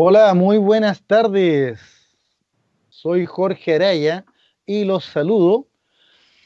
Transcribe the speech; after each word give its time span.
Hola, 0.00 0.32
muy 0.32 0.58
buenas 0.58 1.02
tardes. 1.02 1.80
Soy 2.88 3.26
Jorge 3.26 3.74
Araya 3.74 4.24
y 4.64 4.84
los 4.84 5.04
saludo 5.04 5.66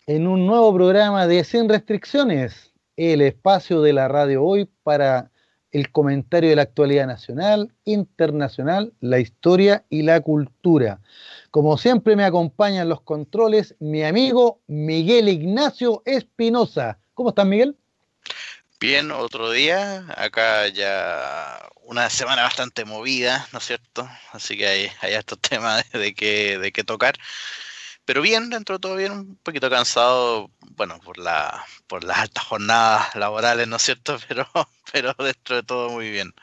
en 0.07 0.27
un 0.27 0.47
nuevo 0.47 0.73
programa 0.73 1.27
de 1.27 1.45
Sin 1.45 1.69
Restricciones, 1.69 2.73
el 2.97 3.21
espacio 3.21 3.83
de 3.83 3.93
la 3.93 4.09
radio 4.09 4.43
hoy 4.43 4.71
para 4.83 5.31
el 5.71 5.93
comentario 5.93 6.49
de 6.49 6.57
la 6.57 6.63
actualidad 6.63 7.07
nacional, 7.07 7.75
internacional, 7.85 8.95
la 9.01 9.19
historia 9.19 9.85
y 9.91 10.01
la 10.01 10.23
cultura. 10.23 11.03
Como 11.51 11.77
siempre 11.77 12.17
me 12.17 12.25
acompañan 12.25 12.89
los 12.89 13.03
controles 13.03 13.77
mi 13.81 14.03
amigo 14.03 14.63
Miguel 14.67 15.29
Ignacio 15.29 16.01
Espinosa. 16.07 17.01
¿Cómo 17.13 17.29
estás, 17.29 17.45
Miguel? 17.45 17.77
Bien, 18.83 19.13
otro 19.13 19.53
día. 19.53 20.05
Acá 20.17 20.67
ya 20.67 21.57
una 21.85 22.11
semana 22.11 22.43
bastante 22.43 22.85
movida, 22.85 23.47
¿no 23.53 23.61
es 23.61 23.65
cierto? 23.67 24.09
Así 24.33 24.57
que 24.57 24.67
hay, 24.67 24.91
hay 25.01 25.15
estos 25.15 25.39
temas 25.41 25.89
de, 25.93 26.13
que, 26.15 26.59
de 26.59 26.73
qué 26.73 26.83
tocar. 26.83 27.15
Pero 28.05 28.21
bien, 28.21 28.51
dentro 28.51 28.77
de 28.77 28.81
todo 28.81 28.97
bien, 28.97 29.13
un 29.13 29.37
poquito 29.37 29.71
cansado, 29.71 30.51
bueno, 30.77 30.99
por 31.05 31.19
la 31.19 31.65
por 31.87 32.05
las 32.05 32.19
altas 32.19 32.45
jornadas 32.45 33.15
laborales, 33.15 33.69
¿no 33.69 33.77
es 33.77 33.83
cierto? 33.83 34.17
Pero, 34.29 34.47
pero 34.93 35.15
dentro 35.19 35.57
de 35.57 35.63
todo 35.63 35.91
muy 35.91 36.11
bien. 36.11 36.35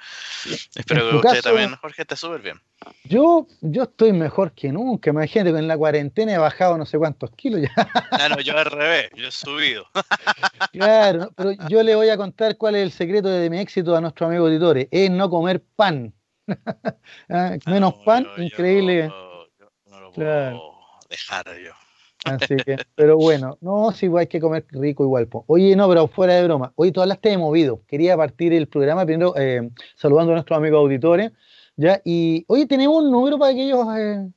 Espero 0.76 1.22
que 1.22 1.28
usted 1.28 1.42
también, 1.42 1.76
Jorge, 1.76 2.02
esté 2.02 2.16
súper 2.16 2.42
bien. 2.42 2.60
Yo, 3.04 3.48
yo 3.62 3.84
estoy 3.84 4.12
mejor 4.12 4.54
que 4.54 4.72
nunca, 4.72 5.12
imagínate, 5.12 5.50
en 5.50 5.68
la 5.68 5.78
cuarentena 5.78 6.34
he 6.34 6.38
bajado 6.38 6.78
no 6.78 6.86
sé 6.86 6.98
cuántos 6.98 7.30
kilos 7.32 7.62
ya. 7.62 7.70
Ah, 8.12 8.30
no, 8.30 8.40
yo 8.40 8.58
al 8.58 8.66
revés, 8.66 9.12
yo 9.16 9.28
he 9.28 9.32
subido. 9.32 9.86
Claro, 10.72 11.32
pero 11.36 11.52
yo 11.68 11.84
le 11.84 11.96
voy 11.96 12.10
a 12.10 12.18
contar 12.18 12.58
cuál 12.58 12.76
es 12.76 12.84
el 12.84 12.92
secreto 12.92 13.28
de 13.28 13.50
mi 13.50 13.60
éxito 13.60 13.96
a 13.96 14.02
nuestro 14.02 14.28
amigo 14.28 14.46
auditores, 14.46 14.88
es 14.92 15.10
no 15.10 15.30
comer 15.30 15.64
pan. 15.76 16.14
Ah, 17.30 17.58
menos 17.68 17.94
pan, 18.06 18.28
increíble. 18.38 19.08
no 19.86 20.00
lo 20.00 20.12
puedo 20.12 20.79
dejar 21.10 21.46
yo. 21.58 21.72
Así 22.26 22.58
que, 22.58 22.78
pero 22.96 23.18
bueno, 23.18 23.58
no, 23.62 23.92
sí, 23.92 24.10
hay 24.18 24.28
que 24.28 24.42
comer 24.42 24.66
rico 24.72 25.04
igual. 25.04 25.28
Oye, 25.48 25.76
no, 25.76 25.88
pero 25.88 26.08
fuera 26.08 26.34
de 26.36 26.44
broma. 26.44 26.74
Oye, 26.76 26.92
tú 26.92 27.02
hablaste 27.02 27.30
de 27.30 27.38
movido. 27.38 27.82
Quería 27.88 28.18
partir 28.18 28.52
el 28.54 28.68
programa 28.68 29.06
primero 29.06 29.34
eh, 29.38 29.70
saludando 29.96 30.34
a 30.34 30.36
nuestros 30.36 30.58
amigos 30.58 30.80
auditores. 30.80 31.32
¿ya? 31.78 32.02
Y, 32.04 32.44
oye, 32.48 32.66
tenemos 32.66 33.04
un 33.04 33.12
número 33.12 33.40
para 33.40 33.54
que 33.54 33.64
ellos 33.64 33.88
eh, 33.98 34.28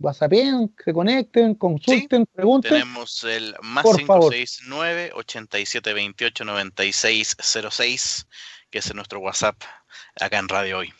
WhatsAppen, 0.00 0.74
se 0.84 0.92
conecten, 0.92 1.54
consulten, 1.54 2.26
pregunten. 2.26 2.72
Tenemos 2.72 3.22
el 3.22 3.54
más 3.62 3.84
569 3.84 5.12
8728 5.14 6.44
9606, 6.44 8.26
que 8.70 8.78
es 8.78 8.94
nuestro 8.94 9.20
WhatsApp 9.20 9.56
acá 10.20 10.38
en 10.38 10.48
Radio 10.48 10.78
Hoy. 10.78 10.92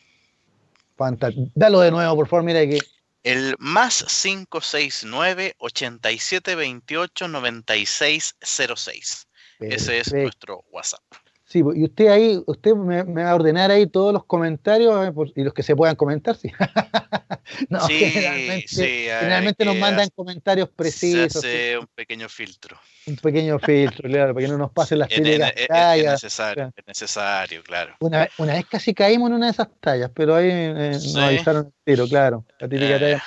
Fantástico. 0.97 1.51
Dalo 1.55 1.81
de 1.81 1.91
nuevo, 1.91 2.15
por 2.15 2.29
favor, 2.29 2.45
mira 2.45 2.61
que 2.61 2.79
el 3.27 3.57
más 3.59 4.05
569 4.05 5.57
8728 5.59 7.27
9606. 7.27 9.29
Ese 9.59 9.99
es 9.99 10.13
nuestro 10.13 10.65
WhatsApp. 10.71 11.03
Sí, 11.49 11.63
y 11.77 11.85
usted 11.85 12.09
ahí, 12.09 12.43
usted 12.45 12.75
me, 12.75 13.05
va 13.05 13.31
a 13.31 13.35
ordenar 13.37 13.71
ahí 13.71 13.87
todos 13.87 14.13
los 14.13 14.25
comentarios 14.25 15.07
eh, 15.07 15.33
y 15.37 15.45
los 15.45 15.55
que 15.55 15.63
se 15.63 15.77
puedan 15.77 15.95
comentar, 15.95 16.35
sí. 16.35 16.51
no, 17.69 17.87
sí, 17.87 17.99
generalmente, 18.01 19.65
nos 19.65 19.77
mandan 19.77 20.09
comentarios 20.13 20.69
precisos. 20.71 21.35
Se 21.35 21.39
hace 21.39 21.79
un 21.79 21.87
pequeño 21.87 22.29
filtro. 22.29 22.77
Un 23.07 23.15
pequeño 23.15 23.61
filtro, 23.61 24.09
claro, 24.09 24.35
para 24.35 24.45
que 24.45 24.51
no 24.51 24.59
nos 24.59 24.73
pasen 24.73 24.99
las 24.99 25.09
típicas 25.11 25.53
es, 25.55 25.69
tallas. 25.69 26.15
Es 26.15 26.23
necesario, 26.25 26.73
es 26.75 26.85
necesario, 26.85 27.63
claro. 27.63 27.95
Una, 28.01 28.29
una, 28.39 28.55
vez 28.55 28.67
casi 28.67 28.93
caímos 28.93 29.29
en 29.29 29.37
una 29.37 29.47
de 29.47 29.53
esas 29.53 29.69
tallas, 29.79 30.11
pero 30.13 30.35
ahí 30.35 30.49
eh, 30.51 30.91
nos 30.95 31.17
avisaron 31.17 31.67
el 31.67 31.73
tiro, 31.85 32.09
claro. 32.09 32.45
La 32.59 32.69
típica 32.69 32.99
talla, 32.99 33.23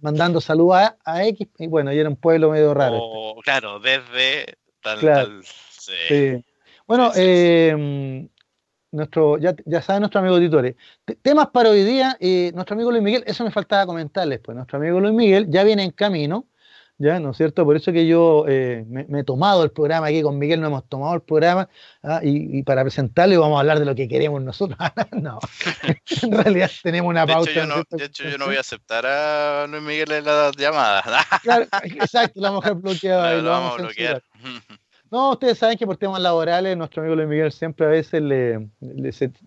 mandando 0.00 0.40
saludos 0.40 0.92
a, 1.04 1.26
X, 1.26 1.46
y 1.58 1.66
bueno, 1.66 1.92
y 1.92 1.98
era 1.98 2.08
un 2.08 2.16
pueblo 2.16 2.52
medio 2.52 2.72
raro. 2.72 2.96
Oh, 3.02 3.40
claro, 3.42 3.80
desde 3.80 4.54
tal, 4.80 5.00
tal 5.00 5.42
sí. 5.44 6.42
Bueno, 6.90 7.12
eh, 7.14 8.28
nuestro, 8.90 9.38
ya, 9.38 9.54
ya 9.64 9.80
saben 9.80 10.00
nuestro 10.00 10.18
amigo 10.18 10.34
auditores. 10.34 10.74
Temas 11.22 11.46
para 11.50 11.70
hoy 11.70 11.84
día, 11.84 12.16
eh, 12.18 12.50
nuestro 12.52 12.74
amigo 12.74 12.90
Luis 12.90 13.00
Miguel, 13.00 13.22
eso 13.28 13.44
me 13.44 13.52
faltaba 13.52 13.86
comentarles, 13.86 14.40
pues 14.40 14.56
nuestro 14.56 14.78
amigo 14.78 14.98
Luis 14.98 15.14
Miguel 15.14 15.46
ya 15.48 15.62
viene 15.62 15.84
en 15.84 15.92
camino, 15.92 16.48
¿ya? 16.98 17.20
¿No 17.20 17.30
es 17.30 17.36
cierto? 17.36 17.64
Por 17.64 17.76
eso 17.76 17.92
que 17.92 18.08
yo 18.08 18.44
eh, 18.48 18.84
me, 18.88 19.20
he 19.20 19.22
tomado 19.22 19.62
el 19.62 19.70
programa 19.70 20.08
aquí 20.08 20.20
con 20.20 20.36
Miguel, 20.36 20.60
no 20.60 20.66
hemos 20.66 20.88
tomado 20.88 21.14
el 21.14 21.22
programa, 21.22 21.68
¿ah? 22.02 22.22
y, 22.24 22.60
para 22.64 22.82
presentarle 22.82 23.36
vamos 23.36 23.58
a 23.58 23.60
hablar 23.60 23.78
de 23.78 23.84
lo 23.84 23.94
que 23.94 24.08
queremos 24.08 24.42
nosotros. 24.42 24.76
no, 25.12 25.38
en 26.22 26.32
realidad 26.32 26.72
tenemos 26.82 27.08
una 27.08 27.24
pauta. 27.24 27.52
De 27.88 28.04
hecho, 28.04 28.24
yo 28.28 28.36
no, 28.36 28.46
voy 28.46 28.56
a 28.56 28.60
aceptar 28.62 29.06
a 29.06 29.68
Luis 29.68 29.82
Miguel 29.84 30.10
en 30.10 30.24
las 30.24 30.56
llamadas. 30.56 31.04
claro, 31.44 31.68
exacto, 31.84 32.40
lo 32.40 32.48
vamos 32.48 32.66
a 32.66 32.72
bloquear 32.72 33.34
y 33.38 33.42
lo, 33.42 33.50
vamos 33.50 33.74
a 33.74 33.82
bloquear. 33.82 34.22
No, 35.10 35.32
ustedes 35.32 35.58
saben 35.58 35.76
que 35.76 35.86
por 35.86 35.96
temas 35.96 36.20
laborales 36.20 36.76
nuestro 36.76 37.02
amigo 37.02 37.16
Luis 37.16 37.28
Miguel 37.28 37.52
siempre 37.52 37.86
a 37.86 37.88
veces 37.88 38.22
le, 38.22 38.68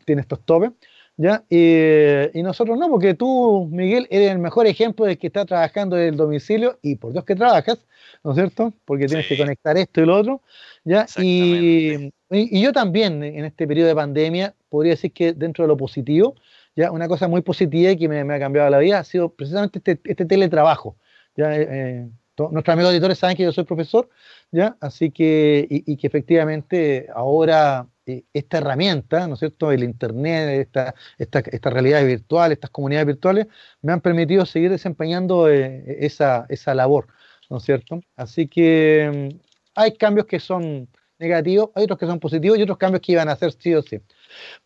tiene 0.05 0.21
estos 0.21 0.41
topes, 0.45 0.71
¿ya? 1.15 1.43
Y, 1.49 2.41
nosotros 2.41 2.77
no, 2.77 2.89
porque 2.89 3.13
tú, 3.13 3.69
Miguel, 3.71 4.05
eres 4.09 4.31
el 4.31 4.39
mejor 4.39 4.67
ejemplo 4.67 5.05
de 5.05 5.17
que 5.17 5.27
está 5.27 5.45
trabajando 5.45 5.97
en 5.97 6.09
el 6.09 6.17
domicilio 6.17 6.79
y 6.81 6.95
por 6.95 7.13
Dios 7.13 7.23
que 7.23 7.35
trabajas, 7.35 7.79
¿no 8.25 8.31
es 8.31 8.37
cierto? 8.37 8.73
Porque 8.83 9.05
tienes 9.05 9.25
que 9.27 9.37
conectar 9.37 9.77
esto 9.77 10.01
y 10.01 10.05
lo 10.05 10.17
otro, 10.17 10.41
¿ya? 10.83 11.05
Y, 11.17 12.11
y, 12.29 12.61
yo 12.61 12.73
también 12.73 13.23
en 13.23 13.45
este 13.45 13.65
periodo 13.65 13.87
de 13.87 13.95
pandemia 13.95 14.53
podría 14.67 14.93
decir 14.93 15.13
que 15.13 15.31
dentro 15.31 15.63
de 15.63 15.69
lo 15.69 15.77
positivo, 15.77 16.35
ya 16.75 16.91
una 16.91 17.07
cosa 17.07 17.29
muy 17.29 17.41
positiva 17.41 17.91
y 17.91 17.97
que 17.97 18.09
me, 18.09 18.19
ha 18.19 18.39
cambiado 18.39 18.69
la 18.69 18.79
vida 18.79 18.99
ha 18.99 19.03
sido 19.05 19.29
precisamente 19.29 19.79
este, 19.79 19.99
este 20.03 20.25
teletrabajo, 20.25 20.97
¿ya? 21.37 21.55
Eh, 21.55 21.67
eh 21.69 22.07
nuestros 22.37 22.73
amigos 22.73 22.91
editores 22.91 23.19
saben 23.19 23.37
que 23.37 23.43
yo 23.43 23.51
soy 23.51 23.63
profesor, 23.63 24.09
¿ya? 24.53 24.77
Así 24.79 25.11
que, 25.11 25.67
y, 25.69 25.97
que 25.97 26.07
efectivamente 26.07 27.07
ahora 27.13 27.87
eh, 28.05 28.23
esta 28.33 28.59
herramienta, 28.59 29.27
¿no 29.27 29.33
es 29.33 29.39
cierto? 29.39 29.71
El 29.71 29.83
Internet, 29.83 30.61
esta, 30.61 30.95
esta, 31.17 31.39
esta, 31.39 31.69
realidad 31.71 32.05
virtual, 32.05 32.51
estas 32.51 32.69
comunidades 32.69 33.07
virtuales, 33.07 33.47
me 33.81 33.93
han 33.93 34.01
permitido 34.01 34.45
seguir 34.45 34.69
desempeñando 34.71 35.49
eh, 35.49 35.97
esa, 35.99 36.45
esa 36.49 36.75
labor, 36.75 37.07
¿no 37.49 37.57
es 37.57 37.63
cierto? 37.63 38.01
Así 38.15 38.47
que 38.47 39.31
mm, 39.33 39.39
hay 39.75 39.97
cambios 39.97 40.27
que 40.27 40.39
son 40.39 40.87
negativos, 41.17 41.71
hay 41.75 41.85
otros 41.85 41.97
que 41.97 42.05
son 42.05 42.19
positivos 42.19 42.57
y 42.59 42.61
otros 42.61 42.77
cambios 42.77 43.01
que 43.01 43.13
iban 43.13 43.29
a 43.29 43.35
ser 43.35 43.53
sí 43.53 43.73
o 43.73 43.81
sí. 43.81 43.99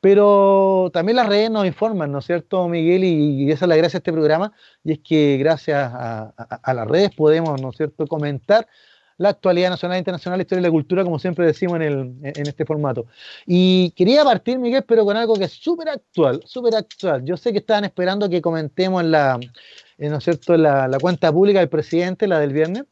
Pero 0.01 0.89
también 0.93 1.15
las 1.15 1.27
redes 1.27 1.49
nos 1.49 1.65
informan, 1.65 2.11
¿no 2.11 2.19
es 2.19 2.25
cierto, 2.25 2.67
Miguel? 2.67 3.03
Y, 3.05 3.51
esa 3.51 3.65
es 3.65 3.69
la 3.69 3.77
gracia 3.77 3.97
de 3.97 4.01
este 4.01 4.11
programa, 4.13 4.51
y 4.83 4.93
es 4.93 4.99
que 4.99 5.37
gracias 5.37 5.91
a, 5.93 6.73
las 6.73 6.87
redes 6.87 7.11
podemos, 7.15 7.61
¿no 7.61 7.69
es 7.69 7.77
cierto?, 7.77 8.05
comentar 8.07 8.67
la 9.17 9.29
actualidad 9.29 9.69
nacional 9.69 9.95
e 9.95 10.00
internacional, 10.00 10.38
la 10.38 10.44
historia 10.44 10.61
y 10.61 10.63
la 10.63 10.72
cultura, 10.72 11.03
como 11.03 11.19
siempre 11.19 11.45
decimos 11.45 11.78
en, 11.78 11.81
el, 11.81 11.97
en 12.23 12.47
este 12.47 12.66
formato. 12.66 13.05
Y 13.45 13.91
quería 13.91 14.23
partir, 14.23 14.59
Miguel, 14.59 14.83
pero 14.88 15.05
con 15.05 15.17
algo 15.17 15.35
que 15.35 15.45
es 15.45 15.53
súper 15.53 15.89
actual, 15.89 16.41
súper 16.45 16.75
actual. 16.75 17.23
Yo 17.25 17.38
sé 17.38 17.51
que 17.51 17.59
estaban 17.59 17.85
esperando 17.85 18.29
que 18.29 18.41
comentemos 18.41 19.03
en 19.03 19.11
la, 19.11 19.39
¿no 19.97 20.17
es 20.17 20.23
cierto?, 20.23 20.56
la, 20.57 20.97
cuenta 21.01 21.31
pública 21.31 21.59
del 21.59 21.69
presidente, 21.69 22.27
la 22.27 22.39
del 22.39 22.53
viernes. 22.53 22.83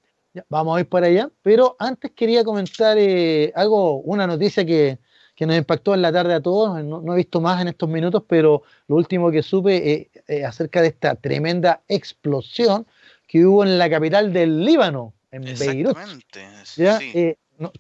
vamos 0.50 0.78
a 0.78 0.82
ir 0.82 0.90
para 0.90 1.08
allá, 1.08 1.30
pero 1.42 1.76
antes 1.80 2.12
quería 2.12 2.44
comentar 2.44 2.98
eh, 2.98 3.52
algo, 3.56 4.00
una 4.02 4.26
noticia 4.28 4.66
que, 4.66 5.00
que 5.36 5.46
nos 5.46 5.58
impactó 5.58 5.94
en 5.94 6.02
la 6.02 6.12
tarde 6.12 6.34
a 6.34 6.42
todos. 6.42 6.84
No, 6.84 7.14
he 7.14 7.18
visto 7.18 7.42
más 7.42 7.62
en 7.62 7.68
estos 7.68 7.90
minutos, 7.90 8.24
pero 8.28 8.64
lo 8.88 8.96
último 8.96 9.30
que 9.30 9.44
supe 9.44 9.92
eh, 9.92 10.12
eh, 10.28 10.46
acerca 10.46 10.82
de 10.82 10.88
esta 10.88 11.16
tremenda 11.16 11.82
explosión 11.88 12.88
que 13.28 13.46
hubo 13.46 13.64
en 13.64 13.78
la 13.78 13.90
capital 13.90 14.32
del 14.32 14.64
Líbano, 14.64 15.14
en 15.44 15.60
Beirut. 15.60 15.98
¿ya? 16.76 17.00
Sí. 17.00 17.12
Eh, 17.14 17.38
un 17.58 17.72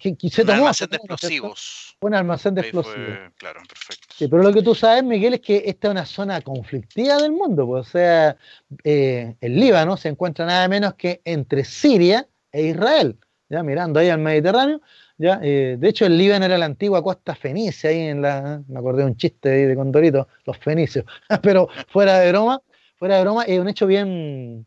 almacén 0.49 0.89
de 0.89 0.97
explosivos. 0.97 1.97
Un 1.99 2.13
almacén 2.13 2.55
de 2.55 2.61
explosivos. 2.61 3.17
claro, 3.37 3.61
perfecto. 3.67 4.29
pero 4.29 4.41
lo 4.41 4.53
que 4.53 4.61
tú 4.61 4.73
sabes, 4.73 5.03
Miguel, 5.03 5.33
es 5.33 5.41
que 5.41 5.63
esta 5.65 5.89
es 5.89 5.91
una 5.91 6.05
zona 6.05 6.41
conflictiva 6.41 7.17
del 7.17 7.33
mundo. 7.33 7.65
Pues, 7.67 7.87
o 7.87 7.91
sea, 7.91 8.37
el 8.83 9.35
Líbano 9.41 9.97
se 9.97 10.09
encuentra 10.09 10.45
nada 10.45 10.67
menos 10.69 10.93
que 10.93 11.21
entre 11.25 11.65
Siria 11.65 12.25
e 12.51 12.67
Israel, 12.67 13.17
ya 13.49 13.63
mirando 13.63 13.99
ahí 13.99 14.09
al 14.09 14.19
Mediterráneo, 14.19 14.81
¿ya? 15.17 15.39
Eh, 15.41 15.77
de 15.79 15.89
hecho, 15.89 16.05
el 16.05 16.17
Líbano 16.17 16.45
era 16.45 16.57
la 16.57 16.65
antigua 16.65 17.03
costa 17.03 17.35
fenicia, 17.35 17.89
ahí 17.89 17.99
en 17.99 18.21
la, 18.21 18.61
me 18.67 18.79
acordé 18.79 19.03
de 19.03 19.09
un 19.09 19.17
chiste 19.17 19.49
de 19.49 19.75
Condorito, 19.75 20.27
los 20.45 20.57
fenicios, 20.57 21.05
pero 21.41 21.67
fuera 21.89 22.19
de 22.19 22.31
broma, 22.31 22.61
fuera 22.95 23.17
de 23.17 23.21
broma, 23.21 23.43
es 23.43 23.59
un 23.59 23.67
hecho 23.67 23.87
bien, 23.87 24.65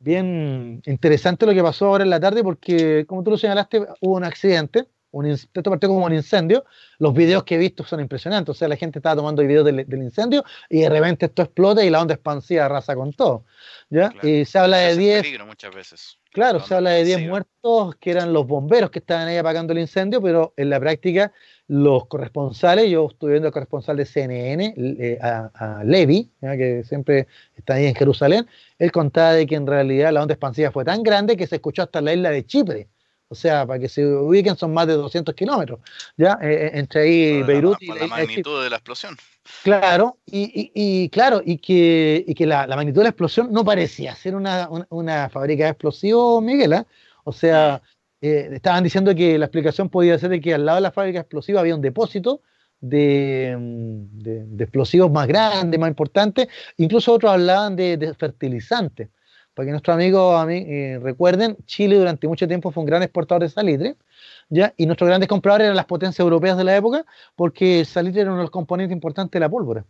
bien 0.00 0.82
interesante 0.86 1.46
lo 1.46 1.54
que 1.54 1.62
pasó 1.62 1.86
ahora 1.86 2.04
en 2.04 2.10
la 2.10 2.18
tarde, 2.18 2.42
porque 2.42 3.04
como 3.06 3.22
tú 3.22 3.30
lo 3.30 3.38
señalaste, 3.38 3.86
hubo 4.00 4.16
un 4.16 4.24
accidente, 4.24 4.86
un, 5.12 5.26
esto 5.26 5.62
partió 5.62 5.88
como 5.88 6.06
un 6.06 6.14
incendio, 6.14 6.64
los 6.98 7.14
videos 7.14 7.44
que 7.44 7.56
he 7.56 7.58
visto 7.58 7.84
son 7.84 8.00
impresionantes, 8.00 8.50
o 8.50 8.54
sea, 8.58 8.68
la 8.68 8.76
gente 8.76 8.98
estaba 8.98 9.16
tomando 9.16 9.42
videos 9.42 9.64
del, 9.64 9.86
incendio 10.02 10.44
y 10.68 10.80
de 10.80 10.88
repente 10.88 11.26
esto 11.26 11.42
explota 11.42 11.84
y 11.84 11.90
la 11.90 12.00
onda 12.00 12.14
expansiva 12.14 12.64
arrasa 12.64 12.94
con 12.94 13.12
todo, 13.12 13.44
¿ya? 13.90 14.12
Y 14.22 14.44
se 14.44 14.58
habla 14.58 14.78
de 14.78 14.96
10... 14.96 15.44
muchas 15.46 15.74
veces 15.74 16.20
Claro, 16.32 16.60
se 16.60 16.74
habla 16.76 16.90
de 16.90 17.04
10 17.04 17.28
muertos 17.28 17.96
que 17.96 18.12
eran 18.12 18.32
los 18.32 18.46
bomberos 18.46 18.90
que 18.90 19.00
estaban 19.00 19.26
ahí 19.26 19.36
apagando 19.36 19.72
el 19.72 19.80
incendio, 19.80 20.22
pero 20.22 20.54
en 20.56 20.70
la 20.70 20.78
práctica 20.78 21.32
los 21.70 22.06
corresponsales, 22.06 22.90
yo 22.90 23.06
estuve 23.08 23.30
viendo 23.30 23.46
al 23.46 23.52
corresponsal 23.52 23.96
de 23.96 24.04
CNN, 24.04 24.74
eh, 24.76 25.18
a, 25.22 25.82
Levi, 25.84 26.28
que 26.40 26.82
siempre 26.84 27.28
está 27.56 27.74
ahí 27.74 27.86
en 27.86 27.94
Jerusalén, 27.94 28.48
él 28.76 28.90
contaba 28.90 29.34
de 29.34 29.46
que 29.46 29.54
en 29.54 29.68
realidad 29.68 30.12
la 30.12 30.22
onda 30.22 30.34
expansiva 30.34 30.72
fue 30.72 30.84
tan 30.84 31.04
grande 31.04 31.36
que 31.36 31.46
se 31.46 31.56
escuchó 31.56 31.82
hasta 31.82 32.00
la 32.00 32.12
isla 32.12 32.30
de 32.30 32.44
Chipre. 32.44 32.88
O 33.28 33.36
sea, 33.36 33.64
para 33.64 33.78
que 33.78 33.88
se 33.88 34.04
ubiquen 34.04 34.56
son 34.56 34.74
más 34.74 34.88
de 34.88 34.94
200 34.94 35.32
kilómetros, 35.32 35.78
¿ya? 36.16 36.36
Eh, 36.42 36.52
eh, 36.52 36.70
entre 36.74 37.02
ahí 37.02 37.42
Beirut 37.44 37.80
y 37.80 37.86
la, 37.86 38.08
magnitud 38.08 38.64
de 38.64 38.70
la 38.70 38.76
explosión. 38.76 39.16
Claro, 39.62 40.18
y, 40.26 41.08
claro, 41.10 41.40
y 41.44 41.58
que, 41.58 42.34
que 42.36 42.46
la, 42.46 42.66
magnitud 42.66 42.98
de 42.98 43.04
la 43.04 43.10
explosión 43.10 43.52
no 43.52 43.64
parecía 43.64 44.16
ser 44.16 44.34
una, 44.34 45.28
fábrica 45.28 45.64
de 45.64 45.70
explosivos, 45.70 46.42
Miguel, 46.42 46.84
O 47.22 47.32
sea, 47.32 47.80
eh, 48.20 48.50
estaban 48.52 48.84
diciendo 48.84 49.14
que 49.14 49.38
la 49.38 49.46
explicación 49.46 49.88
podía 49.88 50.18
ser 50.18 50.30
de 50.30 50.40
que 50.40 50.54
al 50.54 50.66
lado 50.66 50.76
de 50.76 50.82
la 50.82 50.92
fábrica 50.92 51.20
explosiva 51.20 51.60
había 51.60 51.74
un 51.74 51.80
depósito 51.80 52.42
de, 52.80 53.56
mm, 53.58 54.60
explosivos 54.60 55.10
más 55.10 55.26
grandes, 55.26 55.78
más 55.80 55.88
importantes, 55.88 56.48
incluso 56.76 57.12
otros 57.12 57.32
hablaban 57.32 57.76
de, 57.76 58.14
fertilizantes. 58.18 59.08
Para 59.54 59.66
que 59.66 59.70
nuestros 59.72 59.94
amigos 59.94 60.46
eh, 60.50 60.98
recuerden, 61.02 61.56
Chile 61.66 61.96
durante 61.96 62.28
mucho 62.28 62.46
tiempo 62.46 62.70
fue 62.70 62.82
un 62.82 62.86
gran 62.86 63.02
exportador 63.02 63.42
de 63.42 63.48
salitre, 63.48 63.96
¿ya? 64.48 64.72
y 64.76 64.86
nuestros 64.86 65.08
grandes 65.08 65.28
compradores 65.28 65.64
eran 65.66 65.76
las 65.76 65.86
potencias 65.86 66.20
europeas 66.20 66.56
de 66.56 66.64
la 66.64 66.76
época, 66.76 67.04
porque 67.36 67.80
el 67.80 67.86
salitre 67.86 68.22
era 68.22 68.30
uno 68.30 68.38
de 68.38 68.44
los 68.44 68.50
componentes 68.50 68.94
importantes 68.94 69.32
de 69.32 69.40
la 69.40 69.48
pólvora. 69.48 69.84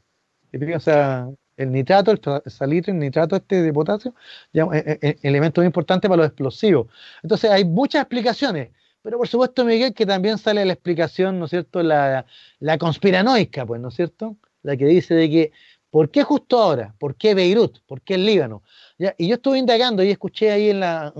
O 0.76 0.80
sea, 0.80 1.28
el 1.60 1.72
nitrato, 1.72 2.10
el 2.10 2.50
salitre, 2.50 2.92
el 2.92 2.98
nitrato 2.98 3.36
este 3.36 3.62
de 3.62 3.72
potasio, 3.72 4.14
ya, 4.52 4.64
eh, 4.72 4.98
eh, 5.02 5.16
elemento 5.22 5.60
muy 5.60 5.66
importante 5.66 6.08
para 6.08 6.22
los 6.22 6.26
explosivos. 6.28 6.86
Entonces 7.22 7.50
hay 7.50 7.64
muchas 7.64 8.02
explicaciones, 8.02 8.70
pero 9.02 9.18
por 9.18 9.28
supuesto, 9.28 9.64
Miguel, 9.64 9.94
que 9.94 10.06
también 10.06 10.38
sale 10.38 10.64
la 10.64 10.72
explicación, 10.72 11.38
¿no 11.38 11.44
es 11.44 11.50
cierto?, 11.50 11.82
la, 11.82 12.26
la 12.58 12.78
conspiranoica, 12.78 13.66
pues, 13.66 13.80
¿no 13.80 13.88
es 13.88 13.94
cierto? 13.94 14.36
La 14.62 14.76
que 14.76 14.86
dice 14.86 15.14
de 15.14 15.30
que, 15.30 15.52
¿por 15.90 16.10
qué 16.10 16.22
justo 16.22 16.58
ahora? 16.58 16.94
¿Por 16.98 17.14
qué 17.16 17.34
Beirut? 17.34 17.80
¿Por 17.86 18.00
qué 18.02 18.14
el 18.14 18.26
Líbano? 18.26 18.62
¿Ya? 18.98 19.14
Y 19.18 19.28
yo 19.28 19.36
estuve 19.36 19.58
indagando 19.58 20.02
y 20.02 20.10
escuché 20.10 20.50
ahí 20.50 20.70
en 20.70 20.80
la, 20.80 21.12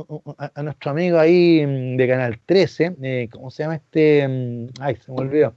a, 0.55 0.63
nuestro 0.63 0.91
amigo 0.91 1.19
ahí 1.19 1.65
mm, 1.67 1.97
de 1.97 2.09
Canal 2.09 2.41
13, 2.45 2.97
eh, 3.03 3.29
¿cómo 3.31 3.51
se 3.51 3.63
llama 3.63 3.77
este? 3.77 4.29
Mm, 4.29 4.67
ay, 4.81 4.97
se 4.97 5.13
me 5.13 5.19
olvidó. 5.19 5.55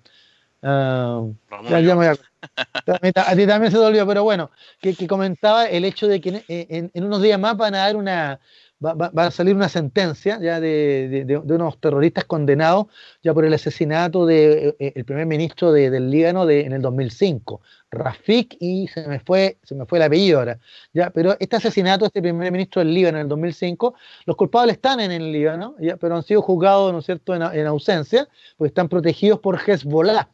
Uh, 0.62 1.34
ya, 1.70 1.82
ya 1.82 1.96
me 1.96 2.08
a 2.08 2.16
ti 2.44 3.48
también 3.48 3.72
se 3.72 3.78
te 3.78 3.84
olvidó, 3.84 4.08
pero 4.08 4.24
bueno, 4.24 4.52
que, 4.80 4.96
comentaba 5.08 5.66
el 5.66 5.86
hecho 5.86 6.08
de 6.08 6.22
que 6.22 6.44
en, 6.48 6.92
unos 7.04 7.22
días 7.22 7.40
más 7.40 7.58
van 7.58 7.76
a 7.76 7.80
dar 7.80 7.96
una, 7.96 8.40
va, 8.84 9.12
a 9.16 9.32
salir 9.32 9.56
una 9.56 9.70
sentencia 9.70 10.40
ya 10.42 10.60
de, 10.60 11.24
de, 11.26 11.38
unos 11.38 11.80
terroristas 11.80 12.26
condenados 12.26 12.88
ya 13.22 13.34
por 13.34 13.46
el 13.46 13.54
asesinato 13.54 14.26
del 14.26 14.76
de, 14.78 14.88
eh, 14.88 14.94
el 14.96 15.06
primer 15.06 15.26
ministro 15.26 15.72
del 15.72 16.10
Líbano 16.10 16.46
de, 16.46 16.62
en 16.62 16.74
el 16.74 16.82
2005, 16.82 17.62
Rafik, 17.92 18.58
y 18.60 18.88
se 18.88 19.08
me 19.08 19.20
fue, 19.20 19.58
se 19.64 19.76
me 19.76 19.86
fue 19.86 20.00
el 20.00 20.04
apellido 20.04 20.40
ahora. 20.40 20.60
Ya, 20.94 21.10
pero 21.12 21.36
este 21.40 21.56
asesinato, 21.56 22.06
este 22.06 22.22
primer 22.22 22.52
ministro 22.52 22.82
del 22.82 22.94
Líbano 22.94 23.18
en 23.18 23.24
el 23.24 23.30
2005, 23.30 23.96
los 24.26 24.36
culpables 24.36 24.76
están 24.76 25.00
en 25.00 25.12
el 25.12 25.32
Líbano, 25.32 25.76
pero 26.00 26.16
han 26.16 26.24
sido 26.24 26.42
juzgados, 26.42 26.92
¿no 26.92 27.00
es 27.00 27.06
cierto?, 27.06 27.36
en, 27.36 27.42
en 27.42 27.68
ausencia, 27.68 28.28
porque 28.58 28.70
están 28.70 28.90
protegidos 28.90 29.40
por 29.40 29.60
Hezbollah 29.60 30.30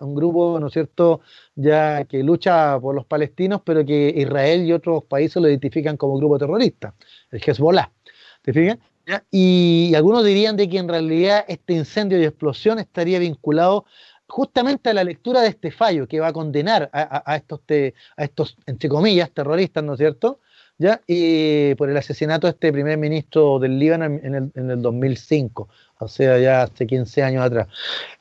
un 0.00 0.14
grupo, 0.14 0.58
¿no 0.60 0.68
es 0.68 0.72
cierto?, 0.72 1.20
ya 1.54 2.04
que 2.04 2.22
lucha 2.22 2.78
por 2.80 2.94
los 2.94 3.06
palestinos, 3.06 3.62
pero 3.64 3.84
que 3.84 4.12
Israel 4.16 4.64
y 4.64 4.72
otros 4.72 5.04
países 5.04 5.40
lo 5.40 5.48
identifican 5.48 5.96
como 5.96 6.16
grupo 6.16 6.38
terrorista, 6.38 6.94
el 7.30 7.40
Hezbollah. 7.44 7.90
¿Te 8.42 8.52
fijas? 8.52 8.78
Y, 9.30 9.92
algunos 9.94 10.24
dirían 10.24 10.56
de 10.56 10.68
que 10.68 10.78
en 10.78 10.88
realidad 10.88 11.44
este 11.48 11.74
incendio 11.74 12.20
y 12.20 12.24
explosión 12.24 12.78
estaría 12.78 13.18
vinculado 13.18 13.84
justamente 14.26 14.90
a 14.90 14.94
la 14.94 15.04
lectura 15.04 15.42
de 15.42 15.48
este 15.48 15.70
fallo 15.70 16.08
que 16.08 16.18
va 16.18 16.28
a 16.28 16.32
condenar 16.32 16.90
a, 16.92 17.36
estos, 17.36 17.60
a 18.16 18.24
estos, 18.24 18.56
entre 18.66 18.88
comillas, 18.88 19.30
terroristas, 19.30 19.84
¿no 19.84 19.92
es 19.92 19.98
cierto? 19.98 20.40
¿Ya? 20.78 21.00
Y 21.06 21.74
por 21.76 21.88
el 21.88 21.96
asesinato 21.96 22.48
de 22.48 22.50
este 22.50 22.72
primer 22.72 22.98
ministro 22.98 23.60
del 23.60 23.78
Líbano 23.78 24.04
en 24.06 24.34
el, 24.34 24.50
en 24.54 24.70
el 24.70 24.82
2005 24.82 25.68
o 25.98 26.08
sea, 26.08 26.38
ya 26.38 26.62
hace 26.62 26.86
15 26.86 27.22
años 27.22 27.44
atrás. 27.44 27.68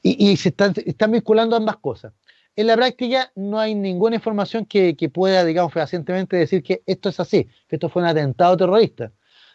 Y, 0.02 0.36
se 0.38 0.50
están, 0.50 0.74
están, 0.86 1.12
vinculando 1.12 1.56
ambas 1.56 1.78
cosas. 1.78 2.14
En 2.56 2.68
la 2.68 2.76
práctica 2.76 3.32
no 3.36 3.60
hay 3.60 3.76
ninguna 3.76 4.16
información 4.16 4.66
que, 4.66 4.96
pueda, 5.14 5.44
digamos, 5.44 5.74
fehacientemente 5.74 6.38
decir 6.38 6.64
que 6.64 6.84
esto 6.86 7.10
es 7.10 7.20
así, 7.20 7.46
que 7.68 7.76
esto 7.76 7.90
fue 7.90 8.02
un 8.02 8.08
atentado 8.08 8.56
terrorista, 8.56 9.12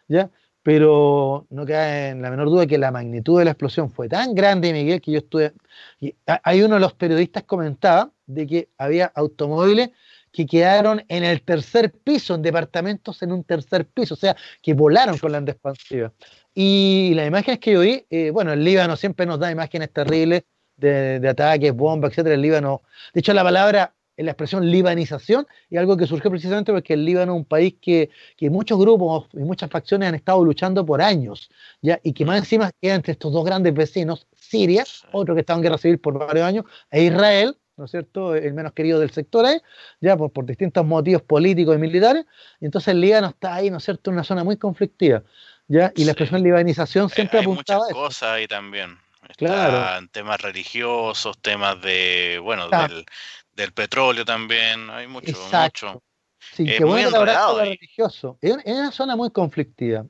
¿ya? 0.08 0.30
Pero 0.62 1.46
no 1.48 1.64
queda 1.64 2.10
en 2.10 2.20
la 2.20 2.30
menor 2.30 2.50
duda 2.50 2.66
que 2.66 2.76
la 2.76 2.90
magnitud 2.90 3.38
de 3.38 3.46
la 3.46 3.52
explosión 3.52 3.90
fue 3.90 4.08
tan 4.08 4.34
grande, 4.34 4.72
Miguel, 4.72 5.00
que 5.00 5.12
yo 5.12 5.18
estuve... 5.18 5.54
Y 6.00 6.14
hay 6.26 6.62
uno 6.62 6.74
de 6.74 6.80
los 6.80 6.92
periodistas 6.92 7.44
comentaba 7.44 8.10
de 8.26 8.46
que 8.46 8.68
había 8.76 9.06
automóviles 9.14 9.90
que 10.32 10.46
quedaron 10.46 11.04
en 11.08 11.24
el 11.24 11.42
tercer 11.42 11.92
piso, 11.92 12.34
en 12.34 12.42
departamentos 12.42 13.22
en 13.22 13.32
un 13.32 13.44
tercer 13.44 13.86
piso, 13.86 14.14
o 14.14 14.16
sea, 14.16 14.36
que 14.62 14.74
volaron 14.74 15.18
con 15.18 15.32
la 15.32 15.38
onda 15.38 15.52
expansiva. 15.52 16.12
Y 16.54 17.12
las 17.14 17.26
imágenes 17.26 17.60
que 17.60 17.72
yo 17.72 17.80
vi, 17.80 18.04
eh, 18.10 18.30
bueno, 18.30 18.52
el 18.52 18.64
Líbano 18.64 18.96
siempre 18.96 19.26
nos 19.26 19.38
da 19.38 19.50
imágenes 19.50 19.92
terribles 19.92 20.42
de, 20.76 21.28
ataques, 21.28 21.72
bombas, 21.74 22.10
etcétera. 22.10 22.34
El 22.34 22.42
Líbano, 22.42 22.82
de 23.12 23.20
hecho, 23.20 23.32
la 23.34 23.44
palabra, 23.44 23.94
la 24.16 24.32
expresión 24.32 24.68
libanización, 24.70 25.46
es 25.68 25.78
algo 25.78 25.96
que 25.96 26.06
surgió 26.06 26.30
precisamente 26.30 26.72
porque 26.72 26.94
el 26.94 27.04
Líbano 27.04 27.32
es 27.32 27.38
un 27.38 27.44
país 27.44 27.74
que, 27.80 28.10
que 28.36 28.50
muchos 28.50 28.78
grupos 28.78 29.28
y 29.32 29.38
muchas 29.38 29.70
facciones 29.70 30.08
han 30.08 30.14
estado 30.14 30.44
luchando 30.44 30.84
por 30.84 31.00
años, 31.02 31.50
¿ya? 31.82 32.00
y 32.02 32.12
que 32.12 32.24
más 32.24 32.38
encima 32.38 32.70
queda 32.80 32.94
entre 32.96 33.12
estos 33.12 33.32
dos 33.32 33.44
grandes 33.44 33.72
vecinos, 33.72 34.26
Siria, 34.34 34.84
otro 35.12 35.34
que 35.34 35.40
estaba 35.40 35.58
en 35.58 35.62
guerra 35.62 35.78
civil 35.78 35.98
por 35.98 36.18
varios 36.18 36.44
años, 36.44 36.64
e 36.90 37.04
Israel, 37.04 37.56
¿no 37.80 37.86
es 37.86 37.90
cierto?, 37.90 38.34
el 38.34 38.52
menos 38.54 38.72
querido 38.72 39.00
del 39.00 39.10
sector 39.10 39.44
ahí, 39.46 39.58
ya 40.00 40.16
por, 40.16 40.30
por 40.30 40.44
distintos 40.44 40.84
motivos 40.86 41.22
políticos 41.22 41.74
y 41.74 41.78
militares, 41.78 42.26
y 42.60 42.66
entonces 42.66 42.88
el 42.88 43.00
Líbano 43.00 43.28
está 43.28 43.54
ahí, 43.54 43.70
¿no 43.70 43.78
es 43.78 43.84
cierto?, 43.84 44.10
en 44.10 44.14
una 44.14 44.24
zona 44.24 44.44
muy 44.44 44.56
conflictiva. 44.56 45.22
¿ya? 45.66 45.92
Y 45.96 46.04
la 46.04 46.12
expresión 46.12 46.42
libanización 46.42 47.06
eh, 47.06 47.14
siempre 47.14 47.38
hay 47.38 47.44
apuntaba 47.44 47.80
muchas 47.80 47.94
cosas 47.94 48.28
ahí 48.30 48.46
también. 48.46 48.98
Claro. 49.36 50.06
temas 50.12 50.40
religiosos, 50.40 51.38
temas 51.40 51.80
de, 51.82 52.40
bueno, 52.42 52.68
del, 52.68 53.72
petróleo 53.72 54.24
también, 54.24 54.90
hay 54.90 55.06
mucho, 55.06 55.32
mucho. 55.52 56.02
Sí, 56.38 56.64
que 56.64 56.84
bueno 56.84 57.10
que 57.10 57.62
religioso. 57.62 58.38
Es 58.40 58.56
una 58.64 58.90
zona 58.90 59.14
muy 59.14 59.30
conflictiva, 59.30 60.04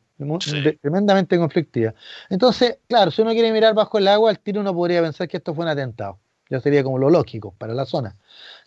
tremendamente 0.80 1.36
conflictiva. 1.36 1.92
Entonces, 2.30 2.78
claro, 2.88 3.10
si 3.10 3.20
uno 3.22 3.32
quiere 3.32 3.52
mirar 3.52 3.74
bajo 3.74 3.98
el 3.98 4.08
agua, 4.08 4.30
al 4.30 4.38
tiro 4.38 4.60
uno 4.60 4.72
podría 4.72 5.02
pensar 5.02 5.28
que 5.28 5.36
esto 5.36 5.54
fue 5.54 5.64
un 5.64 5.70
atentado. 5.70 6.18
Ya 6.50 6.60
sería 6.60 6.82
como 6.84 6.98
lo 6.98 7.08
lógico 7.08 7.54
para 7.56 7.72
la 7.74 7.86
zona. 7.86 8.16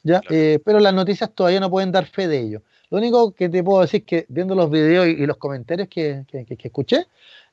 ¿ya? 0.04 0.22
Eh, 0.30 0.60
pero 0.66 0.80
las 0.80 0.94
noticias 0.94 1.30
todavía 1.36 1.60
no 1.60 1.70
pueden 1.70 1.92
dar 1.92 2.06
fe 2.06 2.28
de 2.28 2.40
ello. 2.40 2.62
Lo 2.90 2.98
único 2.98 3.34
que 3.34 3.50
te 3.50 3.64
puedo 3.64 3.82
decir 3.82 4.02
es 4.02 4.08
que 4.08 4.26
viendo 4.30 4.56
los 4.56 4.72
videos 4.72 5.08
y, 5.08 5.26
los 5.26 5.38
comentarios 5.38 5.88
que, 5.90 6.26
escuché, 6.32 7.08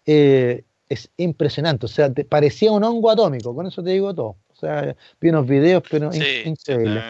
eh, 0.07 0.65
es 0.89 1.11
impresionante. 1.17 1.87
O 1.87 1.89
sea, 1.89 2.13
te 2.13 2.25
parecía 2.25 2.73
un 2.73 2.85
hongo 2.85 3.11
atómico, 3.11 3.55
con 3.55 3.67
eso 3.67 3.83
te 3.83 3.91
digo 3.91 4.15
todo. 4.15 4.37
O 4.49 4.57
sea, 4.61 4.95
vi 5.21 5.31
unos 5.31 5.47
videos, 5.47 5.83
pero 5.91 6.11
increíble. 6.15 7.03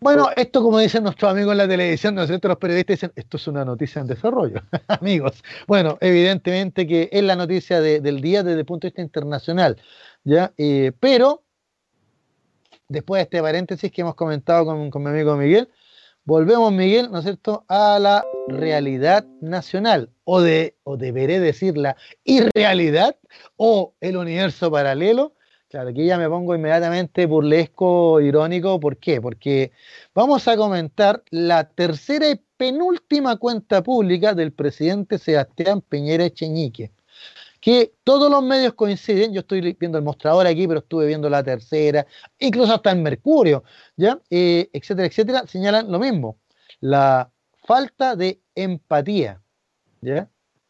Bueno, 0.00 0.30
esto 0.34 0.62
como 0.62 0.78
dicen 0.78 1.02
nuestros 1.02 1.30
amigos 1.30 1.52
en 1.52 1.58
la 1.58 1.68
televisión, 1.68 2.14
nosotros 2.14 2.48
los 2.48 2.58
periodistas 2.58 2.96
dicen, 2.96 3.12
esto 3.16 3.36
es 3.36 3.46
una 3.48 3.66
noticia 3.66 4.00
en 4.00 4.06
desarrollo, 4.06 4.62
amigos. 4.88 5.44
Bueno, 5.66 5.98
evidentemente 6.00 6.86
que 6.86 7.10
es 7.12 7.22
la 7.22 7.36
noticia 7.36 7.82
del 7.82 8.22
día 8.22 8.42
desde 8.42 8.60
el 8.60 8.64
punto 8.64 8.86
de 8.86 8.90
vista 8.92 9.02
internacional, 9.02 9.76
¿ya? 10.24 10.54
Eh, 10.56 10.92
pero, 10.98 11.42
después 12.90 13.20
de 13.20 13.22
este 13.22 13.40
paréntesis 13.40 13.90
que 13.90 14.02
hemos 14.02 14.16
comentado 14.16 14.66
con, 14.66 15.02
mi 15.02 15.10
amigo 15.10 15.36
Miguel, 15.36 15.70
volvemos, 16.24 16.72
Miguel, 16.72 17.10
¿no 17.10 17.18
es 17.18 17.24
cierto?, 17.24 17.64
a 17.68 17.98
la 18.00 18.28
realidad 18.46 19.28
nacional, 19.40 20.10
o, 20.24 20.40
de, 20.40 20.76
o 20.82 20.96
deberé 20.96 21.38
decir 21.40 21.78
la 21.78 21.96
irrealidad, 22.24 23.16
o 23.56 23.94
el 24.00 24.16
universo 24.16 24.70
paralelo. 24.70 25.34
Claro, 25.68 25.90
aquí 25.90 26.04
ya 26.04 26.18
me 26.18 26.28
pongo 26.28 26.56
inmediatamente 26.56 27.26
burlesco, 27.26 28.20
irónico, 28.20 28.80
¿por 28.80 28.96
qué? 28.96 29.20
Porque 29.20 29.70
vamos 30.12 30.48
a 30.48 30.56
comentar 30.56 31.22
la 31.30 31.68
tercera 31.70 32.28
y 32.28 32.40
penúltima 32.56 33.36
cuenta 33.36 33.82
pública 33.82 34.34
del 34.34 34.52
presidente 34.52 35.18
Sebastián 35.18 35.80
Piñera 35.80 36.24
Echeñique 36.24 36.90
que 37.60 37.92
todos 38.04 38.30
los 38.30 38.42
medios 38.42 38.74
coinciden, 38.74 39.32
yo 39.32 39.40
estoy 39.40 39.76
viendo 39.78 39.98
el 39.98 40.04
mostrador 40.04 40.46
aquí, 40.46 40.66
pero 40.66 40.80
estuve 40.80 41.06
viendo 41.06 41.28
la 41.28 41.42
tercera, 41.42 42.06
incluso 42.38 42.72
hasta 42.72 42.90
el 42.90 42.98
Mercurio, 43.00 43.62
¿ya? 43.96 44.18
Eh, 44.30 44.70
etcétera, 44.72 45.06
etcétera, 45.06 45.46
señalan 45.46 45.92
lo 45.92 45.98
mismo, 45.98 46.38
la 46.80 47.30
falta 47.64 48.16
de 48.16 48.40
empatía, 48.54 49.42
¿ya? 50.00 50.28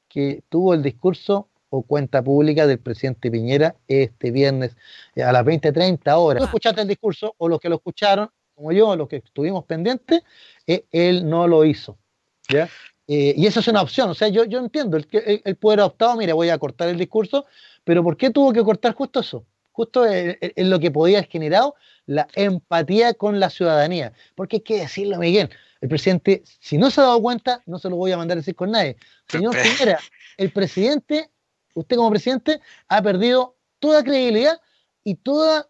Que 0.08 0.42
tuvo 0.48 0.74
el 0.74 0.82
discurso 0.82 1.48
o 1.70 1.82
cuenta 1.82 2.22
pública 2.22 2.66
del 2.66 2.80
presidente 2.80 3.30
Piñera 3.30 3.76
este 3.86 4.32
viernes 4.32 4.76
eh, 5.14 5.22
a 5.22 5.30
las 5.30 5.44
20.30 5.44 6.12
horas. 6.16 6.40
¿Tú 6.40 6.44
escuchaste 6.44 6.82
el 6.82 6.88
discurso 6.88 7.34
o 7.38 7.48
los 7.48 7.60
que 7.60 7.68
lo 7.68 7.76
escucharon, 7.76 8.28
como 8.56 8.72
yo, 8.72 8.96
los 8.96 9.08
que 9.08 9.16
estuvimos 9.16 9.64
pendientes, 9.64 10.22
eh, 10.66 10.84
él 10.90 11.28
no 11.28 11.46
lo 11.46 11.64
hizo, 11.64 11.96
¿ya? 12.48 12.68
Eh, 13.12 13.34
y 13.36 13.46
eso 13.46 13.58
es 13.58 13.66
una 13.66 13.82
opción, 13.82 14.08
o 14.08 14.14
sea, 14.14 14.28
yo, 14.28 14.44
yo 14.44 14.60
entiendo, 14.60 14.96
el, 14.96 15.06
el, 15.44 15.56
poder 15.56 15.80
optado, 15.80 16.16
mire, 16.16 16.32
voy 16.32 16.48
a 16.48 16.58
cortar 16.58 16.88
el 16.88 16.96
discurso, 16.96 17.44
pero 17.82 18.04
¿por 18.04 18.16
qué 18.16 18.30
tuvo 18.30 18.52
que 18.52 18.62
cortar 18.62 18.94
justo 18.94 19.18
eso? 19.18 19.44
justo 19.80 20.06
en, 20.06 20.68
lo 20.68 20.78
que 20.78 20.90
podía 20.90 21.18
haber 21.18 21.30
generado 21.30 21.74
la 22.04 22.28
empatía 22.34 23.14
con 23.14 23.40
la 23.40 23.48
ciudadanía. 23.48 24.12
Porque 24.34 24.56
hay 24.56 24.60
que 24.60 24.80
decirlo, 24.80 25.16
Miguel, 25.16 25.48
el 25.80 25.88
presidente, 25.88 26.42
si 26.60 26.76
no 26.76 26.90
se 26.90 27.00
ha 27.00 27.04
dado 27.04 27.22
cuenta, 27.22 27.62
no 27.64 27.78
se 27.78 27.88
lo 27.88 27.96
voy 27.96 28.12
a 28.12 28.18
mandar 28.18 28.36
a 28.36 28.40
decir 28.40 28.54
con 28.54 28.72
nadie. 28.72 28.96
Señor 29.28 29.56
Piñera, 29.62 29.98
el 30.36 30.52
presidente, 30.52 31.30
usted 31.74 31.96
como 31.96 32.10
presidente, 32.10 32.60
ha 32.88 33.00
perdido 33.00 33.56
toda 33.78 34.04
credibilidad 34.04 34.60
y 35.02 35.14
toda 35.14 35.68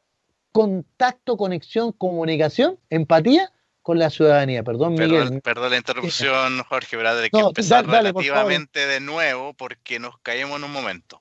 contacto, 0.50 1.37
conexión, 1.37 1.92
comunicación, 1.92 2.80
empatía 2.88 3.52
con 3.90 3.99
la 3.99 4.09
ciudadanía. 4.09 4.62
Perdón, 4.62 4.94
Miguel. 4.94 5.40
Perdón, 5.42 5.70
la 5.73 5.76
interrupción, 5.76 6.62
Jorge, 6.68 6.97
¿verdad? 6.97 7.20
De 7.20 7.28
que 7.28 7.40
empezar 7.40 7.85
relativamente 7.85 8.87
de 8.87 9.00
nuevo 9.00 9.52
porque 9.54 9.99
nos 9.99 10.16
caemos 10.20 10.59
en 10.59 10.64
un 10.64 10.70
momento. 10.70 11.20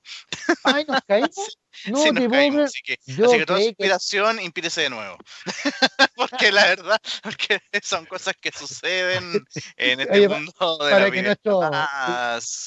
Ay, 0.64 0.86
nos 0.88 1.02
caímos. 1.08 1.32
No, 1.86 2.02
sí, 2.02 2.12
nos 2.12 2.28
caímos, 2.28 2.64
así 2.64 2.82
que, 2.84 2.94
así 2.94 3.38
que 3.38 3.46
toda 3.46 3.62
inspiración, 3.62 4.42
impírese 4.42 4.82
de 4.82 4.90
nuevo. 4.90 5.18
porque 6.16 6.52
la 6.52 6.66
verdad, 6.66 6.98
porque 7.24 7.60
son 7.82 8.06
cosas 8.06 8.34
que 8.42 8.52
suceden 8.52 9.46
en 9.78 10.00
este 10.02 10.28
mundo 10.28 10.52
de 10.80 10.92
para 10.92 11.06
la 11.06 11.12
que 11.12 11.22
nuestro, 11.22 11.72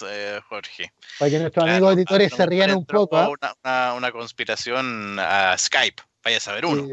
eh, 0.08 0.40
Jorge. 0.48 0.92
Para 1.18 1.30
que 1.30 1.38
nuestros 1.40 1.68
amigos 1.68 1.94
editores 1.94 2.32
se 2.32 2.46
rían 2.46 2.74
un 2.74 2.86
poco. 2.86 3.18
¿ah? 3.18 3.28
Una, 3.62 3.92
una, 3.94 4.12
conspiración 4.12 5.18
a 5.18 5.58
Skype, 5.58 6.02
vaya 6.24 6.36
a 6.38 6.40
saber 6.40 6.64
uno. 6.64 6.88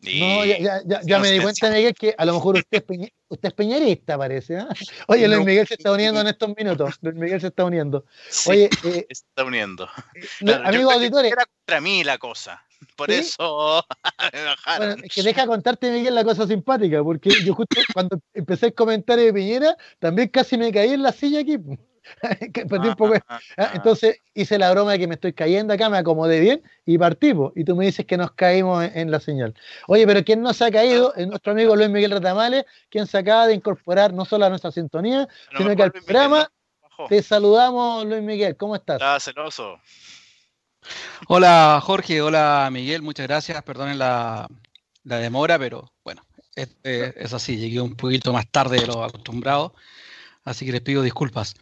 No, 0.00 0.44
ya, 0.44 0.58
ya, 0.84 1.00
ya, 1.02 1.18
me 1.18 1.30
di 1.30 1.40
cuenta, 1.40 1.70
Miguel, 1.70 1.94
que 1.94 2.14
a 2.16 2.24
lo 2.24 2.34
mejor 2.34 2.56
usted 2.56 2.84
es, 2.88 3.10
usted 3.28 3.48
es 3.48 3.54
peñarista, 3.54 4.18
parece. 4.18 4.58
¿ah? 4.58 4.68
Oye, 5.08 5.26
Luis 5.26 5.44
Miguel 5.44 5.66
se 5.66 5.74
está 5.74 5.92
uniendo 5.92 6.20
en 6.20 6.28
estos 6.28 6.54
minutos. 6.56 6.96
Luis 7.00 7.16
Miguel 7.16 7.40
se 7.40 7.48
está 7.48 7.64
uniendo. 7.64 8.04
Oye, 8.46 8.64
eh, 8.84 9.06
se 9.08 9.24
está 9.24 9.44
uniendo. 9.44 9.88
Eh, 10.14 10.60
amigos 10.64 10.94
auditores. 10.94 11.32
Era 11.32 11.44
contra 11.46 11.80
mí 11.80 12.04
la 12.04 12.18
cosa. 12.18 12.62
Por 12.94 13.10
eso 13.10 13.84
Bueno, 14.76 14.96
es 15.02 15.14
que 15.14 15.22
deja 15.22 15.46
contarte, 15.46 15.90
Miguel, 15.90 16.14
la 16.14 16.24
cosa 16.24 16.46
simpática, 16.46 17.02
porque 17.02 17.30
yo 17.44 17.54
justo 17.54 17.80
cuando 17.94 18.20
empecé 18.34 18.66
el 18.66 18.74
comentario 18.74 19.24
de 19.24 19.32
Piñera, 19.32 19.76
también 19.98 20.28
casi 20.28 20.58
me 20.58 20.70
caí 20.72 20.92
en 20.92 21.02
la 21.02 21.12
silla 21.12 21.40
aquí. 21.40 21.58
Perdí 22.68 22.88
un 22.88 22.96
poco. 22.96 23.14
Ah, 23.28 23.40
ah, 23.56 23.70
entonces 23.74 24.20
hice 24.34 24.58
la 24.58 24.70
broma 24.70 24.92
de 24.92 24.98
que 24.98 25.06
me 25.06 25.14
estoy 25.14 25.32
cayendo 25.32 25.72
acá, 25.74 25.88
me 25.90 25.98
acomodé 25.98 26.40
bien 26.40 26.62
y 26.84 26.98
partimos. 26.98 27.52
Y 27.54 27.64
tú 27.64 27.76
me 27.76 27.86
dices 27.86 28.06
que 28.06 28.16
nos 28.16 28.32
caímos 28.32 28.84
en, 28.94 29.10
la 29.10 29.20
señal. 29.20 29.54
Oye, 29.86 30.06
pero 30.06 30.24
¿quién 30.24 30.42
nos 30.42 30.62
ha 30.62 30.70
caído? 30.70 31.14
Es 31.14 31.26
nuestro 31.26 31.52
amigo 31.52 31.76
Luis 31.76 31.90
Miguel 31.90 32.12
Ratamales, 32.12 32.64
quien 32.90 33.06
se 33.06 33.18
acaba 33.18 33.46
de 33.46 33.54
incorporar 33.54 34.12
no 34.12 34.24
solo 34.24 34.46
a 34.46 34.48
nuestra 34.48 34.70
sintonía, 34.70 35.28
sino 35.56 35.74
que 35.74 35.82
al 35.82 35.92
programa. 35.92 36.50
Te 37.10 37.22
saludamos, 37.22 38.06
Luis 38.06 38.22
Miguel. 38.22 38.56
¿Cómo 38.56 38.74
estás? 38.74 38.96
Estás 38.96 39.24
celoso. 39.24 39.78
Hola, 41.28 41.78
Jorge. 41.82 42.22
Hola, 42.22 42.70
Miguel. 42.72 43.02
Muchas 43.02 43.26
gracias. 43.26 43.62
Perdonen 43.62 43.98
la, 43.98 44.48
demora, 45.04 45.58
pero 45.58 45.92
bueno, 46.04 46.22
es, 46.54 46.74
es 46.82 47.34
así. 47.34 47.58
Llegué 47.58 47.82
un 47.82 47.96
poquito 47.96 48.32
más 48.32 48.50
tarde 48.50 48.80
de 48.80 48.86
lo 48.86 49.04
acostumbrado. 49.04 49.74
Así 50.46 50.64
que 50.64 50.72
les 50.72 50.80
pido 50.80 51.02
disculpas. 51.02 51.54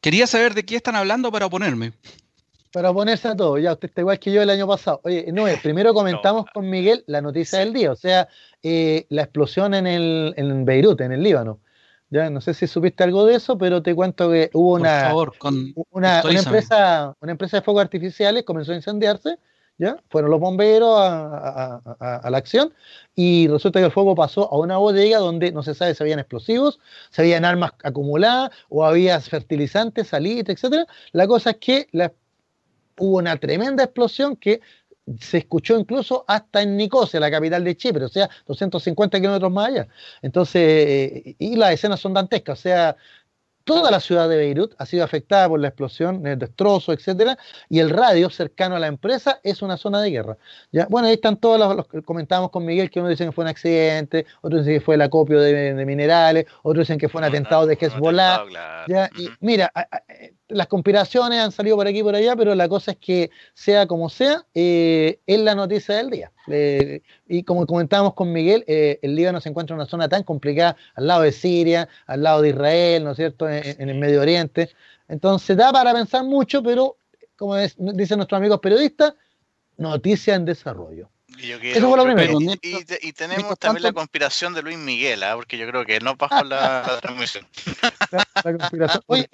Quería 0.00 0.26
saber 0.26 0.54
de 0.54 0.64
qué 0.64 0.76
están 0.76 0.96
hablando 0.96 1.30
para 1.30 1.46
oponerme. 1.46 1.92
Para 2.72 2.90
oponerse 2.90 3.28
a 3.28 3.36
todo, 3.36 3.58
ya 3.58 3.72
usted 3.72 3.88
está 3.88 4.00
igual 4.00 4.18
que 4.18 4.32
yo 4.32 4.40
el 4.40 4.50
año 4.50 4.66
pasado. 4.66 5.00
Oye, 5.04 5.26
no, 5.32 5.44
primero 5.62 5.92
comentamos 5.92 6.46
con 6.54 6.70
Miguel 6.70 7.04
la 7.06 7.20
noticia 7.20 7.58
del 7.58 7.72
día, 7.72 7.92
o 7.92 7.96
sea, 7.96 8.28
eh, 8.62 9.06
la 9.10 9.22
explosión 9.22 9.74
en, 9.74 9.86
el, 9.86 10.34
en 10.36 10.64
Beirut, 10.64 11.00
en 11.00 11.12
el 11.12 11.22
Líbano. 11.22 11.60
Ya 12.10 12.28
no 12.30 12.40
sé 12.40 12.54
si 12.54 12.66
supiste 12.66 13.04
algo 13.04 13.24
de 13.24 13.36
eso, 13.36 13.56
pero 13.56 13.82
te 13.82 13.94
cuento 13.94 14.30
que 14.30 14.50
hubo 14.52 14.74
una, 14.74 15.12
una, 15.90 16.20
empresa, 16.22 17.14
una 17.20 17.32
empresa 17.32 17.58
de 17.58 17.62
fuegos 17.62 17.82
artificiales 17.82 18.42
comenzó 18.42 18.72
a 18.72 18.76
incendiarse 18.76 19.38
fueron 20.08 20.30
los 20.30 20.40
bomberos 20.40 20.96
a, 20.98 22.28
la 22.30 22.38
acción 22.38 22.72
y 23.14 23.48
resulta 23.48 23.80
que 23.80 23.86
el 23.86 23.92
fuego 23.92 24.14
pasó 24.14 24.52
a 24.52 24.58
una 24.58 24.76
bodega 24.76 25.18
donde 25.18 25.52
no 25.52 25.62
se 25.62 25.74
sabe 25.74 25.94
si 25.94 26.02
habían 26.02 26.18
explosivos, 26.18 26.80
si 27.10 27.22
habían 27.22 27.44
armas 27.44 27.72
acumuladas 27.82 28.50
o 28.68 28.84
había 28.84 29.20
fertilizantes, 29.20 30.08
salitre, 30.08 30.54
etcétera. 30.54 30.86
La 31.12 31.26
cosa 31.26 31.50
es 31.50 31.56
que 31.56 31.88
hubo 32.98 33.18
una 33.18 33.36
tremenda 33.36 33.84
explosión 33.84 34.36
que 34.36 34.60
se 35.18 35.38
escuchó 35.38 35.78
incluso 35.78 36.24
hasta 36.28 36.62
en 36.62 36.76
Nicosia, 36.76 37.18
la 37.18 37.30
capital 37.30 37.64
de 37.64 37.76
Chipre, 37.76 38.04
o 38.04 38.08
sea, 38.08 38.28
250 38.46 39.18
kilómetros 39.18 39.50
más 39.50 39.68
allá. 39.68 39.88
Entonces, 40.22 40.62
eh, 40.62 41.36
y 41.38 41.56
las 41.56 41.72
escenas 41.72 42.00
son 42.00 42.14
dantescas, 42.14 42.58
o 42.58 42.62
sea, 42.62 42.96
toda 43.70 43.90
la 43.92 44.00
ciudad 44.00 44.28
de 44.28 44.36
Beirut 44.36 44.74
ha 44.78 44.84
sido 44.84 45.04
afectada 45.04 45.48
por 45.48 45.60
la 45.60 45.68
explosión, 45.68 46.26
el 46.26 46.38
destrozo, 46.38 46.92
etcétera, 46.92 47.38
y 47.68 47.78
el 47.78 47.90
radio 47.90 48.28
cercano 48.28 48.74
a 48.74 48.80
la 48.80 48.88
empresa 48.88 49.38
es 49.44 49.62
una 49.62 49.76
zona 49.76 50.02
de 50.02 50.10
guerra. 50.10 50.36
¿ya? 50.72 50.86
Bueno, 50.90 51.06
ahí 51.06 51.14
están 51.14 51.36
todos 51.36 51.76
los, 51.76 51.86
que 51.86 52.02
comentábamos 52.02 52.50
con 52.50 52.64
Miguel, 52.64 52.90
que 52.90 52.98
uno 52.98 53.08
dicen 53.08 53.28
que 53.28 53.32
fue 53.32 53.44
un 53.44 53.48
accidente, 53.48 54.26
otros 54.40 54.62
dicen 54.62 54.80
que 54.80 54.84
fue 54.84 54.96
el 54.96 55.02
acopio 55.02 55.40
de, 55.40 55.72
minerales, 55.86 56.46
otros 56.64 56.88
dicen 56.88 56.98
que 56.98 57.08
fue 57.08 57.20
un 57.20 57.26
atentado 57.26 57.64
de 57.66 57.78
Hezbollah. 57.80 58.44
¿ya? 58.88 59.08
Y 59.16 59.28
mira, 59.40 59.72
las 60.50 60.66
conspiraciones 60.66 61.40
han 61.40 61.52
salido 61.52 61.76
por 61.76 61.86
aquí 61.86 62.00
y 62.00 62.02
por 62.02 62.14
allá, 62.14 62.36
pero 62.36 62.54
la 62.54 62.68
cosa 62.68 62.92
es 62.92 62.96
que 62.98 63.30
sea 63.54 63.86
como 63.86 64.08
sea, 64.08 64.44
eh, 64.54 65.20
es 65.26 65.40
la 65.40 65.54
noticia 65.54 65.96
del 65.96 66.10
día. 66.10 66.32
Eh, 66.48 67.02
y 67.28 67.42
como 67.42 67.66
comentábamos 67.66 68.14
con 68.14 68.32
Miguel, 68.32 68.64
eh, 68.66 68.98
el 69.02 69.14
Líbano 69.14 69.40
se 69.40 69.48
encuentra 69.48 69.74
en 69.74 69.80
una 69.80 69.88
zona 69.88 70.08
tan 70.08 70.22
complicada 70.22 70.76
al 70.94 71.06
lado 71.06 71.22
de 71.22 71.32
Siria, 71.32 71.88
al 72.06 72.22
lado 72.22 72.42
de 72.42 72.50
Israel, 72.50 73.04
¿no 73.04 73.12
es 73.12 73.16
cierto?, 73.16 73.48
en, 73.48 73.88
el 73.88 73.98
Medio 73.98 74.20
Oriente. 74.20 74.70
Entonces 75.08 75.56
da 75.56 75.72
para 75.72 75.92
pensar 75.92 76.24
mucho, 76.24 76.62
pero 76.62 76.96
como 77.36 77.56
dicen 77.56 78.18
nuestros 78.18 78.38
amigos 78.38 78.60
periodistas, 78.60 79.14
noticia 79.76 80.34
en 80.34 80.44
desarrollo. 80.44 81.08
Y 81.42 81.52
Eso 81.52 81.88
fue 81.88 81.96
lo 81.96 82.04
primero. 82.04 82.38
Y, 82.40 83.12
tenemos 83.12 83.58
también 83.58 83.82
la 83.82 83.92
conspiración 83.92 84.54
de 84.54 84.62
Luis 84.62 84.78
Miguel, 84.78 85.22
¿ah? 85.22 85.34
porque 85.34 85.56
yo 85.56 85.66
creo 85.66 85.84
que 85.84 86.00
no 86.00 86.16
pasó 86.16 86.44
la, 86.44 86.82
la 86.86 87.00
transmisión. 87.00 87.46
La, 88.10 88.58
conspiración. 88.58 89.02
Oye, 89.06 89.28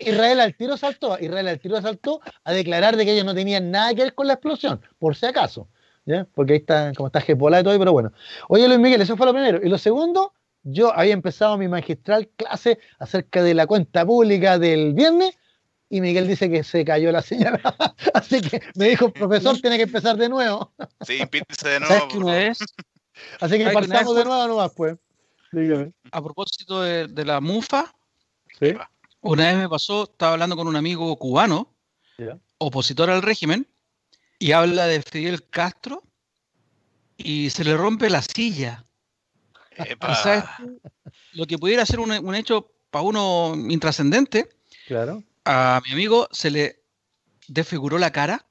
Israel 0.00 0.40
al 0.40 0.54
tiro 0.54 0.76
saltó, 0.76 1.18
Israel 1.20 1.48
al 1.48 1.60
tiro 1.60 1.80
saltó 1.80 2.20
a 2.44 2.52
declarar 2.52 2.96
de 2.96 3.04
que 3.04 3.12
ellos 3.12 3.24
no 3.24 3.34
tenían 3.34 3.70
nada 3.70 3.94
que 3.94 4.02
ver 4.02 4.14
con 4.14 4.26
la 4.26 4.34
explosión, 4.34 4.80
por 4.98 5.16
si 5.16 5.26
acaso. 5.26 5.68
Porque 6.34 6.52
ahí 6.52 6.58
está, 6.60 6.92
como 6.94 7.08
está 7.08 7.18
Hezbollah 7.18 7.60
y 7.60 7.64
todo, 7.64 7.78
pero 7.78 7.92
bueno. 7.92 8.12
Oye, 8.48 8.68
Luis 8.68 8.78
Miguel, 8.78 9.00
eso 9.00 9.16
fue 9.16 9.26
lo 9.26 9.32
primero. 9.32 9.60
Y 9.62 9.68
lo 9.68 9.76
segundo, 9.76 10.32
yo 10.62 10.96
había 10.96 11.12
empezado 11.12 11.58
mi 11.58 11.66
magistral 11.66 12.28
clase 12.36 12.78
acerca 12.98 13.42
de 13.42 13.54
la 13.54 13.66
cuenta 13.66 14.06
pública 14.06 14.58
del 14.58 14.94
viernes 14.94 15.36
y 15.88 16.00
Miguel 16.00 16.26
dice 16.26 16.50
que 16.50 16.64
se 16.64 16.84
cayó 16.84 17.12
la 17.12 17.22
señal. 17.22 17.60
Así 18.14 18.40
que 18.40 18.60
me 18.74 18.88
dijo, 18.88 19.12
profesor, 19.12 19.58
tiene 19.60 19.76
que 19.76 19.84
empezar 19.84 20.16
de 20.16 20.28
nuevo. 20.28 20.72
Sí, 21.02 21.24
píntese 21.26 21.68
de 21.68 21.80
nuevo. 21.80 22.08
Así 23.40 23.58
que 23.58 23.70
partamos 23.70 24.16
de 24.16 24.24
nuevo 24.24 24.48
nomás, 24.48 24.72
pues. 24.76 24.96
Dígame. 25.52 25.92
A 26.10 26.22
propósito 26.22 26.82
de, 26.82 27.24
la 27.24 27.40
mufa, 27.40 27.94
¿Sí? 28.58 28.74
una 29.20 29.46
vez 29.46 29.56
me 29.56 29.68
pasó, 29.68 30.04
estaba 30.04 30.32
hablando 30.32 30.56
con 30.56 30.66
un 30.66 30.76
amigo 30.76 31.16
cubano, 31.16 31.72
opositor 32.58 33.08
al 33.10 33.22
régimen, 33.22 33.66
y 34.38 34.52
habla 34.52 34.86
de 34.86 35.00
Fidel 35.00 35.48
Castro 35.48 36.02
y 37.16 37.48
se 37.50 37.64
le 37.64 37.76
rompe 37.76 38.10
la 38.10 38.20
silla. 38.20 38.84
lo 41.32 41.46
que 41.46 41.56
pudiera 41.56 41.86
ser 41.86 42.00
un, 42.00 42.34
hecho 42.34 42.72
para 42.90 43.02
uno 43.02 43.54
intrascendente, 43.70 44.50
claro. 44.86 45.22
A 45.46 45.80
mi 45.86 45.92
amigo 45.92 46.28
se 46.32 46.50
le 46.50 46.82
desfiguró 47.48 47.98
la 47.98 48.10
cara 48.10 48.46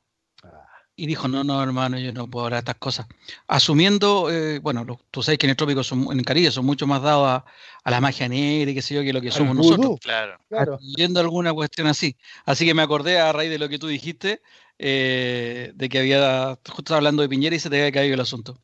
y 0.97 1.07
dijo, 1.07 1.27
no, 1.27 1.43
no, 1.43 1.61
hermano, 1.61 1.99
yo 1.99 2.13
no 2.13 2.29
puedo 2.29 2.45
hablar 2.45 2.63
de 2.63 2.71
estas 2.71 2.79
cosas. 2.79 3.05
Asumiendo, 3.47 4.31
eh, 4.31 4.59
bueno, 4.59 4.85
tú 5.11 5.21
sabes 5.21 5.37
que 5.37 5.45
en 5.45 5.51
el 5.51 5.57
trópico, 5.57 5.83
son, 5.83 6.07
en 6.09 6.23
Caribe, 6.23 6.51
son 6.51 6.65
mucho 6.65 6.87
más 6.87 7.01
dados 7.01 7.27
a, 7.27 7.45
a, 7.83 7.91
la 7.91 7.99
magia 7.99 8.29
negra 8.29 8.71
y 8.71 8.75
qué 8.75 8.81
sé 8.81 8.95
yo, 8.95 9.03
que 9.03 9.11
lo 9.11 9.19
que 9.19 9.29
somos 9.29 9.57
nosotros. 9.57 9.99
Claro. 10.01 10.37
claro. 10.47 10.79
alguna 11.17 11.53
cuestión 11.53 11.87
así. 11.87 12.15
Así 12.45 12.65
que 12.65 12.73
me 12.73 12.81
acordé 12.81 13.19
a 13.19 13.33
raíz 13.33 13.49
de 13.49 13.59
lo 13.59 13.67
que 13.67 13.77
tú 13.77 13.87
dijiste, 13.87 14.41
eh, 14.79 15.73
de 15.75 15.89
que 15.89 15.99
había, 15.99 16.57
justo 16.69 16.95
hablando 16.95 17.21
de 17.21 17.29
Piñera 17.29 17.55
y 17.55 17.59
se 17.59 17.69
te 17.69 17.77
había 17.77 17.91
caído 17.91 18.13
el 18.13 18.21
asunto. 18.21 18.57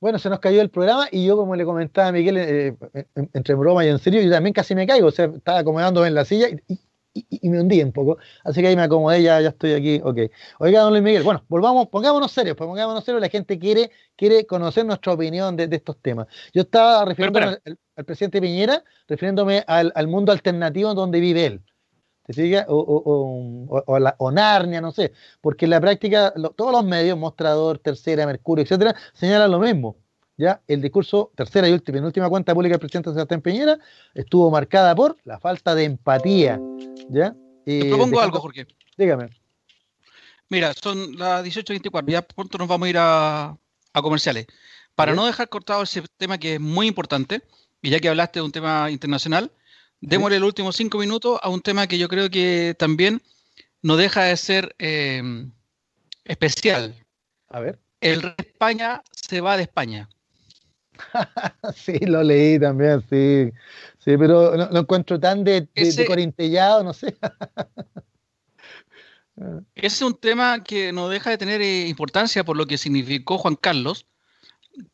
Bueno, 0.00 0.18
se 0.18 0.28
nos 0.28 0.40
cayó 0.40 0.60
el 0.60 0.70
programa 0.70 1.08
y 1.10 1.24
yo, 1.24 1.36
como 1.36 1.54
le 1.54 1.64
comentaba 1.64 2.08
a 2.08 2.12
Miguel, 2.12 2.36
eh, 2.36 2.76
entre 3.32 3.54
broma 3.54 3.86
y 3.86 3.88
en 3.88 4.00
serio, 4.00 4.20
yo 4.20 4.30
también 4.30 4.52
casi 4.52 4.74
me 4.74 4.86
caigo, 4.86 5.06
o 5.06 5.12
sea, 5.12 5.26
estaba 5.26 5.60
acomodándome 5.60 6.08
en 6.08 6.14
la 6.14 6.24
silla 6.24 6.48
y, 6.48 6.78
me 7.42 7.60
hundí 7.60 7.82
un 7.82 7.92
poco. 7.92 8.18
Así 8.44 8.60
que 8.60 8.68
ahí 8.68 8.76
me 8.76 8.82
acomodé, 8.82 9.22
ya, 9.22 9.40
ya 9.40 9.50
estoy 9.50 9.72
aquí, 9.72 10.00
ok. 10.02 10.18
Oiga, 10.58 10.80
don 10.80 10.92
Luis 10.92 11.02
Miguel, 11.02 11.22
bueno, 11.22 11.44
volvamos, 11.48 11.88
pongámonos 11.88 12.32
serios, 12.32 12.56
pues 12.56 12.66
pongámonos 12.66 13.04
serios, 13.04 13.20
la 13.20 13.28
gente 13.28 13.58
quiere, 13.58 13.90
quiere 14.16 14.46
conocer 14.46 14.84
nuestra 14.84 15.12
opinión 15.12 15.56
de, 15.56 15.68
estos 15.70 16.00
temas. 16.00 16.26
Yo 16.52 16.62
estaba 16.62 17.04
refiriéndome 17.04 17.58
al, 17.96 18.04
presidente 18.04 18.40
Piñera, 18.40 18.82
refiriéndome 19.08 19.64
al, 19.66 19.92
al 19.94 20.08
mundo 20.08 20.32
alternativo 20.32 20.94
donde 20.94 21.20
vive 21.20 21.46
él. 21.46 21.62
¿te 22.24 22.32
sigue? 22.32 22.64
O, 22.68 22.76
o, 22.76 23.82
o, 23.86 23.98
la, 23.98 24.16
o, 24.18 24.30
Narnia, 24.30 24.80
no 24.80 24.92
sé, 24.92 25.12
porque 25.40 25.66
en 25.66 25.70
la 25.70 25.80
práctica 25.80 26.32
todos 26.56 26.72
los 26.72 26.84
medios, 26.84 27.18
Mostrador, 27.18 27.78
Tercera, 27.78 28.26
Mercurio, 28.26 28.64
etcétera, 28.64 28.94
señalan 29.12 29.50
lo 29.50 29.58
mismo. 29.58 29.96
¿Ya? 30.36 30.60
El 30.66 30.80
discurso, 30.80 31.30
tercera 31.34 31.68
y 31.68 31.72
última, 31.72 32.00
última 32.00 32.28
cuenta 32.28 32.54
pública 32.54 32.74
del 32.74 32.80
presidente 32.80 33.10
Sebastián 33.10 33.40
Peñera, 33.40 33.78
estuvo 34.14 34.50
marcada 34.50 34.94
por 34.94 35.16
la 35.24 35.38
falta 35.38 35.74
de 35.74 35.84
empatía. 35.84 36.60
¿ya? 37.08 37.34
Te 37.64 37.88
propongo 37.88 38.20
algo, 38.20 38.40
Jorge. 38.40 38.66
Dígame. 38.96 39.30
Mira, 40.48 40.72
son 40.74 41.16
las 41.18 41.44
18.24, 41.44 42.10
ya 42.10 42.22
pronto 42.22 42.58
nos 42.58 42.68
vamos 42.68 42.86
a 42.86 42.90
ir 42.90 42.96
a, 42.98 43.56
comerciales. 43.94 44.46
Para 44.94 45.14
no 45.14 45.26
dejar 45.26 45.48
cortado 45.48 45.82
ese 45.82 46.02
tema 46.16 46.38
que 46.38 46.54
es 46.54 46.60
muy 46.60 46.86
importante, 46.86 47.42
y 47.82 47.90
ya 47.90 48.00
que 48.00 48.08
hablaste 48.08 48.38
de 48.38 48.44
un 48.44 48.52
tema 48.52 48.90
internacional, 48.90 49.50
démosle 50.00 50.38
los 50.38 50.48
últimos 50.48 50.76
cinco 50.76 50.98
minutos 50.98 51.38
a 51.42 51.48
un 51.48 51.60
tema 51.60 51.86
que 51.86 51.98
yo 51.98 52.08
creo 52.08 52.30
que 52.30 52.76
también 52.78 53.22
no 53.82 53.96
deja 53.96 54.24
de 54.24 54.36
ser 54.36 54.74
eh, 54.78 55.22
especial. 56.24 56.94
A 57.48 57.60
ver. 57.60 57.78
El 58.00 58.22
rey 58.22 58.34
de 58.36 58.44
España 58.44 59.02
se 59.10 59.40
va 59.40 59.56
de 59.56 59.62
España. 59.64 60.08
sí, 61.74 61.98
lo 62.00 62.22
leí 62.22 62.58
también, 62.58 63.02
sí. 63.08 63.50
Sí, 63.98 64.16
pero 64.18 64.56
lo, 64.56 64.78
encuentro 64.78 65.18
tan 65.18 65.44
de, 65.44 65.66
corintellado, 66.06 66.84
no 66.84 66.92
sé. 66.92 67.16
Ese 69.74 69.86
es 69.86 70.02
un 70.02 70.14
tema 70.14 70.62
que 70.62 70.92
no 70.92 71.08
deja 71.08 71.30
de 71.30 71.38
tener 71.38 71.60
eh, 71.60 71.88
importancia 71.88 72.44
por 72.44 72.56
lo 72.56 72.66
que 72.66 72.78
significó 72.78 73.38
Juan 73.38 73.56
Carlos. 73.56 74.06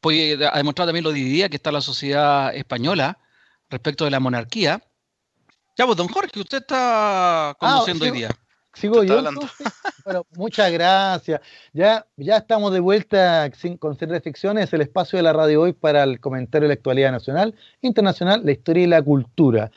Pues, 0.00 0.38
ha 0.40 0.56
demostrado 0.56 0.88
también 0.88 1.04
lo 1.04 1.12
dividida 1.12 1.48
que 1.48 1.56
está 1.56 1.72
la 1.72 1.80
sociedad 1.80 2.54
española 2.54 3.18
respecto 3.68 4.04
de 4.04 4.10
la 4.10 4.20
monarquía. 4.20 4.82
Ya, 5.76 5.84
vos, 5.84 5.96
don 5.96 6.08
Jorge, 6.08 6.40
usted 6.40 6.58
está 6.58 7.50
ah, 7.50 7.56
conduciendo 7.58 8.04
hoy 8.04 8.10
día. 8.12 8.30
Sigo 8.80 9.04
yo. 9.04 9.22
Bueno, 10.04 10.26
muchas 10.36 10.72
gracias. 10.72 11.40
Ya, 11.74 12.06
ya 12.16 12.38
estamos 12.38 12.72
de 12.72 12.80
vuelta 12.80 13.50
sin, 13.52 13.76
con 13.76 13.98
Sin 13.98 14.08
Reflexiones, 14.08 14.72
el 14.72 14.80
espacio 14.80 15.18
de 15.18 15.22
la 15.22 15.34
radio 15.34 15.60
hoy 15.60 15.74
para 15.74 16.02
el 16.04 16.18
comentario 16.18 16.64
de 16.64 16.74
la 16.74 16.78
actualidad 16.78 17.12
nacional, 17.12 17.54
internacional, 17.82 18.40
la 18.42 18.52
historia 18.52 18.84
y 18.84 18.86
la 18.86 19.02
cultura. 19.02 19.70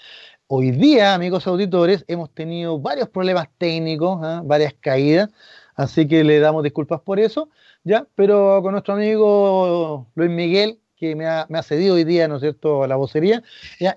Hoy 0.47 0.71
día, 0.71 1.13
amigos 1.13 1.45
auditores, 1.47 2.05
hemos 2.07 2.33
tenido 2.33 2.79
varios 2.79 3.09
problemas 3.09 3.49
técnicos, 3.57 4.19
¿ah? 4.23 4.41
varias 4.45 4.73
caídas, 4.79 5.29
así 5.75 6.07
que 6.07 6.23
le 6.23 6.39
damos 6.39 6.63
disculpas 6.63 7.01
por 7.01 7.19
eso, 7.19 7.49
ya, 7.83 8.07
pero 8.15 8.61
con 8.61 8.71
nuestro 8.71 8.93
amigo 8.93 10.07
Luis 10.15 10.29
Miguel 10.29 10.79
que 10.95 11.15
me 11.15 11.25
ha, 11.25 11.63
cedido 11.63 11.95
hoy 11.95 12.03
día, 12.03 12.27
¿no 12.27 12.35
es 12.35 12.41
cierto?, 12.41 12.87
la 12.87 12.95
vocería. 12.95 13.43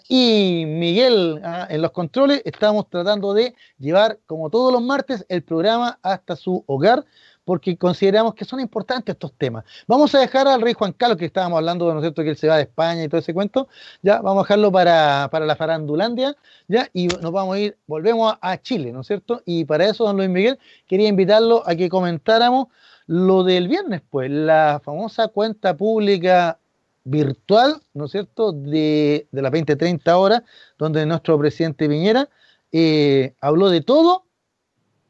Y 0.09 0.65
Miguel, 0.67 1.41
ah, 1.45 1.67
en 1.71 1.83
los 1.83 1.93
controles, 1.93 2.43
estamos 2.45 2.89
tratando 2.89 3.35
de 3.35 3.55
llevar, 3.79 4.19
como 4.27 4.51
todos 4.51 4.73
los 4.73 4.83
martes, 4.83 5.25
el 5.29 5.43
programa 5.43 5.99
hasta 6.03 6.37
su 6.37 6.65
hogar, 6.67 7.05
porque 7.45 7.79
consideramos 7.79 8.35
que 8.35 8.45
son 8.45 8.59
importantes 8.59 9.15
estos 9.15 9.33
temas. 9.35 9.65
Vamos 9.87 10.13
a 10.17 10.19
dejar 10.19 10.49
al 10.49 10.61
rey 10.61 10.75
Juan 10.75 10.93
Carlos, 10.93 11.17
que 11.17 11.27
estábamos 11.27 11.59
hablando, 11.59 11.93
¿no 11.93 12.01
es 12.01 12.03
cierto?, 12.03 12.25
que 12.25 12.31
él 12.31 12.37
se 12.37 12.49
va 12.49 12.57
de 12.57 12.63
España 12.63 13.05
y 13.05 13.09
todo 13.09 13.21
ese 13.21 13.33
cuento, 13.33 13.69
ya, 14.03 14.21
vamos 14.21 14.41
a 14.41 14.45
dejarlo 14.45 14.73
para, 14.73 15.31
la 15.33 15.57
farandulandia, 15.57 16.37
ya, 16.67 16.89
y 16.93 17.07
nos 17.07 17.31
vamos 17.31 17.55
a 17.55 17.59
ir, 17.61 17.79
volvemos 17.87 18.35
a 18.41 18.61
Chile, 18.61 18.91
¿no 18.91 19.03
es 19.03 19.07
cierto? 19.07 19.43
Y 19.47 19.65
para 19.65 19.85
eso, 19.85 20.05
don 20.05 20.17
Luis 20.17 20.29
Miguel, 20.29 20.59
quería 20.89 21.09
invitarlo 21.09 21.63
a 21.67 21.77
que 21.77 21.89
comentáramos 21.89 22.67
lo 23.07 23.45
del 23.45 23.69
viernes, 23.69 24.03
pues, 24.11 24.29
la 24.29 24.81
famosa 24.85 25.29
cuenta 25.29 25.77
pública 25.77 26.59
virtual, 27.07 27.81
¿no 27.95 28.07
es 28.07 28.11
cierto?, 28.11 28.53
de, 28.53 29.29
de 29.31 29.43
las 29.43 29.53
20-30 29.53 30.13
horas, 30.19 30.43
donde 30.77 31.07
nuestro 31.07 31.39
presidente 31.39 31.89
Piñera 31.89 32.29
eh, 32.73 33.35
habló 33.41 33.71
de 33.71 33.81
todo 33.81 34.27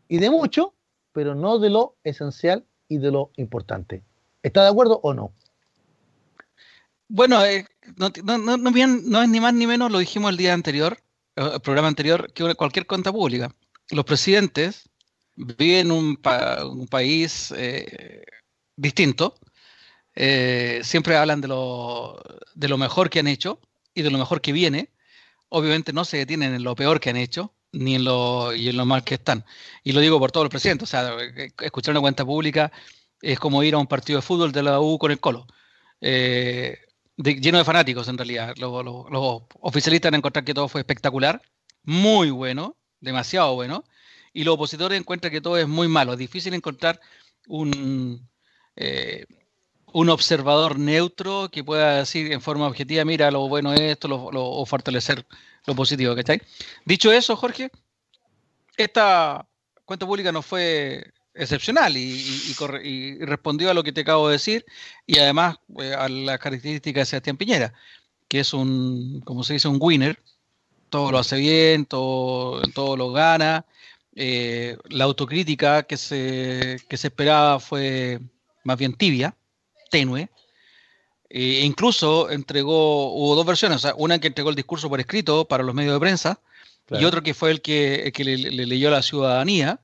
y 0.07 0.19
de 0.19 0.31
mucho, 0.31 0.75
pero 1.12 1.35
no 1.35 1.59
de 1.59 1.71
lo 1.71 1.97
esencial 2.05 2.65
y 2.87 2.99
de 2.99 3.11
lo 3.11 3.31
importante. 3.37 4.05
¿Está 4.43 4.62
de 4.62 4.69
acuerdo 4.69 5.00
o 5.03 5.15
no? 5.15 5.33
Bueno, 7.09 7.43
eh, 7.45 7.67
no, 7.97 8.12
no, 8.25 8.57
no, 8.59 9.23
es 9.23 9.29
ni 9.29 9.41
más 9.41 9.55
ni 9.55 9.67
menos, 9.67 9.91
lo 9.91 9.99
dijimos 9.99 10.31
el 10.31 10.37
día 10.37 10.53
anterior, 10.53 10.99
eh, 11.35 11.50
el 11.55 11.61
programa 11.61 11.88
anterior, 11.88 12.31
que 12.33 12.55
cualquier 12.55 12.87
cuenta 12.87 13.11
pública. 13.11 13.50
Los 13.91 14.05
presidentes 14.05 14.88
viven 15.35 15.87
en 15.87 15.93
un, 15.93 16.19
un 16.65 16.88
país 16.88 17.55
distinto, 18.76 19.35
eh, 20.17 20.81
siempre 20.83 21.17
hablan 21.17 21.41
de 21.41 21.49
lo, 21.49 22.21
de 22.55 22.69
lo 22.69 22.79
mejor 22.79 23.11
que 23.11 23.21
han 23.21 23.29
hecho 23.29 23.61
y 23.95 24.03
de 24.03 24.11
lo 24.11 24.19
mejor 24.19 24.41
que 24.41 24.53
viene. 24.53 24.91
Obviamente 25.49 25.93
no 25.93 26.05
se 26.05 26.17
detienen 26.17 26.55
en 26.55 26.65
lo 26.65 26.75
peor 26.75 27.01
que 27.01 27.11
han 27.11 27.17
hecho, 27.17 27.55
ni 27.73 27.95
en 27.95 28.05
lo, 28.05 28.55
y 28.55 28.69
en 28.69 28.76
lo 28.76 28.87
mal 28.87 29.05
que 29.05 29.15
están. 29.15 29.45
Y 29.85 29.93
lo 29.93 30.00
digo 30.00 30.19
por 30.19 30.33
todos 30.33 30.45
los 30.45 30.50
presidentes. 30.50 30.89
O 30.89 30.91
sea, 30.91 31.17
escuchar 31.61 31.93
una 31.93 32.00
cuenta 32.00 32.25
pública 32.25 32.73
es 33.21 33.39
como 33.39 33.63
ir 33.63 33.75
a 33.75 33.79
un 33.79 33.87
partido 33.87 34.19
de 34.19 34.23
fútbol 34.23 34.52
de 34.52 34.63
la 34.63 34.81
U 34.81 34.99
con 34.99 35.11
el 35.13 35.21
colo. 35.21 35.47
Eh, 36.00 36.79
lleno 37.17 37.59
de 37.59 37.65
fanáticos 37.65 38.09
en 38.09 38.19
realidad. 38.19 38.55
Los, 38.57 38.73
oficialistas 39.61 40.09
han 40.09 40.17
encontrado 40.17 40.45
que 40.45 40.55
todo 40.55 40.69
fue 40.69 40.81
espectacular, 40.81 41.43
muy 41.83 42.31
bueno, 42.31 42.76
demasiado 43.00 43.55
bueno, 43.55 43.85
y 44.33 44.45
los 44.45 44.55
opositores 44.55 44.99
encuentran 44.99 45.33
que 45.33 45.41
todo 45.41 45.59
es 45.59 45.69
muy 45.69 45.89
malo. 45.89 46.13
Es 46.13 46.19
difícil 46.19 46.55
encontrar 46.55 47.00
un, 47.49 48.29
eh, 48.76 49.26
un 49.93 50.09
observador 50.11 50.79
neutro 50.79 51.49
que 51.51 51.65
pueda 51.65 51.99
decir 51.99 52.33
en 52.33 52.41
forma 52.41 52.67
objetiva, 52.67 53.05
mira, 53.05 53.31
lo 53.31 53.49
bueno 53.49 53.73
es 53.73 53.81
esto, 53.81 54.09
lo, 54.09 54.25
o 54.25 54.67
fortalecer 54.67 55.25
lo 55.67 55.75
positivo, 55.75 56.15
¿cachai? 56.15 56.41
Dicho 56.85 57.13
eso, 57.13 57.37
Jorge, 57.37 57.71
esta 58.77 59.47
cuenta 59.85 60.07
pública 60.07 60.33
no 60.33 60.43
fue 60.43 61.13
excepcional 61.35 61.97
y, 61.97 63.19
respondió 63.21 63.71
a 63.71 63.75
lo 63.75 63.83
que 63.83 63.93
te 63.93 64.01
acabo 64.03 64.29
de 64.29 64.35
decir 64.35 64.65
y 65.07 65.19
además 65.19 65.57
eh, 65.81 65.95
a 65.95 66.09
la 66.09 66.39
característica 66.39 67.01
de 67.01 67.07
Sebastián 67.07 67.37
Piñera, 67.37 67.75
que 68.29 68.41
es 68.41 68.53
un, 68.55 69.21
como 69.25 69.45
se 69.45 69.55
dice, 69.55 69.69
un 69.69 69.79
winner, 69.81 70.19
todo 70.91 71.11
lo 71.13 71.19
hace 71.19 71.37
bien, 71.37 71.85
todo, 71.85 72.63
todo 72.75 72.97
lo 72.97 73.13
gana. 73.13 73.67
Eh, 74.15 74.79
la 74.89 75.05
autocrítica 75.05 75.83
que 75.83 75.97
se, 75.97 76.81
que 76.89 76.97
se 76.97 77.09
esperaba 77.09 77.61
fue 77.61 78.21
más 78.65 78.79
bien 78.79 78.95
tibia, 78.95 79.37
tenue. 79.91 80.29
E 81.29 81.65
incluso 81.65 82.31
entregó, 82.31 83.13
hubo 83.13 83.35
dos 83.35 83.45
versiones, 83.45 83.87
una 83.97 84.19
que 84.19 84.29
entregó 84.29 84.51
el 84.51 84.57
discurso 84.57 84.89
por 84.89 85.01
escrito 85.01 85.47
para 85.47 85.65
los 85.65 85.75
medios 85.75 85.95
de 85.95 86.01
prensa 86.01 86.41
y 86.91 87.05
otro 87.05 87.23
que 87.23 87.35
fue 87.35 87.51
el 87.51 87.61
que, 87.61 88.13
le, 88.17 88.67
leyó 88.67 88.89
a 88.89 88.93
la 88.93 89.03
ciudadanía. 89.03 89.81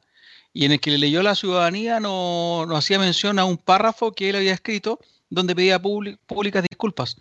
Y 0.55 0.67
en 0.67 0.73
el 0.73 0.81
que 0.81 0.91
le 0.91 0.99
leyó 0.99 1.21
a 1.21 1.25
la 1.25 1.35
ciudadanía 1.35 1.99
no, 1.99 2.67
hacía 2.77 2.99
mención 2.99 3.39
a 3.39 3.45
un 3.45 3.57
párrafo 3.57 4.13
que 4.13 4.31
él 4.31 4.37
había 4.37 4.53
escrito 4.53 5.01
donde 5.31 5.55
pedía 5.55 5.81
públicas 5.81 6.63
disculpas 6.69 7.17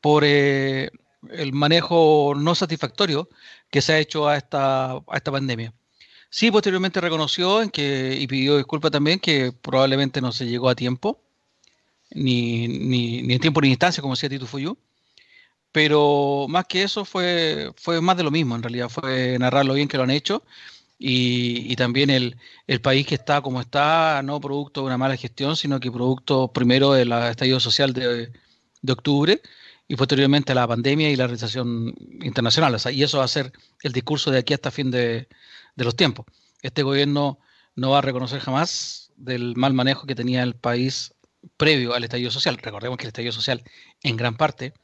por 0.00 0.24
eh, 0.26 0.90
el 1.30 1.52
manejo 1.52 2.34
no 2.36 2.56
satisfactorio 2.56 3.28
que 3.70 3.80
se 3.80 3.92
ha 3.92 3.98
hecho 4.00 4.28
a 4.28 4.36
esta, 4.36 4.92
a 4.92 5.16
esta 5.16 5.30
pandemia. 5.30 5.72
Sí, 6.30 6.50
posteriormente 6.50 7.00
reconoció 7.00 7.62
en 7.62 7.70
que, 7.70 8.16
y 8.20 8.26
pidió 8.26 8.56
disculpas 8.56 8.90
también 8.90 9.20
que 9.20 9.52
probablemente 9.52 10.20
no 10.20 10.32
se 10.32 10.46
llegó 10.46 10.68
a 10.68 10.74
tiempo 10.74 11.23
ni, 12.10 12.68
ni, 12.68 13.22
ni 13.22 13.34
en 13.34 13.40
tiempo 13.40 13.60
ni 13.60 13.68
en 13.68 13.72
instancia, 13.72 14.00
como 14.00 14.14
decía 14.14 14.28
Tito 14.28 14.46
Fuyú. 14.46 14.76
Pero 15.72 16.46
más 16.48 16.66
que 16.66 16.84
eso 16.84 17.04
fue, 17.04 17.72
fue 17.76 18.00
más 18.00 18.16
de 18.16 18.22
lo 18.22 18.30
mismo, 18.30 18.54
en 18.54 18.62
realidad, 18.62 18.88
fue 18.88 19.38
narrar 19.40 19.66
lo 19.66 19.74
bien 19.74 19.88
que 19.88 19.96
lo 19.96 20.04
han 20.04 20.10
hecho 20.10 20.44
y, 20.98 21.70
y 21.72 21.76
también 21.76 22.10
el, 22.10 22.36
el, 22.66 22.80
país 22.80 23.06
que 23.06 23.16
está 23.16 23.42
como 23.42 23.60
está, 23.60 24.22
no 24.22 24.40
producto 24.40 24.80
de 24.80 24.86
una 24.86 24.98
mala 24.98 25.16
gestión, 25.16 25.56
sino 25.56 25.80
que 25.80 25.90
producto 25.90 26.52
primero 26.52 26.92
del 26.92 27.12
estallido 27.12 27.60
social 27.60 27.92
de, 27.92 28.32
de 28.82 28.92
octubre 28.92 29.42
y 29.88 29.96
posteriormente 29.96 30.54
la 30.54 30.68
pandemia 30.68 31.10
y 31.10 31.16
la 31.16 31.26
recesión 31.26 31.94
internacional. 32.22 32.76
y 32.92 33.02
eso 33.02 33.18
va 33.18 33.24
a 33.24 33.28
ser 33.28 33.52
el 33.82 33.92
discurso 33.92 34.30
de 34.30 34.38
aquí 34.38 34.54
hasta 34.54 34.70
fin 34.70 34.90
de, 34.90 35.28
de, 35.76 35.84
los 35.84 35.96
tiempos. 35.96 36.26
Este 36.62 36.82
gobierno 36.82 37.38
no 37.76 37.90
va 37.90 37.98
a 37.98 38.02
reconocer 38.02 38.40
jamás 38.40 39.12
del 39.16 39.56
mal 39.56 39.74
manejo 39.74 40.06
que 40.06 40.14
tenía 40.14 40.42
el 40.42 40.54
país 40.54 41.13
previo 41.56 41.94
al 41.94 42.04
estallido 42.04 42.30
social. 42.30 42.58
Recordemos 42.58 42.98
que 42.98 43.04
el 43.04 43.08
estallido 43.08 43.32
social, 43.32 43.62
en 44.02 44.16
gran 44.16 44.36
parte, 44.36 44.74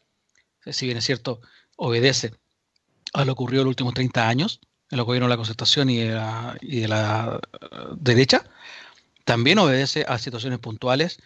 si 0.67 0.87
bien 0.87 0.99
es 0.99 1.05
cierto, 1.05 1.41
obedece 1.77 2.33
a 3.13 3.25
lo 3.25 3.33
ocurrido 3.33 3.63
en 3.63 3.67
los 3.67 3.73
últimos 3.73 3.95
30 3.95 4.29
años, 4.29 4.61
en 4.91 4.99
los 4.99 5.07
gobiernos 5.07 5.29
de 5.29 5.33
la 5.33 5.37
concertación 5.37 5.91
y 5.91 5.99
de 5.99 6.15
la, 6.15 6.57
y 6.61 6.81
de 6.81 6.89
la 6.89 7.41
eh, 7.61 7.67
derecha, 7.97 8.45
también 9.25 9.59
obedece 9.59 10.05
a 10.09 10.19
situaciones 10.19 10.59
puntuales 10.59 11.19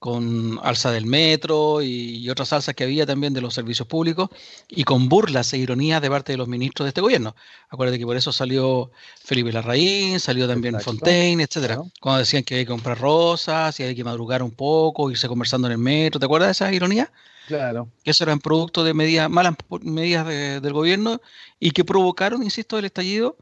con 0.00 0.58
alza 0.62 0.90
del 0.90 1.04
metro 1.04 1.82
y, 1.82 2.28
otras 2.30 2.54
alzas 2.54 2.74
que 2.74 2.84
había 2.84 3.04
también 3.04 3.34
de 3.34 3.42
los 3.42 3.52
servicios 3.52 3.86
públicos 3.86 4.30
y 4.66 4.84
con 4.84 5.10
burlas 5.10 5.52
e 5.52 5.58
ironías 5.58 6.00
de 6.00 6.08
parte 6.08 6.32
de 6.32 6.38
los 6.38 6.48
ministros 6.48 6.86
de 6.86 6.88
este 6.88 7.02
gobierno. 7.02 7.36
Acuérdate 7.68 7.98
que 7.98 8.06
por 8.06 8.16
eso 8.16 8.32
salió 8.32 8.90
Felipe 9.22 9.52
Larraín, 9.52 10.18
salió 10.18 10.48
también 10.48 10.80
Fontaine, 10.80 11.42
etcétera, 11.42 11.82
cuando 12.00 12.20
decían 12.20 12.44
que 12.44 12.54
hay 12.54 12.64
que 12.64 12.70
comprar 12.70 12.98
rosas 12.98 13.78
y 13.78 13.82
hay 13.82 13.94
que 13.94 14.02
madrugar 14.02 14.42
un 14.42 14.52
poco, 14.52 15.10
irse 15.10 15.28
conversando 15.28 15.68
en 15.68 15.72
el 15.72 15.78
metro. 15.78 16.18
¿Te 16.18 16.24
acuerdas 16.24 16.48
de 16.48 16.52
esas 16.52 16.72
ironías? 16.72 17.10
Claro. 17.46 17.88
Que 18.02 18.12
eso 18.12 18.24
eran 18.24 18.40
producto 18.40 18.82
de 18.82 18.94
medidas, 18.94 19.28
malas 19.28 19.54
medidas 19.82 20.26
del 20.26 20.72
gobierno 20.72 21.20
y 21.58 21.72
que 21.72 21.84
provocaron, 21.84 22.42
insisto, 22.42 22.78
el 22.78 22.86
estallido, 22.86 23.36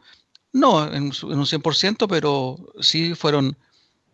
no 0.53 0.89
en, 0.89 1.05
en 1.05 1.39
un 1.39 1.47
100%, 1.47 2.09
pero 2.09 2.59
sí 2.81 3.15
fueron 3.15 3.57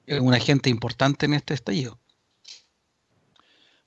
eh, 0.07 0.20
un 0.20 0.35
agente 0.35 0.68
importante 0.68 1.24
en 1.24 1.33
este 1.33 1.54
estallido. 1.54 1.98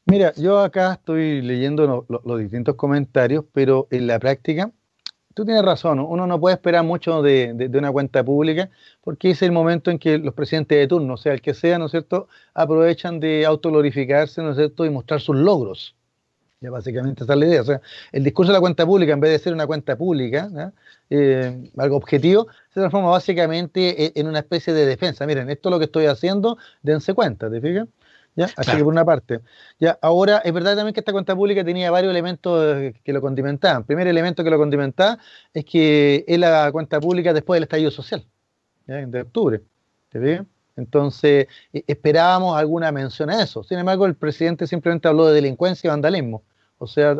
Mira, 0.10 0.34
yo 0.38 0.60
acá 0.60 0.94
estoy 0.94 1.42
leyendo 1.42 2.06
los 2.08 2.40
distintos 2.40 2.76
comentarios, 2.76 3.44
pero 3.52 3.90
en 3.92 4.08
la 4.08 4.20
práctica 4.20 4.72
tú 5.34 5.44
tienes 5.44 5.64
razón, 5.64 6.00
uno 6.00 6.26
no 6.26 6.40
puede 6.40 6.56
esperar 6.56 6.86
mucho 6.86 7.22
de, 7.22 7.70
una 7.74 7.92
cuenta 7.92 8.24
pública 8.24 8.70
porque 9.02 9.32
es 9.32 9.42
el 9.42 9.52
momento 9.52 9.92
en 9.92 10.00
que 10.00 10.18
los 10.18 10.34
presidentes 10.34 10.78
de 10.78 10.88
turno, 10.88 11.18
sea 11.18 11.34
el 11.34 11.42
que 11.42 11.54
sea, 11.54 11.78
¿no 11.78 11.88
es 11.88 11.92
cierto?, 11.92 12.30
aprovechan 12.54 13.20
de 13.20 13.46
autoglorificarse, 13.46 14.42
¿no 14.42 14.52
es 14.52 14.58
cierto?, 14.58 14.86
y 14.86 14.90
mostrar 14.90 15.20
sus 15.20 15.36
logros. 15.36 15.94
Ya 16.62 16.72
básicamente 16.72 17.26
esa 17.26 17.34
es 17.34 17.40
la 17.40 17.46
idea. 17.46 17.62
O 17.62 17.66
sea, 17.66 17.82
el 18.14 18.24
discurso 18.24 18.52
de 18.52 18.58
la 18.58 18.62
cuenta 18.62 18.86
pública, 18.86 19.12
en 19.12 19.20
vez 19.20 19.32
de 19.32 19.40
ser 19.40 19.54
una 19.54 19.68
cuenta 19.68 19.98
pública, 19.98 20.74
eh, 21.10 21.70
algo 21.78 21.98
objetivo, 21.98 22.48
se 22.74 22.80
transforma 22.80 23.10
básicamente 23.10 24.06
e, 24.06 24.14
en 24.16 24.28
una 24.28 24.40
especie 24.40 24.74
de 24.74 24.86
defensa. 24.86 25.28
Miren, 25.28 25.50
esto 25.50 25.70
es 25.70 25.72
lo 25.72 25.80
que 25.80 25.86
estoy 25.86 26.06
haciendo, 26.06 26.58
dense 26.82 27.14
cuenta, 27.14 27.50
¿te 27.52 27.60
fijas? 27.60 27.88
¿Ya? 28.38 28.50
Así 28.56 28.78
que 28.78 28.84
por 28.84 28.94
una 28.94 29.04
parte. 29.04 29.42
Ya, 29.80 29.98
ahora, 30.00 30.38
es 30.46 30.54
verdad 30.54 30.76
también 30.76 30.94
que 30.94 31.00
esta 31.00 31.12
cuenta 31.12 31.36
pública 31.36 31.66
tenía 31.66 31.90
varios 31.90 32.12
elementos 32.12 32.94
que 33.04 33.12
lo 33.12 33.20
condimentaban. 33.20 33.80
El 33.80 33.86
primer 33.86 34.08
elemento 34.08 34.44
que 34.44 34.52
lo 34.52 34.60
condimentaba 34.60 35.18
es 35.52 35.66
que 35.66 36.24
es 36.28 36.38
la 36.38 36.72
cuenta 36.72 37.00
pública 37.00 37.34
después 37.34 37.58
del 37.58 37.64
estallido 37.64 37.90
social, 37.90 38.24
de 38.86 39.22
octubre. 39.22 39.62
¿Te 40.10 40.22
fijas? 40.22 40.46
Entonces, 40.76 41.48
e, 41.74 41.84
esperábamos 41.88 42.56
alguna 42.56 42.92
mención 42.92 43.32
a 43.32 43.42
eso. 43.42 43.64
Sin 43.64 43.80
embargo, 43.80 44.06
el 44.06 44.16
presidente 44.16 44.68
simplemente 44.68 45.08
habló 45.08 45.26
de 45.26 45.34
delincuencia 45.34 45.88
y 45.88 45.90
vandalismo. 45.90 46.44
O 46.80 46.86
sea, 46.86 47.18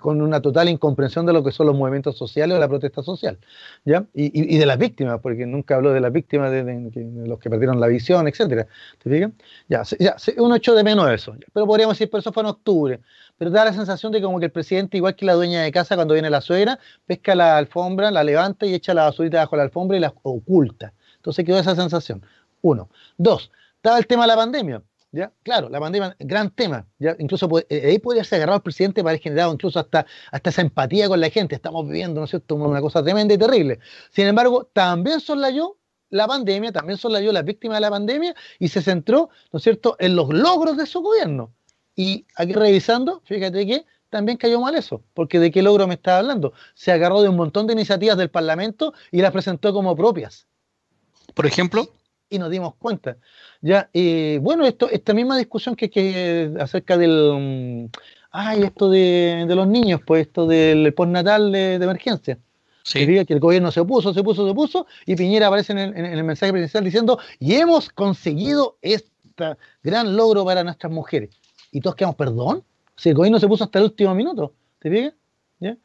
con 0.00 0.22
una 0.22 0.40
total 0.40 0.68
incomprensión 0.68 1.26
de 1.26 1.32
lo 1.32 1.42
que 1.42 1.50
son 1.50 1.66
los 1.66 1.76
movimientos 1.76 2.16
sociales 2.16 2.56
o 2.56 2.60
la 2.60 2.68
protesta 2.68 3.02
social. 3.02 3.38
¿ya? 3.84 4.04
Y, 4.14 4.56
de 4.56 4.66
las 4.66 4.78
víctimas, 4.78 5.20
porque 5.20 5.44
nunca 5.44 5.74
habló 5.74 5.92
de 5.92 6.00
las 6.00 6.12
víctimas, 6.12 6.52
de, 6.52 7.24
los 7.26 7.38
que 7.40 7.50
perdieron 7.50 7.80
la 7.80 7.88
visión, 7.88 8.28
etcétera. 8.28 8.66
¿Te 9.02 9.10
fijas? 9.10 9.32
Ya, 9.68 9.82
ya, 9.98 10.16
uno 10.38 10.54
echó 10.54 10.74
de 10.74 10.84
menos 10.84 11.10
eso. 11.10 11.34
Pero 11.52 11.66
podríamos 11.66 11.96
decir, 11.96 12.10
pero 12.10 12.20
eso 12.20 12.32
fue 12.32 12.42
en 12.44 12.48
octubre. 12.50 13.00
Pero 13.38 13.50
da 13.50 13.64
la 13.64 13.72
sensación 13.72 14.12
de 14.12 14.22
como 14.22 14.38
que 14.38 14.46
el 14.46 14.52
presidente, 14.52 14.96
igual 14.96 15.16
que 15.16 15.26
la 15.26 15.34
dueña 15.34 15.62
de 15.62 15.72
casa 15.72 15.96
cuando 15.96 16.14
viene 16.14 16.30
la 16.30 16.40
suegra, 16.40 16.78
pesca 17.06 17.34
la 17.34 17.56
alfombra, 17.56 18.10
la 18.10 18.22
levanta 18.22 18.66
y 18.66 18.74
echa 18.74 18.94
la 18.94 19.04
basurita 19.04 19.38
bajo 19.38 19.56
la 19.56 19.64
alfombra 19.64 19.96
y 19.96 20.00
la 20.00 20.14
oculta. 20.22 20.92
Entonces 21.16 21.44
quedó 21.44 21.58
esa 21.58 21.74
sensación. 21.74 22.24
Uno. 22.60 22.88
Dos, 23.16 23.50
estaba 23.76 23.98
el 23.98 24.06
tema 24.06 24.22
de 24.22 24.28
la 24.28 24.36
pandemia. 24.36 24.82
¿Ya? 25.12 25.30
Claro, 25.42 25.68
la 25.68 25.78
pandemia, 25.78 26.16
gran 26.18 26.50
tema. 26.50 26.86
¿ya? 26.98 27.14
Incluso 27.18 27.46
eh, 27.68 27.82
ahí 27.86 27.98
podría 27.98 28.24
ser 28.24 28.36
agarrado 28.36 28.56
el 28.56 28.62
presidente 28.62 29.02
para 29.02 29.10
haber 29.10 29.20
generado 29.20 29.52
incluso 29.52 29.78
hasta, 29.78 30.06
hasta 30.30 30.50
esa 30.50 30.62
empatía 30.62 31.06
con 31.06 31.20
la 31.20 31.28
gente. 31.28 31.54
Estamos 31.54 31.86
viviendo, 31.86 32.20
¿no 32.20 32.24
es 32.24 32.30
cierto?, 32.30 32.54
una 32.54 32.80
cosa 32.80 33.02
tremenda 33.02 33.34
y 33.34 33.38
terrible. 33.38 33.78
Sin 34.10 34.26
embargo, 34.26 34.70
también 34.72 35.18
yo 35.20 35.76
la 36.08 36.26
pandemia, 36.26 36.72
también 36.72 36.98
yo 36.98 37.32
las 37.32 37.44
víctimas 37.44 37.76
de 37.76 37.80
la 37.82 37.90
pandemia 37.90 38.34
y 38.58 38.68
se 38.68 38.80
centró, 38.80 39.28
¿no 39.52 39.58
es 39.58 39.62
cierto?, 39.62 39.96
en 39.98 40.16
los 40.16 40.32
logros 40.32 40.78
de 40.78 40.86
su 40.86 41.02
gobierno. 41.02 41.52
Y 41.94 42.24
aquí 42.34 42.54
revisando, 42.54 43.20
fíjate 43.26 43.66
que 43.66 43.84
también 44.08 44.38
cayó 44.38 44.60
mal 44.60 44.74
eso, 44.74 45.02
porque 45.12 45.38
¿de 45.38 45.50
qué 45.50 45.62
logro 45.62 45.86
me 45.86 45.94
estaba 45.94 46.18
hablando? 46.18 46.54
Se 46.74 46.90
agarró 46.90 47.20
de 47.20 47.28
un 47.28 47.36
montón 47.36 47.66
de 47.66 47.74
iniciativas 47.74 48.16
del 48.16 48.30
Parlamento 48.30 48.94
y 49.10 49.20
las 49.20 49.30
presentó 49.30 49.74
como 49.74 49.94
propias. 49.94 50.46
Por 51.34 51.46
ejemplo 51.46 51.88
y 52.32 52.38
nos 52.38 52.50
dimos 52.50 52.74
cuenta. 52.76 53.16
Ya, 53.60 53.88
eh, 53.92 54.38
bueno, 54.42 54.66
esto, 54.66 54.90
esta 54.90 55.14
misma 55.14 55.36
discusión 55.38 55.76
que, 55.76 55.90
que 55.90 56.52
acerca 56.58 56.96
del, 56.96 57.88
mm, 57.90 57.98
ay, 58.32 58.62
esto 58.64 58.90
de, 58.90 59.44
los 59.48 59.68
niños, 59.68 60.00
pues 60.04 60.26
esto 60.26 60.46
del 60.46 60.92
postnatal 60.94 61.52
de, 61.52 61.78
de 61.78 61.84
emergencia. 61.84 62.38
Sí. 62.82 63.06
Que, 63.06 63.24
que 63.24 63.34
el 63.34 63.38
gobierno 63.38 63.70
se 63.70 63.78
opuso, 63.78 64.12
se 64.12 64.20
opuso, 64.20 64.44
se 64.44 64.50
opuso, 64.50 64.86
y 65.06 65.14
Piñera 65.14 65.46
aparece 65.46 65.72
en 65.72 65.78
el, 65.78 65.96
en 65.96 66.04
el 66.06 66.24
mensaje 66.24 66.50
presidencial 66.50 66.84
diciendo, 66.84 67.18
y 67.38 67.54
hemos 67.54 67.88
conseguido 67.90 68.76
este 68.82 69.12
gran 69.82 70.16
logro 70.16 70.44
para 70.44 70.64
nuestras 70.64 70.92
mujeres. 70.92 71.30
Y 71.70 71.80
todos 71.80 71.96
quedamos, 71.96 72.16
perdón, 72.16 72.64
si 72.96 73.10
el 73.10 73.14
gobierno 73.14 73.38
se 73.38 73.48
puso 73.48 73.64
hasta 73.64 73.78
el 73.78 73.86
último 73.86 74.14
minuto, 74.14 74.52
¿te 74.78 74.90
fijas? 74.90 75.14
¿Ya? 75.60 75.76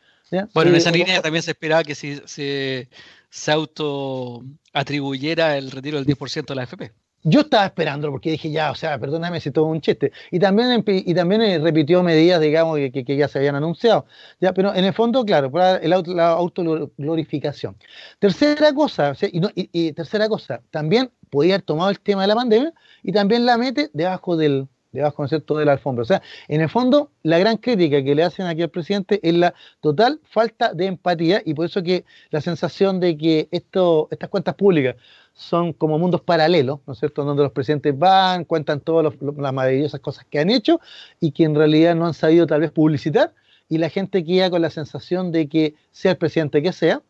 Bueno, 0.53 0.71
en 0.71 0.75
esa 0.75 0.91
línea 0.91 1.21
también 1.21 1.41
se 1.41 1.51
esperaba 1.51 1.83
que 1.83 1.95
si 1.95 2.19
se, 2.25 2.89
se 3.29 3.51
auto 3.51 4.43
atribuyera 4.73 5.57
el 5.57 5.71
retiro 5.71 5.97
del 5.97 6.05
10% 6.05 6.45
de 6.45 6.55
la 6.55 6.63
AFP. 6.63 6.93
Yo 7.23 7.41
estaba 7.41 7.65
esperando 7.65 8.09
porque 8.09 8.31
dije, 8.31 8.51
ya, 8.51 8.71
o 8.71 8.75
sea, 8.75 8.97
perdóname 8.99 9.41
si 9.41 9.51
todo 9.51 9.65
un 9.65 9.81
chiste. 9.81 10.13
Y 10.31 10.39
también, 10.39 10.83
y 10.87 11.13
también 11.13 11.41
eh, 11.41 11.59
repitió 11.59 12.01
medidas, 12.03 12.39
digamos, 12.39 12.77
que, 12.77 13.17
ya 13.17 13.27
se 13.27 13.39
habían 13.39 13.55
anunciado. 13.55 14.05
Ya, 14.39 14.53
pero 14.53 14.73
en 14.73 14.85
el 14.85 14.93
fondo, 14.93 15.25
claro, 15.25 15.51
el 15.81 15.93
auto, 15.93 16.13
la 16.13 16.29
autoglorificación. 16.29 17.75
Tercera 18.19 18.71
cosa, 18.73 19.13
y, 19.21 19.91
tercera 19.93 20.29
cosa, 20.29 20.61
también 20.71 21.11
podía 21.29 21.55
haber 21.55 21.65
tomado 21.65 21.89
el 21.89 21.99
tema 21.99 22.21
de 22.21 22.27
la 22.29 22.35
pandemia 22.35 22.73
y 23.03 23.11
también 23.11 23.45
la 23.45 23.57
mete 23.57 23.89
debajo 23.93 24.37
del, 24.37 24.67
debajo 24.91 25.25
de 25.27 25.65
la 25.65 25.73
alfombra. 25.73 26.01
O 26.03 26.05
sea, 26.05 26.21
en 26.47 26.61
el 26.61 26.69
fondo, 26.69 27.11
la 27.23 27.37
gran 27.39 27.57
crítica 27.57 28.03
que 28.03 28.15
le 28.15 28.23
hacen 28.23 28.45
aquí 28.45 28.61
al 28.61 28.69
presidente 28.69 29.19
es 29.21 29.33
la 29.33 29.53
total 29.81 30.19
falta 30.23 30.73
de 30.73 30.85
empatía 30.85 31.41
y 31.45 31.53
por 31.53 31.65
eso 31.65 31.83
que 31.83 32.05
la 32.29 32.41
sensación 32.41 32.99
de 32.99 33.17
que 33.17 33.47
esto, 33.51 34.07
estas 34.11 34.29
cuentas 34.29 34.55
públicas 34.55 34.95
son 35.33 35.71
como 35.73 35.99
mundos 35.99 36.21
paralelos, 36.21 36.79
¿no 36.87 36.93
es 36.93 36.99
cierto?, 36.99 37.23
donde 37.23 37.43
los 37.43 37.51
presidentes 37.51 37.97
van, 37.97 38.43
cuentan 38.43 38.79
todas 38.79 39.13
las 39.21 39.53
maravillosas 39.53 39.99
cosas 39.99 40.25
que 40.25 40.39
han 40.39 40.49
hecho 40.49 40.79
y 41.19 41.31
que 41.31 41.43
en 41.43 41.53
realidad 41.53 41.95
no 41.95 42.07
han 42.07 42.15
sabido 42.15 42.47
tal 42.47 42.61
vez 42.61 42.71
publicitar 42.71 43.33
y 43.69 43.77
la 43.77 43.89
gente 43.89 44.23
queda 44.23 44.49
con 44.49 44.61
la 44.61 44.69
sensación 44.69 45.31
de 45.31 45.47
que 45.47 45.75
sea 45.91 46.11
el 46.11 46.17
presidente 46.17 46.61
que 46.61 46.73
sea, 46.73 47.01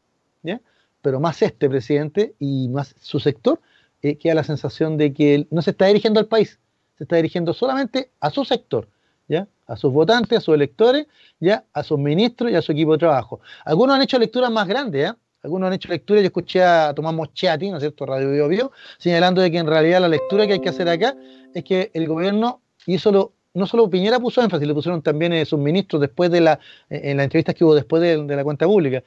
pero 1.01 1.19
más 1.19 1.41
este 1.41 1.69
presidente 1.69 2.33
y 2.39 2.67
más 2.67 2.95
su 2.99 3.19
sector, 3.19 3.61
eh, 4.01 4.17
queda 4.17 4.35
la 4.35 4.43
sensación 4.43 4.97
de 4.97 5.13
que 5.13 5.47
no 5.51 5.61
se 5.61 5.71
está 5.71 5.85
dirigiendo 5.85 6.19
al 6.19 6.27
país, 6.27 6.59
se 6.97 7.03
está 7.03 7.15
dirigiendo 7.15 7.53
solamente 7.53 8.11
a 8.19 8.29
su 8.29 8.43
sector, 8.43 8.87
¿ya? 9.27 9.47
a 9.67 9.75
sus 9.75 9.91
votantes, 9.91 10.39
a 10.39 10.41
sus 10.41 10.55
electores, 10.55 11.07
¿ya? 11.39 11.63
a 11.73 11.83
sus 11.83 11.99
ministros 11.99 12.51
y 12.51 12.55
a 12.55 12.61
su 12.61 12.71
equipo 12.71 12.93
de 12.93 12.99
trabajo. 12.99 13.39
Algunos 13.65 13.95
han 13.95 14.01
hecho 14.01 14.17
lecturas 14.17 14.51
más 14.51 14.67
grandes, 14.67 15.01
¿ya? 15.01 15.17
algunos 15.43 15.67
han 15.67 15.73
hecho 15.73 15.89
lecturas, 15.89 16.23
yo 16.23 16.27
escuché 16.27 16.63
a 16.63 16.93
Tomás 16.93 17.13
Moschetti, 17.13 17.69
¿no 17.69 17.77
es 17.77 17.83
cierto?, 17.83 18.05
Radio 18.05 18.31
Bio, 18.31 18.47
Bio 18.47 18.71
señalando 18.97 19.41
de 19.41 19.51
que 19.51 19.57
en 19.59 19.67
realidad 19.67 20.01
la 20.01 20.07
lectura 20.07 20.47
que 20.47 20.53
hay 20.53 20.59
que 20.59 20.69
hacer 20.69 20.89
acá 20.89 21.15
es 21.53 21.63
que 21.63 21.91
el 21.93 22.07
gobierno 22.07 22.61
hizo 22.85 23.11
lo 23.11 23.33
no 23.53 23.65
solo 23.65 23.89
Piñera 23.89 24.19
puso 24.19 24.39
énfasis, 24.41 24.67
le 24.67 24.73
pusieron 24.75 25.01
también 25.01 25.33
eh, 25.33 25.43
sus 25.43 25.57
ministros 25.57 25.99
después 25.99 26.29
de 26.29 26.41
la, 26.41 26.59
en 26.89 27.17
las 27.17 27.23
entrevistas 27.23 27.55
que 27.55 27.63
hubo 27.63 27.73
después 27.73 28.03
de, 28.03 28.23
de 28.23 28.35
la 28.35 28.43
cuenta 28.43 28.67
pública. 28.67 29.03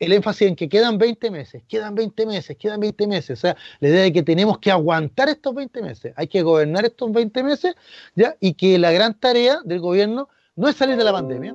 El 0.00 0.14
énfasis 0.14 0.48
en 0.48 0.56
que 0.56 0.68
quedan 0.68 0.96
20 0.96 1.30
meses, 1.30 1.62
quedan 1.68 1.94
20 1.94 2.26
meses, 2.26 2.56
quedan 2.56 2.80
20 2.80 3.06
meses. 3.06 3.38
O 3.38 3.40
sea, 3.40 3.56
la 3.80 3.88
idea 3.88 4.02
de 4.02 4.12
que 4.12 4.22
tenemos 4.22 4.58
que 4.58 4.70
aguantar 4.70 5.28
estos 5.28 5.54
20 5.54 5.82
meses, 5.82 6.14
hay 6.16 6.26
que 6.26 6.40
gobernar 6.42 6.86
estos 6.86 7.12
20 7.12 7.42
meses, 7.42 7.74
¿ya? 8.14 8.34
Y 8.40 8.54
que 8.54 8.78
la 8.78 8.92
gran 8.92 9.12
tarea 9.12 9.60
del 9.62 9.80
gobierno 9.80 10.30
no 10.56 10.68
es 10.68 10.76
salir 10.76 10.96
de 10.96 11.04
la 11.04 11.12
pandemia, 11.12 11.54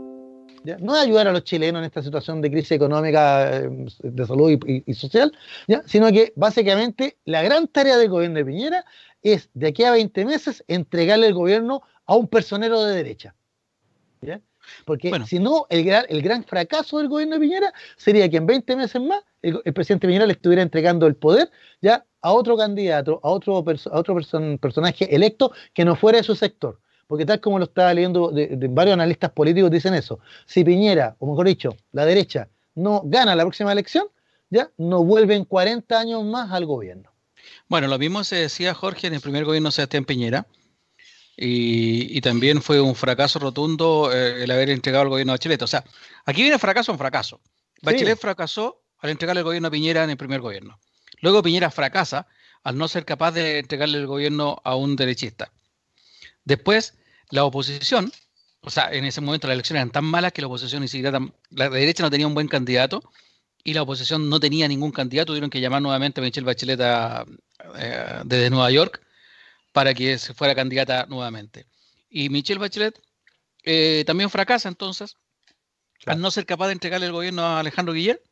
¿ya? 0.64 0.78
no 0.78 0.96
es 0.96 1.02
ayudar 1.02 1.28
a 1.28 1.32
los 1.32 1.44
chilenos 1.44 1.80
en 1.80 1.86
esta 1.86 2.04
situación 2.04 2.40
de 2.42 2.52
crisis 2.52 2.72
económica, 2.72 3.58
eh, 3.58 3.70
de 4.04 4.26
salud 4.28 4.60
y, 4.66 4.94
social, 4.94 5.32
¿ya? 5.68 5.82
sino 5.88 6.12
que 6.12 6.32
básicamente 6.36 7.18
la 7.26 7.42
gran 7.42 7.68
tarea 7.68 7.98
del 7.98 8.10
gobierno 8.10 8.38
de 8.38 8.46
Piñera 8.46 8.86
es 9.24 9.50
de 9.56 9.68
aquí 9.68 9.84
a 9.84 9.92
20 9.92 10.24
meses 10.26 10.64
entregarle 10.68 11.28
el 11.28 11.34
gobierno 11.34 11.82
a 12.06 12.16
un 12.16 12.28
personero 12.28 12.84
de 12.84 12.96
derecha. 12.96 13.36
Porque 14.86 15.12
si 15.26 15.40
no, 15.40 15.66
el 15.70 15.84
gran, 15.84 16.06
el 16.10 16.22
gran 16.22 16.44
fracaso 16.44 16.98
del 16.98 17.08
gobierno 17.08 17.36
de 17.36 17.42
Piñera 17.42 17.74
sería 17.98 18.30
que 18.30 18.38
en 18.38 18.46
20 18.46 18.76
meses 18.76 19.02
más 19.02 19.24
el, 19.42 19.62
presidente 19.74 20.08
Piñera 20.08 20.26
le 20.26 20.34
estuviera 20.34 20.62
entregando 20.62 21.08
el 21.08 21.16
poder 21.16 21.52
ya 21.82 22.06
a 22.22 22.34
otro 22.34 22.58
candidato, 22.58 23.20
a 23.24 23.30
otro, 23.30 23.58
a 23.58 24.00
otro 24.00 24.16
personaje 24.60 25.16
electo 25.16 25.52
que 25.74 25.86
no 25.86 25.96
fuera 25.96 26.18
de 26.18 26.24
su 26.24 26.36
sector. 26.36 26.80
Porque 27.08 27.26
tal 27.26 27.40
como 27.40 27.60
lo 27.60 27.66
estaba 27.66 27.94
leyendo 27.94 28.32
de, 28.32 28.58
varios 28.70 28.94
analistas 28.94 29.32
políticos 29.32 29.70
dicen 29.70 29.94
eso, 29.94 30.20
si 30.48 30.64
Piñera, 30.64 31.16
o 31.20 31.28
mejor 31.28 31.46
dicho, 31.46 31.76
la 31.92 32.06
derecha, 32.06 32.50
no 32.74 33.04
gana 33.06 33.36
la 33.36 33.44
próxima 33.44 33.72
elección, 33.72 34.08
ya 34.50 34.72
no 34.78 35.04
vuelven 35.04 35.46
40 35.46 36.00
años 36.00 36.24
más 36.24 36.52
al 36.52 36.66
gobierno. 36.66 37.12
Bueno, 37.68 37.88
lo 37.88 38.00
mismo 38.00 38.24
se 38.24 38.38
decía 38.38 38.74
Jorge 38.74 39.08
en 39.08 39.14
el 39.14 39.22
primer 39.22 39.46
gobierno 39.46 39.70
de 39.70 39.74
Sebastián 39.74 40.06
Piñera, 40.06 40.48
y, 41.38 42.22
también 42.22 42.62
fue 42.62 42.80
un 42.80 42.96
fracaso 42.96 43.40
rotundo 43.40 44.10
eh, 44.14 44.44
el 44.44 44.52
haber 44.52 44.70
entregado 44.70 45.04
al 45.04 45.10
gobierno 45.10 45.34
a 45.34 45.36
Bachelet. 45.36 45.62
O 45.62 45.68
sea, 45.68 45.84
aquí 46.26 46.42
viene 46.42 46.58
fracaso 46.60 46.92
en 46.92 46.98
fracaso. 46.98 47.42
Bachelet 47.82 48.18
fracasó 48.18 48.84
al 49.00 49.10
entregarle 49.10 49.42
el 49.42 49.46
gobierno 49.46 49.68
a 49.68 49.72
Piñera 49.72 50.04
en 50.04 50.10
el 50.10 50.18
primer 50.18 50.40
gobierno. 50.40 50.80
Luego 51.22 51.44
Piñera 51.44 51.70
fracasa 51.72 52.28
al 52.64 52.78
no 52.78 52.88
ser 52.88 53.06
capaz 53.06 53.32
de 53.32 53.60
entregarle 53.60 53.98
el 53.98 54.08
gobierno 54.08 54.62
a 54.64 54.76
un 54.76 54.96
derechista. 54.96 55.52
Después, 56.46 56.96
la 57.30 57.44
oposición, 57.44 58.12
o 58.62 58.70
sea, 58.70 58.92
en 58.92 59.06
ese 59.06 59.22
momento 59.22 59.48
las 59.48 59.56
elecciones 59.56 59.82
eran 59.82 59.92
tan 59.92 60.06
malas 60.06 60.32
que 60.32 60.42
la 60.42 60.48
oposición 60.48 60.82
ni 60.82 60.88
siquiera, 60.88 61.20
la 61.50 61.70
derecha 61.70 62.02
no 62.02 62.10
tenía 62.10 62.28
un 62.28 62.34
buen 62.34 62.48
candidato 62.48 63.04
y 63.64 63.74
la 63.74 63.82
oposición 63.82 64.30
no 64.30 64.40
tenía 64.40 64.68
ningún 64.68 64.92
candidato, 64.92 65.28
tuvieron 65.28 65.50
que 65.50 65.60
llamar 65.60 65.82
nuevamente 65.82 66.22
a 66.22 66.24
Michelle 66.24 66.46
Bachelet 66.46 66.80
eh, 66.80 68.22
desde 68.24 68.50
Nueva 68.50 68.72
York 68.72 69.05
para 69.76 69.94
que 69.94 70.18
se 70.18 70.34
fuera 70.34 70.56
candidata 70.56 71.06
nuevamente. 71.10 71.66
Y 72.10 72.30
Michelle 72.30 72.62
Bachelet 72.62 72.98
eh, 73.64 74.06
también 74.08 74.30
fracasa 74.30 74.70
entonces 74.70 75.18
al 76.06 76.22
no 76.22 76.32
ser 76.32 76.46
capaz 76.46 76.68
de 76.68 76.74
entregarle 76.74 77.08
el 77.08 77.12
gobierno 77.12 77.42
a 77.42 77.60
Alejandro 77.60 77.94
Guillermo 77.94 78.24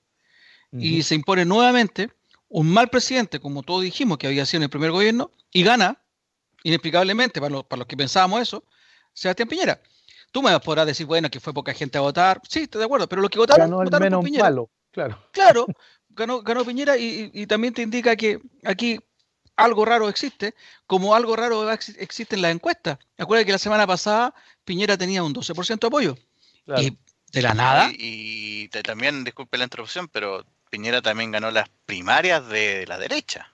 y 0.72 1.04
se 1.04 1.16
impone 1.16 1.44
nuevamente 1.44 2.10
un 2.48 2.72
mal 2.72 2.90
presidente, 2.90 3.42
como 3.42 3.62
todos 3.62 3.82
dijimos 3.82 4.18
que 4.18 4.28
había 4.28 4.46
sido 4.46 4.60
en 4.60 4.64
el 4.64 4.70
primer 4.70 4.92
gobierno, 4.92 5.32
y 5.52 5.64
gana, 5.64 6.02
inexplicablemente, 6.64 7.42
para, 7.42 7.62
para 7.62 7.80
los 7.80 7.88
que 7.88 7.98
pensábamos 7.98 8.42
eso, 8.42 8.64
Sebastián 9.14 9.50
Piñera. 9.50 9.82
Tú 10.32 10.42
me 10.42 10.58
podrás 10.62 10.88
decir, 10.88 11.06
bueno, 11.06 11.30
que 11.30 11.40
fue 11.40 11.54
poca 11.54 11.74
gente 11.74 11.98
a 11.98 12.02
votar. 12.02 12.42
Sí, 12.48 12.62
estoy 12.62 12.80
de 12.80 12.86
acuerdo, 12.86 13.08
pero 13.08 13.22
los 13.22 13.30
que 13.30 13.38
votaron, 13.38 13.70
votaron 13.70 14.04
menos 14.04 14.18
por 14.20 14.26
Piñera. 14.26 14.50
Claro. 14.92 15.30
Claro, 15.32 15.68
ganó, 16.10 16.42
ganó 16.42 16.64
Piñera 16.64 16.98
y, 16.98 17.46
también 17.48 17.74
te 17.74 17.82
indica 17.82 18.16
que 18.16 18.40
aquí 18.64 19.00
algo 19.56 19.86
raro 19.86 20.10
existe, 20.10 20.56
como 20.88 21.16
algo 21.16 21.36
raro 21.36 21.72
existe 21.72 22.36
en 22.36 22.42
la 22.42 22.52
encuesta. 22.52 23.00
Acuérdate 23.18 23.46
que 23.46 23.52
la 23.52 23.58
semana 23.58 23.88
pasada 23.88 24.34
Piñera 24.66 24.98
tenía 24.98 25.24
un 25.24 25.34
12% 25.34 25.80
de 25.80 25.88
apoyo. 25.88 26.18
Y 26.78 26.98
de 27.32 27.42
la 27.42 27.54
nada. 27.54 27.90
Y, 27.92 28.70
también, 28.70 29.24
disculpe 29.24 29.58
la 29.58 29.66
interrupción, 29.66 30.08
pero 30.08 30.46
Piñera 30.70 31.02
también 31.02 31.32
ganó 31.32 31.52
las 31.52 31.70
primarias 31.86 32.48
de 32.48 32.86
la 32.88 32.98
derecha. 32.98 33.52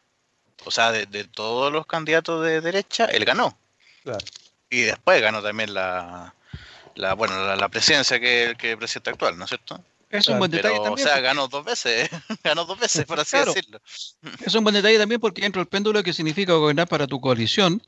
O 0.65 0.71
sea, 0.71 0.91
de, 0.91 1.23
todos 1.25 1.71
los 1.71 1.85
candidatos 1.85 2.43
de 2.43 2.62
derecha, 2.62 3.05
él 3.05 3.25
ganó. 3.25 3.57
Y 4.69 4.81
después 4.81 5.21
ganó 5.21 5.41
también 5.41 5.73
la, 5.73 6.35
la 6.95 7.13
bueno, 7.13 7.55
la, 7.55 7.69
presidencia 7.69 8.19
que, 8.19 8.55
que 8.57 8.71
el 8.71 8.77
presidente 8.77 9.09
actual, 9.09 9.38
¿no 9.38 9.45
es 9.45 9.49
cierto? 9.49 9.83
Es 10.09 10.27
un 10.27 10.39
buen 10.39 10.49
detalle 10.49 10.79
también. 10.79 11.07
O 11.07 11.11
sea, 11.11 11.19
ganó 11.19 11.47
dos 11.47 11.63
veces, 11.63 12.09
ganó 12.43 12.65
dos 12.65 12.79
veces, 12.79 13.05
por 13.05 13.19
así 13.19 13.37
decirlo. 13.37 13.79
Es 14.45 14.55
un 14.55 14.63
buen 14.63 14.73
detalle 14.73 14.97
también 14.97 15.21
porque 15.21 15.41
dentro 15.41 15.61
del 15.61 15.67
péndulo 15.67 16.01
que 16.01 16.13
significa 16.13 16.53
gobernar 16.53 16.87
para 16.87 17.05
tu 17.05 17.21
coalición, 17.21 17.81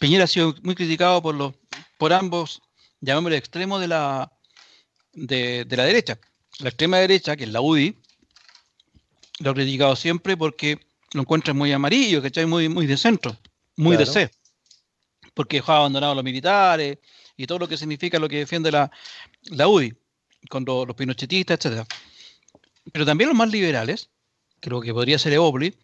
Piñera 0.00 0.24
ha 0.24 0.26
sido 0.26 0.54
muy 0.62 0.74
criticado 0.74 1.22
por 1.22 1.34
los, 1.34 1.54
por 1.96 2.12
ambos, 2.12 2.60
llamémosle 3.00 3.36
extremo 3.36 3.78
de 3.78 3.88
la 3.88 4.32
de, 5.12 5.66
la 5.70 5.84
derecha. 5.84 6.18
La 6.58 6.70
extrema 6.70 6.98
derecha, 6.98 7.36
que 7.36 7.44
es 7.44 7.50
la 7.50 7.60
UDI, 7.60 7.96
lo 9.38 9.50
ha 9.50 9.54
criticado 9.54 9.94
siempre 9.94 10.36
porque 10.36 10.80
lo 11.12 11.20
encuentra 11.20 11.54
muy 11.54 11.72
amarillo, 11.72 12.20
¿cachai? 12.20 12.46
Muy, 12.46 12.68
muy 12.68 12.86
de 12.86 12.96
centro, 12.96 13.36
muy 13.76 13.96
de 13.96 14.06
C. 14.06 14.30
Porque 15.34 15.58
dejó 15.58 15.72
abandonado 15.72 16.12
a 16.12 16.16
los 16.16 16.24
militares 16.24 16.98
y 17.36 17.46
todo 17.46 17.60
lo 17.60 17.68
que 17.68 17.76
significa 17.76 18.18
lo 18.18 18.28
que 18.28 18.38
defiende 18.38 18.72
la, 18.72 18.90
la 19.44 19.68
UDI 19.68 19.94
con 20.48 20.64
los, 20.64 20.94
pinochetistas, 20.94 21.58
etcétera. 21.58 21.86
Pero 22.92 23.06
también 23.06 23.28
los 23.28 23.36
más 23.36 23.50
liberales, 23.50 24.10
creo 24.60 24.80
que 24.80 24.92
podría 24.92 25.18
ser 25.18 25.34
Eobli, 25.34 25.76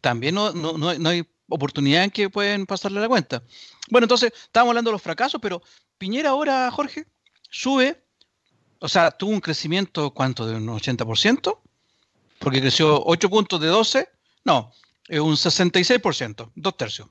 también 0.00 0.34
no, 0.34 0.52
no, 0.52 1.08
hay 1.08 1.24
oportunidad 1.48 2.04
en 2.04 2.10
que 2.10 2.30
pueden 2.30 2.66
pasarle 2.66 3.00
la 3.00 3.08
cuenta. 3.08 3.42
Bueno, 3.90 4.06
entonces, 4.06 4.32
estábamos 4.34 4.70
hablando 4.70 4.90
de 4.90 4.92
los 4.92 5.02
fracasos, 5.02 5.40
pero 5.40 5.62
Piñera 5.98 6.30
ahora, 6.30 6.70
Jorge, 6.70 7.06
sube, 7.50 8.02
o 8.78 8.88
sea, 8.88 9.10
tuvo 9.10 9.30
un 9.30 9.40
crecimiento, 9.40 10.12
¿cuánto? 10.12 10.46
De 10.46 10.56
un 10.56 10.66
80%, 10.66 11.58
porque 12.38 12.60
creció 12.60 13.02
8 13.04 13.30
puntos 13.30 13.60
de 13.60 13.68
12, 13.68 14.08
no, 14.44 14.72
un 15.10 15.36
66%, 15.36 16.50
dos 16.54 16.76
tercios. 16.76 17.08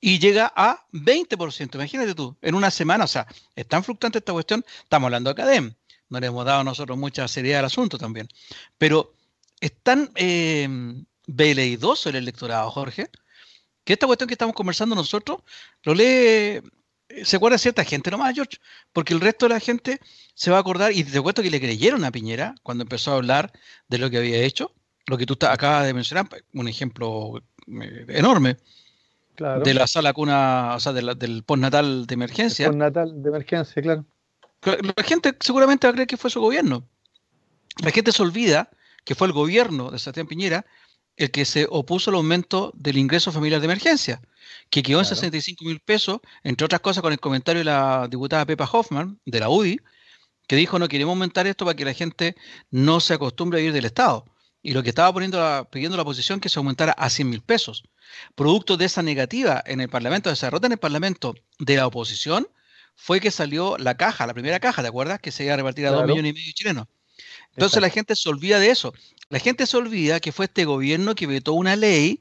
Y 0.00 0.18
llega 0.18 0.52
a 0.54 0.86
20%, 0.92 1.74
imagínate 1.74 2.14
tú, 2.14 2.36
en 2.40 2.54
una 2.54 2.70
semana, 2.70 3.04
o 3.04 3.08
sea, 3.08 3.26
es 3.56 3.66
tan 3.66 3.82
fluctuante 3.82 4.18
esta 4.18 4.32
cuestión, 4.32 4.64
estamos 4.82 5.06
hablando 5.06 5.32
de 5.32 5.42
Academ, 5.42 5.74
no 6.08 6.20
le 6.20 6.28
hemos 6.28 6.44
dado 6.44 6.62
nosotros 6.62 6.96
mucha 6.96 7.26
seriedad 7.26 7.60
al 7.60 7.64
asunto 7.66 7.98
también, 7.98 8.28
pero 8.78 9.14
es 9.60 9.72
tan 9.82 10.10
eh, 10.14 10.68
veleidoso 11.26 12.08
el 12.08 12.16
electorado, 12.16 12.70
Jorge, 12.70 13.10
que 13.84 13.94
esta 13.94 14.06
cuestión 14.06 14.28
que 14.28 14.34
estamos 14.34 14.54
conversando 14.54 14.94
nosotros 14.94 15.40
lo 15.82 15.94
lee, 15.94 16.60
se 17.24 17.36
acuerda 17.36 17.58
cierta 17.58 17.84
gente 17.84 18.10
nomás, 18.10 18.34
George, 18.34 18.58
porque 18.92 19.14
el 19.14 19.20
resto 19.20 19.46
de 19.46 19.54
la 19.54 19.60
gente 19.60 20.00
se 20.34 20.50
va 20.50 20.58
a 20.58 20.60
acordar, 20.60 20.92
y 20.92 21.02
te 21.02 21.20
cuento 21.20 21.42
que 21.42 21.50
le 21.50 21.60
creyeron 21.60 22.04
a 22.04 22.12
Piñera 22.12 22.54
cuando 22.62 22.82
empezó 22.82 23.12
a 23.12 23.16
hablar 23.16 23.52
de 23.88 23.98
lo 23.98 24.10
que 24.10 24.18
había 24.18 24.42
hecho, 24.42 24.74
lo 25.06 25.18
que 25.18 25.26
tú 25.26 25.36
acabas 25.46 25.86
de 25.86 25.94
mencionar, 25.94 26.28
un 26.52 26.68
ejemplo 26.68 27.42
eh, 27.66 28.04
de 29.38 29.74
la 29.74 29.86
sala 29.86 30.12
cuna, 30.12 30.74
o 30.76 30.80
sea, 30.80 30.92
del 30.92 31.42
postnatal 31.44 32.06
de 32.06 32.14
emergencia. 32.14 32.66
postnatal 32.66 33.22
de 33.22 33.28
emergencia, 33.28 33.82
claro. 33.82 34.04
La 34.62 35.04
gente 35.04 35.36
seguramente 35.40 35.86
va 35.86 35.90
a 35.90 35.94
creer 35.94 36.08
que 36.08 36.16
fue 36.16 36.30
su 36.30 36.40
gobierno. 36.40 36.88
La 37.82 37.90
gente 37.90 38.10
se 38.12 38.22
olvida 38.22 38.70
que 39.04 39.14
fue 39.14 39.28
el 39.28 39.32
gobierno 39.32 39.90
de 39.90 39.98
Sebastián 39.98 40.26
Piñera 40.26 40.66
el 41.18 41.30
que 41.32 41.44
se 41.44 41.66
opuso 41.68 42.10
al 42.10 42.16
aumento 42.16 42.72
del 42.76 42.96
ingreso 42.96 43.32
familiar 43.32 43.60
de 43.60 43.66
emergencia, 43.66 44.22
que 44.70 44.82
quedó 44.82 45.00
en 45.00 45.04
65 45.04 45.64
mil 45.64 45.80
pesos, 45.80 46.20
entre 46.44 46.64
otras 46.64 46.80
cosas 46.80 47.02
con 47.02 47.12
el 47.12 47.18
comentario 47.18 47.60
de 47.60 47.64
la 47.64 48.06
diputada 48.08 48.46
Pepa 48.46 48.68
Hoffman, 48.72 49.18
de 49.26 49.40
la 49.40 49.48
UDI, 49.48 49.80
que 50.46 50.56
dijo 50.56 50.78
no 50.78 50.88
queremos 50.88 51.12
aumentar 51.12 51.46
esto 51.46 51.64
para 51.64 51.76
que 51.76 51.84
la 51.84 51.92
gente 51.92 52.36
no 52.70 53.00
se 53.00 53.14
acostumbre 53.14 53.58
a 53.58 53.60
vivir 53.60 53.74
del 53.74 53.84
Estado. 53.84 54.24
Y 54.68 54.72
lo 54.72 54.82
que 54.82 54.90
estaba 54.90 55.10
poniendo 55.14 55.66
pidiendo 55.72 55.96
la 55.96 56.02
oposición 56.02 56.40
que 56.40 56.50
se 56.50 56.58
aumentara 56.58 56.92
a 56.92 57.08
100 57.08 57.30
mil 57.30 57.40
pesos. 57.40 57.84
Producto 58.34 58.76
de 58.76 58.84
esa 58.84 59.02
negativa 59.02 59.64
en 59.64 59.80
el 59.80 59.88
Parlamento, 59.88 60.28
de 60.28 60.34
esa 60.34 60.48
derrota 60.48 60.66
en 60.66 60.72
el 60.72 60.78
Parlamento 60.78 61.34
de 61.58 61.76
la 61.76 61.86
oposición, 61.86 62.46
fue 62.94 63.18
que 63.18 63.30
salió 63.30 63.78
la 63.78 63.96
caja, 63.96 64.26
la 64.26 64.34
primera 64.34 64.60
caja, 64.60 64.82
¿te 64.82 64.88
acuerdas? 64.88 65.20
Que 65.20 65.32
se 65.32 65.44
iba 65.44 65.54
a 65.54 65.56
repartir 65.56 65.86
a 65.86 65.90
dos 65.90 66.02
millones 66.06 66.32
y 66.32 66.34
medio 66.34 66.46
de 66.48 66.52
chilenos. 66.52 66.86
Entonces 67.52 67.80
la 67.80 67.88
gente 67.88 68.14
se 68.14 68.28
olvida 68.28 68.58
de 68.58 68.68
eso. 68.68 68.92
La 69.30 69.38
gente 69.38 69.64
se 69.64 69.74
olvida 69.74 70.20
que 70.20 70.32
fue 70.32 70.44
este 70.44 70.66
gobierno 70.66 71.14
que 71.14 71.26
vetó 71.26 71.54
una 71.54 71.74
ley 71.74 72.20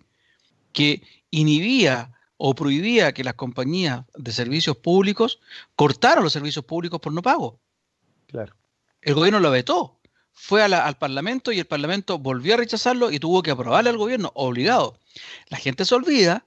que 0.72 1.04
inhibía 1.32 2.14
o 2.38 2.56
prohibía 2.56 3.12
que 3.12 3.26
las 3.26 3.34
compañías 3.34 4.06
de 4.16 4.32
servicios 4.32 4.78
públicos 4.78 5.42
cortaran 5.76 6.24
los 6.24 6.32
servicios 6.32 6.64
públicos 6.64 7.02
por 7.02 7.12
no 7.12 7.22
pago. 7.22 7.60
Claro. 8.28 8.56
El 9.02 9.16
gobierno 9.16 9.42
lo 9.42 9.52
vetó. 9.52 9.97
Fue 10.40 10.62
al 10.62 10.98
Parlamento 10.98 11.52
y 11.52 11.60
el 11.60 11.66
Parlamento 11.66 12.20
volvió 12.20 12.54
a 12.54 12.58
rechazarlo 12.58 13.12
y 13.12 13.20
tuvo 13.20 13.42
que 13.42 13.52
aprobarle 13.52 13.90
al 13.90 13.98
gobierno, 13.98 14.32
obligado. 14.36 14.98
La 15.50 15.58
gente 15.58 15.84
se 15.84 15.96
olvida 15.96 16.46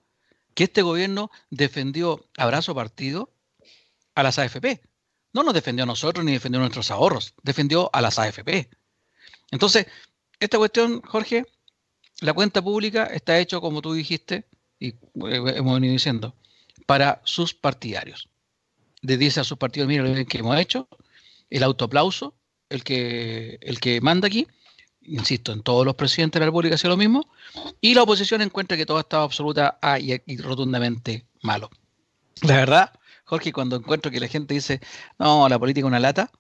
que 0.54 0.64
este 0.64 0.82
gobierno 0.82 1.30
defendió 1.50 2.24
abrazo 2.38 2.72
partido 2.72 3.32
a 4.14 4.22
las 4.22 4.38
AFP. 4.38 4.80
No 5.32 5.42
nos 5.42 5.54
defendió 5.54 5.82
a 5.82 5.86
nosotros 5.86 6.24
ni 6.24 6.32
defendió 6.32 6.60
nuestros 6.60 6.90
ahorros, 6.92 7.34
defendió 7.42 7.90
a 7.92 8.00
las 8.00 8.18
AFP. 8.18 8.70
Entonces, 9.50 9.86
esta 10.38 10.56
cuestión, 10.56 11.02
Jorge, 11.02 11.44
la 12.20 12.32
cuenta 12.32 12.62
pública 12.62 13.04
está 13.06 13.38
hecho, 13.38 13.60
como 13.60 13.82
tú 13.82 13.92
dijiste, 13.92 14.46
y 14.78 14.90
eh, 14.90 14.96
hemos 15.56 15.74
venido 15.74 15.92
diciendo, 15.92 16.36
para 16.86 17.20
sus 17.24 17.54
partidarios. 17.54 18.28
Le 19.02 19.16
dice 19.16 19.40
a 19.40 19.44
sus 19.44 19.58
partidos, 19.58 19.88
mira 19.88 20.04
lo 20.04 20.24
que 20.26 20.38
hemos 20.38 20.58
hecho, 20.58 20.88
el 21.50 21.64
autoaplauso, 21.64 22.34
el 22.70 22.82
que, 22.82 23.58
el 23.60 23.78
que 23.80 24.00
manda 24.00 24.28
aquí, 24.28 24.46
insisto, 25.02 25.52
en 25.52 25.62
todos 25.62 25.84
los 25.84 25.94
presidentes 25.94 26.38
de 26.38 26.40
la 26.40 26.46
República 26.46 26.76
ha 26.82 26.88
lo 26.88 26.96
mismo, 26.96 27.28
y 27.80 27.94
la 27.94 28.02
oposición 28.02 28.40
encuentra 28.40 28.76
que 28.76 28.86
todo 28.86 29.00
está 29.00 29.22
absoluta 29.22 29.78
y, 30.00 30.36
rotundamente 30.38 31.26
malo. 31.42 31.70
La 32.42 32.56
verdad, 32.56 32.92
Jorge, 33.24 33.52
cuando 33.52 33.76
encuentro 33.76 34.10
que 34.10 34.20
la 34.20 34.28
gente 34.28 34.54
dice, 34.54 34.80
no, 35.18 35.48
la 35.48 35.58
política 35.58 35.84
es 35.86 35.88
una 35.88 36.00
lata, 36.00 36.30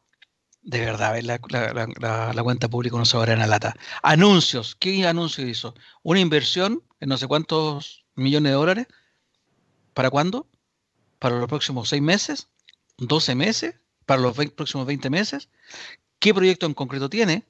de 0.62 0.80
verdad, 0.80 1.18
la, 1.22 2.42
cuenta 2.42 2.68
pública 2.68 2.96
no 2.96 3.04
se 3.04 3.16
va 3.16 3.24
a 3.24 3.36
la 3.36 3.46
lata. 3.46 3.74
Anuncios, 4.02 4.76
¿qué 4.76 5.06
anuncio 5.06 5.46
hizo? 5.46 5.74
Una 6.02 6.20
inversión 6.20 6.82
en 7.00 7.08
no 7.08 7.16
sé 7.16 7.26
cuántos 7.26 8.04
millones 8.14 8.50
de 8.50 8.56
dólares. 8.56 8.86
¿Para 9.94 10.10
cuándo? 10.10 10.46
¿Para 11.18 11.38
los 11.38 11.48
próximos 11.48 11.88
seis 11.88 12.02
meses? 12.02 12.48
¿12 12.98 13.34
meses? 13.34 13.74
¿Para 14.04 14.20
los 14.20 14.36
próximos 14.54 14.86
20 14.86 15.08
meses? 15.08 15.48
¿Qué 16.20 16.34
proyecto 16.34 16.66
en 16.66 16.74
concreto 16.74 17.08
tiene? 17.08 17.44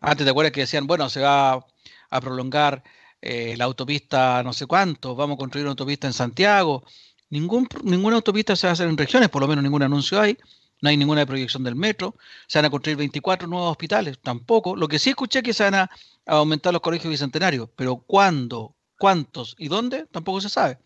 Antes 0.00 0.24
te 0.24 0.30
acuerdas 0.30 0.52
que 0.52 0.60
decían, 0.62 0.86
bueno, 0.86 1.08
se 1.08 1.20
va 1.20 1.64
a 2.10 2.20
prolongar 2.20 2.82
eh, 3.22 3.54
la 3.56 3.64
autopista 3.64 4.42
no 4.42 4.52
sé 4.52 4.66
cuánto, 4.66 5.14
vamos 5.14 5.36
a 5.36 5.38
construir 5.38 5.66
una 5.66 5.70
autopista 5.70 6.08
en 6.08 6.12
Santiago. 6.12 6.82
Ningún, 7.28 7.68
ninguna 7.84 8.16
autopista 8.16 8.56
se 8.56 8.66
va 8.66 8.70
a 8.70 8.72
hacer 8.72 8.88
en 8.88 8.96
regiones, 8.96 9.28
por 9.28 9.40
lo 9.40 9.46
menos 9.46 9.62
ningún 9.62 9.84
anuncio 9.84 10.20
hay. 10.20 10.36
No 10.82 10.88
hay 10.88 10.96
ninguna 10.96 11.24
proyección 11.26 11.62
del 11.62 11.76
metro. 11.76 12.16
Se 12.48 12.58
van 12.58 12.64
a 12.64 12.70
construir 12.70 12.96
24 12.96 13.46
nuevos 13.46 13.70
hospitales, 13.70 14.18
tampoco. 14.20 14.74
Lo 14.74 14.88
que 14.88 14.98
sí 14.98 15.10
escuché 15.10 15.38
es 15.38 15.44
que 15.44 15.52
se 15.52 15.64
van 15.64 15.74
a, 15.74 15.90
aumentar 16.26 16.72
los 16.72 16.82
colegios 16.82 17.10
bicentenarios, 17.10 17.68
pero 17.76 17.96
¿cuándo? 17.98 18.74
¿Cuántos? 18.98 19.54
¿Y 19.58 19.68
dónde? 19.68 20.06
Tampoco 20.10 20.40
se 20.40 20.48
sabe. 20.48 20.78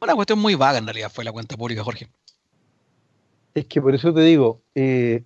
Una 0.00 0.14
cuestión 0.14 0.38
muy 0.40 0.56
vaga 0.56 0.78
en 0.78 0.86
realidad 0.86 1.12
fue 1.12 1.24
la 1.24 1.32
cuenta 1.32 1.56
pública, 1.56 1.84
Jorge. 1.84 2.08
Es 3.54 3.66
que 3.66 3.80
por 3.80 3.94
eso 3.94 4.12
te 4.12 4.22
digo, 4.22 4.62
eh, 4.74 5.24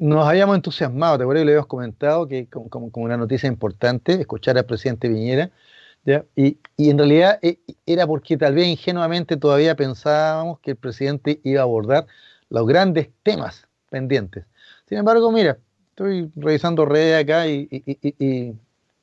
nos 0.00 0.26
habíamos 0.26 0.56
entusiasmado, 0.56 1.18
te 1.18 1.24
acuerdas 1.24 1.42
que 1.42 1.44
le 1.44 1.52
habíamos 1.52 1.66
comentado 1.68 2.26
que 2.26 2.48
como, 2.48 2.90
una 2.94 3.18
noticia 3.18 3.46
importante, 3.48 4.14
escuchar 4.14 4.56
al 4.58 4.64
presidente 4.64 5.08
Viñera, 5.08 5.50
Y, 6.34 6.58
en 6.78 6.98
realidad 6.98 7.38
eh, 7.42 7.58
era 7.86 8.06
porque 8.06 8.36
tal 8.38 8.54
vez 8.54 8.66
ingenuamente 8.66 9.36
todavía 9.36 9.76
pensábamos 9.76 10.58
que 10.60 10.72
el 10.72 10.76
presidente 10.78 11.40
iba 11.44 11.60
a 11.60 11.64
abordar 11.64 12.06
los 12.48 12.66
grandes 12.66 13.10
temas 13.22 13.68
pendientes. 13.90 14.46
Sin 14.88 14.98
embargo, 14.98 15.30
mira, 15.30 15.58
estoy 15.90 16.30
revisando 16.34 16.86
redes 16.86 17.22
acá 17.22 17.46
y, 17.46 17.68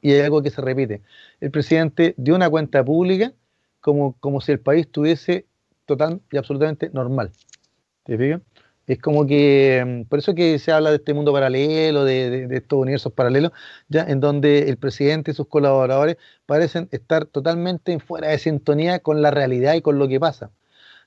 hay 0.03 0.19
algo 0.21 0.41
que 0.41 0.49
se 0.49 0.61
repite. 0.61 1.01
El 1.41 1.51
presidente 1.51 2.15
dio 2.17 2.35
una 2.35 2.49
cuenta 2.49 2.83
pública 2.83 3.33
como, 3.81 4.13
como 4.19 4.41
si 4.41 4.53
el 4.53 4.59
país 4.59 4.87
estuviese 4.87 5.45
total 5.85 6.21
y 6.31 6.37
absolutamente 6.37 6.89
normal. 6.91 7.31
¿Te 8.03 8.17
fijas? 8.17 8.41
Es 8.87 8.99
como 8.99 9.27
que, 9.27 10.05
por 10.09 10.19
eso 10.19 10.33
que 10.33 10.57
se 10.59 10.71
habla 10.71 10.89
de 10.91 10.95
este 10.95 11.13
mundo 11.13 11.33
paralelo, 11.33 12.05
de, 12.05 12.47
estos 12.51 12.79
universos 12.79 13.11
paralelos, 13.11 13.51
ya 13.89 14.03
en 14.03 14.21
donde 14.21 14.69
el 14.69 14.77
presidente 14.77 15.31
y 15.31 15.33
sus 15.33 15.47
colaboradores 15.47 16.17
parecen 16.45 16.87
estar 16.91 17.25
totalmente 17.25 17.99
fuera 17.99 18.29
de 18.29 18.39
sintonía 18.39 18.99
con 18.99 19.21
la 19.21 19.29
realidad 19.29 19.75
y 19.75 19.81
con 19.81 19.99
lo 19.99 20.07
que 20.07 20.19
pasa. 20.21 20.51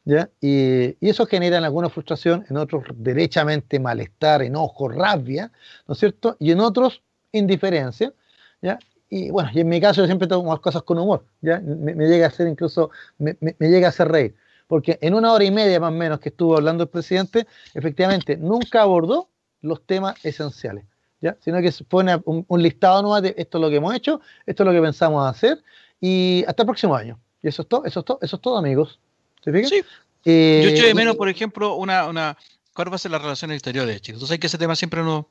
¿ya? 0.05 0.31
Y, 0.41 0.97
eso 1.07 1.27
genera 1.27 1.57
en 1.59 1.65
algunos 1.65 1.93
frustración, 1.93 2.45
en 2.51 2.59
otros 2.59 2.85
derechamente 2.95 3.81
malestar, 3.81 4.43
enojo, 4.43 4.89
rabia, 4.89 5.51
¿no 5.89 5.95
es 5.95 6.01
cierto? 6.01 6.37
Y 6.39 6.53
en 6.53 6.61
otros 6.61 7.03
indiferencia, 7.33 8.13
¿ya? 8.61 8.79
Y 9.09 9.31
bueno, 9.31 9.51
y 9.55 9.61
en 9.61 9.69
mi 9.69 9.81
caso 9.81 10.03
yo 10.03 10.07
siempre 10.07 10.29
tomo 10.29 10.53
las 10.53 10.61
cosas 10.61 10.83
con 10.83 10.99
humor, 10.99 11.25
¿ya? 11.41 11.61
Me, 11.61 11.95
llega 12.07 12.27
a 12.27 12.29
hacer 12.29 12.47
incluso, 12.47 12.91
me, 13.19 13.37
me, 13.41 13.55
llega 13.69 13.89
a 13.89 13.91
hacer 13.91 14.09
reír, 14.09 14.35
porque 14.71 15.01
en 15.03 15.15
una 15.15 15.33
hora 15.33 15.43
y 15.43 15.51
media 15.51 15.81
más 15.81 15.91
o 15.91 15.97
menos 15.97 16.21
que 16.21 16.29
estuvo 16.29 16.57
hablando 16.57 16.85
el 16.85 16.89
presidente, 16.89 17.45
efectivamente 17.75 18.37
nunca 18.37 18.83
abordó 18.83 19.29
los 19.63 19.85
temas 19.85 20.15
esenciales, 20.25 20.85
¿ya? 21.21 21.37
Sino 21.41 21.61
que 21.61 21.73
pone 21.89 22.21
un, 22.25 22.45
un 22.47 22.63
listado 22.63 23.03
nuevo 23.03 23.21
de 23.21 23.35
esto 23.37 23.59
es 23.59 23.63
lo 23.63 23.69
que 23.69 23.77
hemos 23.77 23.93
hecho, 23.97 24.21
esto 24.47 24.63
es 24.63 24.67
lo 24.69 24.73
que 24.73 24.81
pensamos 24.81 25.29
hacer, 25.29 25.61
y 26.01 26.45
hasta 26.47 26.63
el 26.63 26.67
próximo 26.69 26.95
año. 26.95 27.19
Y 27.43 27.49
eso 27.49 27.63
es 27.63 27.69
todo, 27.69 27.85
eso 27.85 27.99
es 27.99 28.07
todo, 28.07 28.19
eso 28.23 28.37
es 28.37 28.43
todo, 28.43 28.59
amigos. 28.59 29.01
¿Se 29.43 29.51
fijan? 29.51 29.71
Sí. 29.71 29.83
Eh, 30.25 30.61
Yo 30.63 30.71
echo 30.71 30.87
de 30.87 30.95
menos, 30.95 31.17
por 31.17 31.29
ejemplo, 31.29 31.75
una, 31.75 32.07
una, 32.07 32.37
¿cuál 32.81 32.91
va 32.91 32.97
a 32.97 32.99
ser 32.99 33.11
las 33.11 33.21
relaciones 33.21 33.57
exteriores, 33.57 34.01
chicos? 34.01 34.17
Entonces 34.17 34.33
hay 34.33 34.39
que 34.39 34.47
ese 34.47 34.57
tema 34.57 34.75
siempre 34.75 35.03
no, 35.03 35.29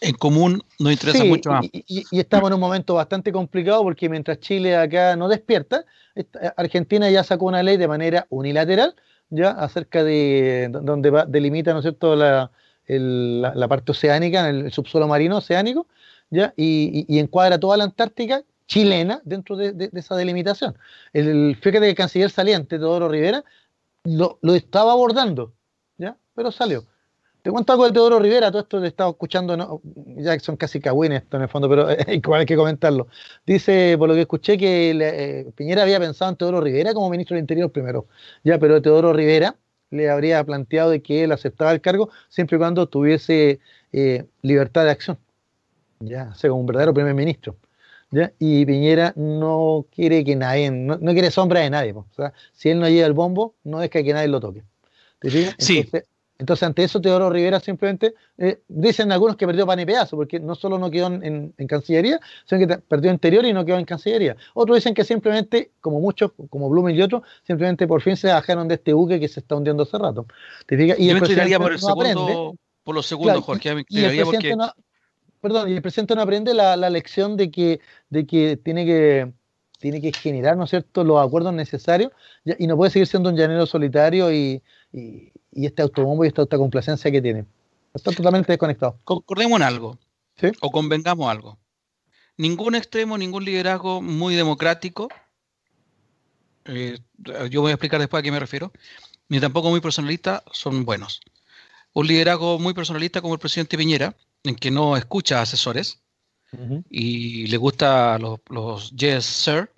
en 0.00 0.14
común 0.14 0.62
nos 0.78 0.90
interesa 0.90 1.22
mucho 1.22 1.50
más. 1.50 1.66
Y, 1.70 2.06
estamos 2.18 2.48
en 2.48 2.54
un 2.54 2.60
momento 2.60 2.94
bastante 2.94 3.30
complicado 3.30 3.82
porque 3.82 4.08
mientras 4.08 4.40
Chile 4.40 4.74
acá 4.74 5.14
no 5.14 5.28
despierta, 5.28 5.84
Argentina 6.56 7.10
ya 7.10 7.22
sacó 7.24 7.44
una 7.44 7.62
ley 7.62 7.76
de 7.76 7.88
manera 7.88 8.26
unilateral, 8.30 8.94
ya 9.28 9.50
acerca 9.50 10.02
de 10.02 10.70
donde 10.70 11.10
va, 11.10 11.26
delimita, 11.26 11.74
¿no 11.74 11.80
es 11.80 11.82
cierto?, 11.82 12.16
la, 12.16 12.50
la, 12.86 13.68
parte 13.68 13.92
oceánica, 13.92 14.48
el, 14.48 14.72
subsuelo 14.72 15.06
marino 15.06 15.36
oceánico, 15.36 15.86
ya, 16.30 16.54
y, 16.56 17.04
y 17.06 17.18
encuadra 17.18 17.60
toda 17.60 17.76
la 17.76 17.84
Antártica 17.84 18.44
chilena 18.66 19.20
dentro 19.24 19.56
de, 19.56 19.90
esa 19.92 20.16
delimitación. 20.16 20.74
El, 21.12 21.54
fíjate 21.56 21.80
que 21.80 21.90
el 21.90 21.94
canciller 21.94 22.30
saliente, 22.30 22.78
Teodoro 22.78 23.10
Rivera, 23.10 23.44
lo, 24.04 24.38
estaba 24.54 24.92
abordando, 24.92 25.52
¿ya? 25.98 26.16
Pero 26.34 26.50
salió. 26.50 26.84
Te 27.42 27.50
cuento 27.52 27.72
algo 27.72 27.86
de 27.86 27.92
Teodoro 27.92 28.18
Rivera, 28.18 28.50
todo 28.50 28.62
esto 28.62 28.78
lo 28.78 28.84
he 28.84 28.88
estado 28.88 29.10
escuchando, 29.10 29.56
¿no? 29.56 29.80
ya 30.16 30.38
son 30.40 30.56
casi 30.56 30.80
cagüines 30.80 31.22
esto 31.22 31.36
en 31.36 31.44
el 31.44 31.48
fondo, 31.48 31.68
pero 31.68 31.86
hay 32.34 32.46
que 32.46 32.56
comentarlo. 32.56 33.06
Dice, 33.46 33.96
por 33.98 34.08
lo 34.08 34.14
que 34.14 34.22
escuché, 34.22 34.58
que 34.58 34.90
eh, 34.90 35.50
Piñera 35.54 35.82
había 35.82 36.00
pensado 36.00 36.30
en 36.30 36.36
Teodoro 36.36 36.60
Rivera 36.60 36.92
como 36.94 37.08
ministro 37.10 37.34
del 37.36 37.42
Interior 37.42 37.70
primero, 37.70 38.06
ya, 38.42 38.58
pero 38.58 38.82
Teodoro 38.82 39.12
Rivera 39.12 39.56
le 39.90 40.10
habría 40.10 40.42
planteado 40.44 40.90
de 40.90 41.00
que 41.00 41.24
él 41.24 41.32
aceptaba 41.32 41.72
el 41.72 41.80
cargo 41.80 42.10
siempre 42.28 42.56
y 42.56 42.58
cuando 42.58 42.88
tuviese 42.88 43.60
eh, 43.92 44.26
libertad 44.42 44.84
de 44.84 44.90
acción, 44.90 45.18
ya, 46.00 46.34
sea, 46.34 46.50
como 46.50 46.60
un 46.60 46.66
verdadero 46.66 46.92
primer 46.92 47.14
ministro. 47.14 47.56
Y 48.38 48.64
Piñera 48.64 49.12
no 49.16 49.86
quiere 49.94 50.24
que 50.24 50.34
nadie, 50.34 50.70
no, 50.70 50.98
quiere 50.98 51.30
sombra 51.30 51.60
de 51.60 51.70
nadie. 51.70 51.92
O 51.92 52.06
sea, 52.16 52.32
si 52.52 52.70
él 52.70 52.80
no 52.80 52.88
lleva 52.88 53.06
el 53.06 53.12
bombo, 53.12 53.54
no 53.64 53.82
es 53.82 53.90
que 53.90 54.02
nadie 54.02 54.28
lo 54.28 54.40
toque. 54.40 54.64
Entonces, 56.38 56.62
ante 56.62 56.84
eso, 56.84 57.00
Teodoro 57.00 57.30
Rivera 57.30 57.58
simplemente, 57.58 58.14
eh, 58.36 58.60
dicen 58.68 59.10
algunos 59.10 59.36
que 59.36 59.44
perdió 59.44 59.66
pan 59.66 59.80
y 59.80 59.86
pedazo, 59.86 60.16
porque 60.16 60.38
no 60.38 60.54
solo 60.54 60.78
no 60.78 60.88
quedó 60.88 61.08
en, 61.08 61.52
Cancillería, 61.66 62.20
sino 62.44 62.64
que 62.64 62.78
perdió 62.78 63.10
interior 63.10 63.44
y 63.44 63.52
no 63.52 63.64
quedó 63.64 63.76
en 63.76 63.84
Cancillería. 63.84 64.36
Otros 64.54 64.76
dicen 64.76 64.94
que 64.94 65.02
simplemente, 65.02 65.72
como 65.80 66.00
muchos, 66.00 66.30
como 66.48 66.68
Blumen 66.70 66.94
y 66.94 67.02
otros, 67.02 67.22
simplemente 67.44 67.88
por 67.88 68.02
fin 68.02 68.16
se 68.16 68.28
bajaron 68.28 68.68
de 68.68 68.76
este 68.76 68.92
buque 68.92 69.18
que 69.18 69.26
se 69.26 69.40
está 69.40 69.56
hundiendo 69.56 69.82
hace 69.82 69.98
rato. 69.98 70.26
Y 70.70 71.08
Yo 71.08 71.14
me 71.14 71.20
por 71.58 71.72
el 71.72 71.80
segundo, 71.80 72.54
por 72.84 72.94
los 72.94 73.06
segundos, 73.06 73.44
Jorge. 73.44 73.84
y 73.88 74.04
el 74.04 74.24
porque 74.24 74.54
perdón, 75.40 75.70
y 75.70 75.74
el 75.74 75.82
presidente 75.82 76.14
no 76.14 76.22
aprende 76.22 76.54
la, 76.54 76.76
lección 76.90 77.36
de 77.36 77.50
que, 77.50 77.80
de 78.10 78.26
que 78.26 78.56
tiene 78.56 78.86
que 78.86 79.32
tiene 79.78 80.00
que 80.00 80.12
generar, 80.12 80.56
¿no 80.56 80.64
es 80.64 80.70
cierto?, 80.70 81.04
los 81.04 81.24
acuerdos 81.24 81.54
necesarios 81.54 82.10
y 82.44 82.66
no 82.66 82.76
puede 82.76 82.90
seguir 82.90 83.06
siendo 83.06 83.28
un 83.30 83.36
llanero 83.36 83.64
solitario 83.64 84.32
y, 84.32 84.60
este 84.92 85.82
autobombo 85.82 86.24
y 86.24 86.28
esta 86.28 86.42
autocomplacencia 86.42 87.10
que 87.10 87.22
tiene. 87.22 87.46
Está 87.94 88.12
totalmente 88.12 88.52
desconectado. 88.52 88.98
Concordemos 89.04 89.56
en 89.56 89.62
algo, 89.62 89.98
¿Sí? 90.36 90.48
o 90.60 90.70
convengamos 90.70 91.30
algo. 91.30 91.58
Ningún 92.36 92.74
extremo, 92.74 93.18
ningún 93.18 93.44
liderazgo 93.44 94.00
muy 94.00 94.34
democrático, 94.34 95.08
eh, 96.66 96.98
yo 97.50 97.62
voy 97.62 97.70
a 97.70 97.74
explicar 97.74 97.98
después 97.98 98.20
a 98.20 98.22
qué 98.22 98.30
me 98.30 98.38
refiero, 98.38 98.72
ni 99.28 99.40
tampoco 99.40 99.70
muy 99.70 99.80
personalista, 99.80 100.44
son 100.52 100.84
buenos. 100.84 101.20
Un 101.92 102.06
liderazgo 102.06 102.58
muy 102.58 102.74
personalista 102.74 103.20
como 103.20 103.34
el 103.34 103.40
presidente 103.40 103.76
Piñera, 103.76 104.14
en 104.44 104.54
que 104.54 104.70
no 104.70 104.96
escucha 104.96 105.42
asesores 105.42 106.00
y 106.88 107.46
le 107.48 107.56
gusta 107.58 108.18
los, 108.18 108.40
los 108.48 108.90
yes, 108.92 109.24
sir, 109.24 109.70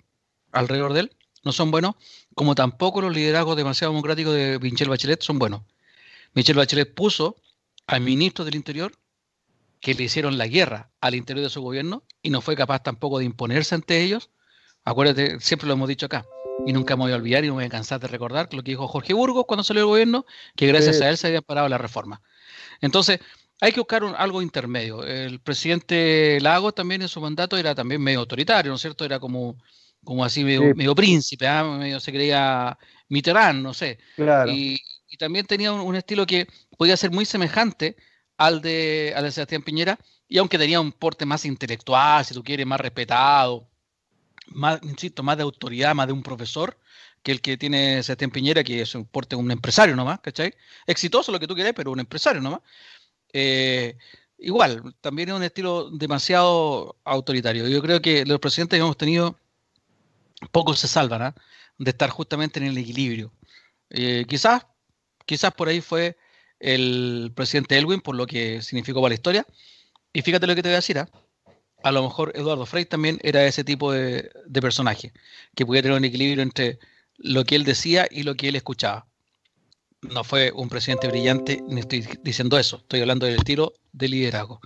alrededor 0.53 0.93
de 0.93 1.01
él, 1.01 1.17
no 1.43 1.51
son 1.51 1.71
buenos, 1.71 1.95
como 2.41 2.55
tampoco 2.55 3.01
los 3.01 3.13
liderazgos 3.13 3.55
demasiado 3.55 3.93
democráticos 3.93 4.33
de 4.33 4.57
Michelle 4.59 4.89
Bachelet 4.89 5.21
son 5.21 5.37
buenos. 5.37 5.61
Michelle 6.33 6.57
Bachelet 6.57 6.91
puso 6.91 7.35
al 7.85 8.01
ministro 8.01 8.43
del 8.43 8.55
Interior 8.55 8.93
que 9.79 9.93
le 9.93 10.05
hicieron 10.05 10.39
la 10.39 10.47
guerra 10.47 10.89
al 11.01 11.13
interior 11.13 11.43
de 11.43 11.51
su 11.51 11.61
gobierno 11.61 12.01
y 12.23 12.31
no 12.31 12.41
fue 12.41 12.55
capaz 12.55 12.81
tampoco 12.81 13.19
de 13.19 13.25
imponerse 13.25 13.75
ante 13.75 14.01
ellos. 14.01 14.31
Acuérdate, 14.83 15.39
siempre 15.39 15.67
lo 15.67 15.73
hemos 15.73 15.87
dicho 15.87 16.07
acá, 16.07 16.25
y 16.65 16.73
nunca 16.73 16.95
me 16.95 17.03
voy 17.03 17.11
a 17.11 17.17
olvidar 17.17 17.43
y 17.43 17.47
no 17.47 17.53
me 17.53 17.61
voy 17.61 17.67
a 17.67 17.69
cansar 17.69 17.99
de 17.99 18.07
recordar 18.07 18.51
lo 18.55 18.63
que 18.63 18.71
dijo 18.71 18.87
Jorge 18.87 19.13
Burgos 19.13 19.45
cuando 19.47 19.63
salió 19.63 19.83
el 19.83 19.89
gobierno, 19.89 20.25
que 20.55 20.65
gracias 20.65 20.99
a 21.01 21.09
él 21.09 21.17
se 21.17 21.27
había 21.27 21.43
parado 21.43 21.69
la 21.69 21.77
reforma. 21.77 22.23
Entonces, 22.81 23.19
hay 23.59 23.71
que 23.71 23.81
buscar 23.81 24.03
algo 24.17 24.41
intermedio. 24.41 25.03
El 25.03 25.41
presidente 25.41 26.39
Lago 26.41 26.71
también 26.71 27.03
en 27.03 27.07
su 27.07 27.21
mandato 27.21 27.55
era 27.55 27.75
también 27.75 28.01
medio 28.01 28.21
autoritario, 28.21 28.71
¿no 28.71 28.77
es 28.77 28.81
cierto? 28.81 29.05
Era 29.05 29.19
como, 29.19 29.57
como 30.03 30.25
así 30.25 30.43
medio, 30.43 30.95
príncipe, 30.95 31.47
¿ah? 31.47 31.63
medio 31.63 31.99
se 31.99 32.11
creía 32.11 32.77
Mitterrand, 33.09 33.61
no 33.61 33.73
sé. 33.73 33.99
Y, 34.47 34.79
también 35.19 35.45
tenía 35.45 35.71
un, 35.71 35.95
estilo 35.95 36.25
que 36.25 36.47
podía 36.77 36.97
ser 36.97 37.11
muy 37.11 37.25
semejante 37.25 37.95
al 38.37 38.61
de, 38.61 39.13
al 39.15 39.25
de 39.25 39.31
Sebastián 39.31 39.61
Piñera, 39.61 39.99
y 40.27 40.37
aunque 40.37 40.57
tenía 40.57 40.79
un 40.79 40.93
porte 40.93 41.25
más 41.25 41.45
intelectual, 41.45 42.25
si 42.25 42.33
tú 42.33 42.43
quieres, 42.43 42.65
más 42.65 42.79
respetado, 42.79 43.69
más, 44.47 44.79
insisto, 44.83 45.21
más 45.21 45.37
de 45.37 45.43
autoridad, 45.43 45.93
más 45.93 46.07
de 46.07 46.13
un 46.13 46.23
profesor, 46.23 46.77
que 47.23 47.31
el 47.31 47.41
que 47.41 47.57
tiene 47.57 48.01
Sebastián 48.03 48.31
Piñera, 48.31 48.63
que 48.63 48.81
es 48.81 48.95
un 48.95 49.05
porte 49.05 49.35
un 49.35 49.51
empresario 49.51 49.95
nomás, 49.95 50.19
¿cachai? 50.21 50.53
Exitoso 50.87 51.31
lo 51.31 51.39
que 51.39 51.47
tú 51.47 51.55
quieras, 51.55 51.73
pero 51.75 51.91
un 51.91 51.99
empresario 51.99 52.41
nomás. 52.41 52.61
Eh, 53.33 53.97
igual, 54.37 54.95
también 55.01 55.29
es 55.29 55.35
un 55.35 55.43
estilo 55.43 55.89
demasiado 55.91 56.97
autoritario. 57.03 57.67
Yo 57.67 57.81
creo 57.81 58.01
que 58.01 58.25
los 58.25 58.39
presidentes 58.39 58.77
que 58.77 58.81
hemos 58.81 58.97
tenido, 58.97 59.37
pocos 60.51 60.79
se 60.79 60.87
salvan 60.87 61.21
¿ah? 61.21 61.35
de 61.77 61.91
estar 61.91 62.09
justamente 62.09 62.59
en 62.59 62.67
el 62.67 62.77
equilibrio. 62.77 63.33
Eh, 63.89 64.25
quizás, 64.27 64.65
quizás 65.25 65.53
por 65.53 65.67
ahí 65.67 65.81
fue 65.81 66.17
el 66.59 67.31
presidente 67.35 67.77
Elwin, 67.77 68.01
por 68.01 68.15
lo 68.15 68.25
que 68.27 68.61
significó 68.61 69.01
para 69.01 69.09
la 69.09 69.15
historia. 69.15 69.45
Y 70.13 70.21
fíjate 70.21 70.47
lo 70.47 70.55
que 70.55 70.63
te 70.63 70.69
voy 70.69 70.73
a 70.73 70.77
decir, 70.77 70.99
¿ah? 70.99 71.09
a 71.83 71.91
lo 71.91 72.03
mejor 72.03 72.31
Eduardo 72.35 72.65
Frey 72.65 72.85
también 72.85 73.19
era 73.23 73.45
ese 73.45 73.63
tipo 73.63 73.91
de, 73.91 74.31
personaje, 74.61 75.13
que 75.55 75.65
podía 75.65 75.81
tener 75.81 75.97
un 75.97 76.05
equilibrio 76.05 76.43
entre 76.43 76.79
lo 77.17 77.43
que 77.43 77.55
él 77.55 77.63
decía 77.63 78.07
y 78.09 78.23
lo 78.23 78.35
que 78.35 78.49
él 78.49 78.55
escuchaba 78.55 79.07
no 80.01 80.23
fue 80.23 80.51
un 80.51 80.67
presidente 80.67 81.07
brillante, 81.07 81.61
ni 81.67 81.79
estoy 81.79 82.07
diciendo 82.23 82.57
eso, 82.57 82.77
estoy 82.77 83.01
hablando 83.01 83.27
del 83.27 83.35
estilo 83.35 83.73
de 83.91 84.07
liderazgo. 84.07 84.59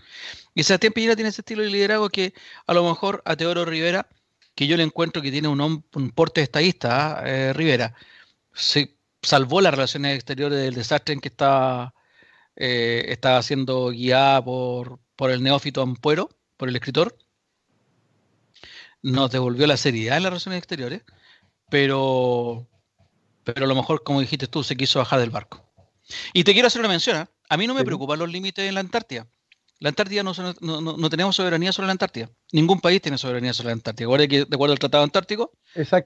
Y 0.54 0.64
Sebastián 0.64 0.94
Piñera 0.94 1.16
tiene 1.16 1.30
ese 1.30 1.42
estilo 1.42 1.62
de 1.62 1.70
liderazgo 1.70 2.10
que 2.10 2.34
a 2.66 2.74
lo 2.74 2.88
mejor 2.88 3.22
a 3.26 3.36
Teodoro 3.36 3.66
Rivera, 3.66 4.08
que 4.56 4.68
yo 4.68 4.78
le 4.78 4.84
encuentro 4.84 5.22
que 5.22 5.32
tiene 5.32 5.48
un, 5.48 5.62
un 5.62 6.12
porte 6.12 6.42
estadista, 6.42 7.22
eh, 7.26 7.54
Rivera, 7.54 7.94
se 8.54 8.98
salvó 9.22 9.62
las 9.62 9.74
relaciones 9.74 10.16
exteriores 10.16 10.60
del 10.60 10.76
desastre 10.76 11.14
en 11.14 11.22
que 11.22 11.30
estaba, 11.30 11.94
eh, 12.56 13.06
estaba 13.10 13.42
siendo 13.44 13.90
guiada 13.90 14.44
por, 14.44 15.00
por 15.16 15.32
el 15.32 15.44
neófito 15.44 15.82
Ampuero, 15.82 16.30
por 16.58 16.70
el 16.70 16.76
escritor. 16.76 17.18
Nos 19.02 19.32
devolvió 19.32 19.68
la 19.68 19.78
seriedad 19.78 20.18
en 20.18 20.24
las 20.24 20.32
relaciones 20.32 20.60
exteriores, 20.60 21.04
pero 21.70 22.68
pero 23.46 23.66
a 23.66 23.70
lo 23.70 23.76
mejor, 23.76 24.04
como 24.04 24.20
dijiste 24.20 24.48
tú, 24.48 24.64
se 24.64 24.76
quiso 24.76 25.00
bajar 25.00 25.20
del 25.20 25.30
barco. 25.30 25.64
Y 26.34 26.44
te 26.44 26.54
quiero 26.54 26.68
hacer 26.68 26.82
una 26.82 26.90
mención, 26.90 27.22
¿eh? 27.22 27.26
a 27.48 27.58
mí 27.58 27.68
no 27.68 27.76
me 27.76 27.86
preocupan 27.86 28.20
los 28.20 28.30
límites 28.30 28.68
en 28.68 28.74
la 28.74 28.80
Antártida. 28.80 29.28
La 29.80 29.90
Antártida 29.90 30.24
no, 30.24 30.34
no, 30.62 31.10
tenemos 31.10 31.36
soberanía 31.36 31.72
sobre 31.74 31.88
la 31.88 31.92
Antártida. 31.92 32.30
Ningún 32.52 32.80
país 32.80 33.02
tiene 33.02 33.18
soberanía 33.18 33.54
sobre 33.54 33.68
la 33.68 33.74
Antártida. 33.74 34.06
Recuerda 34.06 34.28
que, 34.28 34.46
de 34.46 34.56
acuerdo 34.56 34.74
al 34.74 34.80
Tratado 34.80 35.04
Antártico, 35.04 35.52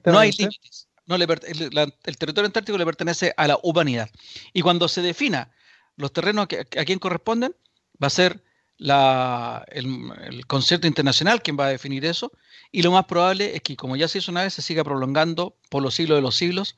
no 0.06 0.18
hay 0.18 0.32
límites. 0.32 0.88
No 1.06 1.16
el, 1.16 1.26
territorio 1.26 2.46
antártico 2.46 2.78
le 2.78 2.84
pertenece 2.84 3.34
a 3.36 3.48
la 3.48 3.58
humanidad. 3.64 4.08
Y 4.52 4.62
cuando 4.62 4.86
se 4.86 5.02
defina 5.02 5.50
los 5.96 6.12
terrenos 6.12 6.46
a, 6.46 6.84
quien 6.84 7.00
corresponden, 7.00 7.56
va 8.00 8.06
a 8.06 8.10
ser 8.10 8.44
la, 8.76 9.64
el, 9.68 9.86
el, 10.22 10.46
concierto 10.46 10.86
internacional 10.86 11.42
quien 11.42 11.58
va 11.58 11.66
a 11.66 11.70
definir 11.70 12.04
eso. 12.04 12.30
Y 12.70 12.82
lo 12.82 12.92
más 12.92 13.06
probable 13.06 13.56
es 13.56 13.62
que, 13.62 13.76
como 13.76 13.96
ya 13.96 14.06
se 14.06 14.18
hizo 14.18 14.30
una 14.30 14.44
vez, 14.44 14.54
se 14.54 14.62
siga 14.62 14.84
prolongando 14.84 15.56
por 15.68 15.82
los 15.82 15.96
siglos 15.96 16.18
de 16.18 16.22
los 16.22 16.36
siglos 16.36 16.76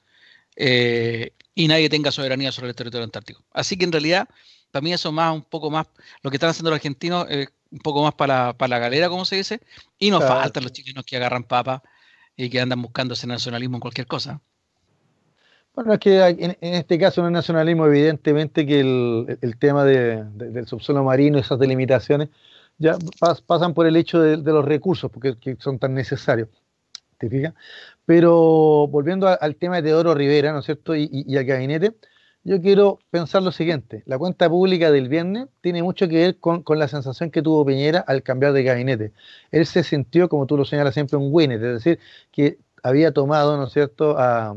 eh, 0.56 1.32
y 1.54 1.68
nadie 1.68 1.88
tenga 1.88 2.10
soberanía 2.10 2.52
sobre 2.52 2.70
el 2.70 2.74
territorio 2.74 3.04
antártico. 3.04 3.44
Así 3.52 3.76
que 3.76 3.84
en 3.84 3.92
realidad, 3.92 4.28
para 4.72 4.82
mí 4.82 4.92
eso 4.92 5.12
más, 5.12 5.34
un 5.34 5.42
poco 5.42 5.70
más, 5.70 5.86
lo 6.22 6.30
que 6.30 6.36
están 6.36 6.50
haciendo 6.50 6.70
los 6.70 6.78
argentinos, 6.78 7.26
es 7.28 7.48
un 7.70 7.78
poco 7.78 8.02
más 8.02 8.14
para, 8.14 8.56
la 8.58 8.78
galera, 8.78 9.08
como 9.08 9.24
se 9.24 9.36
dice, 9.36 9.60
y 9.98 10.10
nos 10.10 10.24
faltan 10.24 10.62
los 10.62 10.72
chilenos 10.72 11.04
que 11.04 11.16
agarran 11.16 11.44
papas 11.44 11.82
y 12.36 12.48
que 12.50 12.60
andan 12.60 12.80
buscando 12.82 13.14
ese 13.14 13.26
nacionalismo 13.26 13.76
en 13.76 13.80
cualquier 13.80 14.06
cosa. 14.06 14.40
Bueno, 15.74 15.94
es 15.94 16.00
que 16.00 16.20
en, 16.26 16.56
este 16.60 16.98
caso 16.98 17.22
no 17.22 17.28
es 17.28 17.32
nacionalismo, 17.32 17.86
evidentemente 17.86 18.66
que 18.66 18.80
el, 18.80 19.56
tema 19.58 19.84
del 19.84 20.66
subsuelo 20.66 21.04
marino, 21.04 21.38
esas 21.38 21.58
delimitaciones, 21.58 22.28
ya 22.78 22.96
pasan 23.46 23.74
por 23.74 23.86
el 23.86 23.96
hecho 23.96 24.20
de, 24.20 24.36
los 24.38 24.64
recursos, 24.64 25.10
porque 25.10 25.36
son 25.60 25.78
tan 25.78 25.94
necesarios. 25.94 26.48
¿Te 27.18 27.28
fijas? 27.28 27.54
Pero 28.04 28.88
volviendo 28.88 29.28
al 29.28 29.56
tema 29.56 29.76
de 29.76 29.82
Teodoro 29.82 30.14
Rivera, 30.14 30.52
¿no 30.52 30.58
es 30.58 30.64
cierto? 30.64 30.96
Y, 30.96 31.08
y, 31.10 31.36
al 31.36 31.44
gabinete, 31.44 31.94
yo 32.44 32.60
quiero 32.60 32.98
pensar 33.10 33.42
lo 33.42 33.52
siguiente. 33.52 34.02
La 34.06 34.18
cuenta 34.18 34.48
pública 34.48 34.90
del 34.90 35.08
viernes 35.08 35.48
tiene 35.60 35.82
mucho 35.82 36.08
que 36.08 36.16
ver 36.16 36.38
con, 36.38 36.64
la 36.76 36.88
sensación 36.88 37.30
que 37.30 37.42
tuvo 37.42 37.64
Piñera 37.64 38.00
al 38.00 38.22
cambiar 38.22 38.52
de 38.52 38.64
gabinete. 38.64 39.12
Él 39.50 39.66
se 39.66 39.84
sintió, 39.84 40.28
como 40.28 40.46
tú 40.46 40.56
lo 40.56 40.64
señalas 40.64 40.94
siempre, 40.94 41.16
un 41.16 41.28
winner, 41.32 41.62
es 41.62 41.84
decir, 41.84 42.00
que 42.32 42.58
había 42.82 43.12
tomado, 43.12 43.56
¿no 43.56 43.64
es 43.66 43.72
cierto?, 43.72 44.18
a, 44.18 44.56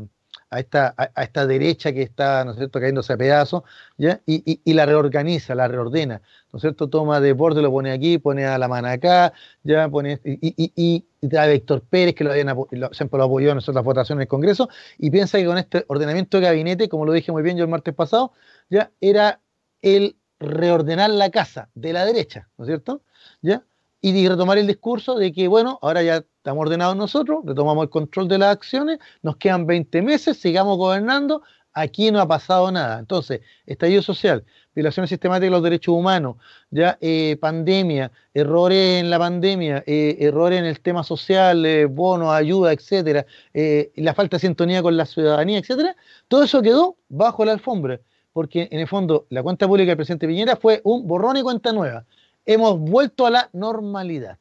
a 0.50 0.60
esta, 0.60 0.94
a, 0.96 1.22
esta 1.22 1.46
derecha 1.46 1.92
que 1.92 2.02
está, 2.02 2.44
¿no 2.44 2.52
es 2.52 2.56
cierto?, 2.56 2.80
cayéndose 2.80 3.12
a 3.12 3.16
pedazos, 3.16 3.62
¿ya? 3.98 4.20
Y, 4.26 4.60
y, 4.64 4.74
la 4.74 4.86
reorganiza, 4.86 5.54
la 5.54 5.68
reordena, 5.68 6.22
¿no 6.52 6.56
es 6.58 6.62
cierto?, 6.62 6.88
toma 6.88 7.20
de 7.20 7.32
borde, 7.34 7.62
lo 7.62 7.70
pone 7.70 7.92
aquí, 7.92 8.18
pone 8.18 8.46
a 8.46 8.58
la 8.58 8.68
mano 8.68 8.88
acá, 8.88 9.32
ya 9.62 9.88
pone, 9.88 10.20
y, 10.24 10.72
y, 10.76 11.06
a 11.34 11.46
Víctor 11.46 11.82
Pérez, 11.82 12.14
que 12.14 12.24
lo 12.24 12.32
habían, 12.32 12.54
siempre 12.92 13.18
lo 13.18 13.24
apoyó 13.24 13.50
en 13.50 13.56
las 13.56 13.84
votaciones 13.84 14.20
en 14.20 14.22
el 14.22 14.28
Congreso, 14.28 14.68
y 14.98 15.10
piensa 15.10 15.38
que 15.38 15.46
con 15.46 15.58
este 15.58 15.84
ordenamiento 15.88 16.38
de 16.38 16.46
gabinete, 16.46 16.88
como 16.88 17.04
lo 17.04 17.12
dije 17.12 17.32
muy 17.32 17.42
bien 17.42 17.56
yo 17.56 17.64
el 17.64 17.70
martes 17.70 17.94
pasado, 17.94 18.32
ya 18.70 18.90
era 19.00 19.40
el 19.82 20.16
reordenar 20.38 21.10
la 21.10 21.30
casa 21.30 21.70
de 21.74 21.92
la 21.92 22.04
derecha, 22.04 22.48
¿no 22.56 22.64
es 22.64 22.68
cierto?, 22.68 23.02
¿ya? 23.42 23.64
y 24.00 24.28
retomar 24.28 24.58
el 24.58 24.66
discurso 24.66 25.16
de 25.16 25.32
que, 25.32 25.48
bueno, 25.48 25.78
ahora 25.82 26.02
ya 26.02 26.16
estamos 26.16 26.62
ordenados 26.62 26.96
nosotros, 26.96 27.40
retomamos 27.44 27.84
el 27.84 27.90
control 27.90 28.28
de 28.28 28.38
las 28.38 28.52
acciones, 28.52 28.98
nos 29.22 29.36
quedan 29.36 29.66
20 29.66 30.00
meses, 30.02 30.38
sigamos 30.38 30.78
gobernando, 30.78 31.42
aquí 31.72 32.10
no 32.12 32.20
ha 32.20 32.28
pasado 32.28 32.70
nada. 32.70 33.00
Entonces, 33.00 33.40
estallido 33.66 34.02
social, 34.02 34.44
violaciones 34.76 35.10
sistemáticas 35.10 35.46
de 35.46 35.50
los 35.50 35.62
derechos 35.62 35.94
humanos, 35.94 36.36
ya 36.70 36.98
eh, 37.00 37.36
pandemia, 37.40 38.12
errores 38.32 39.00
en 39.00 39.10
la 39.10 39.18
pandemia, 39.18 39.82
eh, 39.86 40.18
errores 40.20 40.60
en 40.60 40.66
el 40.66 40.78
tema 40.80 41.02
social, 41.02 41.66
eh, 41.66 41.86
bonos, 41.86 42.32
ayuda, 42.32 42.72
etcétera, 42.72 43.26
la 43.52 44.14
falta 44.14 44.36
de 44.36 44.42
sintonía 44.42 44.82
con 44.82 44.96
la 44.96 45.06
ciudadanía, 45.06 45.58
etcétera, 45.58 45.96
todo 46.28 46.44
eso 46.44 46.62
quedó 46.62 46.96
bajo 47.08 47.44
la 47.44 47.52
alfombra, 47.52 47.98
porque 48.32 48.68
en 48.70 48.80
el 48.80 48.86
fondo 48.86 49.26
la 49.30 49.42
cuenta 49.42 49.66
pública 49.66 49.88
del 49.88 49.96
presidente 49.96 50.28
Piñera 50.28 50.56
fue 50.56 50.82
un 50.84 51.08
borrón 51.08 51.38
y 51.38 51.42
cuenta 51.42 51.72
nueva 51.72 52.04
hemos 52.44 52.78
vuelto 52.78 53.26
a 53.26 53.30
la 53.30 53.50
normalidad. 53.52 54.38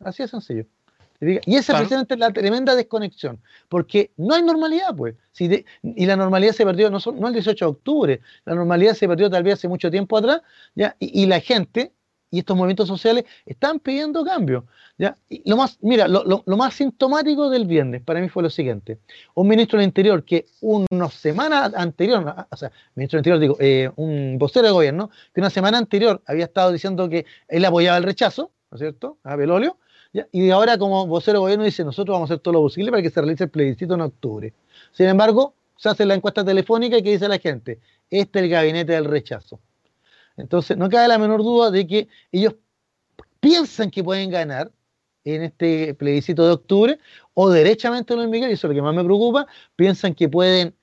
Así 0.00 0.22
de 0.22 0.28
sencillo. 0.28 0.66
Y 1.22 1.54
esa 1.54 1.76
precisamente 1.76 2.14
es 2.14 2.20
la 2.20 2.32
tremenda 2.32 2.74
desconexión, 2.74 3.40
porque 3.68 4.10
no 4.16 4.34
hay 4.34 4.42
normalidad, 4.42 4.94
pues. 4.96 5.14
y 5.38 6.06
la 6.06 6.16
normalidad 6.16 6.52
se 6.52 6.64
perdió 6.64 6.90
no, 6.90 6.98
no, 7.14 7.28
el 7.28 7.34
18 7.34 7.64
de 7.64 7.70
octubre, 7.70 8.20
la 8.44 8.54
normalidad 8.54 8.94
se 8.94 9.06
perdió 9.06 9.30
tal 9.30 9.44
vez 9.44 9.54
hace 9.54 9.68
mucho 9.68 9.90
tiempo 9.90 10.16
atrás, 10.16 10.42
¿ya? 10.74 10.96
y 10.98 11.26
la 11.26 11.40
gente 11.40 11.92
y 12.32 12.38
estos 12.38 12.56
movimientos 12.56 12.88
sociales 12.88 13.24
están 13.46 13.78
pidiendo 13.78 14.24
cambio. 14.24 14.66
¿ya? 14.98 15.16
lo 15.44 15.56
más, 15.56 15.78
mira, 15.82 16.08
lo, 16.08 16.42
más 16.46 16.74
sintomático 16.74 17.50
del 17.50 17.66
viernes 17.66 18.02
para 18.02 18.20
mí 18.20 18.28
fue 18.28 18.42
lo 18.42 18.50
siguiente. 18.50 18.98
Un 19.34 19.46
ministro 19.48 19.78
del 19.78 19.86
Interior 19.86 20.24
que 20.24 20.46
una 20.60 21.10
semana 21.10 21.70
anterior, 21.76 22.46
o 22.50 22.56
sea, 22.56 22.72
ministro 22.94 23.18
del 23.18 23.20
Interior, 23.20 23.38
digo, 23.38 23.56
eh, 23.60 23.90
un 23.96 24.38
vocero 24.38 24.66
de 24.66 24.72
gobierno, 24.72 25.10
que 25.34 25.40
una 25.42 25.50
semana 25.50 25.76
anterior 25.76 26.22
había 26.26 26.46
estado 26.46 26.72
diciendo 26.72 27.08
que 27.08 27.26
él 27.48 27.64
apoyaba 27.66 27.98
el 27.98 28.04
rechazo, 28.04 28.50
¿no 28.70 28.76
es 28.76 28.80
cierto?, 28.80 29.18
a 29.22 29.36
Belolio. 29.36 29.76
Y 30.30 30.50
ahora 30.50 30.76
como 30.78 31.06
vocero 31.06 31.38
de 31.38 31.40
gobierno 31.40 31.64
dice, 31.64 31.84
nosotros 31.84 32.14
vamos 32.14 32.30
a 32.30 32.34
hacer 32.34 32.42
todo 32.42 32.54
lo 32.54 32.60
posible 32.60 32.90
para 32.90 33.02
que 33.02 33.10
se 33.10 33.20
realice 33.20 33.44
el 33.44 33.50
plebiscito 33.50 33.94
en 33.94 34.02
octubre. 34.02 34.52
Sin 34.92 35.06
embargo, 35.06 35.54
se 35.76 35.88
hace 35.88 36.04
la 36.04 36.14
encuesta 36.14 36.44
telefónica 36.44 36.98
y 36.98 37.02
que 37.02 37.12
dice 37.12 37.28
la 37.28 37.38
gente, 37.38 37.80
este 38.10 38.38
es 38.38 38.44
el 38.44 38.50
gabinete 38.50 38.92
del 38.92 39.06
rechazo. 39.06 39.58
Entonces, 40.36 40.76
no 40.76 40.88
cabe 40.88 41.08
la 41.08 41.18
menor 41.18 41.42
duda 41.42 41.70
de 41.70 41.86
que 41.86 42.08
ellos 42.30 42.54
piensan 43.40 43.90
que 43.90 44.04
pueden 44.04 44.30
ganar 44.30 44.70
en 45.24 45.42
este 45.42 45.94
plebiscito 45.94 46.44
de 46.44 46.52
octubre, 46.52 46.98
o 47.34 47.50
derechamente 47.50 48.14
Luis 48.14 48.28
Miguel, 48.28 48.50
y 48.50 48.54
eso 48.54 48.66
es 48.66 48.70
lo 48.70 48.74
que 48.74 48.82
más 48.82 48.94
me 48.94 49.04
preocupa, 49.04 49.46
piensan 49.76 50.14
que 50.14 50.28
pueden 50.28 50.74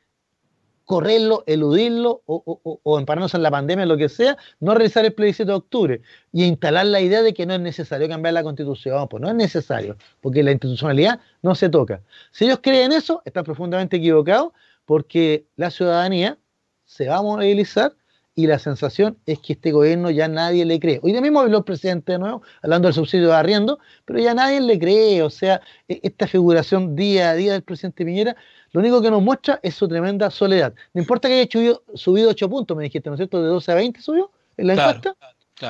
correrlo, 0.89 1.43
eludirlo 1.45 2.23
o, 2.25 2.79
o, 2.81 2.97
empararnos 2.97 3.35
en 3.35 3.43
la 3.43 3.51
pandemia, 3.51 3.85
lo 3.85 3.95
que 3.95 4.09
sea, 4.09 4.39
no 4.59 4.73
realizar 4.73 5.05
el 5.05 5.13
plebiscito 5.13 5.51
de 5.51 5.57
octubre 5.57 6.01
y 6.33 6.45
instalar 6.45 6.87
la 6.87 6.99
idea 6.99 7.21
de 7.21 7.35
que 7.35 7.45
no 7.45 7.53
es 7.53 7.59
necesario 7.59 8.09
cambiar 8.09 8.33
la 8.33 8.41
constitución, 8.41 9.07
pues 9.07 9.21
no 9.21 9.29
es 9.29 9.35
necesario, 9.35 9.97
porque 10.19 10.41
la 10.41 10.51
institucionalidad 10.51 11.19
no 11.43 11.53
se 11.53 11.69
toca. 11.69 12.01
Si 12.31 12.45
ellos 12.45 12.57
creen 12.63 12.91
eso, 12.91 13.21
están 13.23 13.43
profundamente 13.43 13.97
equivocados 13.97 14.51
porque 14.85 15.45
la 15.57 15.69
ciudadanía 15.69 16.39
se 16.85 17.07
va 17.07 17.17
a 17.17 17.21
movilizar 17.21 17.93
y 18.35 18.47
la 18.47 18.59
sensación 18.59 19.17
es 19.25 19.39
que 19.39 19.53
este 19.53 19.71
gobierno 19.71 20.09
ya 20.09 20.27
nadie 20.27 20.63
le 20.65 20.79
cree. 20.79 20.99
Hoy 21.03 21.13
mismo 21.19 21.41
habló 21.41 21.57
el 21.57 21.63
presidente 21.63 22.13
de 22.13 22.19
nuevo, 22.19 22.41
hablando 22.61 22.87
del 22.87 22.95
subsidio 22.95 23.27
de 23.27 23.35
arriendo, 23.35 23.79
pero 24.05 24.19
ya 24.19 24.33
nadie 24.33 24.61
le 24.61 24.79
cree. 24.79 25.21
O 25.23 25.29
sea, 25.29 25.61
e, 25.87 25.99
esta 26.03 26.27
figuración 26.27 26.95
día 26.95 27.31
a 27.31 27.35
día 27.35 27.53
del 27.53 27.63
presidente 27.63 28.05
Piñera, 28.05 28.35
lo 28.71 28.79
único 28.79 29.01
que 29.01 29.11
nos 29.11 29.21
muestra 29.21 29.59
es 29.61 29.75
su 29.75 29.87
tremenda 29.87 30.29
soledad. 30.29 30.73
No 30.93 31.01
importa 31.01 31.27
que 31.27 31.41
haya 31.41 31.49
subido, 31.51 31.83
subido 31.95 32.29
8 32.29 32.49
puntos, 32.49 32.77
me 32.77 32.83
dijiste, 32.83 33.09
¿no 33.09 33.15
es 33.15 33.19
cierto? 33.19 33.41
De 33.41 33.49
12 33.49 33.71
a 33.71 33.75
20 33.75 34.01
subió 34.01 34.31
en 34.57 34.67
la 34.67 34.73
encuesta. 34.73 35.15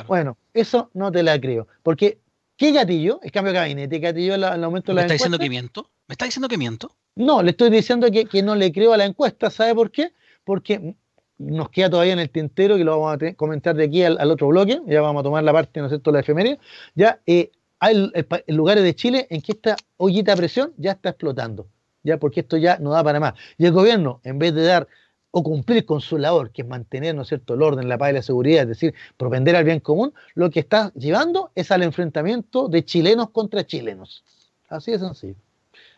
Bueno, 0.07 0.38
eso 0.53 0.91
no 0.93 1.12
te 1.12 1.24
la 1.24 1.39
creo. 1.39 1.68
Porque, 1.82 2.20
¿qué 2.55 2.72
gatillo? 2.72 3.20
El 3.24 3.32
cambio 3.32 3.53
de 3.53 3.60
gabinete, 3.60 3.99
¿qué 3.99 4.07
gatillo 4.07 4.36
el, 4.36 4.43
aumento 4.43 4.91
de 4.91 4.95
la 4.95 5.01
¿Me 5.01 5.05
está 5.05 5.14
diciendo 5.14 5.39
que 5.39 5.49
miento? 5.49 5.89
¿Me 6.07 6.14
está 6.14 6.26
diciendo 6.26 6.47
que 6.47 6.57
miento? 6.57 6.95
No, 7.16 7.41
le 7.41 7.51
estoy 7.51 7.70
diciendo 7.70 8.12
que, 8.12 8.26
que 8.26 8.43
no 8.43 8.55
le 8.55 8.72
creo 8.72 8.93
a 8.93 8.97
la 8.97 9.05
encuesta. 9.05 9.49
¿Sabe 9.49 9.74
por 9.74 9.91
qué? 9.91 10.14
Porque 10.43 10.95
nos 11.39 11.69
queda 11.69 11.89
todavía 11.89 12.13
en 12.13 12.19
el 12.19 12.29
tintero, 12.29 12.77
que 12.77 12.83
lo 12.83 12.99
vamos 12.99 13.17
a 13.21 13.33
comentar 13.33 13.75
de 13.75 13.85
aquí 13.85 14.03
al, 14.03 14.29
otro 14.29 14.47
bloque, 14.49 14.81
ya 14.85 15.01
vamos 15.01 15.21
a 15.21 15.23
tomar 15.23 15.43
la 15.43 15.53
parte, 15.53 15.79
¿no 15.79 15.87
es 15.87 15.91
cierto?, 15.91 16.11
la 16.11 16.19
efeméride, 16.19 16.59
ya 16.93 17.19
eh, 17.25 17.51
hay 17.79 18.11
lugares 18.47 18.83
de 18.83 18.93
Chile 18.93 19.25
en 19.29 19.41
que 19.41 19.53
esta 19.53 19.77
ollita 19.97 20.33
a 20.33 20.35
presión 20.35 20.73
ya 20.77 20.91
está 20.91 21.09
explotando, 21.09 21.67
ya 22.03 22.19
porque 22.19 22.41
esto 22.41 22.57
ya 22.57 22.77
no 22.77 22.91
da 22.91 23.03
para 23.03 23.19
más. 23.19 23.33
Y 23.57 23.65
el 23.65 23.71
gobierno, 23.71 24.19
en 24.23 24.37
vez 24.37 24.53
de 24.53 24.63
dar 24.63 24.87
o 25.31 25.43
cumplir 25.43 25.85
con 25.85 26.01
su 26.01 26.17
labor, 26.17 26.51
que 26.51 26.63
es 26.63 26.67
mantener, 26.67 27.15
¿no 27.15 27.21
es 27.21 27.29
cierto?, 27.29 27.53
el 27.53 27.61
orden, 27.61 27.87
la 27.87 27.97
paz 27.97 28.11
y 28.11 28.13
la 28.13 28.21
seguridad, 28.21 28.63
es 28.63 28.69
decir, 28.69 28.93
propender 29.15 29.55
al 29.55 29.63
bien 29.63 29.79
común, 29.79 30.13
lo 30.33 30.49
que 30.49 30.59
está 30.59 30.91
llevando 30.93 31.51
es 31.55 31.71
al 31.71 31.83
enfrentamiento 31.83 32.67
de 32.67 32.83
chilenos 32.83 33.29
contra 33.29 33.65
chilenos. 33.65 34.23
Así 34.67 34.91
de 34.91 34.99
sencillo. 34.99 35.35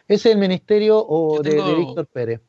Ese 0.07 0.29
es 0.29 0.35
el 0.35 0.41
ministerio 0.41 1.07
de, 1.41 1.75
Víctor 1.75 2.05
Pérez. 2.07 2.41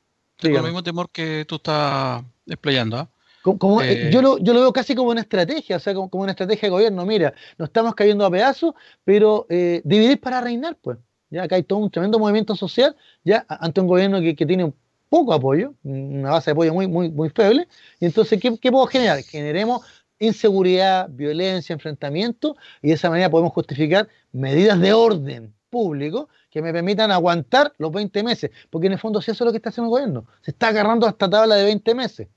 Tengo 0.43 0.59
el 0.59 0.65
mismo 0.65 0.83
temor 0.83 1.11
que 1.11 1.45
tú 1.47 1.57
estás 1.57 2.23
desplayando. 2.45 2.97
¿ah? 2.99 3.09
Como, 3.43 3.83
eh, 3.83 4.11
yo, 4.13 4.23
lo, 4.23 4.39
yo, 4.39 4.53
lo, 4.53 4.61
veo 4.61 4.73
casi 4.73 4.95
como 4.95 5.11
una 5.11 5.23
estrategia, 5.23 5.77
o 5.77 5.81
sea, 5.81 5.95
como, 5.95 6.09
una 6.13 6.31
estrategia 6.31 6.69
de 6.69 6.71
gobierno. 6.71 7.05
Mira, 7.05 7.35
nos 7.59 7.69
estamos 7.69 7.95
cayendo 7.95 8.25
a 8.25 8.31
pedazos, 8.31 8.75
pero 9.05 9.47
eh, 9.49 9.83
dividir 9.85 10.21
para 10.21 10.41
reinar, 10.41 10.77
pues. 10.81 10.99
Ya 11.29 11.45
acá 11.45 11.57
hay 11.57 11.63
todo 11.63 11.79
un 11.79 11.91
tremendo 11.91 12.19
movimiento 12.19 12.55
social, 12.55 12.95
ya 13.25 13.45
ante 13.49 13.81
un 13.81 13.87
gobierno 13.87 14.21
que, 14.21 14.37
que 14.37 14.45
tiene 14.45 14.71
poco 15.09 15.33
apoyo, 15.33 15.75
una 15.83 16.31
base 16.31 16.51
de 16.51 16.53
apoyo 16.53 16.75
muy, 16.75 16.87
muy, 16.87 17.11
muy 17.11 17.31
feble. 17.31 17.67
Y 18.01 18.07
entonces, 18.07 18.39
¿qué, 18.39 18.57
qué 18.59 18.71
podemos 18.71 18.91
generar? 18.91 19.23
Generemos 19.23 19.83
inseguridad, 20.19 21.09
violencia, 21.11 21.73
enfrentamiento, 21.73 22.57
y 22.81 22.89
de 22.89 22.95
esa 22.95 23.11
manera 23.11 23.31
podemos 23.31 23.53
justificar 23.53 24.09
medidas 24.31 24.79
de 24.79 24.93
orden 24.93 25.55
público 25.73 26.29
que 26.51 26.61
me 26.61 26.71
permitan 26.71 27.11
aguantar 27.11 27.73
los 27.79 27.91
20 27.91 28.23
meses, 28.23 28.51
porque 28.69 28.89
en 28.89 28.93
el 28.93 28.99
fondo 28.99 29.23
si 29.23 29.31
eso 29.31 29.43
es 29.43 29.47
lo 29.47 29.53
que 29.53 29.57
está 29.57 29.71
haciendo 29.71 29.87
el 29.89 30.03
gobierno, 30.03 30.27
se 30.43 30.51
está 30.51 30.69
agarrando 30.69 31.07
a 31.07 31.11
esta 31.11 31.29
tabla 31.31 31.57
de 31.57 31.65
20 31.65 31.95
meses, 31.95 32.29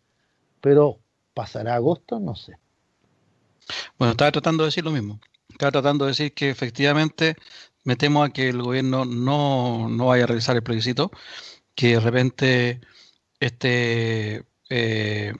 pero 0.61 0.99
¿pasará 1.33 1.75
agosto? 1.75 2.17
No 2.17 2.33
sé. 2.33 2.57
Bueno, 3.99 4.11
estaba 4.11 4.31
tratando 4.31 4.63
de 4.63 4.69
decir 4.69 4.85
lo 4.85 4.91
mismo, 4.91 5.19
estaba 5.49 5.73
tratando 5.73 6.05
de 6.05 6.11
decir 6.11 6.33
que 6.33 6.49
efectivamente 6.49 7.35
me 7.83 7.97
temo 7.97 8.23
a 8.23 8.29
que 8.29 8.47
el 8.47 8.61
gobierno 8.61 9.03
no, 9.03 9.89
vaya 10.05 10.23
a 10.23 10.27
realizar 10.27 10.55
el 10.55 10.63
plebiscito, 10.63 11.11
que 11.75 11.95
de 11.95 11.99
repente 11.99 12.81
este, 13.41 14.45
eh, 14.69 15.33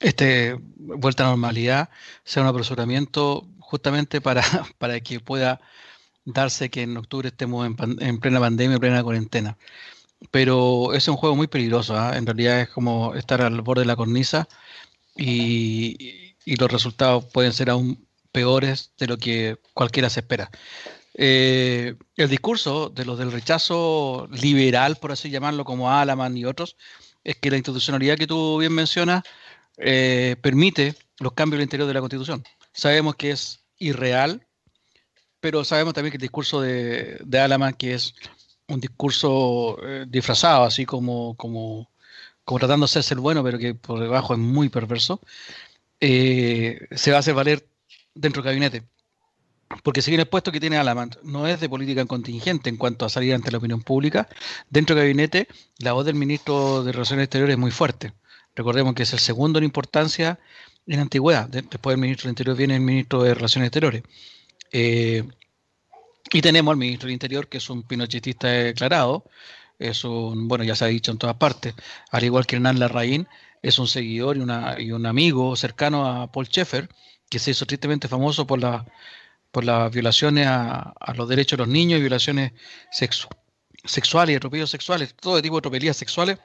este 0.00 0.58
vuelta 0.76 1.24
a 1.24 1.30
normalidad 1.30 1.88
sea 2.24 2.42
un 2.42 2.48
apresuramiento 2.48 3.46
justamente 3.72 4.20
para, 4.20 4.42
para 4.78 5.00
que 5.00 5.18
pueda 5.18 5.58
darse 6.26 6.68
que 6.70 6.82
en 6.82 6.96
octubre 6.98 7.28
estemos 7.28 7.66
en, 7.66 8.18
plena 8.20 8.38
pandemia, 8.38 8.74
en 8.74 8.80
plena 8.80 9.02
cuarentena. 9.02 9.56
Pero 10.30 10.92
es 10.92 11.08
un 11.08 11.16
juego 11.16 11.34
muy 11.34 11.46
peligroso, 11.48 11.96
¿ah? 11.96 12.16
en 12.16 12.26
realidad 12.26 12.60
es 12.60 12.68
como 12.68 13.14
estar 13.14 13.40
al 13.40 13.62
borde 13.62 13.82
de 13.82 13.86
la 13.86 13.96
cornisa 13.96 14.46
y, 15.16 16.20
los 16.44 16.70
resultados 16.70 17.24
pueden 17.32 17.52
ser 17.52 17.70
aún 17.70 18.06
peores 18.32 18.92
de 18.98 19.06
lo 19.06 19.16
que 19.16 19.56
cualquiera 19.74 20.10
se 20.10 20.20
espera. 20.20 20.50
Eh, 21.14 21.94
el 22.16 22.28
discurso 22.28 22.90
de 22.90 23.04
los 23.04 23.16
del 23.18 23.32
rechazo 23.32 24.28
liberal, 24.32 24.96
por 24.96 25.12
así 25.12 25.30
llamarlo, 25.30 25.64
como 25.64 25.90
Alaman 25.90 26.36
y 26.36 26.44
otros, 26.44 26.76
es 27.24 27.36
que 27.36 27.50
la 27.50 27.56
institucionalidad 27.58 28.16
que 28.16 28.26
tú 28.26 28.58
bien 28.58 28.72
mencionas 28.74 29.22
eh, 29.78 30.36
permite 30.42 30.96
los 31.20 31.32
cambios 31.32 31.58
al 31.58 31.64
interior 31.64 31.86
de 31.88 31.94
la 31.94 32.00
Constitución. 32.00 32.42
Sabemos 32.72 33.14
que 33.16 33.30
es 33.30 33.61
irreal, 33.82 34.46
pero 35.40 35.64
sabemos 35.64 35.94
también 35.94 36.12
que 36.12 36.18
el 36.18 36.22
discurso 36.22 36.60
de, 36.60 37.18
de 37.24 37.40
Alaman, 37.40 37.74
que 37.74 37.94
es 37.94 38.14
un 38.68 38.80
discurso 38.80 39.78
eh, 39.84 40.04
disfrazado, 40.08 40.64
así 40.64 40.86
como, 40.86 41.34
como, 41.36 41.90
como 42.44 42.58
tratando 42.58 42.86
de 42.86 42.90
hacerse 42.90 43.14
el 43.14 43.20
bueno, 43.20 43.42
pero 43.42 43.58
que 43.58 43.74
por 43.74 44.00
debajo 44.00 44.34
es 44.34 44.38
muy 44.38 44.68
perverso, 44.68 45.20
eh, 46.00 46.86
se 46.92 47.10
va 47.10 47.18
a 47.18 47.20
hacer 47.20 47.34
valer 47.34 47.66
dentro 48.14 48.42
del 48.42 48.52
gabinete. 48.52 48.84
Porque 49.82 50.02
si 50.02 50.10
bien 50.10 50.20
el 50.20 50.28
puesto 50.28 50.52
que 50.52 50.60
tiene 50.60 50.76
Alamant 50.76 51.16
no 51.22 51.46
es 51.46 51.60
de 51.60 51.68
política 51.68 52.04
contingente 52.04 52.68
en 52.68 52.76
cuanto 52.76 53.06
a 53.06 53.08
salir 53.08 53.34
ante 53.34 53.50
la 53.50 53.58
opinión 53.58 53.82
pública, 53.82 54.28
dentro 54.68 54.94
del 54.94 55.04
gabinete 55.06 55.48
la 55.78 55.92
voz 55.92 56.04
del 56.04 56.14
ministro 56.14 56.84
de 56.84 56.92
Relaciones 56.92 57.24
Exteriores 57.24 57.54
es 57.54 57.58
muy 57.58 57.70
fuerte. 57.70 58.12
Recordemos 58.54 58.94
que 58.94 59.04
es 59.04 59.12
el 59.12 59.18
segundo 59.18 59.58
en 59.58 59.64
importancia 59.64 60.38
en 60.86 61.00
antigüedad. 61.00 61.48
después 61.48 61.94
del 61.94 62.00
ministro 62.00 62.24
del 62.26 62.32
Interior 62.32 62.56
viene 62.56 62.76
el 62.76 62.80
ministro 62.80 63.22
de 63.22 63.34
Relaciones 63.34 63.68
Exteriores. 63.68 64.02
Eh, 64.72 65.24
y 66.32 66.40
tenemos 66.40 66.72
al 66.72 66.78
ministro 66.78 67.06
del 67.06 67.14
Interior, 67.14 67.48
que 67.48 67.58
es 67.58 67.70
un 67.70 67.82
pinochetista 67.82 68.48
declarado, 68.48 69.24
es 69.78 70.04
un, 70.04 70.48
bueno, 70.48 70.64
ya 70.64 70.74
se 70.76 70.84
ha 70.84 70.88
dicho 70.88 71.10
en 71.10 71.18
todas 71.18 71.36
partes, 71.36 71.74
al 72.10 72.24
igual 72.24 72.46
que 72.46 72.56
Hernán 72.56 72.78
Larraín, 72.78 73.28
es 73.62 73.78
un 73.78 73.86
seguidor 73.86 74.36
y, 74.36 74.40
una, 74.40 74.76
y 74.78 74.92
un 74.92 75.06
amigo 75.06 75.54
cercano 75.56 76.06
a 76.06 76.30
Paul 76.32 76.46
Schaeffer, 76.46 76.88
que 77.28 77.38
se 77.38 77.52
hizo 77.52 77.66
tristemente 77.66 78.08
famoso 78.08 78.46
por, 78.46 78.60
la, 78.60 78.86
por 79.50 79.64
las 79.64 79.92
violaciones 79.92 80.46
a, 80.48 80.94
los 81.14 81.28
derechos 81.28 81.58
de 81.58 81.64
los 81.64 81.68
niños 81.68 81.98
y 81.98 82.02
violaciones 82.02 82.52
sexuales 82.90 84.34
y 84.34 84.36
atropellos 84.36 84.70
sexuales, 84.70 85.14
todo 85.14 85.40
tipo 85.42 85.56
de 85.56 85.62
tropelías 85.62 85.96
sexuales 85.96 86.38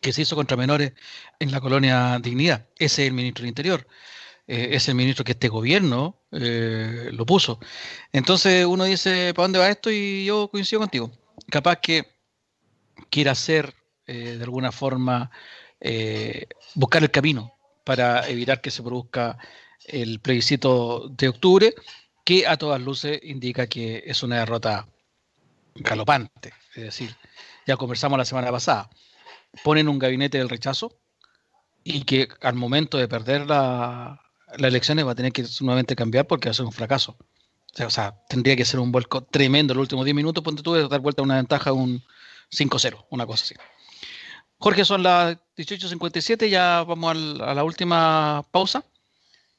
que 0.00 0.12
se 0.12 0.22
hizo 0.22 0.36
contra 0.36 0.56
menores 0.56 0.92
en 1.38 1.50
la 1.50 1.60
colonia 1.60 2.18
Dignidad. 2.22 2.66
Ese 2.78 3.02
es 3.02 3.08
el 3.08 3.14
ministro 3.14 3.42
del 3.42 3.48
Interior. 3.48 3.86
Eh, 4.46 4.74
es 4.74 4.88
el 4.88 4.94
ministro 4.94 5.24
que 5.24 5.32
este 5.32 5.48
gobierno 5.48 6.16
eh, 6.32 7.10
lo 7.12 7.24
puso. 7.26 7.60
Entonces 8.12 8.66
uno 8.66 8.84
dice, 8.84 9.32
¿para 9.34 9.44
dónde 9.44 9.58
va 9.58 9.68
esto? 9.68 9.90
Y 9.90 10.24
yo 10.24 10.48
coincido 10.48 10.80
contigo. 10.80 11.10
Capaz 11.50 11.76
que 11.76 12.06
quiera 13.10 13.32
hacer 13.32 13.74
eh, 14.06 14.36
de 14.36 14.44
alguna 14.44 14.72
forma 14.72 15.30
buscar 16.74 17.02
el 17.02 17.10
camino 17.10 17.54
para 17.84 18.28
evitar 18.28 18.60
que 18.60 18.70
se 18.70 18.82
produzca 18.82 19.38
el 19.86 20.20
plebiscito 20.20 21.08
de 21.08 21.28
octubre, 21.28 21.74
que 22.22 22.46
a 22.46 22.58
todas 22.58 22.82
luces 22.82 23.18
indica 23.22 23.66
que 23.66 24.02
es 24.04 24.22
una 24.22 24.40
derrota 24.40 24.86
galopante. 25.76 26.52
Es 26.74 26.82
decir, 26.82 27.16
ya 27.66 27.76
conversamos 27.76 28.18
la 28.18 28.26
semana 28.26 28.50
pasada, 28.50 28.90
ponen 29.64 29.88
un 29.88 29.98
gabinete 29.98 30.38
del 30.38 30.48
rechazo 30.48 30.96
y 31.84 32.02
que 32.04 32.28
al 32.42 32.54
momento 32.54 32.98
de 32.98 33.08
perder 33.08 33.46
la, 33.46 34.20
las 34.58 34.68
elecciones 34.68 35.06
va 35.06 35.12
a 35.12 35.14
tener 35.14 35.32
que 35.32 35.44
nuevamente 35.60 35.96
cambiar 35.96 36.26
porque 36.26 36.48
va 36.48 36.52
a 36.52 36.54
ser 36.54 36.66
un 36.66 36.72
fracaso. 36.72 37.16
O 37.84 37.90
sea, 37.90 38.16
tendría 38.28 38.56
que 38.56 38.64
ser 38.64 38.80
un 38.80 38.90
vuelco 38.90 39.22
tremendo 39.22 39.72
en 39.72 39.78
los 39.78 39.84
últimos 39.84 40.04
10 40.04 40.14
minutos, 40.14 40.42
ponte 40.42 40.62
tú 40.62 40.74
de 40.74 40.88
dar 40.88 41.00
vuelta 41.00 41.22
a 41.22 41.24
una 41.24 41.36
ventaja, 41.36 41.72
un 41.72 42.02
5-0, 42.50 43.06
una 43.10 43.26
cosa 43.26 43.44
así. 43.44 43.54
Jorge, 44.58 44.84
son 44.84 45.02
las 45.02 45.38
18.57, 45.56 46.48
ya 46.48 46.84
vamos 46.86 47.40
a 47.40 47.54
la 47.54 47.64
última 47.64 48.44
pausa. 48.50 48.84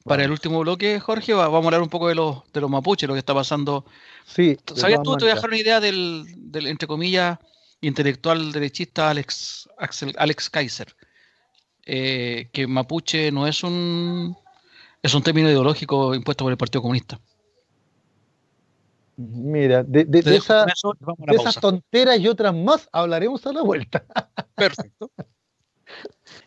Para 0.04 0.24
el 0.24 0.32
último 0.32 0.60
bloque, 0.60 0.98
Jorge, 0.98 1.32
vamos 1.32 1.62
a 1.62 1.66
hablar 1.66 1.80
un 1.82 1.88
poco 1.88 2.08
de 2.08 2.16
los, 2.16 2.42
de 2.52 2.60
los 2.60 2.68
mapuches, 2.68 3.08
lo 3.08 3.14
que 3.14 3.20
está 3.20 3.34
pasando. 3.34 3.84
Sí. 4.26 4.58
¿Sabías 4.74 5.00
tú? 5.02 5.16
Te 5.16 5.24
voy 5.24 5.30
a 5.30 5.34
dejar 5.36 5.50
una 5.50 5.58
idea 5.58 5.78
del, 5.80 6.24
del 6.36 6.66
entre 6.66 6.88
comillas, 6.88 7.38
intelectual 7.82 8.52
derechista 8.52 9.10
Alex, 9.10 9.68
Alex 10.16 10.50
Kaiser. 10.50 10.94
Eh, 11.84 12.48
que 12.52 12.66
mapuche 12.68 13.32
no 13.32 13.46
es 13.46 13.64
un 13.64 14.36
es 15.02 15.14
un 15.14 15.22
término 15.22 15.50
ideológico 15.50 16.14
impuesto 16.14 16.44
por 16.44 16.52
el 16.52 16.56
Partido 16.56 16.80
Comunista. 16.80 17.20
Mira, 19.16 19.82
de, 19.82 20.06
esas 20.18 21.56
tonteras 21.60 22.18
y 22.20 22.28
otras 22.28 22.54
más 22.54 22.88
hablaremos 22.92 23.44
a 23.46 23.52
la 23.52 23.62
vuelta. 23.62 24.04
Perfecto. 24.54 25.10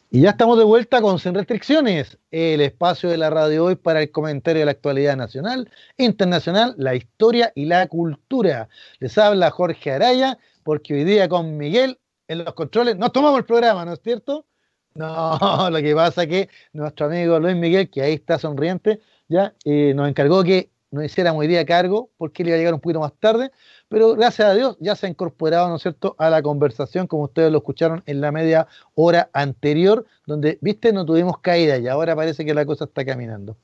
Y 0.09 0.21
ya 0.21 0.31
estamos 0.31 0.57
de 0.57 0.63
vuelta 0.63 1.01
con 1.01 1.19
Sin 1.19 1.33
Restricciones, 1.33 2.17
el 2.31 2.61
espacio 2.61 3.09
de 3.09 3.17
la 3.17 3.29
radio 3.29 3.65
hoy 3.65 3.75
para 3.75 4.01
el 4.01 4.11
comentario 4.11 4.61
de 4.61 4.65
la 4.65 4.71
actualidad 4.71 5.17
nacional, 5.17 5.69
internacional, 5.97 6.73
la 6.77 6.95
historia 6.95 7.51
y 7.53 7.65
la 7.65 7.87
cultura. 7.87 8.69
Les 8.99 9.17
habla 9.17 9.51
Jorge 9.51 9.91
Araya, 9.91 10.37
porque 10.65 10.95
hoy 10.95 11.03
día 11.03 11.29
con 11.29 11.57
Miguel 11.57 11.99
en 12.27 12.43
los 12.43 12.55
controles 12.55 12.97
nos 12.97 13.13
tomamos 13.13 13.37
el 13.37 13.45
programa, 13.45 13.85
¿no 13.85 13.93
es 13.93 14.01
cierto? 14.03 14.47
No, 14.95 15.37
lo 15.69 15.77
que 15.77 15.93
pasa 15.93 16.23
es 16.23 16.27
que 16.27 16.49
nuestro 16.73 17.05
amigo 17.05 17.39
Luis 17.39 17.55
Miguel, 17.55 17.89
que 17.89 18.01
ahí 18.01 18.13
está 18.13 18.39
sonriente, 18.39 18.99
ya 19.27 19.53
eh, 19.63 19.93
nos 19.95 20.09
encargó 20.09 20.43
que 20.43 20.71
nos 20.89 21.05
hiciéramos 21.05 21.41
hoy 21.41 21.47
día 21.47 21.65
cargo, 21.65 22.09
porque 22.17 22.41
él 22.41 22.49
iba 22.49 22.55
a 22.55 22.57
llegar 22.57 22.73
un 22.73 22.79
poquito 22.79 22.99
más 22.99 23.13
tarde, 23.19 23.51
pero 23.89 24.15
gracias 24.15 24.47
a 24.47 24.55
Dios 24.55 24.75
ya 24.79 24.95
se 24.95 25.05
ha 25.05 25.09
incorporado, 25.09 25.69
¿no 25.69 25.75
es 25.75 25.83
cierto?, 25.83 26.15
a 26.17 26.31
la 26.31 26.41
conversación, 26.41 27.05
como 27.05 27.25
ustedes 27.25 27.51
lo 27.51 27.59
escucharon 27.59 28.01
en 28.07 28.21
la 28.21 28.31
media 28.31 28.67
hora 28.95 29.29
anterior, 29.33 30.05
donde, 30.25 30.57
viste, 30.61 30.93
no 30.93 31.05
tuvimos 31.05 31.39
caída 31.41 31.77
y 31.77 31.87
ahora 31.87 32.15
parece 32.15 32.43
que 32.43 32.55
la 32.55 32.65
cosa 32.65 32.85
está 32.85 33.05
caminando. 33.05 33.57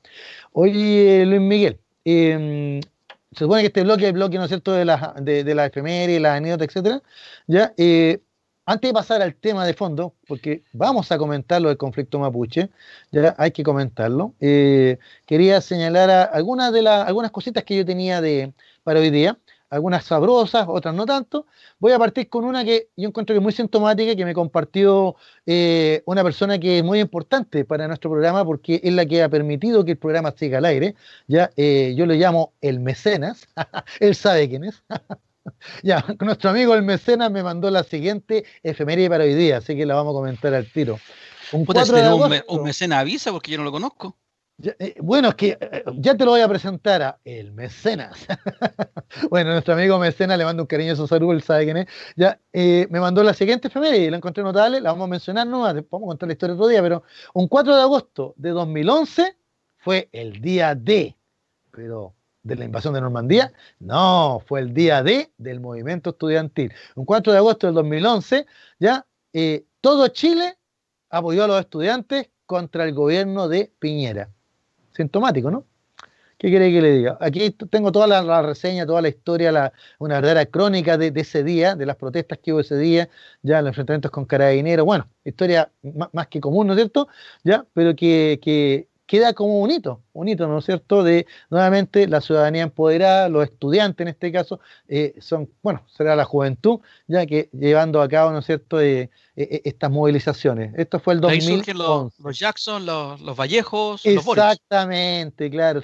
Oye, 0.52 1.24
Luis 1.26 1.40
Miguel, 1.40 1.80
em, 2.04 2.80
se 3.32 3.40
supone 3.44 3.62
que 3.62 3.68
este 3.68 3.82
bloque, 3.82 4.06
el 4.08 4.12
bloque, 4.14 4.36
¿no 4.38 4.44
es 4.44 4.48
cierto?, 4.48 4.72
de 4.72 4.84
la, 4.84 5.14
de, 5.20 5.44
de 5.44 5.54
la 5.54 5.66
efeméride, 5.66 6.20
la 6.20 6.34
anécdota, 6.36 6.64
etcétera, 6.64 7.02
ya, 7.46 7.72
eh, 7.76 8.22
antes 8.66 8.88
de 8.90 8.94
pasar 8.94 9.22
al 9.22 9.34
tema 9.34 9.66
de 9.66 9.74
fondo, 9.74 10.14
porque 10.28 10.64
vamos 10.72 11.10
a 11.10 11.18
comentar 11.18 11.60
lo 11.60 11.68
del 11.68 11.78
conflicto 11.78 12.18
mapuche, 12.18 12.70
ya 13.10 13.34
hay 13.38 13.50
que 13.50 13.62
comentarlo, 13.64 14.34
eh, 14.40 14.98
quería 15.26 15.60
señalar 15.60 16.30
algunas 16.32 16.72
de 16.72 16.82
las 16.82 17.06
algunas 17.08 17.30
cositas 17.32 17.64
que 17.64 17.76
yo 17.76 17.84
tenía 17.84 18.20
de, 18.20 18.54
para 18.84 19.00
hoy 19.00 19.10
día, 19.10 19.38
algunas 19.72 20.04
sabrosas, 20.04 20.66
otras 20.68 20.94
no 20.94 21.06
tanto. 21.06 21.46
Voy 21.78 21.92
a 21.92 21.98
partir 21.98 22.28
con 22.28 22.44
una 22.44 22.62
que 22.62 22.90
yo 22.94 23.08
encuentro 23.08 23.32
que 23.32 23.38
es 23.38 23.42
muy 23.42 23.52
sintomática, 23.52 24.14
que 24.14 24.26
me 24.26 24.34
compartió 24.34 25.16
eh, 25.46 26.02
una 26.04 26.22
persona 26.22 26.58
que 26.58 26.78
es 26.78 26.84
muy 26.84 27.00
importante 27.00 27.64
para 27.64 27.88
nuestro 27.88 28.10
programa, 28.10 28.44
porque 28.44 28.82
es 28.84 28.92
la 28.92 29.06
que 29.06 29.22
ha 29.22 29.30
permitido 29.30 29.82
que 29.82 29.92
el 29.92 29.96
programa 29.96 30.34
siga 30.36 30.58
al 30.58 30.66
aire. 30.66 30.94
Ya, 31.26 31.50
eh, 31.56 31.94
yo 31.96 32.04
le 32.04 32.16
llamo 32.16 32.52
el 32.60 32.80
mecenas, 32.80 33.48
él 34.00 34.14
sabe 34.14 34.48
quién 34.48 34.64
es. 34.64 34.82
Ya, 35.82 36.04
nuestro 36.20 36.50
amigo 36.50 36.72
el 36.72 36.84
mecenas 36.84 37.28
me 37.28 37.42
mandó 37.42 37.68
la 37.68 37.82
siguiente 37.82 38.44
efeméride 38.62 39.08
para 39.08 39.24
hoy 39.24 39.34
día, 39.34 39.56
así 39.56 39.74
que 39.74 39.84
la 39.84 39.96
vamos 39.96 40.12
a 40.12 40.14
comentar 40.14 40.54
al 40.54 40.70
tiro. 40.70 41.00
Un, 41.50 41.66
un, 42.46 42.62
mecenas 42.62 43.00
avisa 43.00 43.32
porque 43.32 43.50
yo 43.50 43.58
no 43.58 43.64
lo 43.64 43.72
conozco. 43.72 44.16
Eh, 44.64 44.94
bueno, 45.00 45.30
es 45.30 45.34
que 45.34 45.58
eh, 45.60 45.84
ya 45.96 46.16
te 46.16 46.24
lo 46.24 46.32
voy 46.32 46.40
a 46.40 46.48
presentar 46.48 47.02
a 47.02 47.18
el 47.24 47.52
mecenas. 47.52 48.26
bueno, 49.30 49.50
nuestro 49.50 49.74
amigo 49.74 49.98
mecenas 49.98 50.38
le 50.38 50.44
mando 50.44 50.62
un 50.62 50.68
cariñoso 50.68 51.08
saludo, 51.08 51.32
él 51.32 51.42
sabe 51.42 51.64
quién 51.64 51.78
es. 51.78 51.86
Ya, 52.14 52.38
eh, 52.52 52.86
me 52.88 53.00
mandó 53.00 53.24
la 53.24 53.34
siguiente 53.34 53.66
efeméride, 53.68 54.10
la 54.10 54.18
encontré 54.18 54.44
notable, 54.44 54.80
la 54.80 54.92
vamos 54.92 55.06
a 55.06 55.10
mencionar, 55.10 55.48
no, 55.48 55.62
vamos 55.62 55.84
a 55.84 55.88
contar 55.90 56.28
la 56.28 56.34
historia 56.34 56.54
otro 56.54 56.68
día, 56.68 56.80
pero 56.80 57.02
un 57.34 57.48
4 57.48 57.74
de 57.74 57.82
agosto 57.82 58.34
de 58.36 58.50
2011 58.50 59.36
fue 59.78 60.08
el 60.12 60.40
día 60.40 60.76
D, 60.76 61.16
pero 61.72 62.14
de 62.44 62.54
la 62.54 62.64
invasión 62.64 62.94
de 62.94 63.00
Normandía? 63.00 63.52
No, 63.80 64.42
fue 64.46 64.60
el 64.60 64.72
día 64.72 65.02
D 65.02 65.32
del 65.38 65.58
movimiento 65.60 66.10
estudiantil. 66.10 66.72
Un 66.94 67.04
4 67.04 67.32
de 67.32 67.38
agosto 67.38 67.66
del 67.66 67.74
2011, 67.74 68.46
ya 68.78 69.06
todo 69.80 70.08
Chile 70.08 70.56
apoyó 71.10 71.44
a 71.44 71.46
los 71.48 71.58
estudiantes 71.58 72.30
contra 72.46 72.84
el 72.84 72.94
gobierno 72.94 73.48
de 73.48 73.72
Piñera. 73.78 74.30
Sintomático, 74.94 75.50
¿no? 75.50 75.66
¿Qué 76.38 76.48
quiere 76.48 76.72
que 76.72 76.82
le 76.82 76.92
diga? 76.92 77.18
Aquí 77.20 77.50
tengo 77.70 77.92
toda 77.92 78.08
la, 78.08 78.42
reseña, 78.42 78.84
toda 78.84 79.00
la 79.00 79.08
historia, 79.08 79.52
la, 79.52 79.72
una 80.00 80.16
verdadera 80.16 80.44
crónica 80.46 80.98
de, 80.98 81.12
ese 81.14 81.44
día, 81.44 81.76
de 81.76 81.86
las 81.86 81.94
protestas 81.94 82.38
que 82.42 82.52
hubo 82.52 82.60
ese 82.60 82.76
día, 82.76 83.08
ya 83.42 83.60
los 83.62 83.68
enfrentamientos 83.68 84.10
con 84.10 84.24
carabineros, 84.24 84.84
bueno, 84.84 85.08
historia 85.24 85.70
más, 86.12 86.26
que 86.26 86.40
común, 86.40 86.66
¿no 86.66 86.72
es 86.72 86.78
cierto? 86.78 87.06
Ya, 87.44 87.64
pero 87.74 87.94
que, 87.94 88.40
que 88.42 88.88
queda 89.06 89.32
como 89.32 89.60
un 89.60 89.70
hito, 89.70 90.02
un 90.12 90.28
hito, 90.28 90.46
¿no 90.46 90.58
es 90.58 90.64
cierto?, 90.64 91.02
de 91.02 91.26
nuevamente 91.50 92.06
la 92.08 92.20
ciudadanía 92.20 92.62
empoderada, 92.62 93.28
los 93.28 93.44
estudiantes 93.44 94.04
en 94.04 94.08
este 94.08 94.32
caso, 94.32 94.60
eh, 94.88 95.14
son, 95.20 95.50
bueno, 95.62 95.84
será 95.86 96.16
la 96.16 96.24
juventud, 96.24 96.80
ya 97.06 97.26
que 97.26 97.50
llevando 97.52 98.00
a 98.00 98.08
cabo, 98.08 98.30
¿no 98.30 98.38
es 98.38 98.46
cierto?, 98.46 98.78
de, 98.78 99.10
eh, 99.34 99.48
eh, 99.50 99.62
estas 99.64 99.90
movilizaciones. 99.90 100.74
Esto 100.76 101.00
fue 101.00 101.14
el 101.14 101.20
2011. 101.22 101.72
Los, 101.72 102.12
los, 102.18 102.38
Jackson, 102.38 102.84
los, 102.84 103.18
los 103.22 103.34
Vallejos, 103.34 104.04
Exactamente, 104.04 105.50
claro. 105.50 105.80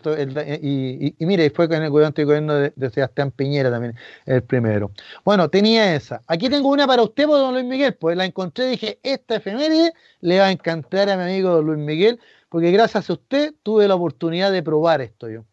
y, 0.61 1.15
y, 1.19 1.27
mire, 1.27 1.49
fue 1.49 1.67
con 1.67 1.83
el 1.83 1.89
gobierno, 1.89 2.55
de, 2.55 2.75
de, 2.77 2.91
Sebastián 2.91 3.31
Piñera 3.31 3.71
también, 3.71 3.95
el 4.27 4.43
primero. 4.43 4.91
Bueno, 5.25 5.49
tenía 5.49 5.95
esa. 5.95 6.21
Aquí 6.27 6.51
tengo 6.51 6.69
una 6.69 6.87
para 6.87 7.03
usted, 7.03 7.27
don 7.27 7.55
Luis 7.55 7.65
Miguel, 7.65 7.95
pues 7.95 8.19
la 8.19 8.27
encontré 8.27 8.67
y 8.67 8.71
dije, 8.73 8.99
esta 9.03 9.37
efeméride 9.37 9.95
le 10.21 10.41
va 10.41 10.47
a 10.47 10.51
encantar 10.51 11.09
a 11.09 11.17
mi 11.17 11.23
amigo 11.23 11.63
Luis 11.63 11.79
Miguel, 11.79 12.21
porque 12.49 12.71
gracias 12.71 13.09
a 13.11 13.13
usted 13.13 13.55
tuve 13.63 13.89
la 13.89 13.95
oportunidad 13.95 14.53
de 14.53 14.63
probar 14.63 15.01
esto 15.01 15.29
yo. 15.29 15.45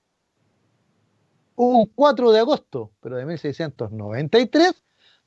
Un 1.56 1.86
4 1.86 2.32
de 2.32 2.40
agosto, 2.40 2.92
pero 3.02 3.18
de 3.18 3.26
1693, 3.26 4.74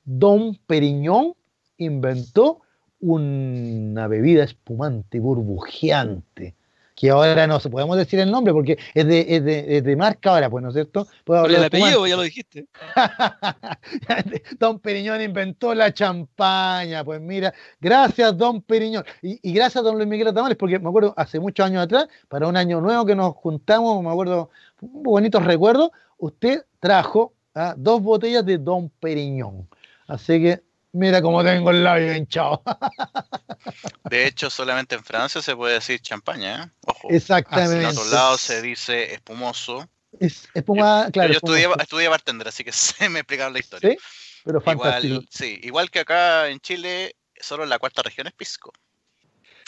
Don 0.05 0.55
Periñón 0.67 1.35
inventó 1.79 2.61
una 3.01 4.09
bebida 4.09 4.45
espumante 4.45 5.19
y 5.19 5.21
burbujeante 5.21 6.58
que 6.99 7.11
ahora 7.11 7.47
no 7.47 7.61
se 7.61 7.71
podemos 7.71 7.97
decir 7.97 8.19
el 8.19 8.29
nombre 8.29 8.53
porque 8.53 8.77
es 8.93 9.07
de, 9.07 9.25
es 9.29 9.45
de, 9.45 9.83
de 9.83 9.97
marca 9.97 10.31
ahora, 10.31 10.51
pues, 10.51 10.63
¿no 10.63 10.71
es 10.71 10.75
cierto? 10.75 11.07
Pero 11.25 11.47
el 11.47 11.63
apellido 11.63 12.05
ya 12.09 12.17
lo 12.17 12.23
dijiste. 12.23 12.67
don 14.59 14.81
Periñón 14.81 15.23
inventó 15.23 15.77
la 15.77 15.95
champaña, 15.95 17.05
pues 17.05 17.21
mira, 17.21 17.55
gracias 17.81 18.37
Don 18.37 18.63
Periñón. 18.63 19.05
Y, 19.23 19.53
gracias 19.53 19.77
a 19.77 19.83
Don 19.83 19.95
Luis 19.95 20.09
Miguel 20.09 20.35
Tamales, 20.35 20.59
porque 20.59 20.81
me 20.81 20.89
acuerdo 20.89 21.15
hace 21.17 21.39
muchos 21.39 21.65
años 21.65 21.85
atrás, 21.85 22.09
para 22.27 22.49
un 22.49 22.57
año 22.57 22.81
nuevo 22.81 23.07
que 23.07 23.15
nos 23.15 23.33
juntamos, 23.37 24.03
me 24.03 24.11
acuerdo, 24.11 24.51
bonitos 24.81 25.45
recuerdos, 25.45 25.91
usted 26.17 26.65
trajo 26.81 27.33
¿ah? 27.55 27.75
dos 27.77 28.03
botellas 28.03 28.45
de 28.45 28.59
Don 28.59 28.89
Periñón. 28.89 29.69
Así 30.09 30.43
que 30.43 30.63
Mira 30.99 31.23
cómo 31.23 31.45
tengo 31.45 31.71
el 31.71 31.85
labio 31.85 32.13
hinchado. 32.13 32.61
De 34.11 34.27
hecho, 34.27 34.51
solamente 34.51 34.97
en 34.97 35.05
Francia 35.05 35.41
se 35.41 35.55
puede 35.55 35.75
decir 35.75 36.01
champaña, 36.01 36.65
¿eh? 36.65 36.71
Ojo. 36.87 37.09
Exactamente. 37.11 37.85
En 37.85 37.87
otro 37.87 38.05
lado 38.07 38.37
se 38.37 38.61
dice 38.63 39.15
espumoso. 39.15 39.89
Es, 40.19 40.49
espuma, 40.55 41.09
claro. 41.13 41.33
Yo 41.33 41.39
estudié, 41.77 42.09
bartender, 42.09 42.49
así 42.49 42.65
que 42.65 42.73
se 42.73 43.09
me 43.09 43.21
explicaron 43.21 43.53
la 43.53 43.61
historia. 43.61 43.91
Sí, 43.91 43.99
pero 44.45 44.61
fantástico. 44.61 45.15
Igual, 45.15 45.29
sí, 45.31 45.61
igual 45.63 45.91
que 45.91 46.01
acá 46.01 46.49
en 46.49 46.59
Chile, 46.59 47.15
solo 47.41 47.63
en 47.63 47.71
la 47.71 47.79
cuarta 47.79 48.03
región 48.03 48.27
es 48.27 48.33
pisco. 48.33 48.73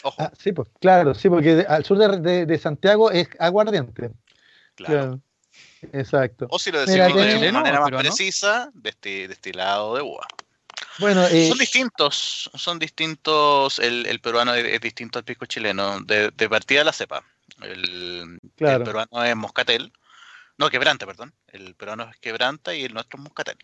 Ojo. 0.03 0.16
Ah, 0.18 0.33
sí, 0.37 0.51
pues 0.51 0.68
claro, 0.81 1.14
sí, 1.14 1.28
porque 1.28 1.64
al 1.68 1.85
sur 1.85 1.99
de, 1.99 2.59
Santiago 2.59 3.12
es 3.12 3.28
aguardiente. 3.39 4.11
Claro. 4.74 5.20
Exacto. 5.93 6.49
O 6.51 6.59
si 6.59 6.72
lo 6.72 6.81
decimos 6.81 7.14
de 7.14 7.53
manera 7.53 7.81
más 7.81 7.91
precisa, 7.91 8.70
destilado 8.74 9.95
de 9.95 10.03
uva. 10.03 10.26
Bueno, 11.01 11.27
eh, 11.27 11.49
son 11.49 11.59
distintos, 11.59 12.51
son 12.55 12.79
distintos, 12.79 13.79
el, 13.79 14.21
peruano 14.21 14.55
es, 14.55 14.81
distinto 14.81 15.19
al 15.19 15.25
pisco 15.25 15.47
chileno, 15.47 16.01
de, 16.01 16.31
partida 16.49 16.85
la 16.85 16.93
cepa. 16.93 17.25
El, 17.63 18.39
peruano 18.57 19.25
es 19.25 19.37
moscatel, 19.37 19.93
no, 20.59 20.69
quebranta, 20.69 21.07
perdón. 21.07 21.35
El 21.49 21.75
peruano 21.75 22.09
es 22.11 22.19
quebranta 22.19 22.75
y 22.75 22.85
el 22.85 22.93
nuestro 22.93 23.19
es 23.19 23.25
moscatel. 23.25 23.57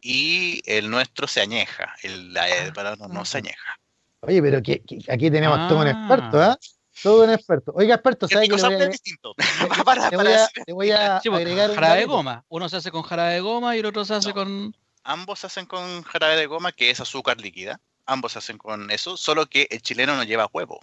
Y 0.00 0.62
el 0.64 0.90
nuestro 0.90 1.26
se 1.26 1.42
añeja, 1.42 1.94
el, 2.02 2.34
ah. 2.36 2.72
peruano 2.74 3.08
no 3.08 3.24
se 3.26 3.38
añeja. 3.38 3.78
Oye, 4.20 4.40
pero 4.40 4.58
aquí, 4.58 4.82
aquí 5.08 5.30
tenemos 5.30 5.68
todo 5.68 5.80
un 5.80 5.88
experto, 5.88 6.40
¿ah? 6.40 6.58
Todo 7.02 7.24
un 7.24 7.30
experto. 7.30 7.72
Oiga, 7.74 7.94
experto, 7.94 8.28
¿sabe 8.28 8.48
que 8.48 8.56
le 8.56 8.62
voy 8.62 8.74
a, 8.74 8.86
distinto. 8.86 9.34
le 10.66 10.72
voy 10.72 10.90
a, 10.90 11.16
agregar 11.16 11.74
jarabe 11.74 12.00
de 12.00 12.06
goma. 12.06 12.44
Uno 12.48 12.68
se 12.68 12.76
hace 12.76 12.90
con 12.90 13.02
jarabe 13.02 13.34
de 13.34 13.40
goma 13.40 13.76
y 13.76 13.80
el 13.80 13.86
otro 13.86 14.04
se 14.04 14.14
hace 14.14 14.32
con 14.32 14.74
ambos 15.04 15.40
se 15.40 15.46
hacen 15.46 15.66
con 15.66 16.02
jarabe 16.02 16.36
de 16.36 16.46
goma, 16.46 16.72
que 16.72 16.90
es 16.90 17.00
azúcar 17.00 17.40
líquida. 17.40 17.80
Ambos 18.06 18.32
se 18.32 18.38
hacen 18.38 18.58
con 18.58 18.90
eso, 18.90 19.16
solo 19.16 19.46
que 19.46 19.68
el 19.70 19.82
chileno 19.82 20.16
no 20.16 20.24
lleva 20.24 20.48
huevo. 20.52 20.80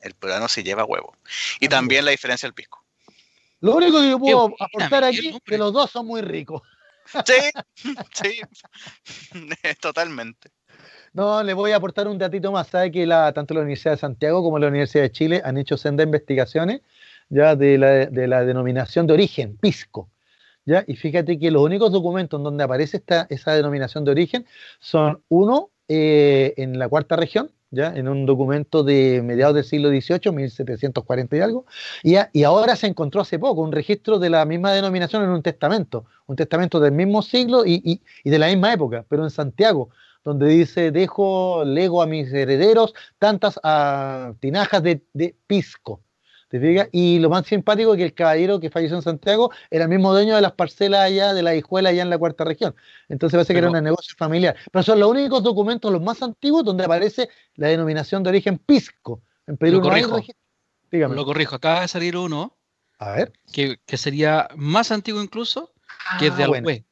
El 0.00 0.14
peruano 0.14 0.48
sí 0.48 0.62
lleva 0.62 0.84
huevo. 0.84 1.14
Y 1.58 1.66
ah, 1.66 1.70
también 1.70 2.04
la 2.04 2.10
diferencia 2.10 2.46
del 2.46 2.54
pisco. 2.54 2.84
Lo 3.60 3.74
único 3.74 4.00
que 4.00 4.10
yo 4.10 4.18
puedo 4.18 4.54
aportar 4.58 5.04
aquí 5.04 5.28
es 5.28 5.36
que 5.44 5.58
los 5.58 5.72
dos 5.72 5.90
son 5.90 6.06
muy 6.06 6.22
ricos. 6.22 6.62
Sí, 7.24 7.34
sí, 8.12 8.40
totalmente. 9.80 10.50
No, 11.12 11.42
le 11.42 11.54
voy 11.54 11.72
a 11.72 11.76
aportar 11.76 12.08
un 12.08 12.18
datito 12.18 12.52
más. 12.52 12.68
Sabe 12.68 12.92
que 12.92 13.04
la, 13.06 13.32
tanto 13.32 13.52
la 13.52 13.60
Universidad 13.60 13.92
de 13.92 13.98
Santiago 13.98 14.42
como 14.42 14.58
la 14.58 14.68
Universidad 14.68 15.02
de 15.02 15.12
Chile 15.12 15.42
han 15.44 15.58
hecho 15.58 15.76
senda 15.76 16.04
investigaciones 16.04 16.82
ya 17.28 17.56
de 17.56 17.78
la, 17.78 17.88
de 18.06 18.26
la 18.28 18.44
denominación 18.44 19.06
de 19.06 19.14
origen, 19.14 19.56
pisco. 19.56 20.08
Y 20.86 20.96
fíjate 20.96 21.38
que 21.38 21.50
los 21.50 21.62
únicos 21.62 21.92
documentos 21.92 22.38
en 22.38 22.44
donde 22.44 22.64
aparece 22.64 22.98
esta, 22.98 23.26
esa 23.30 23.54
denominación 23.54 24.04
de 24.04 24.10
origen 24.12 24.46
son 24.78 25.22
uno 25.28 25.70
eh, 25.88 26.54
en 26.56 26.78
la 26.78 26.88
cuarta 26.88 27.16
región, 27.16 27.50
¿ya? 27.70 27.92
En 27.94 28.08
un 28.08 28.26
documento 28.26 28.84
de 28.84 29.22
mediados 29.22 29.54
del 29.56 29.64
siglo 29.64 29.88
XVIII, 29.88 30.32
1740 30.32 31.36
y 31.36 31.40
algo, 31.40 31.66
y, 32.02 32.14
y, 32.32 32.44
ahora 32.44 32.76
se 32.76 32.86
encontró 32.86 33.20
hace 33.20 33.38
poco 33.38 33.62
un 33.62 33.72
registro 33.72 34.18
de 34.18 34.30
la 34.30 34.44
misma 34.44 34.72
denominación 34.72 35.24
en 35.24 35.30
un 35.30 35.42
testamento, 35.42 36.04
un 36.26 36.36
testamento 36.36 36.78
del 36.78 36.92
mismo 36.92 37.22
siglo 37.22 37.64
y, 37.66 38.00
de 38.24 38.38
la 38.38 38.48
misma 38.48 38.72
época, 38.72 39.04
pero 39.08 39.24
en 39.24 39.30
Santiago, 39.30 39.90
donde 40.24 40.46
dice, 40.48 40.92
dejo, 40.92 41.64
lego 41.64 42.02
a 42.02 42.06
mis 42.06 42.32
herederos 42.32 42.94
tantas 43.18 43.58
ah, 43.64 44.32
tinajas 44.40 44.82
de 44.82 45.34
pisco, 45.46 46.02
y 46.52 47.20
lo 47.20 47.30
más 47.30 47.46
simpático 47.46 47.92
es 47.92 47.98
que 47.98 48.04
el 48.04 48.14
caballero 48.14 48.58
que 48.58 48.70
falleció 48.70 48.96
en 48.96 49.02
Santiago 49.02 49.52
era 49.70 49.84
el 49.84 49.90
mismo 49.90 50.12
dueño 50.12 50.34
de 50.34 50.40
las 50.40 50.52
parcelas 50.52 51.02
allá, 51.02 51.32
de 51.32 51.42
la 51.42 51.54
escuela 51.54 51.90
allá 51.90 52.02
en 52.02 52.10
la 52.10 52.18
cuarta 52.18 52.44
región. 52.44 52.74
Entonces 53.08 53.36
parece 53.36 53.52
que 53.52 53.58
era 53.60 53.70
un 53.70 53.84
negocio 53.84 54.14
familiar. 54.18 54.56
Pero 54.72 54.82
son 54.82 54.98
los 54.98 55.10
únicos 55.10 55.42
documentos, 55.44 55.92
los 55.92 56.02
más 56.02 56.22
antiguos, 56.22 56.64
donde 56.64 56.84
aparece 56.84 57.28
la 57.54 57.68
denominación 57.68 58.24
de 58.24 58.30
origen 58.30 58.58
pisco. 58.58 59.22
En 59.46 59.56
Perú 59.56 59.76
lo 59.76 59.82
corrijo. 59.82 60.20
Lo 60.90 61.24
corrijo. 61.24 61.54
Acaba 61.54 61.82
de 61.82 61.88
salir 61.88 62.16
uno. 62.16 62.56
A 62.98 63.12
ver. 63.12 63.32
Que, 63.52 63.78
sería 63.96 64.48
más 64.56 64.90
antiguo 64.90 65.22
incluso, 65.22 65.72
que 66.18 66.26
es 66.26 66.36
de 66.36 66.42
ah, 66.42 66.46
Alhué. 66.46 66.84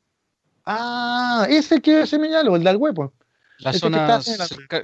Ah, 0.65 1.47
ese 1.51 1.81
que 1.83 2.07
se 2.07 2.19
me 2.19 2.35
o 2.35 2.57
el 2.57 2.63
de 2.63 2.71
Alhué, 2.71 2.93
pues. 2.93 3.11
La 3.59 3.73
zona 3.73 4.21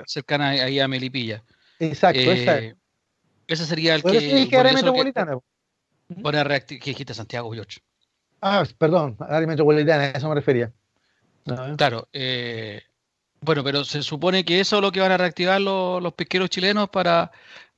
cercana 0.07 0.49
ahí 0.49 0.81
a 0.81 0.89
Melipilla. 0.89 1.45
Exacto, 1.79 2.21
esa 2.21 2.59
es. 2.59 2.75
Ese 3.47 3.67
sería 3.67 3.95
el 3.95 4.03
que. 4.03 4.21
Sí, 4.21 4.49
que 4.49 4.57
área 4.57 4.73
metropolitana. 4.73 5.39
Que 6.67 6.91
dijiste 6.91 7.15
Santiago 7.15 7.49
8. 7.49 7.81
Ah, 8.41 8.65
perdón, 8.77 9.17
área 9.21 9.47
metropolitana, 9.47 10.05
a 10.05 10.11
eso 10.11 10.29
me 10.29 10.35
refería. 10.35 10.73
Claro, 11.77 12.09
eh, 12.13 12.83
bueno, 13.41 13.63
pero 13.63 13.85
se 13.85 14.03
supone 14.03 14.45
que 14.45 14.61
eso 14.61 14.77
es 14.77 14.83
lo 14.83 14.93
que 14.93 15.01
van 15.01 15.13
a 15.13 15.19
reactivar 15.19 15.61
los, 15.61 16.03
los 16.03 16.15
pesqueros 16.15 16.49
chilenos 16.49 16.89
para, 16.89 17.31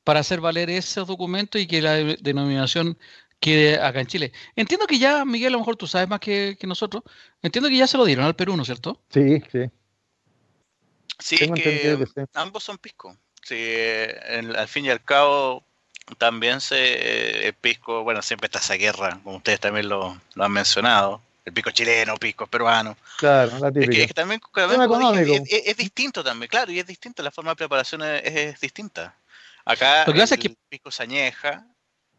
para 0.04 0.20
hacer 0.20 0.40
valer 0.40 0.70
esos 0.70 1.06
documentos 1.06 1.60
y 1.60 1.66
que 1.66 1.82
la 1.82 1.94
denominación 1.94 2.96
quede 3.40 3.80
acá 3.80 4.00
en 4.00 4.06
Chile. 4.06 4.32
Entiendo 4.54 4.86
que 4.86 4.98
ya, 4.98 5.24
Miguel, 5.24 5.48
a 5.48 5.52
lo 5.52 5.58
mejor 5.58 5.76
tú 5.76 5.86
sabes 5.86 6.08
más 6.08 6.20
que, 6.20 6.56
nosotros, 6.62 7.02
entiendo 7.42 7.68
que 7.68 7.76
ya 7.76 7.86
se 7.86 7.98
lo 7.98 8.04
dieron 8.04 8.24
al 8.24 8.36
Perú, 8.36 8.56
¿no 8.56 8.62
es 8.62 8.66
cierto? 8.66 9.02
Sí, 9.10 9.42
sí. 9.50 9.70
Sí, 11.18 11.36
que, 11.52 12.06
ambos 12.34 12.62
son 12.62 12.78
pisco. 12.78 13.16
Sí, 13.46 13.74
al 14.56 14.66
fin 14.66 14.86
y 14.86 14.90
al 14.90 15.00
cabo 15.04 15.62
también 16.18 16.60
se 16.60 17.46
el 17.46 17.54
pisco, 17.54 18.02
bueno, 18.02 18.20
siempre 18.20 18.46
está 18.46 18.58
esa 18.58 18.74
guerra, 18.74 19.20
como 19.22 19.36
ustedes 19.36 19.60
también 19.60 19.88
lo, 19.88 20.20
han 20.36 20.50
mencionado, 20.50 21.20
el 21.44 21.52
pisco 21.52 21.70
chileno, 21.70 22.16
pisco 22.16 22.48
peruano. 22.48 22.96
Claro, 23.18 23.56
la 23.60 23.70
típica. 23.70 24.02
Es 24.02 24.08
que, 24.08 24.14
también, 24.14 24.40
es, 25.48 25.76
distinto 25.76 26.24
también, 26.24 26.48
claro, 26.48 26.72
y 26.72 26.80
es 26.80 26.88
distinto, 26.88 27.22
la 27.22 27.30
forma 27.30 27.52
de 27.52 27.56
preparación 27.56 28.02
es, 28.02 28.58
distinta. 28.58 29.14
Acá 29.64 30.02
el, 30.02 30.56
pisco 30.68 30.90
se 30.90 31.04
añeja, 31.04 31.64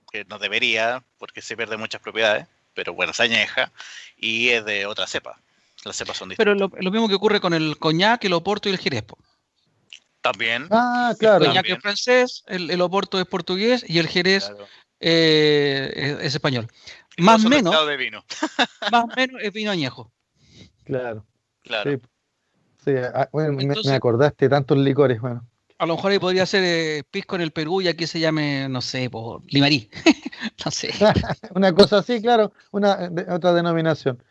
que 0.09 0.23
no 0.29 0.39
debería, 0.39 1.03
porque 1.17 1.41
se 1.41 1.57
pierde 1.57 1.75
muchas 1.75 1.99
propiedades, 1.99 2.47
pero 2.73 2.93
bueno, 2.93 3.11
se 3.11 3.23
añeja, 3.23 3.73
y 4.15 4.47
es 4.47 4.63
de 4.63 4.85
otra 4.85 5.05
cepa. 5.07 5.37
Las 5.83 5.97
cepas 5.97 6.15
son 6.15 6.29
distintas. 6.29 6.55
Pero 6.55 6.69
lo, 6.69 6.81
lo 6.81 6.91
mismo 6.91 7.09
que 7.09 7.15
ocurre 7.15 7.41
con 7.41 7.53
el 7.53 7.77
coñac, 7.77 8.23
el 8.23 8.31
oporto 8.31 8.69
y 8.69 8.71
el 8.71 8.77
jerez. 8.77 9.03
También. 10.21 10.67
Ah, 10.71 11.13
claro. 11.17 11.45
El 11.45 11.51
coñac 11.51 11.69
es 11.69 11.79
francés, 11.79 12.43
el, 12.47 12.81
Oporto 12.81 13.19
es 13.19 13.25
portugués 13.25 13.85
y 13.87 13.99
el 13.99 14.07
Jerez 14.07 14.51
eh, 14.99 16.17
es, 16.21 16.35
español. 16.35 16.67
Más 17.17 17.45
o 17.45 17.49
menos. 17.49 17.87
De 17.87 17.97
vino. 17.97 18.23
más 18.91 19.03
o 19.03 19.07
menos 19.15 19.41
es 19.41 19.53
vino 19.53 19.71
añejo. 19.71 20.11
Claro. 20.83 21.25
Claro. 21.63 21.99
Sí. 22.83 22.91
Ah, 23.13 23.27
bueno, 23.31 23.53
me, 23.53 23.93
acordaste 23.93 24.49
tantos 24.49 24.77
licores, 24.77 25.19
bueno. 25.19 25.45
A 25.79 25.85
lo 25.85 25.95
mejor 25.95 26.11
ahí 26.11 26.19
podría 26.19 26.45
ser 26.45 26.63
eh, 26.63 27.03
pisco 27.09 27.35
en 27.35 27.41
el 27.41 27.51
Perú 27.51 27.81
y 27.81 27.87
aquí 27.87 28.07
se 28.07 28.19
llame, 28.19 28.67
no 28.67 28.81
sé, 28.81 29.09
por 29.09 29.41
limarí. 29.51 29.89
no 30.65 30.71
sé. 30.71 30.91
una 31.53 31.73
cosa 31.73 31.99
así, 31.99 32.21
claro, 32.21 32.51
una 32.71 33.11
otra 33.29 33.53
denominación. 33.53 34.23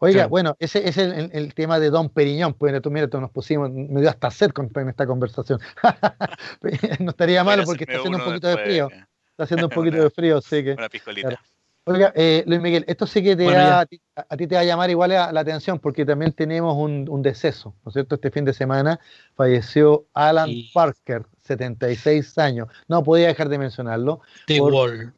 Oiga, 0.00 0.26
bueno, 0.26 0.56
ese 0.58 0.88
es 0.88 0.96
el, 0.96 1.54
tema 1.54 1.80
de 1.80 1.90
Don 1.90 2.08
Periñón. 2.08 2.54
Pues 2.54 2.80
tú, 2.80 2.90
mira, 2.90 3.08
tú 3.08 3.20
nos 3.20 3.30
pusimos, 3.30 3.70
me 3.70 4.00
dio 4.00 4.08
hasta 4.08 4.30
sed 4.30 4.50
con, 4.50 4.70
esta 4.88 5.06
conversación. 5.06 5.60
no 7.00 7.10
estaría 7.10 7.42
malo 7.42 7.64
porque 7.64 7.84
está 7.84 7.96
haciendo 7.96 8.18
un 8.18 8.24
poquito 8.24 8.48
de 8.48 8.56
frío. 8.58 8.88
Está 9.30 9.44
haciendo 9.44 9.66
un 9.66 9.70
poquito 9.74 10.02
de 10.02 10.10
frío, 10.10 10.40
sí 10.40 10.62
que. 10.62 10.72
Una 10.72 10.88
piscolita. 10.88 11.40
Oiga, 11.84 12.12
eh, 12.14 12.44
Luis 12.46 12.60
Miguel, 12.60 12.84
esto 12.86 13.06
sí 13.06 13.22
que 13.22 13.34
te 13.34 13.48
a, 13.56 13.86
ti, 13.86 13.98
te 14.46 14.54
va 14.54 14.60
a 14.60 14.64
llamar 14.64 14.90
igual 14.90 15.08
la, 15.08 15.40
atención 15.40 15.78
porque 15.78 16.04
también 16.04 16.32
tenemos 16.32 16.76
un, 16.76 17.22
deceso, 17.22 17.74
¿no 17.82 17.88
es 17.88 17.94
cierto? 17.94 18.16
Este 18.16 18.30
fin 18.30 18.44
de 18.44 18.52
semana 18.52 19.00
falleció 19.34 20.04
Alan 20.12 20.50
Parker, 20.74 21.24
76 21.44 22.36
años. 22.36 22.68
No 22.88 23.02
podía 23.02 23.28
dejar 23.28 23.48
de 23.48 23.56
mencionarlo. 23.56 24.20
The 24.46 24.60
Wall. 24.60 25.14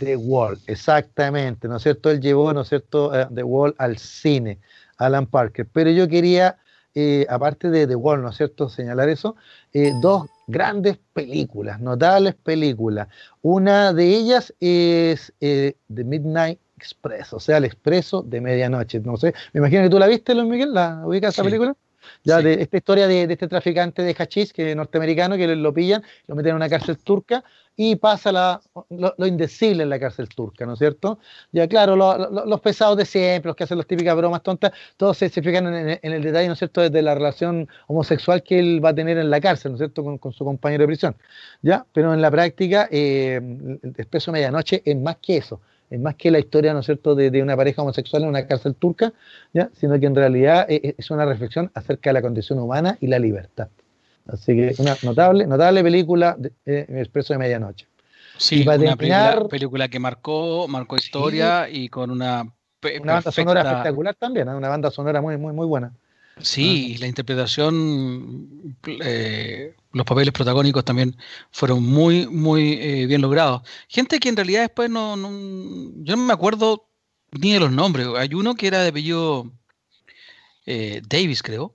The 0.00 0.16
Wall, 0.16 0.58
exactamente, 0.66 1.68
¿no 1.68 1.76
es 1.76 1.82
cierto? 1.82 2.10
Él 2.10 2.20
llevó, 2.20 2.52
¿no 2.54 2.62
es 2.62 2.68
cierto?, 2.68 3.14
eh, 3.14 3.26
The 3.32 3.42
Wall 3.42 3.74
al 3.76 3.98
cine, 3.98 4.58
Alan 4.96 5.26
Parker. 5.26 5.68
Pero 5.70 5.90
yo 5.90 6.08
quería, 6.08 6.56
eh, 6.94 7.26
aparte 7.28 7.68
de 7.68 7.86
The 7.86 7.96
Wall, 7.96 8.22
¿no 8.22 8.30
es 8.30 8.36
cierto?, 8.36 8.70
señalar 8.70 9.10
eso, 9.10 9.36
eh, 9.74 9.92
dos 10.00 10.26
grandes 10.46 10.98
películas, 11.12 11.80
notables 11.80 12.34
películas. 12.34 13.08
Una 13.42 13.92
de 13.92 14.06
ellas 14.08 14.54
es 14.58 15.34
The 15.38 15.74
Midnight 15.88 16.58
Express, 16.78 17.34
o 17.34 17.38
sea, 17.38 17.58
el 17.58 17.66
expreso 17.66 18.22
de 18.22 18.40
medianoche. 18.40 19.00
No 19.00 19.18
sé, 19.18 19.34
me 19.52 19.58
imagino 19.58 19.82
que 19.82 19.90
tú 19.90 19.98
la 19.98 20.06
viste, 20.06 20.34
Luis 20.34 20.48
Miguel, 20.48 20.72
¿la 20.72 21.02
ubicas 21.04 21.34
esa 21.34 21.44
película? 21.44 21.76
Ya, 22.24 22.40
de 22.40 22.54
esta 22.54 22.78
historia 22.78 23.06
de, 23.06 23.24
este 23.24 23.48
traficante 23.48 24.02
de 24.02 24.14
hachís 24.18 24.54
que 24.54 24.74
norteamericano 24.74 25.36
que 25.36 25.46
lo 25.54 25.74
pillan, 25.74 26.02
lo 26.26 26.34
meten 26.34 26.50
en 26.50 26.56
una 26.56 26.68
cárcel 26.70 26.96
turca 26.98 27.44
y 27.82 27.96
pasa 27.96 28.30
la, 28.30 28.60
lo, 28.90 29.26
indecible 29.26 29.84
en 29.84 29.88
la 29.88 29.98
cárcel 29.98 30.28
turca, 30.28 30.66
¿no 30.66 30.74
es 30.74 30.78
cierto? 30.78 31.18
Ya 31.50 31.66
claro, 31.66 31.96
los 31.96 32.60
pesados 32.60 32.94
de 32.98 33.06
siempre, 33.06 33.48
los 33.48 33.56
que 33.56 33.64
hacen 33.64 33.78
las 33.78 33.86
típicas 33.86 34.14
bromas 34.14 34.42
tontas, 34.42 34.72
todos 34.98 35.16
se, 35.16 35.30
fijan 35.30 35.66
en, 35.74 35.98
el 36.02 36.22
detalle, 36.22 36.46
¿no 36.48 36.52
es 36.52 36.58
cierto?, 36.58 36.82
desde 36.82 37.00
la 37.00 37.14
relación 37.14 37.70
homosexual 37.86 38.42
que 38.42 38.58
él 38.58 38.84
va 38.84 38.90
a 38.90 38.94
tener 38.94 39.16
en 39.16 39.30
la 39.30 39.40
cárcel, 39.40 39.72
¿no 39.72 39.76
es 39.76 39.78
cierto?, 39.78 40.04
con, 40.18 40.32
su 40.34 40.44
compañero 40.44 40.82
de 40.82 40.88
prisión, 40.88 41.16
¿ya? 41.62 41.86
Pero 41.94 42.12
en 42.12 42.20
la 42.20 42.30
práctica, 42.30 42.86
eh, 42.90 43.40
el 43.82 43.94
Expreso 43.96 44.30
Medianoche 44.30 44.82
es 44.84 44.96
más 44.98 45.16
que 45.16 45.38
eso, 45.38 45.62
es 45.88 45.98
más 45.98 46.16
que 46.16 46.30
la 46.30 46.38
historia, 46.38 46.74
¿no 46.74 46.80
es 46.80 46.84
cierto?, 46.84 47.14
de, 47.14 47.42
una 47.42 47.56
pareja 47.56 47.80
homosexual 47.80 48.24
en 48.24 48.28
una 48.28 48.46
cárcel 48.46 48.74
turca, 48.74 49.14
¿ya? 49.54 49.70
Sino 49.72 49.98
que 49.98 50.04
en 50.04 50.14
realidad 50.14 50.66
eh, 50.68 50.96
es 50.98 51.10
una 51.10 51.24
reflexión 51.24 51.70
acerca 51.72 52.10
de 52.10 52.14
la 52.14 52.20
condición 52.20 52.58
humana 52.58 52.98
y 53.00 53.06
la 53.06 53.18
libertad. 53.18 53.68
Así 54.32 54.54
que 54.54 54.74
una 54.78 54.96
notable, 55.02 55.46
notable 55.46 55.82
película 55.82 56.36
de, 56.38 56.52
eh, 56.66 56.86
Expreso 56.88 57.32
de 57.32 57.38
Medianoche. 57.38 57.86
Sí, 58.36 58.62
una 58.66 58.96
película, 59.48 59.88
que 59.88 59.98
marcó, 59.98 60.66
marcó 60.66 60.96
historia 60.96 61.68
y 61.68 61.88
con 61.88 62.10
una 62.10 62.46
una 62.82 63.14
banda 63.14 63.30
sonora 63.30 63.60
espectacular 63.60 64.14
también, 64.14 64.48
¿eh? 64.48 64.54
una 64.54 64.70
banda 64.70 64.90
sonora 64.90 65.20
muy, 65.20 65.36
muy, 65.36 65.52
muy 65.52 65.66
buena. 65.66 65.92
Sí, 66.40 66.96
la 66.98 67.06
interpretación, 67.06 68.74
eh, 68.86 69.74
los 69.92 70.06
papeles 70.06 70.32
protagónicos 70.32 70.82
también 70.86 71.14
fueron 71.50 71.82
muy, 71.82 72.26
muy 72.26 73.06
bien 73.06 73.20
logrados. 73.20 73.60
Gente 73.88 74.18
que 74.18 74.30
en 74.30 74.36
realidad 74.36 74.62
después 74.62 74.88
no, 74.88 75.16
no, 75.16 75.28
yo 75.96 76.16
no 76.16 76.22
me 76.22 76.32
acuerdo 76.32 76.88
ni 77.32 77.52
de 77.52 77.60
los 77.60 77.70
nombres. 77.70 78.06
Hay 78.16 78.32
uno 78.32 78.54
que 78.54 78.68
era 78.68 78.80
de 78.80 78.88
apellido 78.88 79.52
Davis, 80.64 81.42
creo, 81.42 81.74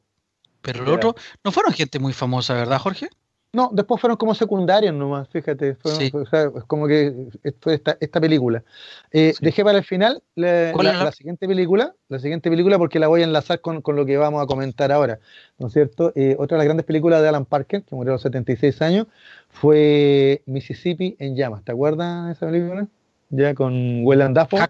pero 0.66 0.84
el 0.84 0.89
otro, 0.89 1.16
no 1.43 1.51
fueron 1.51 1.74
gente 1.74 1.99
muy 1.99 2.11
famosa, 2.11 2.55
¿verdad, 2.55 2.80
Jorge? 2.80 3.09
No, 3.53 3.70
después 3.72 4.01
fueron 4.01 4.18
como 4.18 4.36
secundarios 4.36 4.93
nomás, 4.93 5.30
fíjate. 5.30 5.76
Fueron, 5.76 6.66
como 6.68 6.88
que 6.88 7.30
fue 7.61 7.76
esta, 7.76 7.95
esta 8.01 8.20
película. 8.20 8.66
Eh, 9.11 9.34
dejé 9.39 9.63
para 9.63 9.78
el 9.78 9.86
final 9.86 10.22
la, 10.36 10.74
siguiente 11.13 11.47
película, 11.47 11.95
la 12.09 12.20
siguiente 12.20 12.49
película 12.49 12.78
porque 12.78 12.99
la 12.99 13.07
voy 13.07 13.22
a 13.22 13.24
enlazar 13.24 13.61
con, 13.61 13.82
lo 13.86 14.05
que 14.05 14.18
vamos 14.18 14.43
a 14.43 14.45
comentar 14.45 14.91
ahora, 14.91 15.20
¿no 15.57 15.68
es 15.68 15.74
cierto? 15.74 16.11
Eh, 16.16 16.36
otra 16.38 16.57
de 16.57 16.59
las 16.59 16.66
grandes 16.66 16.86
películas 16.86 17.22
de 17.22 17.30
Alan 17.30 17.45
Parker, 17.45 17.84
que 17.84 17.95
murió 17.95 18.11
a 18.11 18.16
los 18.16 18.24
76 18.24 18.82
años, 18.82 19.07
fue 19.47 20.41
Mississippi 20.47 21.16
en 21.20 21.38
llamas. 21.38 21.63
¿Te 21.63 21.72
acuerdas 21.72 22.26
de 22.26 22.34
esa 22.34 22.47
película? 22.47 22.88
Ya 23.30 23.53
con 23.53 24.03
Willem 24.03 24.34
Dafoe. 24.34 24.68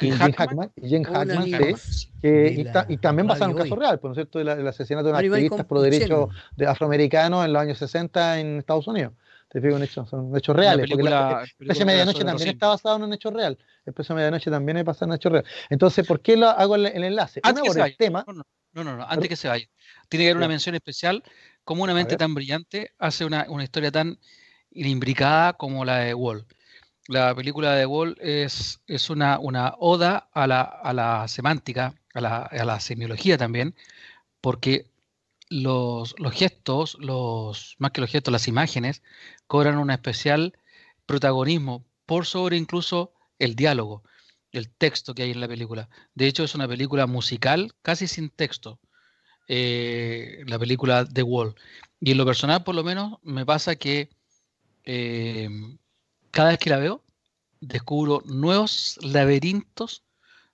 ¿Ya? 0.00 0.28
y 0.28 0.32
Hackman, 0.32 0.70
Hackman 1.04 1.48
y, 2.22 2.96
también 2.98 3.26
basado 3.26 3.50
en 3.50 3.56
un 3.56 3.62
caso 3.62 3.76
real, 3.76 3.98
por 3.98 4.10
pues, 4.10 4.16
cierto, 4.16 4.40
el, 4.40 4.66
asesinato 4.66 5.06
de 5.06 5.12
un 5.12 5.16
activistas 5.16 5.66
por 5.66 5.80
derechos 5.80 6.28
de 6.56 6.66
afroamericanos 6.66 7.44
en 7.44 7.52
los 7.52 7.62
años 7.62 7.78
60 7.78 8.40
en 8.40 8.58
Estados 8.58 8.86
Unidos. 8.86 9.12
Te 9.48 9.60
fijo, 9.60 9.78
hecho, 9.78 10.06
son 10.06 10.36
hechos 10.36 10.54
reales. 10.54 10.88
Película, 10.88 11.42
porque 11.58 11.74
la, 11.74 11.84
Medianoche 11.84 12.24
también 12.24 12.50
está 12.50 12.68
basado 12.68 12.96
en 12.96 13.02
un 13.02 13.12
hecho 13.12 13.30
real. 13.30 13.58
El 13.84 13.92
Precio 13.92 14.14
de 14.14 14.20
Medianoche 14.20 14.48
también 14.48 14.76
es 14.76 14.84
basado 14.84 15.06
en 15.06 15.10
un 15.10 15.16
hecho 15.16 15.28
real. 15.28 15.44
Entonces, 15.70 16.06
¿por 16.06 16.20
qué 16.20 16.36
lo 16.36 16.48
hago 16.48 16.76
el, 16.76 16.86
el 16.86 17.02
enlace? 17.02 17.40
Antes 17.42 17.64
que 17.64 17.70
se 17.70 17.80
vaya. 17.80 17.96
Tema, 17.98 18.24
no, 18.72 18.84
no, 18.84 18.96
no, 18.96 19.04
antes 19.08 19.28
que 19.28 19.34
se 19.34 19.48
vaya. 19.48 19.66
Tiene 20.08 20.24
que 20.24 20.30
haber 20.30 20.36
una 20.36 20.48
mención 20.48 20.76
especial. 20.76 21.24
Como 21.64 21.82
una 21.82 21.94
mente 21.94 22.16
tan 22.16 22.32
brillante 22.32 22.92
hace 22.98 23.24
una, 23.24 23.46
una 23.48 23.64
historia 23.64 23.90
tan 23.90 24.18
imbricada 24.70 25.54
como 25.54 25.84
la 25.84 25.98
de 25.98 26.14
Wall 26.14 26.46
la 27.10 27.34
película 27.34 27.74
de 27.74 27.86
Wall 27.86 28.16
es, 28.20 28.80
es 28.86 29.10
una, 29.10 29.40
una, 29.40 29.74
oda 29.78 30.28
a 30.32 30.46
la, 30.46 30.62
a 30.62 30.92
la 30.92 31.26
semántica, 31.26 31.94
a 32.14 32.20
la, 32.20 32.42
a 32.42 32.64
la, 32.64 32.78
semiología 32.78 33.36
también, 33.36 33.74
porque 34.40 34.86
los, 35.48 36.14
los, 36.20 36.32
gestos, 36.32 36.96
los, 37.00 37.74
más 37.78 37.90
que 37.90 38.00
los 38.00 38.10
gestos, 38.10 38.30
las 38.30 38.46
imágenes, 38.46 39.02
cobran 39.48 39.78
un 39.78 39.90
especial 39.90 40.56
protagonismo 41.04 41.84
por 42.06 42.26
sobre 42.26 42.56
incluso 42.56 43.12
el 43.40 43.56
diálogo, 43.56 44.04
el 44.52 44.70
texto 44.70 45.12
que 45.12 45.24
hay 45.24 45.32
en 45.32 45.40
la 45.40 45.48
película. 45.48 45.88
De 46.14 46.28
hecho, 46.28 46.44
es 46.44 46.54
una 46.54 46.68
película 46.68 47.08
musical 47.08 47.72
casi 47.82 48.06
sin 48.06 48.30
texto, 48.30 48.78
eh, 49.48 50.44
la 50.46 50.60
película 50.60 51.04
de 51.04 51.24
Wall. 51.24 51.56
Y 51.98 52.12
en 52.12 52.18
lo 52.18 52.24
personal, 52.24 52.62
por 52.62 52.76
lo 52.76 52.84
menos, 52.84 53.18
me 53.24 53.44
pasa 53.44 53.74
que 53.74 54.10
eh, 54.84 55.48
cada 56.30 56.50
vez 56.50 56.58
que 56.58 56.70
la 56.70 56.78
veo, 56.78 57.02
descubro 57.60 58.22
nuevos 58.24 58.98
laberintos 59.02 60.04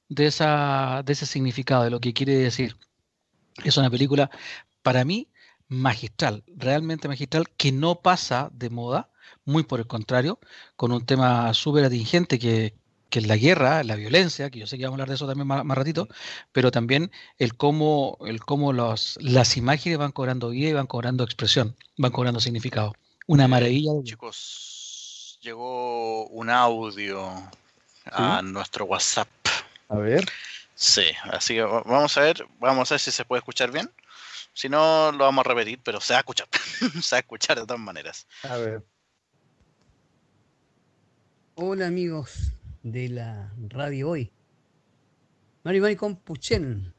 de, 0.08 0.26
esa, 0.26 1.02
de 1.04 1.12
ese 1.12 1.26
significado, 1.26 1.84
de 1.84 1.90
lo 1.90 2.00
que 2.00 2.12
quiere 2.12 2.36
decir. 2.36 2.76
Es 3.64 3.76
una 3.76 3.90
película, 3.90 4.30
para 4.82 5.04
mí, 5.04 5.28
magistral, 5.68 6.44
realmente 6.46 7.08
magistral, 7.08 7.48
que 7.56 7.72
no 7.72 8.00
pasa 8.00 8.50
de 8.52 8.70
moda, 8.70 9.10
muy 9.44 9.64
por 9.64 9.80
el 9.80 9.86
contrario, 9.86 10.38
con 10.76 10.92
un 10.92 11.04
tema 11.04 11.52
súper 11.54 11.84
atingente 11.84 12.38
que, 12.38 12.74
que, 13.10 13.20
es 13.20 13.26
la 13.26 13.36
guerra, 13.36 13.82
la 13.84 13.96
violencia, 13.96 14.50
que 14.50 14.60
yo 14.60 14.66
sé 14.66 14.76
que 14.76 14.84
vamos 14.84 14.94
a 14.94 15.02
hablar 15.02 15.08
de 15.08 15.14
eso 15.14 15.26
también 15.26 15.46
más, 15.48 15.76
ratito, 15.76 16.08
pero 16.52 16.70
también 16.70 17.10
el 17.38 17.56
cómo, 17.56 18.18
el 18.26 18.40
cómo 18.40 18.72
los, 18.72 19.18
las 19.20 19.56
imágenes 19.56 19.98
van 19.98 20.12
cobrando 20.12 20.50
vida 20.50 20.70
y 20.70 20.72
van 20.74 20.86
cobrando 20.86 21.24
expresión, 21.24 21.76
van 21.96 22.12
cobrando 22.12 22.40
significado. 22.40 22.92
Una 23.26 23.48
maravilla. 23.48 23.90
Chicos, 24.04 24.75
llegó 25.40 26.26
un 26.28 26.50
audio 26.50 27.30
a 28.06 28.42
nuestro 28.42 28.84
WhatsApp. 28.84 29.28
A 29.88 29.96
ver. 29.96 30.24
Sí, 30.74 31.04
así 31.24 31.54
que 31.54 31.62
vamos 31.62 32.16
a 32.16 32.20
ver, 32.20 32.46
vamos 32.58 32.90
a 32.90 32.94
ver 32.94 33.00
si 33.00 33.10
se 33.10 33.24
puede 33.24 33.38
escuchar 33.40 33.70
bien. 33.70 33.90
Si 34.52 34.68
no, 34.68 35.12
lo 35.12 35.24
vamos 35.24 35.44
a 35.44 35.48
repetir, 35.48 35.80
pero 35.82 36.00
se 36.00 36.12
va 36.14 36.18
a 36.18 36.20
escuchar. 36.20 36.48
se 37.02 37.14
va 37.14 37.18
a 37.18 37.20
escuchar 37.20 37.58
de 37.58 37.66
todas 37.66 37.80
maneras. 37.80 38.26
A 38.42 38.56
ver. 38.56 38.84
Hola 41.54 41.86
amigos 41.86 42.52
de 42.82 43.08
la 43.08 43.52
radio 43.68 44.10
hoy. 44.10 44.30
Mari 45.64 45.80
Mari 45.80 45.96
Puchen. 45.96 46.94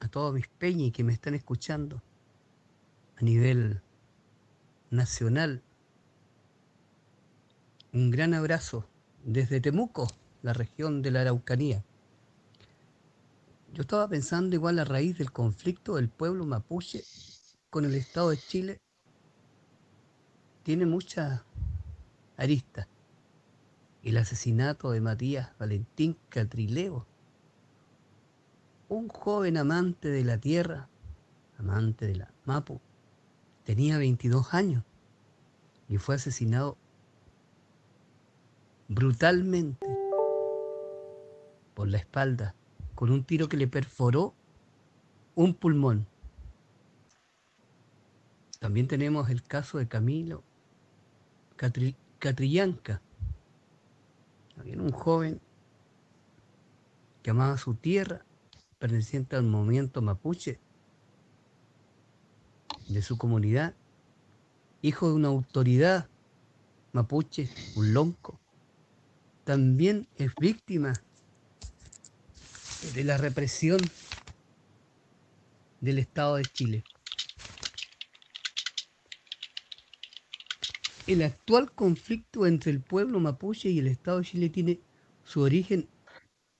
A 0.00 0.08
todos 0.08 0.32
mis 0.32 0.46
peñis 0.46 0.92
que 0.92 1.02
me 1.02 1.12
están 1.12 1.34
escuchando 1.34 2.02
a 3.16 3.22
nivel 3.22 3.82
nacional 4.90 5.62
un 7.92 8.10
gran 8.10 8.34
abrazo 8.34 8.88
desde 9.24 9.60
Temuco, 9.60 10.08
la 10.42 10.52
región 10.52 11.02
de 11.02 11.10
la 11.10 11.22
Araucanía. 11.22 11.84
Yo 13.72 13.82
estaba 13.82 14.08
pensando 14.08 14.54
igual 14.54 14.78
a 14.78 14.84
raíz 14.84 15.18
del 15.18 15.32
conflicto 15.32 15.96
del 15.96 16.08
pueblo 16.08 16.46
mapuche 16.46 17.04
con 17.70 17.84
el 17.84 17.94
Estado 17.94 18.30
de 18.30 18.38
Chile. 18.38 18.78
Tiene 20.62 20.86
mucha 20.86 21.44
arista. 22.36 22.88
El 24.02 24.16
asesinato 24.16 24.92
de 24.92 25.00
Matías 25.00 25.50
Valentín 25.58 26.16
Catrileo, 26.28 27.06
un 28.88 29.08
joven 29.08 29.56
amante 29.56 30.08
de 30.08 30.24
la 30.24 30.38
tierra, 30.38 30.88
amante 31.58 32.06
de 32.06 32.16
la 32.16 32.32
Mapu, 32.44 32.80
tenía 33.64 33.98
22 33.98 34.54
años 34.54 34.84
y 35.88 35.98
fue 35.98 36.14
asesinado 36.14 36.78
brutalmente 38.88 39.86
por 41.74 41.88
la 41.88 41.98
espalda 41.98 42.54
con 42.94 43.10
un 43.10 43.24
tiro 43.24 43.48
que 43.48 43.56
le 43.56 43.68
perforó 43.68 44.34
un 45.34 45.54
pulmón. 45.54 46.06
También 48.58 48.88
tenemos 48.88 49.28
el 49.28 49.42
caso 49.42 49.78
de 49.78 49.86
Camilo 49.86 50.42
Catrillanca. 52.18 53.02
Había 54.58 54.80
un 54.80 54.92
joven 54.92 55.40
que 57.22 57.30
amaba 57.30 57.58
su 57.58 57.74
tierra, 57.74 58.24
perteneciente 58.78 59.36
al 59.36 59.42
movimiento 59.42 60.00
mapuche 60.00 60.58
de 62.88 63.02
su 63.02 63.18
comunidad, 63.18 63.74
hijo 64.80 65.08
de 65.08 65.14
una 65.14 65.28
autoridad 65.28 66.08
mapuche, 66.92 67.50
un 67.74 67.92
lonco, 67.92 68.38
también 69.46 70.08
es 70.16 70.34
víctima 70.40 70.92
de 72.96 73.04
la 73.04 73.16
represión 73.16 73.80
del 75.80 76.00
Estado 76.00 76.34
de 76.34 76.42
Chile. 76.46 76.82
El 81.06 81.22
actual 81.22 81.70
conflicto 81.70 82.44
entre 82.44 82.72
el 82.72 82.80
pueblo 82.80 83.20
mapuche 83.20 83.70
y 83.70 83.78
el 83.78 83.86
Estado 83.86 84.18
de 84.18 84.24
Chile 84.24 84.50
tiene 84.50 84.80
su 85.22 85.42
origen, 85.42 85.88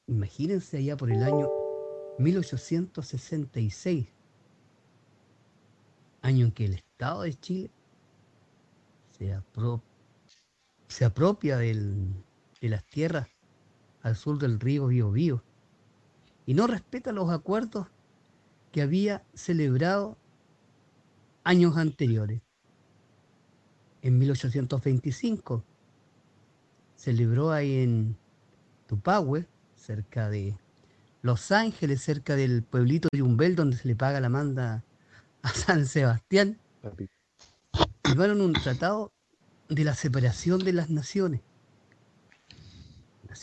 imagínense 0.06 0.76
allá 0.76 0.96
por 0.96 1.10
el 1.10 1.24
año 1.24 1.50
1866, 2.18 4.06
año 6.22 6.46
en 6.46 6.52
que 6.52 6.66
el 6.66 6.74
Estado 6.74 7.22
de 7.22 7.34
Chile 7.34 7.70
se, 9.18 9.36
se 10.86 11.04
apropia 11.04 11.56
del, 11.56 12.14
de 12.60 12.68
las 12.68 12.84
tierras 12.84 13.28
al 14.02 14.16
sur 14.16 14.38
del 14.38 14.60
río 14.60 14.86
Biobío 14.86 15.42
y 16.46 16.54
no 16.54 16.66
respeta 16.66 17.12
los 17.12 17.30
acuerdos 17.30 17.88
que 18.72 18.82
había 18.82 19.24
celebrado 19.34 20.16
años 21.44 21.76
anteriores. 21.76 22.42
en 24.02 24.18
1825. 24.18 25.64
Se 26.94 27.12
libró 27.12 27.50
ahí 27.50 27.82
en 27.82 28.16
Tupahue, 28.86 29.46
cerca 29.74 30.28
de 30.30 30.56
Los 31.22 31.50
Ángeles, 31.50 32.02
cerca 32.02 32.36
del 32.36 32.62
pueblito 32.62 33.08
de 33.12 33.22
Umbel, 33.22 33.56
donde 33.56 33.76
se 33.76 33.88
le 33.88 33.96
paga 33.96 34.20
la 34.20 34.28
manda 34.28 34.84
a 35.42 35.48
San 35.48 35.86
Sebastián. 35.86 36.58
Firmaron 38.04 38.40
un 38.40 38.52
tratado 38.52 39.12
de 39.68 39.84
la 39.84 39.94
separación 39.94 40.60
de 40.60 40.72
las 40.72 40.90
naciones. 40.90 41.40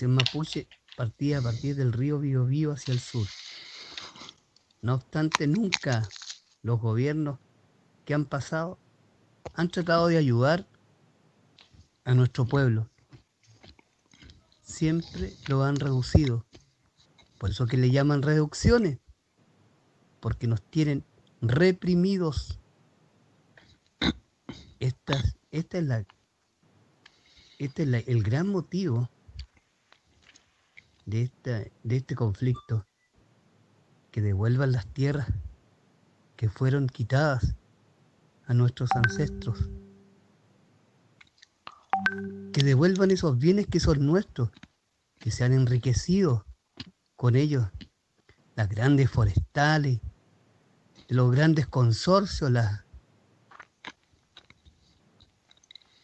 Mapuche 0.01 0.67
partía 0.97 1.39
a 1.39 1.41
partir 1.41 1.75
del 1.75 1.93
río 1.93 2.19
Biobío 2.19 2.71
hacia 2.71 2.93
el 2.93 2.99
sur. 2.99 3.27
No 4.81 4.95
obstante, 4.95 5.47
nunca 5.47 6.07
los 6.61 6.79
gobiernos 6.79 7.39
que 8.05 8.13
han 8.13 8.25
pasado 8.25 8.79
han 9.53 9.69
tratado 9.69 10.07
de 10.07 10.17
ayudar 10.17 10.67
a 12.03 12.13
nuestro 12.13 12.45
pueblo. 12.45 12.89
Siempre 14.61 15.33
lo 15.47 15.63
han 15.63 15.77
reducido. 15.77 16.45
Por 17.37 17.51
eso 17.51 17.65
que 17.67 17.77
le 17.77 17.91
llaman 17.91 18.23
reducciones. 18.23 18.99
Porque 20.19 20.47
nos 20.47 20.61
tienen 20.61 21.05
reprimidos. 21.41 22.59
Esta 24.79 25.21
es 25.51 25.83
la, 25.83 26.05
este 27.59 27.83
es 27.83 28.07
el 28.07 28.23
gran 28.23 28.47
motivo 28.47 29.09
de, 31.05 31.23
esta, 31.23 31.63
de 31.83 31.95
este 31.97 32.15
conflicto. 32.15 32.85
Que 34.11 34.21
devuelvan 34.21 34.71
las 34.71 34.85
tierras 34.87 35.27
que 36.35 36.49
fueron 36.49 36.87
quitadas 36.87 37.55
a 38.45 38.53
nuestros 38.53 38.89
ancestros. 38.95 39.69
Que 42.51 42.63
devuelvan 42.63 43.11
esos 43.11 43.37
bienes 43.37 43.67
que 43.67 43.79
son 43.79 44.05
nuestros, 44.05 44.51
que 45.19 45.31
se 45.31 45.43
han 45.43 45.53
enriquecido 45.53 46.45
con 47.15 47.35
ellos. 47.35 47.67
Las 48.55 48.69
grandes 48.69 49.09
forestales, 49.09 49.99
los 51.07 51.31
grandes 51.31 51.67
consorcios, 51.67 52.51
las, 52.51 52.83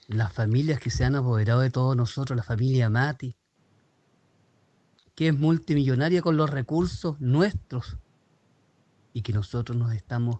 las 0.08 0.34
familias 0.34 0.80
que 0.80 0.90
se 0.90 1.06
han 1.06 1.16
apoderado 1.16 1.62
de 1.62 1.70
todos 1.70 1.96
nosotros, 1.96 2.36
la 2.36 2.44
familia 2.44 2.90
Mati, 2.90 3.36
que 5.20 5.28
es 5.28 5.38
multimillonaria 5.38 6.22
con 6.22 6.38
los 6.38 6.50
recursos 6.50 7.20
nuestros 7.20 7.98
y 9.12 9.22
que 9.22 9.34
nosotros 9.34 9.78
nos 9.78 9.92
estamos 9.92 10.40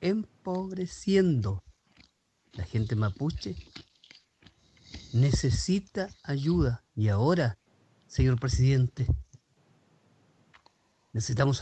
empobreciendo. 0.00 1.62
La 2.54 2.64
gente 2.64 2.96
mapuche 2.96 3.56
necesita 5.12 6.08
ayuda 6.22 6.82
y 6.94 7.08
ahora, 7.08 7.58
señor 8.06 8.40
presidente, 8.40 9.06
necesitamos 11.12 11.60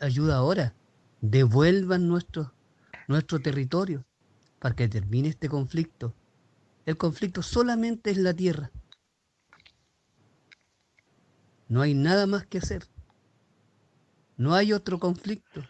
ayuda 0.00 0.36
ahora. 0.36 0.74
Devuelvan 1.20 2.08
nuestro, 2.08 2.52
nuestro 3.06 3.38
territorio 3.38 4.04
para 4.58 4.74
que 4.74 4.88
termine 4.88 5.28
este 5.28 5.48
conflicto. 5.48 6.16
El 6.84 6.96
conflicto 6.96 7.42
solamente 7.42 8.10
es 8.10 8.16
la 8.16 8.34
tierra. 8.34 8.72
No 11.68 11.82
hay 11.82 11.94
nada 11.94 12.26
más 12.26 12.46
que 12.46 12.58
hacer. 12.58 12.86
No 14.36 14.54
hay 14.54 14.72
otro 14.72 14.98
conflicto. 14.98 15.62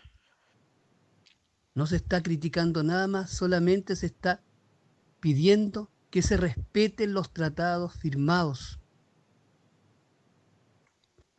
No 1.74 1.86
se 1.86 1.96
está 1.96 2.22
criticando 2.22 2.82
nada 2.82 3.06
más, 3.06 3.30
solamente 3.30 3.96
se 3.96 4.06
está 4.06 4.42
pidiendo 5.20 5.90
que 6.10 6.22
se 6.22 6.36
respeten 6.36 7.12
los 7.12 7.32
tratados 7.32 7.94
firmados. 7.94 8.80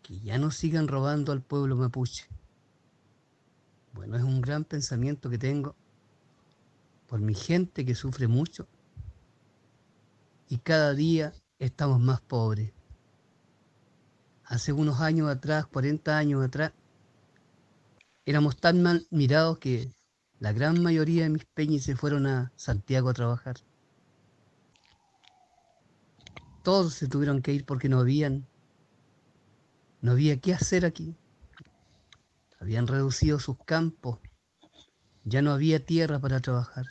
Que 0.01 0.20
ya 0.20 0.38
no 0.38 0.51
sigan 0.51 0.88
robando 0.88 1.32
al 1.32 1.41
pueblo 1.41 1.76
mapuche. 1.76 2.28
Bueno, 3.93 4.16
es 4.16 4.24
un 4.24 4.41
gran 4.41 4.64
pensamiento 4.64 5.30
que 5.30 5.38
tengo 5.38 5.76
por 7.08 7.20
mi 7.20 7.34
gente 7.34 7.86
que 7.86 7.95
sufre 7.95 8.28
mucho 8.28 8.68
y 10.49 10.60
cada 10.60 10.93
día 10.93 11.34
estamos 11.60 11.99
más 11.99 12.22
pobres. 12.22 12.77
Hace 14.48 14.72
unos 14.72 15.02
años 15.02 15.30
atrás, 15.30 15.66
40 15.68 16.18
años 16.18 16.43
atrás, 16.43 16.72
éramos 18.26 18.56
tan 18.56 18.82
mal 18.82 19.06
mirados 19.10 19.60
que 19.60 19.91
la 20.39 20.54
gran 20.54 20.82
mayoría 20.82 21.24
de 21.24 21.30
mis 21.30 21.45
peñas 21.45 21.84
se 21.84 21.98
fueron 21.98 22.28
a 22.28 22.54
Santiago 22.56 23.10
a 23.10 23.14
trabajar. 23.14 23.58
Todos 26.64 26.93
se 26.93 27.08
tuvieron 27.08 27.41
que 27.41 27.54
ir 27.54 27.66
porque 27.66 27.89
no 27.89 28.00
habían, 28.00 28.48
no 30.02 30.14
había 30.14 30.39
qué 30.39 30.54
hacer 30.54 30.86
aquí. 30.86 31.18
Habían 32.62 32.88
reducido 32.88 33.39
sus 33.39 33.58
campos, 33.66 34.20
ya 35.26 35.41
no 35.41 35.52
había 35.52 35.86
tierra 35.86 36.20
para 36.20 36.39
trabajar. 36.39 36.86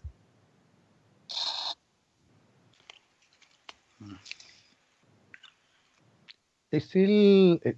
¿Es 6.71 6.95
el, 6.97 7.61
eh, 7.65 7.77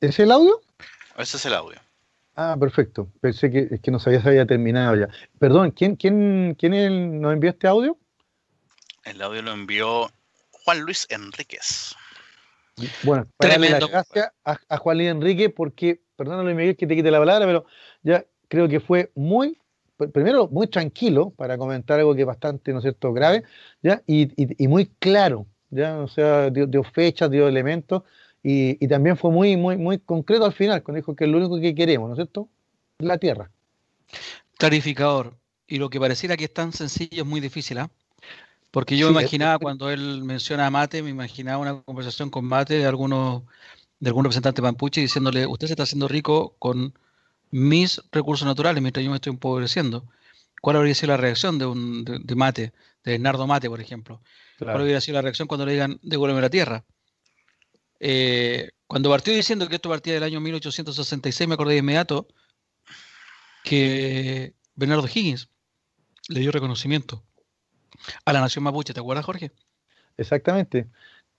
¿Es 0.00 0.18
el 0.18 0.30
audio? 0.30 0.60
Ese 1.16 1.36
es 1.36 1.46
el 1.46 1.54
audio. 1.54 1.78
Ah, 2.36 2.56
perfecto. 2.58 3.08
Pensé 3.20 3.50
que, 3.50 3.80
que 3.80 3.90
no 3.90 3.98
sabía 3.98 4.22
si 4.22 4.28
había 4.28 4.46
terminado 4.46 4.96
ya. 4.96 5.08
Perdón, 5.38 5.72
¿quién, 5.72 5.96
quién, 5.96 6.56
quién 6.58 7.20
nos 7.20 7.32
envió 7.32 7.50
este 7.50 7.66
audio? 7.66 7.98
El 9.04 9.20
audio 9.22 9.42
lo 9.42 9.52
envió 9.52 10.10
Juan 10.50 10.80
Luis 10.80 11.06
Enríquez. 11.10 11.96
Bueno, 13.02 13.26
Tremendo. 13.38 13.88
gracias 13.88 14.30
a, 14.44 14.76
Juan 14.76 14.98
Luis 14.98 15.10
Enrique 15.10 15.50
porque, 15.50 16.00
perdóname 16.16 16.54
Miguel 16.54 16.76
que 16.76 16.86
te 16.86 16.94
quite 16.94 17.10
la 17.10 17.18
palabra, 17.18 17.46
pero 17.46 17.66
ya 18.02 18.24
creo 18.48 18.68
que 18.68 18.80
fue 18.80 19.10
muy, 19.14 19.58
primero 20.12 20.48
muy 20.48 20.68
tranquilo 20.68 21.30
para 21.30 21.58
comentar 21.58 21.98
algo 21.98 22.14
que 22.14 22.20
es 22.20 22.26
bastante, 22.26 22.72
¿no 22.72 22.78
es 22.78 22.82
cierto?, 22.82 23.12
grave, 23.12 23.44
¿ya? 23.82 24.02
Y, 24.06 24.30
y, 24.62 24.68
muy 24.68 24.86
claro, 24.98 25.46
¿ya? 25.70 25.98
O 25.98 26.08
sea, 26.08 26.50
dio, 26.50 26.66
dio 26.66 26.82
fechas, 26.82 27.30
dio 27.30 27.48
elementos 27.48 28.02
y, 28.42 28.86
también 28.88 29.16
fue 29.16 29.30
muy, 29.30 29.56
muy, 29.56 29.76
muy 29.76 29.98
concreto 29.98 30.44
al 30.44 30.52
final, 30.52 30.82
cuando 30.82 30.98
dijo 30.98 31.14
que 31.14 31.24
es 31.24 31.30
lo 31.30 31.38
único 31.38 31.60
que 31.60 31.74
queremos, 31.74 32.08
¿no 32.08 32.14
es 32.14 32.18
cierto? 32.18 32.48
La 32.98 33.18
tierra. 33.18 33.50
Clarificador. 34.56 35.34
Y 35.66 35.78
lo 35.78 35.90
que 35.90 36.00
pareciera 36.00 36.36
que 36.36 36.44
es 36.44 36.54
tan 36.54 36.72
sencillo 36.72 37.22
es 37.22 37.26
muy 37.26 37.40
difícil, 37.40 37.78
¿ah? 37.78 37.90
Porque 38.70 38.96
yo 38.96 39.06
me 39.06 39.20
imaginaba, 39.20 39.58
cuando 39.58 39.90
él 39.90 40.22
menciona 40.24 40.66
a 40.66 40.70
Mate, 40.70 41.02
me 41.02 41.10
imaginaba 41.10 41.58
una 41.58 41.82
conversación 41.82 42.30
con 42.30 42.44
Mate 42.44 42.74
de 42.74 42.86
algunos 42.86 43.42
de 44.00 44.10
algún 44.10 44.24
representante 44.24 44.62
pampuche 44.62 45.00
diciéndole, 45.00 45.46
usted 45.46 45.66
se 45.66 45.72
está 45.72 45.82
haciendo 45.82 46.06
rico 46.06 46.54
con 46.58 46.94
mis 47.50 48.00
recursos 48.12 48.46
naturales 48.46 48.80
mientras 48.80 49.04
yo 49.04 49.10
me 49.10 49.16
estoy 49.16 49.32
empobreciendo. 49.32 50.04
¿Cuál 50.60 50.76
habría 50.76 50.94
sido 50.94 51.08
la 51.08 51.16
reacción 51.16 51.58
de 51.58 51.66
un 51.66 52.04
de, 52.04 52.34
Mate, 52.34 52.72
de 53.08 53.18
Nardo 53.18 53.46
Mate, 53.46 53.68
por 53.68 53.80
ejemplo? 53.80 54.20
¿Cuál 54.58 54.80
habría 54.80 55.00
sido 55.00 55.16
la 55.16 55.22
reacción 55.22 55.48
cuando 55.48 55.64
le 55.64 55.72
digan, 55.72 55.98
devuélveme 56.02 56.40
la 56.40 56.50
tierra? 56.50 56.84
Eh, 58.00 58.70
cuando 58.86 59.10
partió 59.10 59.32
diciendo 59.32 59.68
que 59.68 59.76
esto 59.76 59.88
partía 59.88 60.14
del 60.14 60.22
año 60.22 60.40
1866, 60.40 61.48
me 61.48 61.54
acordé 61.54 61.74
de 61.74 61.80
inmediato 61.80 62.28
que 63.64 64.54
Bernardo 64.74 65.06
Higgins 65.06 65.48
le 66.28 66.40
dio 66.40 66.52
reconocimiento 66.52 67.24
a 68.24 68.32
la 68.32 68.40
nación 68.40 68.64
mapuche. 68.64 68.94
¿Te 68.94 69.00
acuerdas, 69.00 69.24
Jorge? 69.24 69.50
Exactamente. 70.16 70.88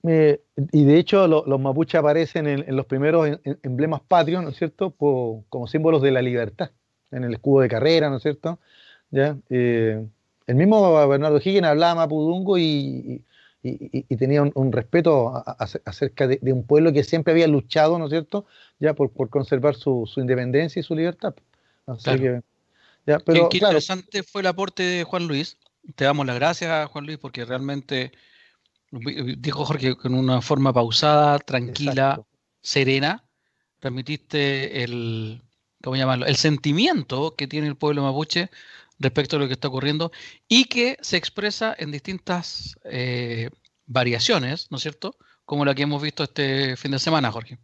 y 0.03 0.84
de 0.86 0.97
hecho 0.97 1.28
los 1.28 1.59
mapuches 1.59 1.99
aparecen 1.99 2.47
en, 2.47 2.76
los 2.76 2.86
primeros 2.86 3.39
emblemas 3.63 4.01
patrios, 4.01 4.43
¿no 4.43 4.49
es 4.49 4.57
cierto?, 4.57 4.91
como 4.91 5.67
símbolos 5.67 6.01
de 6.01 6.11
la 6.11 6.22
libertad, 6.22 6.72
en 7.11 7.24
el 7.24 7.34
escudo 7.34 7.61
de 7.61 7.70
carrera, 7.70 8.09
¿no 8.09 8.17
es 8.17 8.24
cierto? 8.24 8.59
¿Ya? 9.11 9.38
Eh, 9.49 10.05
el 10.50 10.56
mismo 10.56 11.08
Bernardo 11.08 11.38
Higgins 11.38 11.68
hablaba 11.68 11.93
mapudungo 11.93 12.58
y, 12.58 13.24
y, 13.62 14.16
tenía 14.16 14.41
un, 14.41 14.72
respeto 14.72 15.43
acerca 15.86 16.26
de, 16.28 16.39
un 16.52 16.66
pueblo 16.66 16.91
que 16.91 17.04
siempre 17.04 17.34
había 17.34 17.47
luchado, 17.47 18.00
¿no 18.00 18.06
es 18.06 18.10
cierto?, 18.10 18.47
ya 18.80 18.95
por, 18.95 19.12
conservar 19.30 19.76
su, 19.76 20.10
independencia 20.18 20.80
y 20.80 20.84
su 20.84 20.95
libertad. 20.95 21.36
Qué 23.06 23.39
interesante 23.54 24.24
fue 24.24 24.41
el 24.41 24.47
aporte 24.47 24.82
de 24.82 25.04
Juan 25.04 25.28
Luis. 25.28 25.56
Te 25.95 26.06
damos 26.06 26.26
las 26.26 26.36
gracias, 26.36 26.89
Juan 26.89 27.06
Luis, 27.06 27.20
porque 27.20 27.45
realmente 27.45 28.12
dijo 28.89 29.66
Jorge 29.66 29.95
con 29.95 30.16
una 30.16 30.41
forma 30.41 30.74
pausada, 30.74 31.38
tranquila, 31.38 32.24
serena, 32.62 33.24
transmitiste 33.78 34.84
el, 34.84 35.43
¿cómo 35.84 35.95
llamarlo? 35.95 36.26
El 36.26 36.38
sentimiento 36.38 37.36
que 37.36 37.45
tiene 37.45 37.68
el 37.68 37.76
pueblo 37.76 38.02
mapuche 38.02 38.50
respecto 39.00 39.38
a 39.38 39.39
lo 39.39 39.47
que 39.47 39.54
está 39.54 39.68
ocurriendo 39.68 40.12
y 40.47 40.66
que 40.66 40.97
se 41.02 41.18
expresa 41.18 41.76
en 41.78 41.91
distintas 41.91 42.78
eh, 42.84 43.50
variaciones, 43.86 44.68
¿no 44.70 44.78
es 44.78 44.84
cierto? 44.84 45.16
Como 45.45 45.66
la 45.66 45.74
que 45.74 45.84
hemos 45.84 46.02
visto 46.02 46.24
este 46.24 46.76
fin 46.78 46.91
de 46.91 47.00
semana, 47.00 47.32
Jorge. 47.32 47.58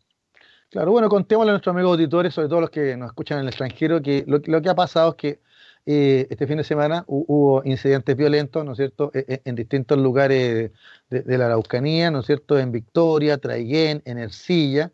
Claro, 0.69 0.91
bueno, 0.91 1.07
contémosle 1.09 1.51
a 1.51 1.53
nuestros 1.53 1.73
amigos 1.73 1.91
auditores, 1.91 2.33
sobre 2.33 2.49
todo 2.49 2.61
los 2.61 2.69
que 2.69 2.97
nos 2.97 3.07
escuchan 3.07 3.37
en 3.37 3.43
el 3.43 3.49
extranjero, 3.49 4.01
que 4.01 4.23
lo, 4.27 4.41
que 4.41 4.69
ha 4.69 4.75
pasado 4.75 5.11
es 5.11 5.15
que 5.15 5.39
este 5.85 6.47
fin 6.47 6.57
de 6.57 6.63
semana 6.63 7.03
hubo 7.07 7.63
incidentes 7.63 8.17
violentos, 8.17 8.65
¿no 8.65 8.71
es 8.71 8.77
cierto?, 8.77 9.11
e, 9.13 9.23
e, 9.27 9.41
en, 9.45 9.55
distintos 9.55 9.99
lugares 9.99 10.71
de, 11.09 11.37
la 11.37 11.45
Araucanía, 11.45 12.09
¿no 12.09 12.21
es 12.21 12.25
cierto?, 12.25 12.57
en 12.57 12.71
Victoria, 12.71 13.37
Traiguén, 13.37 14.01
en 14.05 14.17
Ercilla, 14.17 14.91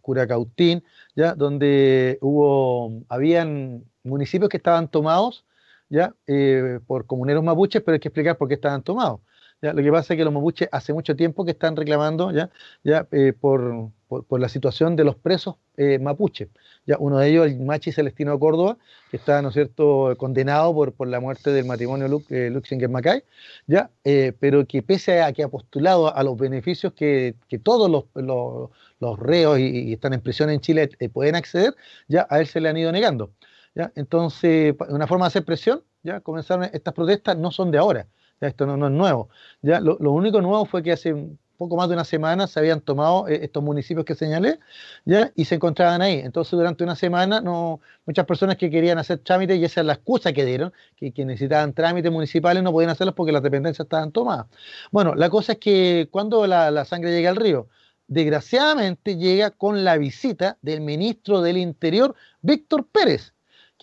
Curacautín, 0.00 0.84
¿ya? 1.14 1.34
donde 1.34 2.18
hubo, 2.20 3.04
habían 3.08 3.84
municipios 4.02 4.48
que 4.48 4.56
estaban 4.56 4.88
tomados, 4.88 5.44
¿ya?, 5.88 6.14
eh, 6.26 6.80
por 6.86 7.06
comuneros 7.06 7.44
mapuches, 7.44 7.82
pero 7.82 7.94
hay 7.94 8.00
que 8.00 8.08
explicar 8.08 8.36
por 8.36 8.48
qué 8.48 8.54
estaban 8.54 8.82
tomados. 8.82 9.20
Lo 9.60 9.82
que 9.82 9.90
pasa 9.90 10.12
es 10.12 10.18
que 10.18 10.24
los 10.24 10.34
mapuches 10.34 10.68
hace 10.72 10.92
mucho 10.92 11.16
tiempo 11.16 11.44
que 11.44 11.52
están 11.52 11.74
reclamando 11.74 12.30
ya, 12.32 12.50
ya 12.82 13.06
eh, 13.12 13.32
por, 13.32 13.90
por, 14.22 14.40
la 14.40 14.48
situación 14.48 14.96
de 14.96 15.04
los 15.04 15.16
presos 15.16 15.56
eh, 15.76 15.98
mapuches. 15.98 16.48
Ya, 16.86 16.96
uno 16.98 17.18
de 17.18 17.28
ellos, 17.30 17.46
el 17.46 17.60
Machi 17.60 17.92
Celestino 17.92 18.38
Córdoba, 18.38 18.76
que 19.10 19.16
está, 19.16 19.40
¿no 19.42 19.50
cierto?, 19.50 20.14
condenado 20.18 20.74
por, 20.74 20.92
por 20.92 21.08
la 21.08 21.20
muerte 21.20 21.50
del 21.50 21.64
matrimonio 21.64 22.22
eh, 22.28 22.50
Luxinger 22.50 22.88
Macay, 22.88 23.24
ya, 23.66 23.90
eh, 24.04 24.32
pero 24.38 24.66
que 24.66 24.82
pese 24.82 25.22
a 25.22 25.32
que 25.32 25.42
ha 25.42 25.48
postulado 25.48 26.14
a 26.14 26.22
los 26.22 26.36
beneficios 26.36 26.92
que, 26.92 27.34
que 27.48 27.58
todos 27.58 27.90
los, 27.90 28.04
los, 28.14 28.70
los 29.00 29.18
reos 29.18 29.58
y, 29.58 29.92
están 29.94 30.12
en 30.12 30.20
prisión 30.20 30.50
en 30.50 30.60
Chile 30.60 30.90
pueden 31.12 31.36
acceder, 31.36 31.74
ya 32.08 32.26
a 32.28 32.40
él 32.40 32.46
se 32.46 32.60
le 32.60 32.68
han 32.68 32.76
ido 32.76 32.92
negando. 32.92 33.30
¿Ya? 33.74 33.92
Entonces, 33.94 34.74
una 34.88 35.06
forma 35.06 35.26
de 35.26 35.28
hacer 35.28 35.44
presión, 35.44 35.82
ya 36.02 36.20
comenzaron 36.20 36.64
estas 36.72 36.94
protestas, 36.94 37.36
no 37.36 37.50
son 37.50 37.70
de 37.70 37.78
ahora 37.78 38.06
esto 38.46 38.66
no, 38.66 38.86
es 38.86 38.92
nuevo. 38.92 39.28
Ya, 39.62 39.80
lo, 39.80 39.96
único 40.12 40.40
nuevo 40.40 40.64
fue 40.66 40.82
que 40.82 40.92
hace 40.92 41.14
poco 41.56 41.76
más 41.76 41.88
de 41.88 41.94
una 41.94 42.04
semana 42.04 42.48
se 42.48 42.58
habían 42.58 42.80
tomado 42.80 43.28
eh, 43.28 43.40
estos 43.44 43.62
municipios 43.62 44.04
que 44.04 44.16
señalé 44.16 44.58
ya 45.04 45.32
y 45.36 45.44
se 45.44 45.54
encontraban 45.54 46.02
ahí. 46.02 46.20
Entonces 46.20 46.52
durante 46.52 46.82
una 46.84 46.96
semana 46.96 47.40
no 47.40 47.80
muchas 48.06 48.26
personas 48.26 48.56
que 48.56 48.70
querían 48.70 48.98
hacer 48.98 49.18
trámites 49.18 49.58
y 49.58 49.64
esa 49.64 49.80
es 49.80 49.86
la 49.86 49.94
excusa 49.94 50.32
que 50.32 50.44
dieron, 50.44 50.72
que, 50.96 51.12
necesitaban 51.24 51.72
trámites 51.72 52.10
municipales 52.10 52.62
no 52.62 52.72
podían 52.72 52.90
hacerlos 52.90 53.14
porque 53.14 53.32
las 53.32 53.42
dependencias 53.42 53.86
estaban 53.86 54.10
tomadas. 54.10 54.46
Bueno, 54.90 55.14
la 55.14 55.30
cosa 55.30 55.52
es 55.52 55.58
que 55.58 56.08
cuando 56.10 56.46
la 56.46 56.84
sangre 56.84 57.12
llega 57.12 57.30
al 57.30 57.36
río, 57.36 57.68
desgraciadamente 58.08 59.16
llega 59.16 59.50
con 59.50 59.84
la 59.84 59.96
visita 59.96 60.58
del 60.60 60.80
ministro 60.80 61.40
del 61.40 61.56
Interior, 61.56 62.14
Víctor 62.42 62.86
Pérez 62.88 63.33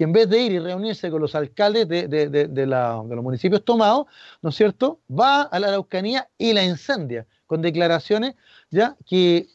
que 0.02 0.06
en 0.06 0.14
vez 0.14 0.28
de 0.28 0.41
ir 0.41 0.52
y 0.54 0.58
reunirse 0.58 1.12
con 1.12 1.22
los 1.22 1.36
alcaldes 1.36 1.88
de, 1.88 2.66
los 2.66 3.24
municipios 3.24 3.64
tomados, 3.64 4.08
¿no 4.41 4.49
es 4.49 4.56
cierto?, 4.56 4.99
va 5.08 5.43
a 5.43 5.60
la 5.60 5.68
Araucanía 5.68 6.28
y 6.39 6.54
la 6.54 6.64
incendia, 6.64 7.28
con 7.45 7.62
declaraciones 7.62 8.34
ya 8.72 8.95
que 9.06 9.49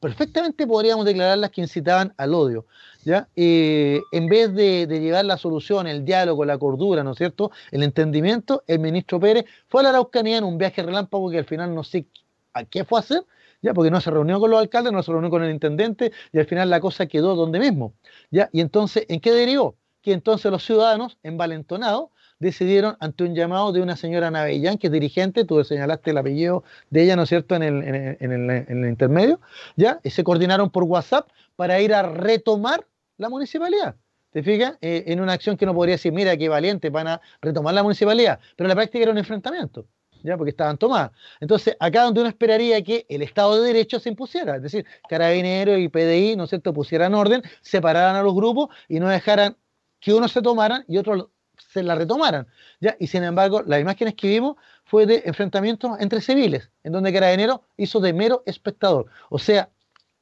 perfectamente 0.00 0.66
podríamos 0.66 1.04
declararlas 1.04 1.50
que 1.50 1.60
incitaban 1.60 2.14
al 2.16 2.32
odio. 2.32 2.64
¿ya? 3.04 3.28
en 3.36 4.26
vez 4.30 4.54
de, 4.54 4.86
llevar 4.86 5.26
la 5.26 5.36
solución, 5.36 5.86
el 5.86 6.02
diálogo, 6.02 6.46
la 6.46 6.56
cordura, 6.56 7.04
¿no 7.04 7.10
es 7.10 7.18
cierto?, 7.18 7.50
el 7.70 7.82
entendimiento, 7.82 8.64
el 8.66 8.78
ministro 8.78 9.20
Pérez 9.20 9.44
fue 9.68 9.82
a 9.82 9.84
la 9.84 9.88
Araucanía 9.90 10.38
en 10.38 10.44
un 10.44 10.56
viaje 10.56 10.82
relámpago 10.82 11.28
que 11.28 11.36
al 11.36 11.44
final 11.44 11.74
no 11.74 11.84
sé 11.84 12.06
a 12.54 12.64
qué 12.64 12.86
fue 12.86 13.00
a 13.00 13.00
hacer, 13.00 13.22
ya 13.64 13.72
porque 13.72 13.90
no 13.90 13.98
se 14.00 14.10
reunió 14.10 14.38
con 14.38 14.50
los 14.50 14.60
alcaldes, 14.60 14.92
no 14.92 15.02
se 15.02 15.10
reunió 15.10 15.30
con 15.30 15.42
el 15.42 15.50
intendente 15.50 16.12
y 16.32 16.38
al 16.38 16.44
final 16.44 16.68
la 16.68 16.80
cosa 16.80 17.06
quedó 17.06 17.34
donde 17.34 17.58
mismo. 17.58 17.94
¿ya? 18.30 18.50
Y 18.52 18.60
entonces, 18.60 19.06
¿en 19.08 19.20
qué 19.20 19.32
derivó? 19.32 19.76
Que 20.02 20.12
entonces 20.12 20.52
los 20.52 20.62
ciudadanos, 20.62 21.16
envalentonados, 21.22 22.10
decidieron 22.38 22.98
ante 23.00 23.24
un 23.24 23.34
llamado 23.34 23.72
de 23.72 23.80
una 23.80 23.96
señora 23.96 24.30
Navellán, 24.30 24.76
que 24.76 24.88
es 24.88 24.92
dirigente, 24.92 25.46
tú 25.46 25.64
señalaste 25.64 26.10
el 26.10 26.18
apellido 26.18 26.62
de 26.90 27.04
ella, 27.04 27.16
¿no 27.16 27.22
es 27.22 27.30
cierto?, 27.30 27.54
en 27.54 27.62
el, 27.62 27.82
en 27.82 27.94
el, 27.94 28.50
en 28.50 28.84
el, 28.84 28.90
intermedio, 28.90 29.40
¿ya? 29.76 29.98
Y 30.02 30.10
se 30.10 30.22
coordinaron 30.24 30.68
por 30.68 30.84
WhatsApp 30.84 31.26
para 31.56 31.80
ir 31.80 31.94
a 31.94 32.02
retomar 32.02 32.86
la 33.16 33.30
municipalidad. 33.30 33.96
¿Te 34.30 34.42
fijas? 34.42 34.76
Eh, 34.82 35.04
en 35.06 35.20
una 35.20 35.32
acción 35.32 35.56
que 35.56 35.64
no 35.64 35.72
podría 35.72 35.94
decir, 35.94 36.12
mira 36.12 36.36
qué 36.36 36.50
valiente, 36.50 36.90
van 36.90 37.06
a 37.08 37.20
retomar 37.40 37.72
la 37.72 37.82
municipalidad, 37.82 38.40
pero 38.56 38.66
en 38.66 38.68
la 38.68 38.74
práctica 38.74 39.04
era 39.04 39.12
un 39.12 39.18
enfrentamiento. 39.18 39.86
¿Ya? 40.24 40.36
porque 40.36 40.50
estaban 40.50 40.76
tomadas. 40.76 41.12
Entonces, 41.38 41.76
acá 41.78 42.02
donde 42.02 42.20
uno 42.20 42.28
esperaría 42.28 42.82
que 42.82 43.06
el 43.08 43.22
Estado 43.22 43.60
de 43.60 43.68
Derecho 43.68 44.00
se 44.00 44.08
impusiera, 44.08 44.56
es 44.56 44.62
decir, 44.62 44.84
Carabineros 45.08 45.78
y 45.78 45.88
PDI, 45.88 46.34
¿no 46.36 46.44
es 46.44 46.50
cierto?, 46.50 46.72
pusieran 46.72 47.14
orden, 47.14 47.42
separaran 47.60 48.16
a 48.16 48.22
los 48.22 48.34
grupos 48.34 48.70
y 48.88 48.98
no 48.98 49.08
dejaran 49.08 49.56
que 50.00 50.12
unos 50.12 50.32
se 50.32 50.42
tomaran 50.42 50.84
y 50.88 50.96
otros 50.96 51.28
se 51.56 51.82
la 51.82 51.94
retomaran. 51.94 52.48
¿ya? 52.80 52.96
Y 52.98 53.06
sin 53.06 53.22
embargo, 53.22 53.62
las 53.62 53.80
imágenes 53.80 54.14
que 54.14 54.28
vimos 54.28 54.56
fue 54.84 55.06
de 55.06 55.22
enfrentamientos 55.26 55.92
entre 56.00 56.20
civiles, 56.20 56.70
en 56.82 56.92
donde 56.92 57.12
Carabineros 57.12 57.60
hizo 57.76 58.00
de 58.00 58.12
mero 58.12 58.42
espectador. 58.46 59.06
O 59.28 59.38
sea, 59.38 59.70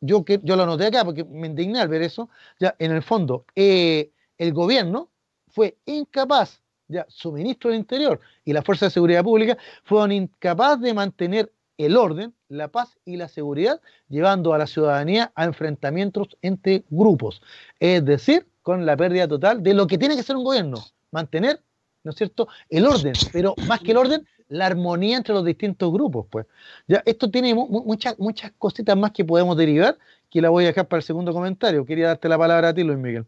yo, 0.01 0.25
que, 0.25 0.41
yo 0.43 0.57
lo 0.57 0.67
noté 0.67 0.87
acá 0.87 1.05
porque 1.05 1.25
me 1.25 1.47
indigné 1.47 1.81
al 1.81 1.89
ver 1.89 2.03
eso, 2.03 2.29
ya 2.59 2.75
en 2.79 2.91
el 2.91 3.03
fondo, 3.03 3.47
eh, 3.55 4.11
el 4.37 4.53
gobierno 4.53 5.11
fue 5.49 5.77
incapaz 5.87 6.62
ya 6.89 7.07
su 7.09 7.33
ministro 7.33 7.70
del 7.70 7.78
Interior 7.78 8.20
y 8.45 8.53
la 8.53 8.62
Fuerza 8.62 8.87
de 8.87 8.91
Seguridad 8.91 9.24
Pública 9.24 9.57
fueron 9.85 10.12
incapaces 10.12 10.80
de 10.83 10.95
mantener 10.95 11.53
el 11.78 11.97
orden, 11.97 12.35
la 12.49 12.68
paz 12.68 12.97
y 13.05 13.16
la 13.16 13.28
seguridad, 13.28 13.80
llevando 14.09 14.53
a 14.55 14.59
la 14.59 14.66
ciudadanía 14.66 15.33
a 15.35 15.45
enfrentamientos 15.45 16.37
entre 16.43 16.85
grupos. 16.91 17.43
Es 17.80 18.05
decir, 18.05 18.47
con 18.62 18.87
la 18.87 18.97
pérdida 18.97 19.26
total 19.26 19.62
de 19.62 19.74
lo 19.74 19.87
que 19.87 19.99
tiene 19.99 20.14
que 20.14 20.22
ser 20.22 20.37
un 20.37 20.45
gobierno, 20.45 20.78
mantener, 21.11 21.61
¿no 22.05 22.11
es 22.11 22.16
cierto?, 22.16 22.49
el 22.68 22.87
orden, 22.87 23.14
pero 23.33 23.55
más 23.66 23.80
que 23.80 23.93
el 23.93 23.97
orden, 23.97 24.26
la 24.49 24.66
armonía 24.66 25.16
entre 25.16 25.35
los 25.35 25.45
distintos 25.45 25.91
grupos, 25.93 26.26
pues. 26.30 26.47
Ya, 26.87 27.03
esto 27.07 27.30
tiene 27.30 27.55
muchas, 27.55 28.18
muchas 28.18 28.53
cositas 28.59 28.97
más 28.97 29.12
que 29.12 29.24
podemos 29.24 29.57
derivar, 29.57 29.97
que 30.30 30.43
la 30.43 30.51
voy 30.51 30.64
a 30.64 30.68
dejar 30.68 30.87
para 30.89 30.99
el 30.99 31.05
segundo 31.05 31.33
comentario. 31.33 31.85
Quería 31.87 32.09
darte 32.09 32.28
la 32.28 32.39
palabra 32.39 32.68
a 32.68 32.74
ti, 32.74 32.83
Luis 32.83 32.99
Miguel. 32.99 33.26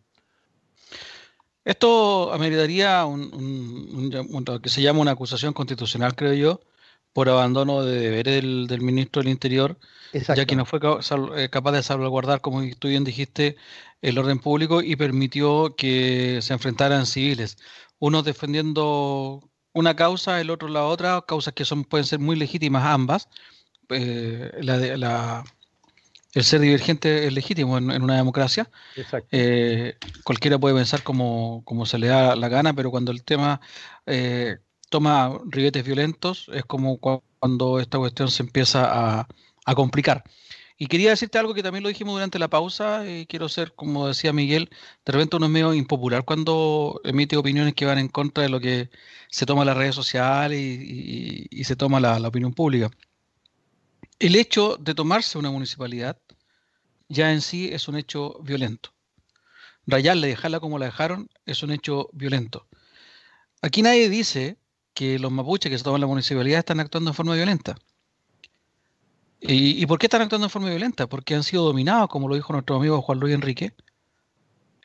Esto 1.65 2.33
ameritaría 2.33 3.05
un, 3.07 4.11
lo 4.47 4.61
que 4.61 4.69
se 4.69 4.83
llama 4.83 5.01
una 5.01 5.13
acusación 5.13 5.53
constitucional, 5.53 6.15
creo 6.15 6.35
yo, 6.35 6.61
por 7.13 7.29
abandono 7.29 7.83
de 7.85 8.01
deberes 8.01 8.43
del, 8.69 8.81
ministro 8.81 9.23
del 9.23 9.31
Interior, 9.31 9.79
ya 10.13 10.45
que 10.45 10.57
no 10.57 10.67
fue 10.67 10.81
eh, 11.37 11.49
capaz 11.49 11.73
de 11.73 11.83
salvaguardar, 11.83 12.41
como 12.41 12.63
tú 12.79 12.89
bien 12.89 13.05
dijiste, 13.05 13.57
el 14.03 14.19
orden 14.19 14.39
público 14.41 14.83
y 14.83 14.97
permitió 14.97 15.75
que 15.77 16.41
se 16.43 16.53
enfrentaran 16.53 17.07
civiles, 17.07 17.57
unos 17.99 18.25
defendiendo 18.25 19.41
una 19.73 19.97
causa, 19.97 20.41
el 20.41 20.51
otro 20.51 20.69
la 20.69 20.85
otra, 20.85 21.23
causas 21.27 21.55
que 21.55 21.65
son 21.65 21.85
pueden 21.85 22.07
ser 22.07 22.19
muy 22.19 22.37
legítimas 22.37 22.85
ambas. 22.85 23.29
Eh, 23.91 24.51
la, 24.61 24.79
de, 24.79 24.97
la, 24.97 25.45
el 26.35 26.43
ser 26.45 26.61
divergente 26.61 27.27
es 27.27 27.33
legítimo 27.33 27.79
en, 27.79 28.03
una 28.03 28.17
democracia. 28.17 28.69
Eh, 29.31 29.97
cualquiera 30.25 30.59
puede 30.59 30.75
pensar 30.75 31.03
como, 31.03 31.63
como, 31.65 31.87
se 31.87 31.99
le 31.99 32.09
da 32.09 32.35
la 32.35 32.49
gana, 32.49 32.75
pero 32.75 32.91
cuando 32.91 33.13
el 33.13 33.23
tema 33.23 33.61
eh, 34.07 34.59
toma 34.91 35.39
ribetes 35.47 35.85
violentos, 35.85 36.51
es 36.53 36.65
como 36.65 36.99
cuando 36.99 37.79
esta 37.79 37.99
cuestión 37.99 38.31
se 38.31 38.43
empieza 38.43 39.21
a, 39.21 39.29
complicar. 39.77 40.25
Y 40.77 40.89
quería 40.89 41.11
decirte 41.11 41.39
algo 41.39 41.55
que 41.55 41.63
también 41.63 41.85
lo 41.85 41.89
dijimos 41.89 42.15
durante 42.15 42.41
la 42.41 42.49
pausa, 42.49 43.09
y 43.09 43.27
quiero 43.27 43.49
ser, 43.49 43.73
como 43.75 44.09
decía 44.09 44.33
Miguel, 44.33 44.71
de 45.07 45.13
repente 45.13 45.37
uno 45.37 45.47
es 45.47 45.53
medio 45.53 45.73
impopular 45.73 46.25
cuando 46.25 47.01
emite 47.05 47.37
opiniones 47.37 47.75
que 47.75 47.87
van 47.87 47.99
en 47.99 48.09
contra 48.09 48.43
de 48.43 48.49
lo 48.49 48.59
que 48.61 48.91
se 49.31 49.47
toma 49.47 49.63
en 49.63 49.69
las 49.69 49.77
redes 49.77 49.95
sociales 49.95 50.59
y, 50.61 51.65
se 51.65 51.77
toma 51.77 52.01
la 52.01 52.29
opinión 52.29 52.53
pública 52.53 52.91
el 54.19 54.37
hecho 54.37 54.77
de 54.81 54.95
tomarse 54.95 55.39
una 55.39 55.51
municipalidad 55.51 56.19
ya 57.09 57.33
en 57.33 57.41
sí 57.41 57.71
es 57.73 57.89
un 57.89 57.97
hecho 57.97 58.39
violento. 58.43 58.91
Rayarla 59.87 60.27
y 60.27 60.31
dejarla 60.31 60.61
como 60.61 60.79
la 60.79 60.87
dejaron 60.87 61.29
es 61.47 61.63
un 61.63 61.71
hecho 61.71 62.09
violento. 62.13 62.67
Aquí 63.63 63.83
nadie 63.83 64.09
dice 64.09 64.59
que 64.95 65.19
los 65.19 65.33
mapuches 65.33 65.71
que 65.71 65.79
se 65.79 65.85
toman 65.85 66.01
la 66.01 66.07
municipalidad 66.07 66.61
están 66.61 66.81
actuando 66.81 67.11
en 67.11 67.15
forma 67.15 67.35
violenta. 67.35 67.77
¿Y, 69.41 69.83
¿Y, 69.83 69.87
por 69.87 69.99
qué 69.99 70.07
están 70.07 70.23
actuando 70.23 70.47
en 70.47 70.51
forma 70.51 70.71
violenta? 70.71 71.07
Porque 71.07 71.35
han 71.35 71.43
sido 71.43 71.65
dominados, 71.65 72.09
como 72.09 72.29
lo 72.29 72.35
dijo 72.35 72.53
nuestro 72.53 72.77
amigo 72.77 73.03
Juan 73.03 73.21
Luis 73.21 73.35
Enrique, 73.35 73.75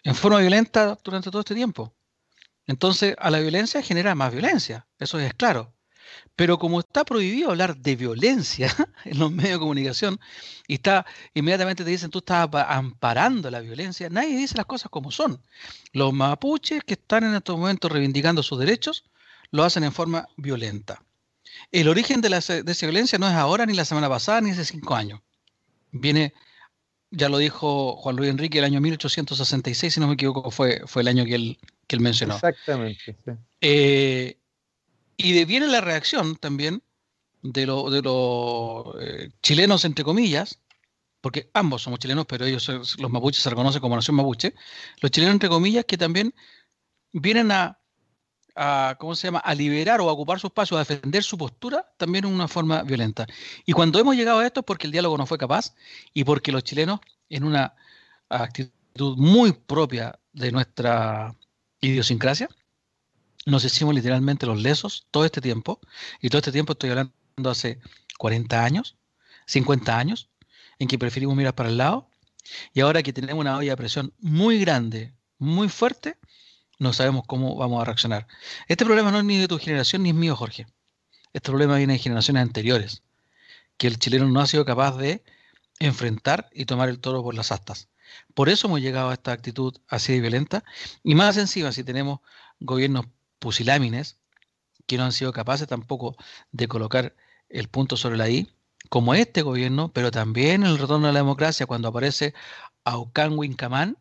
en 0.03 0.15
forma 0.15 0.39
violenta 0.39 0.97
durante 1.03 1.29
todo 1.29 1.41
este 1.41 1.55
tiempo. 1.55 1.93
Entonces, 2.67 3.15
a 3.19 3.31
la 3.31 3.39
violencia 3.39 3.81
genera 3.81 4.15
más 4.15 4.31
violencia, 4.31 4.85
eso 4.99 5.19
es 5.19 5.33
claro. 5.33 5.73
Pero 6.35 6.57
como 6.57 6.79
está 6.79 7.03
prohibido 7.03 7.51
hablar 7.51 7.75
de 7.77 7.95
violencia 7.95 8.73
en 9.05 9.19
los 9.19 9.31
medios 9.31 9.53
de 9.53 9.59
comunicación 9.59 10.19
y 10.67 10.75
está 10.75 11.05
inmediatamente 11.33 11.83
te 11.83 11.89
dicen 11.89 12.09
tú 12.09 12.19
estás 12.19 12.47
amparando 12.67 13.51
la 13.51 13.59
violencia, 13.59 14.09
nadie 14.09 14.37
dice 14.37 14.55
las 14.55 14.65
cosas 14.65 14.89
como 14.89 15.11
son. 15.11 15.41
Los 15.91 16.13
mapuches 16.13 16.83
que 16.83 16.93
están 16.93 17.23
en 17.23 17.35
estos 17.35 17.57
momentos 17.57 17.91
reivindicando 17.91 18.43
sus 18.43 18.59
derechos 18.59 19.03
lo 19.51 19.63
hacen 19.63 19.83
en 19.83 19.91
forma 19.91 20.27
violenta. 20.37 21.03
El 21.71 21.87
origen 21.87 22.21
de, 22.21 22.29
la, 22.29 22.39
de 22.39 22.71
esa 22.71 22.85
violencia 22.85 23.19
no 23.19 23.27
es 23.27 23.33
ahora, 23.33 23.65
ni 23.65 23.73
la 23.73 23.85
semana 23.85 24.09
pasada, 24.09 24.41
ni 24.41 24.51
hace 24.51 24.65
cinco 24.65 24.95
años. 24.95 25.21
Viene, 25.91 26.33
ya 27.11 27.29
lo 27.29 27.37
dijo 27.37 27.95
Juan 27.97 28.15
Luis 28.15 28.29
Enrique, 28.29 28.59
el 28.59 28.65
año 28.65 28.81
1866, 28.81 29.93
si 29.93 29.99
no 29.99 30.07
me 30.07 30.13
equivoco, 30.13 30.51
fue, 30.51 30.81
fue 30.85 31.01
el 31.01 31.07
año 31.07 31.25
que 31.25 31.35
él, 31.35 31.57
que 31.87 31.95
él 31.95 32.01
mencionó. 32.01 32.35
Exactamente. 32.35 33.17
Eh, 33.61 34.37
y 35.21 35.45
viene 35.45 35.67
la 35.67 35.81
reacción 35.81 36.35
también 36.37 36.81
de, 37.41 37.65
los 37.65 38.95
eh, 39.01 39.29
chilenos, 39.41 39.85
entre 39.85 40.05
comillas, 40.05 40.59
porque 41.21 41.49
ambos 41.53 41.83
somos 41.83 41.99
chilenos, 41.99 42.25
pero 42.25 42.45
ellos, 42.45 42.67
los 42.97 43.11
mapuches, 43.11 43.43
se 43.43 43.49
reconocen 43.49 43.81
como 43.81 43.95
nación 43.95 44.15
mapuche, 44.15 44.55
los 45.01 45.11
chilenos, 45.11 45.33
entre 45.33 45.49
comillas, 45.49 45.85
que 45.85 45.97
también 45.97 46.33
vienen 47.11 47.51
a 47.51 47.79
a, 48.55 48.95
¿cómo 48.99 49.15
se 49.15 49.27
llama?, 49.27 49.39
a 49.39 49.55
liberar 49.55 50.01
o 50.01 50.09
a 50.09 50.11
ocupar 50.11 50.39
su 50.39 50.47
espacio, 50.47 50.75
a 50.75 50.81
defender 50.81 51.23
su 51.23 51.37
postura, 51.37 51.85
también 51.97 52.25
es 52.25 52.31
una 52.31 52.47
forma 52.47 52.83
violenta. 52.83 53.25
Y 53.65 53.71
cuando 53.71 53.99
hemos 53.99 54.15
llegado 54.15 54.39
a 54.39 54.45
esto 54.45 54.61
es 54.61 54.65
porque 54.65 54.87
el 54.87 54.91
diálogo 54.91 55.17
no 55.17 55.25
fue 55.25 55.37
capaz 55.37 55.75
y 56.13 56.25
porque 56.25 56.51
los 56.51 56.63
chilenos, 56.63 56.99
en 57.29 57.45
una 57.45 57.73
actitud 58.27 59.15
muy 59.17 59.53
propia 59.53 60.19
de 60.33 60.51
nuestra 60.51 61.35
idiosincrasia, 61.79 62.49
nos 63.45 63.63
hicimos 63.63 63.95
literalmente 63.95 64.45
los 64.45 64.61
lesos 64.61 65.07
todo 65.11 65.25
este 65.25 65.41
tiempo, 65.41 65.79
y 66.21 66.29
todo 66.29 66.39
este 66.39 66.51
tiempo 66.51 66.73
estoy 66.73 66.91
hablando 66.91 67.13
hace 67.49 67.79
40 68.17 68.63
años, 68.63 68.97
50 69.45 69.97
años, 69.97 70.29
en 70.77 70.87
que 70.87 70.99
preferimos 70.99 71.35
mirar 71.35 71.55
para 71.55 71.69
el 71.69 71.77
lado, 71.77 72.09
y 72.73 72.81
ahora 72.81 73.03
que 73.03 73.13
tenemos 73.13 73.41
una 73.41 73.57
olla 73.57 73.71
de 73.71 73.77
presión 73.77 74.13
muy 74.19 74.59
grande, 74.59 75.13
muy 75.37 75.69
fuerte, 75.69 76.17
no 76.79 76.93
sabemos 76.93 77.23
cómo 77.27 77.55
vamos 77.55 77.81
a 77.81 77.85
reaccionar. 77.85 78.27
Este 78.67 78.85
problema 78.85 79.11
no 79.11 79.19
es 79.19 79.25
ni 79.25 79.37
de 79.37 79.47
tu 79.47 79.59
generación 79.59 80.03
ni 80.03 80.09
es 80.09 80.15
mío, 80.15 80.35
Jorge. 80.35 80.65
Este 81.33 81.49
problema 81.49 81.77
viene 81.77 81.93
de 81.93 81.99
generaciones 81.99 82.41
anteriores, 82.41 83.03
que 83.77 83.87
el 83.87 83.99
chileno 83.99 84.27
no 84.27 84.41
ha 84.41 84.47
sido 84.47 84.65
capaz 84.65 84.97
de 84.97 85.23
enfrentar 85.79 86.49
y 86.53 86.65
tomar 86.65 86.89
el 86.89 86.99
toro 86.99 87.23
por 87.23 87.35
las 87.35 87.51
astas. 87.51 87.89
Por 88.33 88.49
eso 88.49 88.67
hemos 88.67 88.81
llegado 88.81 89.09
a 89.09 89.13
esta 89.13 89.31
actitud 89.31 89.75
así 89.87 90.13
de 90.13 90.21
violenta 90.21 90.63
y 91.03 91.15
más 91.15 91.37
encima 91.37 91.71
si 91.71 91.83
tenemos 91.83 92.19
gobiernos 92.59 93.05
pusilámines 93.39 94.17
que 94.85 94.97
no 94.97 95.05
han 95.05 95.11
sido 95.11 95.31
capaces 95.33 95.67
tampoco 95.67 96.15
de 96.51 96.67
colocar 96.67 97.15
el 97.49 97.67
punto 97.67 97.97
sobre 97.97 98.17
la 98.17 98.29
I, 98.29 98.49
como 98.89 99.13
este 99.13 99.41
gobierno, 99.41 99.91
pero 99.93 100.11
también 100.11 100.63
el 100.63 100.77
retorno 100.77 101.07
a 101.07 101.11
la 101.11 101.19
democracia 101.19 101.65
cuando 101.65 101.87
aparece 101.87 102.33
Aucan 102.83 103.37
Wincaman, 103.37 103.97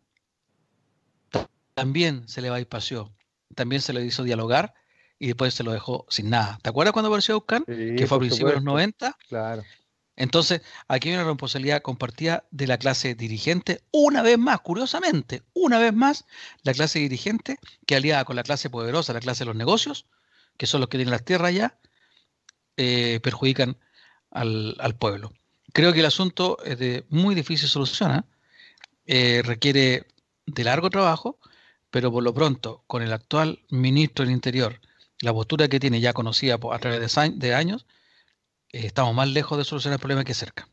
también 1.74 2.28
se 2.28 2.41
le 2.41 2.51
va 2.51 2.61
y 2.61 2.64
paseó, 2.64 3.12
también 3.55 3.82
se 3.82 3.93
le 3.93 4.05
hizo 4.05 4.24
dialogar 4.24 4.74
y 5.18 5.26
después 5.28 5.55
se 5.55 5.62
lo 5.62 5.72
dejó 5.72 6.07
sin 6.09 6.30
nada. 6.30 6.59
¿Te 6.62 6.70
acuerdas 6.70 6.93
cuando 6.93 7.09
apareció 7.09 7.34
Aucan? 7.34 7.64
que 7.64 8.07
fue 8.07 8.16
a 8.16 8.20
principios 8.20 8.51
de 8.51 8.57
los 8.57 8.64
90. 8.64 9.16
Claro. 9.28 9.62
Entonces, 10.18 10.62
aquí 10.88 11.10
hay 11.10 11.14
una 11.14 11.24
responsabilidad 11.24 11.80
compartida 11.80 12.44
de 12.50 12.66
la 12.66 12.76
clase 12.76 13.14
dirigente, 13.14 13.82
una 13.92 14.20
vez 14.20 14.36
más, 14.36 14.60
curiosamente, 14.60 15.44
una 15.54 15.78
vez 15.78 15.94
más, 15.94 16.24
la 16.64 16.74
clase 16.74 16.98
dirigente 16.98 17.58
que 17.86 17.94
aliada 17.94 18.24
con 18.24 18.34
la 18.34 18.42
clase 18.42 18.68
poderosa, 18.68 19.12
la 19.12 19.20
clase 19.20 19.44
de 19.44 19.46
los 19.46 19.54
negocios, 19.54 20.06
que 20.56 20.66
son 20.66 20.80
los 20.80 20.90
que 20.90 20.98
tienen 20.98 21.12
las 21.12 21.24
tierras 21.24 21.54
ya, 21.54 21.78
eh, 22.76 23.20
perjudican 23.22 23.78
al, 24.32 24.96
pueblo. 24.98 25.32
Creo 25.72 25.92
que 25.92 26.00
el 26.00 26.06
asunto 26.06 26.58
es 26.64 26.80
de 26.80 27.06
muy 27.10 27.36
difícil 27.36 27.68
solución, 27.68 28.16
¿eh? 28.16 28.22
Eh, 29.06 29.42
requiere 29.44 30.04
de 30.46 30.64
largo 30.64 30.90
trabajo, 30.90 31.38
pero 31.90 32.10
por 32.10 32.24
lo 32.24 32.34
pronto, 32.34 32.82
con 32.88 33.02
el 33.02 33.12
actual 33.12 33.60
ministro 33.70 34.24
del 34.24 34.34
Interior, 34.34 34.80
la 35.20 35.32
postura 35.32 35.68
que 35.68 35.78
tiene 35.78 36.00
ya 36.00 36.12
conocida 36.12 36.58
a 36.60 36.78
través 36.80 37.14
de 37.14 37.54
años, 37.54 37.86
eh, 37.86 37.97
estamos 38.72 39.14
más 39.14 39.28
lejos 39.28 39.58
de 39.58 39.64
solucionar 39.64 39.96
el 39.96 40.00
problema 40.00 40.24
que 40.24 40.34
cerca. 40.34 40.68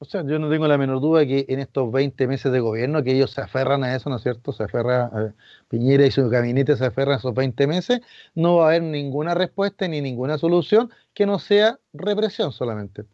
O 0.00 0.04
sea, 0.04 0.24
yo 0.24 0.38
no 0.38 0.48
tengo 0.48 0.68
la 0.68 0.78
menor 0.78 1.00
duda 1.00 1.26
que 1.26 1.44
en 1.48 1.58
estos 1.58 1.90
20 1.90 2.28
meses 2.28 2.52
de 2.52 2.60
gobierno, 2.60 3.02
que 3.02 3.16
ellos 3.16 3.32
se 3.32 3.40
aferran 3.40 3.82
a 3.82 3.96
eso, 3.96 4.08
¿no 4.08 4.16
es 4.16 4.22
cierto? 4.22 4.52
Se 4.52 4.62
aferra, 4.62 5.10
eh, 5.12 5.32
Piñera 5.68 6.06
y 6.06 6.12
su 6.12 6.28
gabinete 6.28 6.76
se 6.76 6.86
aferran 6.86 7.14
a 7.14 7.18
esos 7.18 7.34
20 7.34 7.66
meses, 7.66 8.00
no 8.36 8.56
va 8.56 8.66
a 8.66 8.68
haber 8.68 8.82
ninguna 8.82 9.34
respuesta 9.34 9.88
ni 9.88 10.00
ninguna 10.00 10.38
solución 10.38 10.90
que 11.14 11.26
no 11.26 11.40
sea 11.40 11.80
represión 11.92 12.52
solamente. 12.52 13.06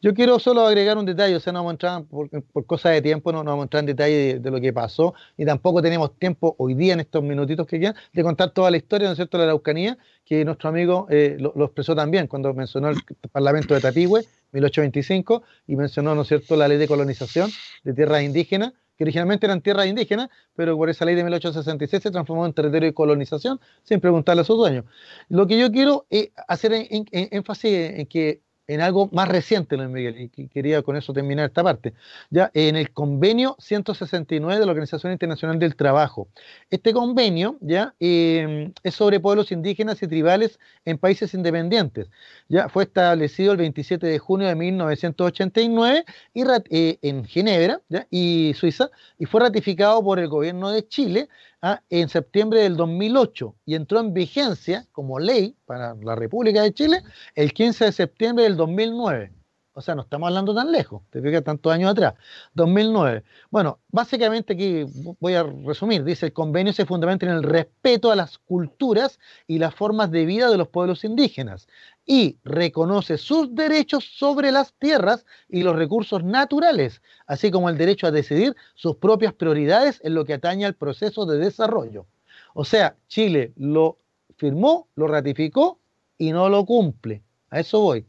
Yo 0.00 0.14
quiero 0.14 0.38
solo 0.38 0.66
agregar 0.66 0.96
un 0.98 1.04
detalle, 1.04 1.36
o 1.36 1.40
sea, 1.40 1.52
no 1.52 1.60
vamos 1.60 1.70
a 1.70 1.74
entrar 1.74 2.04
por, 2.04 2.28
por 2.44 2.66
cosas 2.66 2.92
de 2.92 3.02
tiempo, 3.02 3.32
no, 3.32 3.44
vamos 3.44 3.60
a 3.60 3.62
entrar 3.64 3.80
en 3.80 3.86
detalle 3.86 4.38
de, 4.38 4.50
lo 4.50 4.60
que 4.60 4.72
pasó, 4.72 5.14
y 5.36 5.44
tampoco 5.44 5.82
tenemos 5.82 6.16
tiempo 6.18 6.54
hoy 6.58 6.74
día 6.74 6.94
en 6.94 7.00
estos 7.00 7.22
minutitos 7.22 7.66
que 7.66 7.78
quedan 7.78 7.94
de 8.12 8.22
contar 8.22 8.50
toda 8.50 8.70
la 8.70 8.76
historia, 8.76 9.08
¿no 9.08 9.12
es 9.12 9.16
cierto?, 9.16 9.36
de 9.36 9.44
la 9.44 9.50
Araucanía, 9.50 9.98
que 10.24 10.44
nuestro 10.44 10.68
amigo 10.68 11.06
eh, 11.10 11.36
lo, 11.38 11.52
expresó 11.64 11.94
también 11.94 12.26
cuando 12.26 12.52
mencionó 12.54 12.88
el 12.88 12.98
Parlamento 13.32 13.74
de 13.74 13.80
Tapigüe, 13.80 14.24
1825, 14.52 15.42
y 15.66 15.76
mencionó, 15.76 16.14
¿no 16.14 16.22
es 16.22 16.28
cierto?, 16.28 16.56
la 16.56 16.68
ley 16.68 16.78
de 16.78 16.88
colonización 16.88 17.50
de 17.84 17.92
tierras 17.92 18.22
indígenas, 18.22 18.72
que 19.00 19.04
originalmente 19.04 19.46
eran 19.46 19.62
tierras 19.62 19.86
indígenas, 19.86 20.28
pero 20.54 20.76
por 20.76 20.90
esa 20.90 21.06
ley 21.06 21.14
de 21.14 21.24
1866 21.24 22.02
se 22.02 22.10
transformó 22.10 22.44
en 22.44 22.52
territorio 22.52 22.86
de 22.86 22.92
colonización 22.92 23.58
sin 23.82 23.98
preguntarle 23.98 24.42
a 24.42 24.44
sus 24.44 24.58
dueños. 24.58 24.84
Lo 25.30 25.46
que 25.46 25.58
yo 25.58 25.72
quiero 25.72 26.04
eh, 26.10 26.32
hacer 26.46 26.86
énfasis 26.90 27.72
en 27.72 28.04
que 28.04 28.42
en 28.70 28.80
algo 28.80 29.08
más 29.12 29.26
reciente, 29.26 29.76
Luis 29.76 29.88
Miguel, 29.88 30.30
y 30.36 30.46
quería 30.46 30.82
con 30.82 30.96
eso 30.96 31.12
terminar 31.12 31.46
esta 31.46 31.64
parte, 31.64 31.92
ya 32.30 32.52
en 32.54 32.76
el 32.76 32.92
convenio 32.92 33.56
169 33.58 34.60
de 34.60 34.64
la 34.64 34.70
Organización 34.70 35.12
Internacional 35.12 35.58
del 35.58 35.74
Trabajo. 35.74 36.28
Este 36.70 36.92
convenio 36.92 37.56
ya 37.60 37.94
em, 37.98 38.72
es 38.84 38.94
sobre 38.94 39.18
pueblos 39.18 39.50
indígenas 39.50 40.00
y 40.04 40.06
tribales 40.06 40.60
en 40.84 40.98
países 40.98 41.34
independientes. 41.34 42.10
Ya 42.48 42.68
fue 42.68 42.84
establecido 42.84 43.50
el 43.50 43.58
27 43.58 44.06
de 44.06 44.18
junio 44.20 44.46
de 44.46 44.54
1989 44.54 46.04
y, 46.32 46.44
eh, 46.70 46.98
en 47.02 47.24
Ginebra 47.24 47.80
y 48.08 48.52
Suiza 48.54 48.90
y 49.18 49.26
fue 49.26 49.40
ratificado 49.40 50.00
por 50.04 50.20
el 50.20 50.28
gobierno 50.28 50.70
de 50.70 50.86
Chile 50.86 51.28
¿ah? 51.62 51.82
en 51.90 52.08
septiembre 52.08 52.60
del 52.60 52.76
2008 52.76 53.54
y 53.66 53.74
entró 53.74 54.00
en 54.00 54.14
vigencia 54.14 54.86
como 54.92 55.18
ley 55.18 55.56
para 55.66 55.94
la 55.94 56.14
República 56.14 56.62
de 56.62 56.72
Chile 56.72 57.02
el 57.34 57.52
15 57.52 57.86
de 57.86 57.92
septiembre 57.92 58.44
del 58.44 58.56
2009. 58.56 59.32
O 59.72 59.82
sea, 59.82 59.94
no 59.94 60.02
estamos 60.02 60.26
hablando 60.26 60.54
tan 60.54 60.72
lejos, 60.72 61.02
te 61.10 61.22
fijas 61.22 61.44
tantos 61.44 61.72
años 61.72 61.92
atrás. 61.92 62.14
2009. 62.54 63.22
Bueno, 63.50 63.78
básicamente 63.88 64.52
aquí 64.54 64.84
voy 65.20 65.34
a 65.34 65.44
resumir. 65.44 66.02
Dice, 66.02 66.26
el 66.26 66.32
convenio 66.32 66.72
se 66.72 66.84
fundamenta 66.84 67.26
en 67.26 67.32
el 67.32 67.42
respeto 67.44 68.10
a 68.10 68.16
las 68.16 68.38
culturas 68.38 69.20
y 69.46 69.58
las 69.58 69.74
formas 69.74 70.10
de 70.10 70.26
vida 70.26 70.50
de 70.50 70.58
los 70.58 70.68
pueblos 70.68 71.04
indígenas 71.04 71.68
y 72.12 72.40
reconoce 72.42 73.18
sus 73.18 73.54
derechos 73.54 74.04
sobre 74.04 74.50
las 74.50 74.72
tierras 74.72 75.24
y 75.48 75.62
los 75.62 75.76
recursos 75.76 76.24
naturales, 76.24 77.02
así 77.28 77.52
como 77.52 77.70
el 77.70 77.78
derecho 77.78 78.08
a 78.08 78.10
decidir 78.10 78.56
sus 78.74 78.96
propias 78.96 79.32
prioridades 79.32 80.00
en 80.02 80.14
lo 80.14 80.24
que 80.24 80.34
atañe 80.34 80.66
al 80.66 80.74
proceso 80.74 81.24
de 81.24 81.38
desarrollo. 81.38 82.06
O 82.52 82.64
sea, 82.64 82.96
Chile 83.06 83.52
lo 83.54 83.96
firmó, 84.36 84.88
lo 84.96 85.06
ratificó 85.06 85.78
y 86.18 86.32
no 86.32 86.48
lo 86.48 86.66
cumple. 86.66 87.22
A 87.48 87.60
eso 87.60 87.78
voy. 87.78 88.04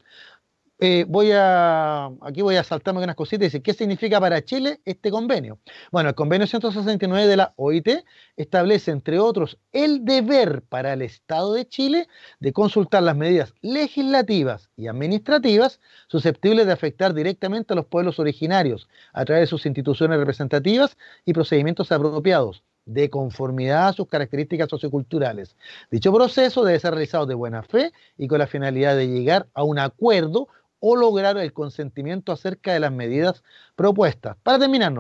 Eh, 0.84 1.06
voy 1.08 1.32
a, 1.32 2.08
aquí 2.22 2.42
voy 2.42 2.56
a 2.56 2.64
saltarme 2.64 3.04
unas 3.04 3.16
cositas 3.16 3.42
y 3.42 3.46
decir, 3.46 3.62
¿qué 3.62 3.72
significa 3.72 4.20
para 4.20 4.44
Chile 4.44 4.82
este 4.84 5.12
convenio? 5.12 5.60
Bueno, 5.92 6.10
el 6.10 6.16
convenio 6.16 6.48
169 6.48 7.28
de 7.28 7.38
la 7.38 7.54
OIT 7.56 7.88
establece, 8.36 8.90
entre 8.90 9.20
otros, 9.20 9.60
el 9.74 10.04
deber 10.06 10.64
para 10.64 10.94
el 10.94 11.04
Estado 11.04 11.54
de 11.54 11.68
Chile 11.68 12.08
de 12.40 12.52
consultar 12.52 13.04
las 13.04 13.16
medidas 13.16 13.54
legislativas 13.62 14.72
y 14.76 14.88
administrativas 14.88 15.80
susceptibles 16.08 16.66
de 16.66 16.74
afectar 16.74 17.14
directamente 17.14 17.74
a 17.74 17.76
los 17.76 17.86
pueblos 17.86 18.18
originarios 18.18 18.90
a 19.14 19.24
través 19.24 19.44
de 19.44 19.48
sus 19.48 19.68
instituciones 19.68 20.18
representativas 20.18 20.98
y 21.26 21.34
procedimientos 21.34 21.92
apropiados 21.92 22.64
de 22.86 23.12
conformidad 23.12 23.90
a 23.90 23.94
sus 23.94 24.08
características 24.08 24.68
socioculturales. 24.68 25.56
Dicho 25.92 26.12
proceso 26.12 26.64
debe 26.64 26.80
ser 26.80 26.94
realizado 26.94 27.28
de 27.28 27.36
buena 27.36 27.62
fe 27.62 27.92
y 28.18 28.28
con 28.28 28.40
la 28.40 28.48
finalidad 28.48 28.96
de 28.96 29.08
llegar 29.08 29.48
a 29.54 29.64
un 29.64 29.78
acuerdo 29.78 30.48
o 30.82 30.98
lograr 30.98 31.38
el 31.38 31.54
consentimiento 31.54 32.34
acerca 32.34 32.74
de 32.74 32.82
las 32.82 32.92
medidas 32.92 33.44
propuestas. 33.76 34.36
Para 34.44 34.60
terminar, 34.60 34.94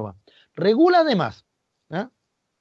regula 0.55 0.99
además 0.99 1.43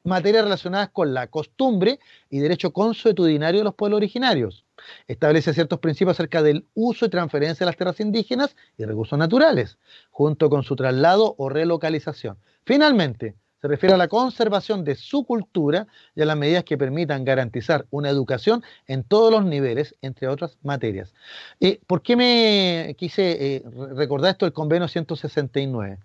materias 0.05 0.44
relacionadas 0.44 0.90
con 0.90 1.12
la 1.12 1.26
costumbre 1.26 2.01
y 2.30 2.38
derecho 2.38 2.72
consuetudinario 2.72 3.60
de 3.60 3.64
los 3.64 3.74
pueblos 3.74 3.98
originarios. 3.98 4.64
Establece 5.06 5.52
ciertos 5.52 5.78
principios 5.80 6.16
acerca 6.16 6.42
del 6.42 6.66
uso 6.74 7.06
y 7.06 7.10
transferencia 7.10 7.64
de 7.64 7.70
las 7.70 7.76
tierras 7.76 8.01
indígenas 8.01 8.56
y 8.78 8.84
recursos 8.84 9.18
naturales, 9.18 9.78
junto 10.10 10.48
con 10.48 10.62
su 10.62 10.74
traslado 10.76 11.34
o 11.36 11.48
relocalización. 11.48 12.38
Finalmente, 12.64 13.36
se 13.60 13.68
refiere 13.68 13.94
a 13.94 13.98
la 13.98 14.08
conservación 14.08 14.84
de 14.84 14.94
su 14.94 15.24
cultura 15.24 15.86
y 16.14 16.22
a 16.22 16.24
las 16.24 16.36
medidas 16.36 16.64
que 16.64 16.78
permitan 16.78 17.24
garantizar 17.24 17.86
una 17.90 18.08
educación 18.08 18.62
en 18.86 19.04
todos 19.04 19.30
los 19.30 19.44
niveles, 19.44 19.94
entre 20.00 20.28
otras 20.28 20.56
materias. 20.62 21.12
Eh, 21.60 21.80
¿Por 21.86 22.00
qué 22.02 22.16
me 22.16 22.94
quise 22.98 23.56
eh, 23.56 23.62
recordar 23.94 24.32
esto 24.32 24.46
del 24.46 24.54
convenio 24.54 24.88
169? 24.88 25.98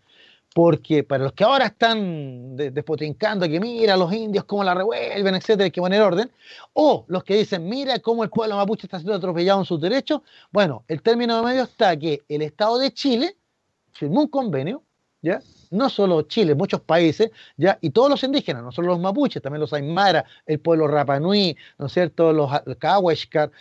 Porque 0.53 1.03
para 1.03 1.26
los 1.26 1.34
que 1.34 1.44
ahora 1.44 1.65
están 1.65 2.56
despotrincando 2.56 3.48
que 3.48 3.60
mira 3.60 3.98
los 3.98 4.14
indios 4.14 4.45
cómo 4.45 4.64
la 4.64 4.73
revuelven, 4.73 5.36
etcétera, 5.36 5.65
hay 5.65 5.72
que 5.72 5.82
poner 5.82 6.02
orden, 6.02 6.32
o 6.72 7.03
los 7.10 7.26
que 7.26 7.36
dicen 7.36 7.68
mira 7.68 7.99
cómo 7.99 8.23
el 8.23 8.30
pueblo 8.30 8.56
mapuche 8.56 8.88
está 8.88 8.98
siendo 8.98 9.15
atropellado 9.15 9.60
en 9.60 9.65
sus 9.65 9.82
derechos, 9.82 10.22
bueno, 10.52 10.86
el 10.88 11.02
término 11.02 11.38
de 11.38 11.44
medio 11.44 11.64
está 11.64 11.98
que 11.98 12.22
el 12.30 12.41
Estado 12.41 12.77
de 12.77 12.94
Chile 12.94 13.36
firmó 13.91 14.22
un 14.22 14.27
convenio, 14.30 14.82
¿ya? 15.22 15.41
No 15.76 15.90
solo 15.90 16.24
Chile, 16.24 16.56
muchos 16.56 16.82
países, 16.82 17.32
ya, 17.58 17.78
y 17.82 17.92
todos 17.92 18.10
los 18.10 18.24
indígenas, 18.24 18.64
no 18.64 18.72
solo 18.72 18.88
los 18.90 19.00
mapuches, 19.00 19.42
también 19.42 19.62
los 19.62 19.74
aymara, 19.74 20.26
el 20.46 20.60
pueblo 20.60 20.88
rapanui, 20.88 21.56
¿no 21.78 21.86
es 21.88 21.92
cierto?, 21.94 22.34
los 22.34 22.50
kawashkar, 22.80 23.52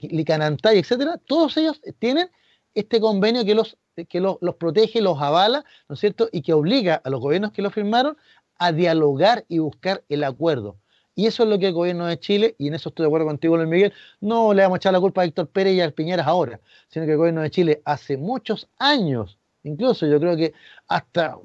licanantay, 0.00 0.78
etcétera, 0.78 1.18
todos 1.26 1.56
ellos 1.56 1.80
tienen 1.98 2.30
este 2.74 3.00
convenio 3.00 3.44
que 3.44 3.54
los, 3.54 3.76
que 4.08 4.20
los, 4.20 4.36
los 4.40 4.54
protege, 4.54 5.00
los 5.00 5.20
avala, 5.20 5.64
¿no 5.88 5.94
es 5.94 6.00
cierto?, 6.00 6.28
y 6.32 6.42
que 6.42 6.52
obliga 6.52 7.00
a 7.04 7.10
los 7.10 7.20
gobiernos 7.20 7.52
que 7.52 7.62
lo 7.62 7.70
firmaron 7.70 8.16
a 8.58 8.72
dialogar 8.72 9.44
y 9.48 9.58
buscar 9.58 10.02
el 10.08 10.24
acuerdo. 10.24 10.76
Y 11.14 11.26
eso 11.26 11.42
es 11.42 11.48
lo 11.48 11.58
que 11.58 11.66
el 11.66 11.72
gobierno 11.72 12.06
de 12.06 12.20
Chile, 12.20 12.54
y 12.58 12.68
en 12.68 12.74
eso 12.74 12.90
estoy 12.90 13.02
de 13.02 13.08
acuerdo 13.08 13.26
contigo, 13.26 13.56
Luis 13.56 13.68
Miguel, 13.68 13.92
no 14.20 14.54
le 14.54 14.62
vamos 14.62 14.76
a 14.76 14.78
echar 14.78 14.92
la 14.92 15.00
culpa 15.00 15.22
a 15.22 15.24
Héctor 15.24 15.48
Pérez 15.48 15.74
y 15.74 15.80
a 15.80 15.90
Piñeras 15.90 16.28
ahora, 16.28 16.60
sino 16.88 17.06
que 17.06 17.12
el 17.12 17.18
gobierno 17.18 17.42
de 17.42 17.50
Chile 17.50 17.82
hace 17.84 18.16
muchos 18.16 18.68
años, 18.78 19.37
incluso 19.64 20.06
yo 20.06 20.18
creo 20.20 20.36
que 20.36 20.52
hasta, 20.86 21.36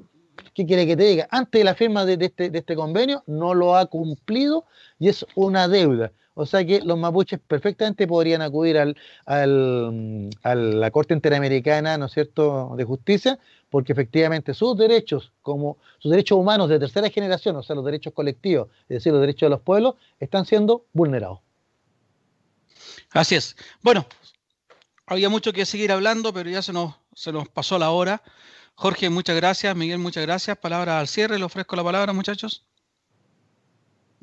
¿qué 0.54 0.66
quiere 0.66 0.86
que 0.86 0.96
te 0.96 1.04
diga? 1.04 1.28
Antes 1.30 1.60
de 1.60 1.64
la 1.64 1.74
firma 1.74 2.04
de, 2.04 2.18
este, 2.20 2.50
de 2.50 2.58
este 2.58 2.76
convenio, 2.76 3.22
no 3.26 3.54
lo 3.54 3.76
ha 3.76 3.86
cumplido 3.86 4.64
y 4.98 5.08
es 5.08 5.26
una 5.34 5.68
deuda. 5.68 6.12
O 6.36 6.46
sea 6.46 6.64
que 6.64 6.80
los 6.80 6.98
mapuches 6.98 7.38
perfectamente 7.38 8.08
podrían 8.08 8.42
acudir 8.42 8.76
al, 8.76 8.96
a 9.24 10.54
la 10.54 10.90
Corte 10.90 11.14
Interamericana, 11.14 11.96
¿no 11.96 12.06
es 12.06 12.12
cierto?, 12.12 12.74
de 12.76 12.82
justicia, 12.82 13.38
porque 13.70 13.92
efectivamente 13.92 14.52
sus 14.52 14.76
derechos, 14.76 15.32
como 15.42 15.78
sus 15.98 16.10
derechos 16.10 16.36
humanos 16.36 16.68
de 16.68 16.80
tercera 16.80 17.08
generación, 17.08 17.54
o 17.54 17.62
sea, 17.62 17.76
los 17.76 17.84
derechos 17.84 18.12
colectivos, 18.12 18.68
es 18.82 18.96
decir, 18.96 19.12
los 19.12 19.20
derechos 19.20 19.46
de 19.46 19.50
los 19.50 19.60
pueblos, 19.60 19.94
están 20.18 20.44
siendo 20.44 20.84
vulnerados. 20.92 21.38
Así 23.12 23.36
es. 23.36 23.56
Bueno, 23.82 24.04
había 25.06 25.28
mucho 25.28 25.52
que 25.52 25.66
seguir 25.66 25.92
hablando, 25.92 26.32
pero 26.32 26.50
ya 26.50 26.62
se 26.62 26.72
nos, 26.72 26.94
se 27.14 27.32
nos 27.32 27.48
pasó 27.48 27.78
la 27.78 27.90
hora. 27.90 28.22
Jorge, 28.74 29.08
muchas 29.10 29.36
gracias. 29.36 29.74
Miguel, 29.76 29.98
muchas 29.98 30.24
gracias. 30.24 30.56
Palabra 30.58 30.98
al 30.98 31.08
cierre. 31.08 31.38
Le 31.38 31.44
ofrezco 31.44 31.76
la 31.76 31.84
palabra, 31.84 32.12
muchachos. 32.12 32.66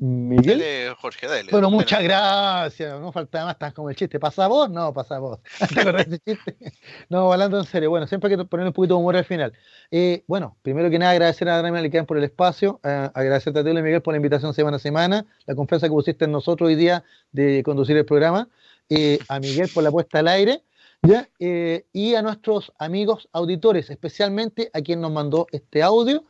Miguel. 0.04 0.92
Jorge, 1.00 1.28
dale. 1.28 1.48
Bueno, 1.52 1.70
muchas 1.70 2.02
gracias. 2.02 3.00
No 3.00 3.12
faltaba 3.12 3.44
más, 3.44 3.54
estás 3.54 3.72
como 3.72 3.88
el 3.88 3.94
chiste. 3.94 4.18
¿Pasa 4.18 4.48
vos? 4.48 4.68
No, 4.68 4.92
pasa 4.92 5.20
vos. 5.20 5.38
¿Te 5.72 5.80
acordás 5.80 6.10
de 6.10 6.16
ese 6.16 6.34
chiste? 6.34 6.72
No, 7.08 7.32
hablando 7.32 7.56
en 7.60 7.64
serio. 7.64 7.88
Bueno, 7.88 8.08
siempre 8.08 8.28
hay 8.28 8.36
que 8.36 8.44
poner 8.44 8.66
un 8.66 8.72
poquito 8.72 8.94
de 8.94 9.00
humor 9.00 9.16
al 9.16 9.24
final. 9.24 9.52
Eh, 9.92 10.24
bueno, 10.26 10.56
primero 10.62 10.90
que 10.90 10.98
nada, 10.98 11.12
agradecer 11.12 11.48
a 11.48 11.62
Daniel 11.62 11.76
Alicán 11.76 12.04
por 12.04 12.18
el 12.18 12.24
espacio. 12.24 12.80
Eh, 12.82 13.10
agradecerte 13.14 13.60
a 13.60 13.64
ti, 13.64 13.70
Miguel, 13.70 14.02
por 14.02 14.12
la 14.12 14.16
invitación 14.16 14.52
semana 14.54 14.78
a 14.78 14.80
semana. 14.80 15.24
La 15.46 15.54
confianza 15.54 15.86
que 15.86 15.92
pusiste 15.92 16.24
en 16.24 16.32
nosotros 16.32 16.66
hoy 16.66 16.74
día 16.74 17.04
de 17.30 17.62
conducir 17.62 17.96
el 17.96 18.04
programa. 18.04 18.48
Eh, 18.88 19.20
a 19.28 19.38
Miguel 19.38 19.70
por 19.72 19.84
la 19.84 19.92
puesta 19.92 20.18
al 20.18 20.26
aire. 20.26 20.64
¿Ya? 21.02 21.28
y 21.38 22.14
a 22.14 22.22
nuestros 22.22 22.72
amigos 22.78 23.28
auditores, 23.32 23.90
especialmente 23.90 24.70
a 24.72 24.80
quien 24.80 25.00
nos 25.00 25.12
mandó 25.12 25.46
este 25.52 25.82
audio 25.82 26.24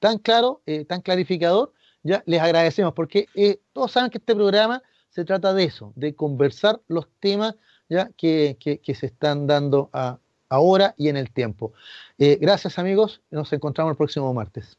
tan 0.00 0.18
claro, 0.18 0.62
tan 0.86 1.02
clarificador 1.02 1.72
ya 2.02 2.22
les 2.26 2.40
agradecemos 2.40 2.94
porque 2.94 3.28
eh, 3.34 3.60
todos 3.72 3.92
saben 3.92 4.10
que 4.10 4.18
este 4.18 4.34
programa 4.34 4.82
se 5.10 5.24
trata 5.24 5.52
de 5.52 5.64
eso, 5.64 5.92
de 5.96 6.14
conversar 6.14 6.80
los 6.88 7.08
temas 7.20 7.54
ya 7.88 8.10
que, 8.16 8.56
se 8.84 9.06
están 9.06 9.46
dando 9.46 9.90
ahora 10.48 10.94
y 10.98 11.08
en 11.08 11.16
el 11.16 11.30
tiempo. 11.30 11.72
Eh, 12.18 12.38
gracias 12.40 12.78
amigos, 12.78 13.22
nos 13.30 13.52
encontramos 13.52 13.92
el 13.92 13.96
próximo 13.96 14.32
martes. 14.34 14.76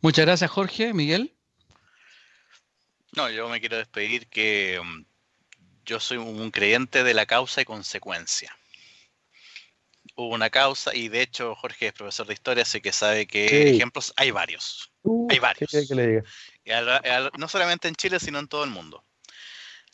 Muchas 0.00 0.26
gracias 0.26 0.50
Jorge, 0.50 0.92
Miguel. 0.94 1.34
No, 3.16 3.30
yo 3.30 3.48
me 3.48 3.60
quiero 3.60 3.78
despedir 3.78 4.26
que 4.28 4.78
um, 4.80 5.04
yo 5.88 5.98
soy 5.98 6.18
un 6.18 6.50
creyente 6.52 7.02
de 7.02 7.14
la 7.14 7.26
causa 7.26 7.60
y 7.60 7.64
consecuencia 7.64 8.56
hubo 10.18 10.34
una 10.34 10.50
causa 10.50 10.94
y 10.94 11.08
de 11.08 11.22
hecho 11.22 11.54
Jorge 11.54 11.86
es 11.86 11.92
profesor 11.92 12.26
de 12.26 12.34
historia, 12.34 12.62
así 12.62 12.80
que 12.80 12.92
sabe 12.92 13.26
que 13.26 13.70
ejemplos 13.70 14.12
hay 14.16 14.32
varios. 14.32 14.90
Uh, 15.02 15.28
hay 15.30 15.38
varios. 15.38 15.70
no 17.38 17.48
solamente 17.48 17.86
en 17.86 17.94
Chile, 17.94 18.18
sino 18.18 18.40
en 18.40 18.48
todo 18.48 18.64
el 18.64 18.70
mundo. 18.70 19.04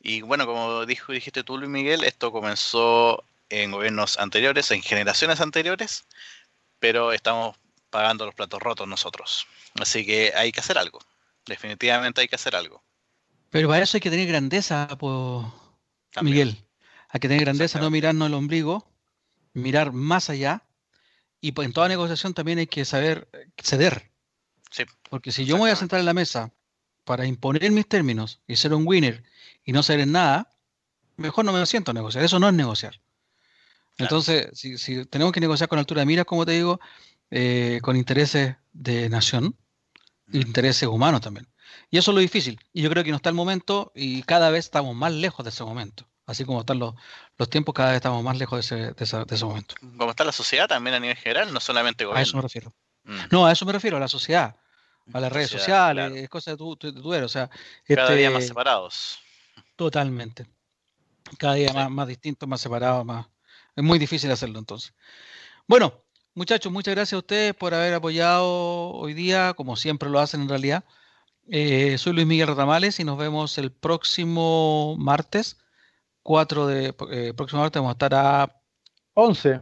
Y 0.01 0.23
bueno, 0.23 0.47
como 0.47 0.87
dijo, 0.87 1.13
dijiste 1.13 1.45
tú, 1.45 1.59
Luis 1.59 1.71
Miguel, 1.71 2.05
esto 2.05 2.33
comenzó 2.33 3.23
en 3.51 3.71
gobiernos 3.71 4.19
anteriores, 4.19 4.71
en 4.71 4.83
generaciones 4.83 5.41
anteriores, 5.41 6.05
pero 6.79 7.13
estamos 7.13 7.57
pagando 7.91 8.25
los 8.25 8.35
platos 8.35 8.61
rotos 8.61 8.89
nosotros. 8.89 9.47
Así 9.79 10.07
que 10.07 10.33
hay 10.35 10.53
que 10.53 10.61
hacer 10.61 10.79
algo. 10.79 11.01
Definitivamente 11.47 12.23
hay 12.23 12.29
que 12.29 12.37
hacer 12.37 12.57
algo. 12.57 12.83
Pero 13.51 13.69
para 13.69 13.85
eso 13.85 13.99
hay 13.99 14.01
que 14.01 14.11
tener 14.11 14.27
grandeza, 14.27 14.89
Miguel. 16.23 16.57
Hay 17.09 17.21
que 17.21 17.29
tener 17.29 17.45
grandeza, 17.45 17.81
no 17.81 17.91
mirarnos 17.91 18.29
el 18.29 18.35
ombligo 18.35 18.95
mirar 19.55 19.93
más 19.93 20.29
allá 20.29 20.67
y 21.41 21.53
pues, 21.53 21.67
en 21.67 21.73
toda 21.73 21.89
negociación 21.89 22.35
también 22.35 22.59
hay 22.59 22.67
que 22.67 22.85
saber 22.85 23.29
eh, 23.33 23.49
ceder. 23.63 24.11
Porque 25.09 25.31
si 25.31 25.45
yo 25.45 25.55
me 25.55 25.61
voy 25.61 25.71
a 25.71 25.77
sentar 25.77 26.01
en 26.01 26.07
la 26.07 26.15
mesa 26.15 26.53
para 27.05 27.27
imponer 27.27 27.71
mis 27.71 27.87
términos 27.87 28.41
y 28.47 28.57
ser 28.57 28.75
un 28.75 28.87
winner 28.87 29.23
y 29.65 29.73
no 29.73 29.83
ser 29.83 30.01
en 30.01 30.11
nada, 30.11 30.51
mejor 31.17 31.45
no 31.45 31.53
me 31.53 31.65
siento 31.67 31.93
a 31.93 31.95
negociar. 31.95 32.25
Eso 32.25 32.41
no 32.41 32.49
es 32.49 32.55
negociar. 32.55 33.01
Entonces, 33.99 34.49
si, 34.55 35.05
tenemos 35.07 35.33
que 35.33 35.41
negociar 35.41 35.69
con 35.69 35.79
altura 35.79 36.01
de 36.01 36.07
miras, 36.07 36.25
como 36.25 36.45
te 36.45 36.53
digo, 36.53 36.81
eh, 37.31 37.79
con 37.83 37.97
intereses 37.97 38.57
de 38.73 39.09
nación, 39.09 39.57
intereses 40.33 40.89
humanos 40.89 41.21
también. 41.21 41.47
Y 41.91 41.99
eso 41.99 42.11
es 42.11 42.15
lo 42.15 42.21
difícil. 42.21 42.61
Y 42.73 42.83
yo 42.83 42.91
creo 42.91 43.05
que 43.05 43.11
no 43.11 43.17
está 43.17 43.29
el 43.29 43.35
momento 43.35 43.93
y 43.95 44.23
cada 44.23 44.51
vez 44.51 44.67
estamos 44.67 44.95
más 44.95 45.13
lejos 45.13 45.45
de 45.45 45.51
ese 45.51 45.65
momento 45.65 46.07
así 46.27 46.45
como 46.45 46.61
están 46.61 46.79
los, 46.79 46.95
los 47.37 47.51
tiempos, 47.51 47.75
cada 47.75 47.91
vez 47.91 47.97
estamos 47.97 48.23
más 48.23 48.37
lejos 48.39 48.57
de 48.69 48.93
ese, 48.93 48.95
de, 48.95 49.35
ese 49.35 49.45
momento. 49.45 49.75
Como 49.97 50.11
está 50.11 50.25
la 50.25 50.33
sociedad 50.33 50.69
también 50.69 50.95
a 50.95 51.01
nivel 51.01 51.17
general, 51.17 51.53
no 51.53 51.61
solamente 51.61 52.05
gobierno. 52.05 52.21
A 52.21 52.23
eso 52.23 52.37
me 52.37 52.43
refiero. 52.43 52.73
Mm. 53.05 53.19
No, 53.31 53.47
a 53.47 53.53
eso 53.53 53.67
me 53.67 53.73
refiero, 53.73 53.97
a 53.97 54.01
la 54.01 54.09
sociedad, 54.09 54.57
a 55.13 55.21
las 55.21 55.33
redes 55.33 55.51
sociales, 55.51 56.29
cosas 56.29 56.55
de 56.55 56.59
tu, 56.59 56.77
tu, 56.77 57.13
o 57.13 57.29
sea... 57.29 57.51
Cada 57.87 58.15
día 58.15 58.29
este 58.29 58.35
más 58.35 58.47
separados. 58.47 59.19
Totalmente. 59.77 60.47
Cada 61.39 61.55
día 61.55 61.73
más, 61.73 61.91
más 61.91 62.09
distintos, 62.09 62.49
más 62.49 62.61
separados, 62.61 63.05
más... 63.05 63.27
Es 63.77 63.83
muy 63.83 63.99
difícil 63.99 64.31
hacerlo 64.31 64.59
entonces. 64.59 64.95
Bueno, 65.67 66.05
muchachos, 66.35 66.73
muchas 66.73 66.95
gracias 66.95 67.15
a 67.15 67.19
ustedes 67.19 67.55
por 67.55 67.75
haber 67.75 67.93
apoyado 67.93 68.93
hoy 68.93 69.15
día, 69.15 69.53
como 69.55 69.77
siempre 69.77 70.09
lo 70.09 70.21
hacen 70.21 70.43
en 70.43 70.49
realidad. 70.49 70.85
Eh, 71.49 71.99
soy 71.99 72.15
Luis 72.15 72.27
Miguel 72.27 72.49
Ratamales 72.49 72.99
y 73.01 73.05
nos 73.05 73.19
vemos 73.19 73.59
el 73.59 73.71
próximo 73.71 74.97
martes 74.99 75.59
4 76.25 76.67
de 76.67 76.95
eh, 77.11 77.33
próximo 77.35 77.61
martes 77.61 77.81
vamos 77.81 77.91
a 77.91 77.93
estar 77.93 78.15
a 78.15 78.63
11. 79.13 79.61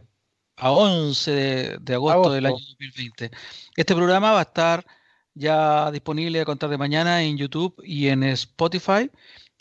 A 0.55 0.71
11 0.71 1.77
de, 1.81 1.93
agosto, 1.93 2.31
del 2.31 2.45
año 2.45 2.55
2020. 2.55 3.31
Este 3.75 3.95
programa 3.95 4.31
va 4.31 4.39
a 4.39 4.43
estar 4.43 4.85
ya 5.33 5.91
disponible 5.91 6.41
a 6.41 6.45
contar 6.45 6.69
de 6.69 6.77
mañana 6.77 7.23
en 7.23 7.37
YouTube 7.37 7.75
y 7.83 8.07
en 8.07 8.23
Spotify. 8.23 9.11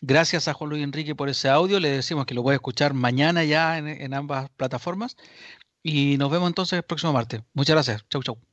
Gracias 0.01 0.49
a 0.49 0.55
Juan 0.55 0.71
Luis 0.71 0.85
Enrique 0.85 1.15
por 1.15 1.29
ese 1.29 1.49
audio. 1.49 1.81
Le 1.81 1.91
decimos 1.91 2.27
que 2.27 2.35
lo 2.35 2.43
puede 2.43 2.57
escuchar 2.57 2.95
mañana 2.95 3.43
ya 3.45 3.79
en, 3.79 3.89
en 3.89 4.15
ambas 4.15 4.51
plataformas. 4.51 5.17
Y 5.83 6.17
nos 6.19 6.31
vemos 6.31 6.49
entonces 6.49 6.79
el 6.79 6.83
próximo 6.85 7.13
martes. 7.13 7.43
Muchas 7.55 7.75
gracias. 7.75 8.05
Chau, 8.09 8.23
chau. 8.23 8.52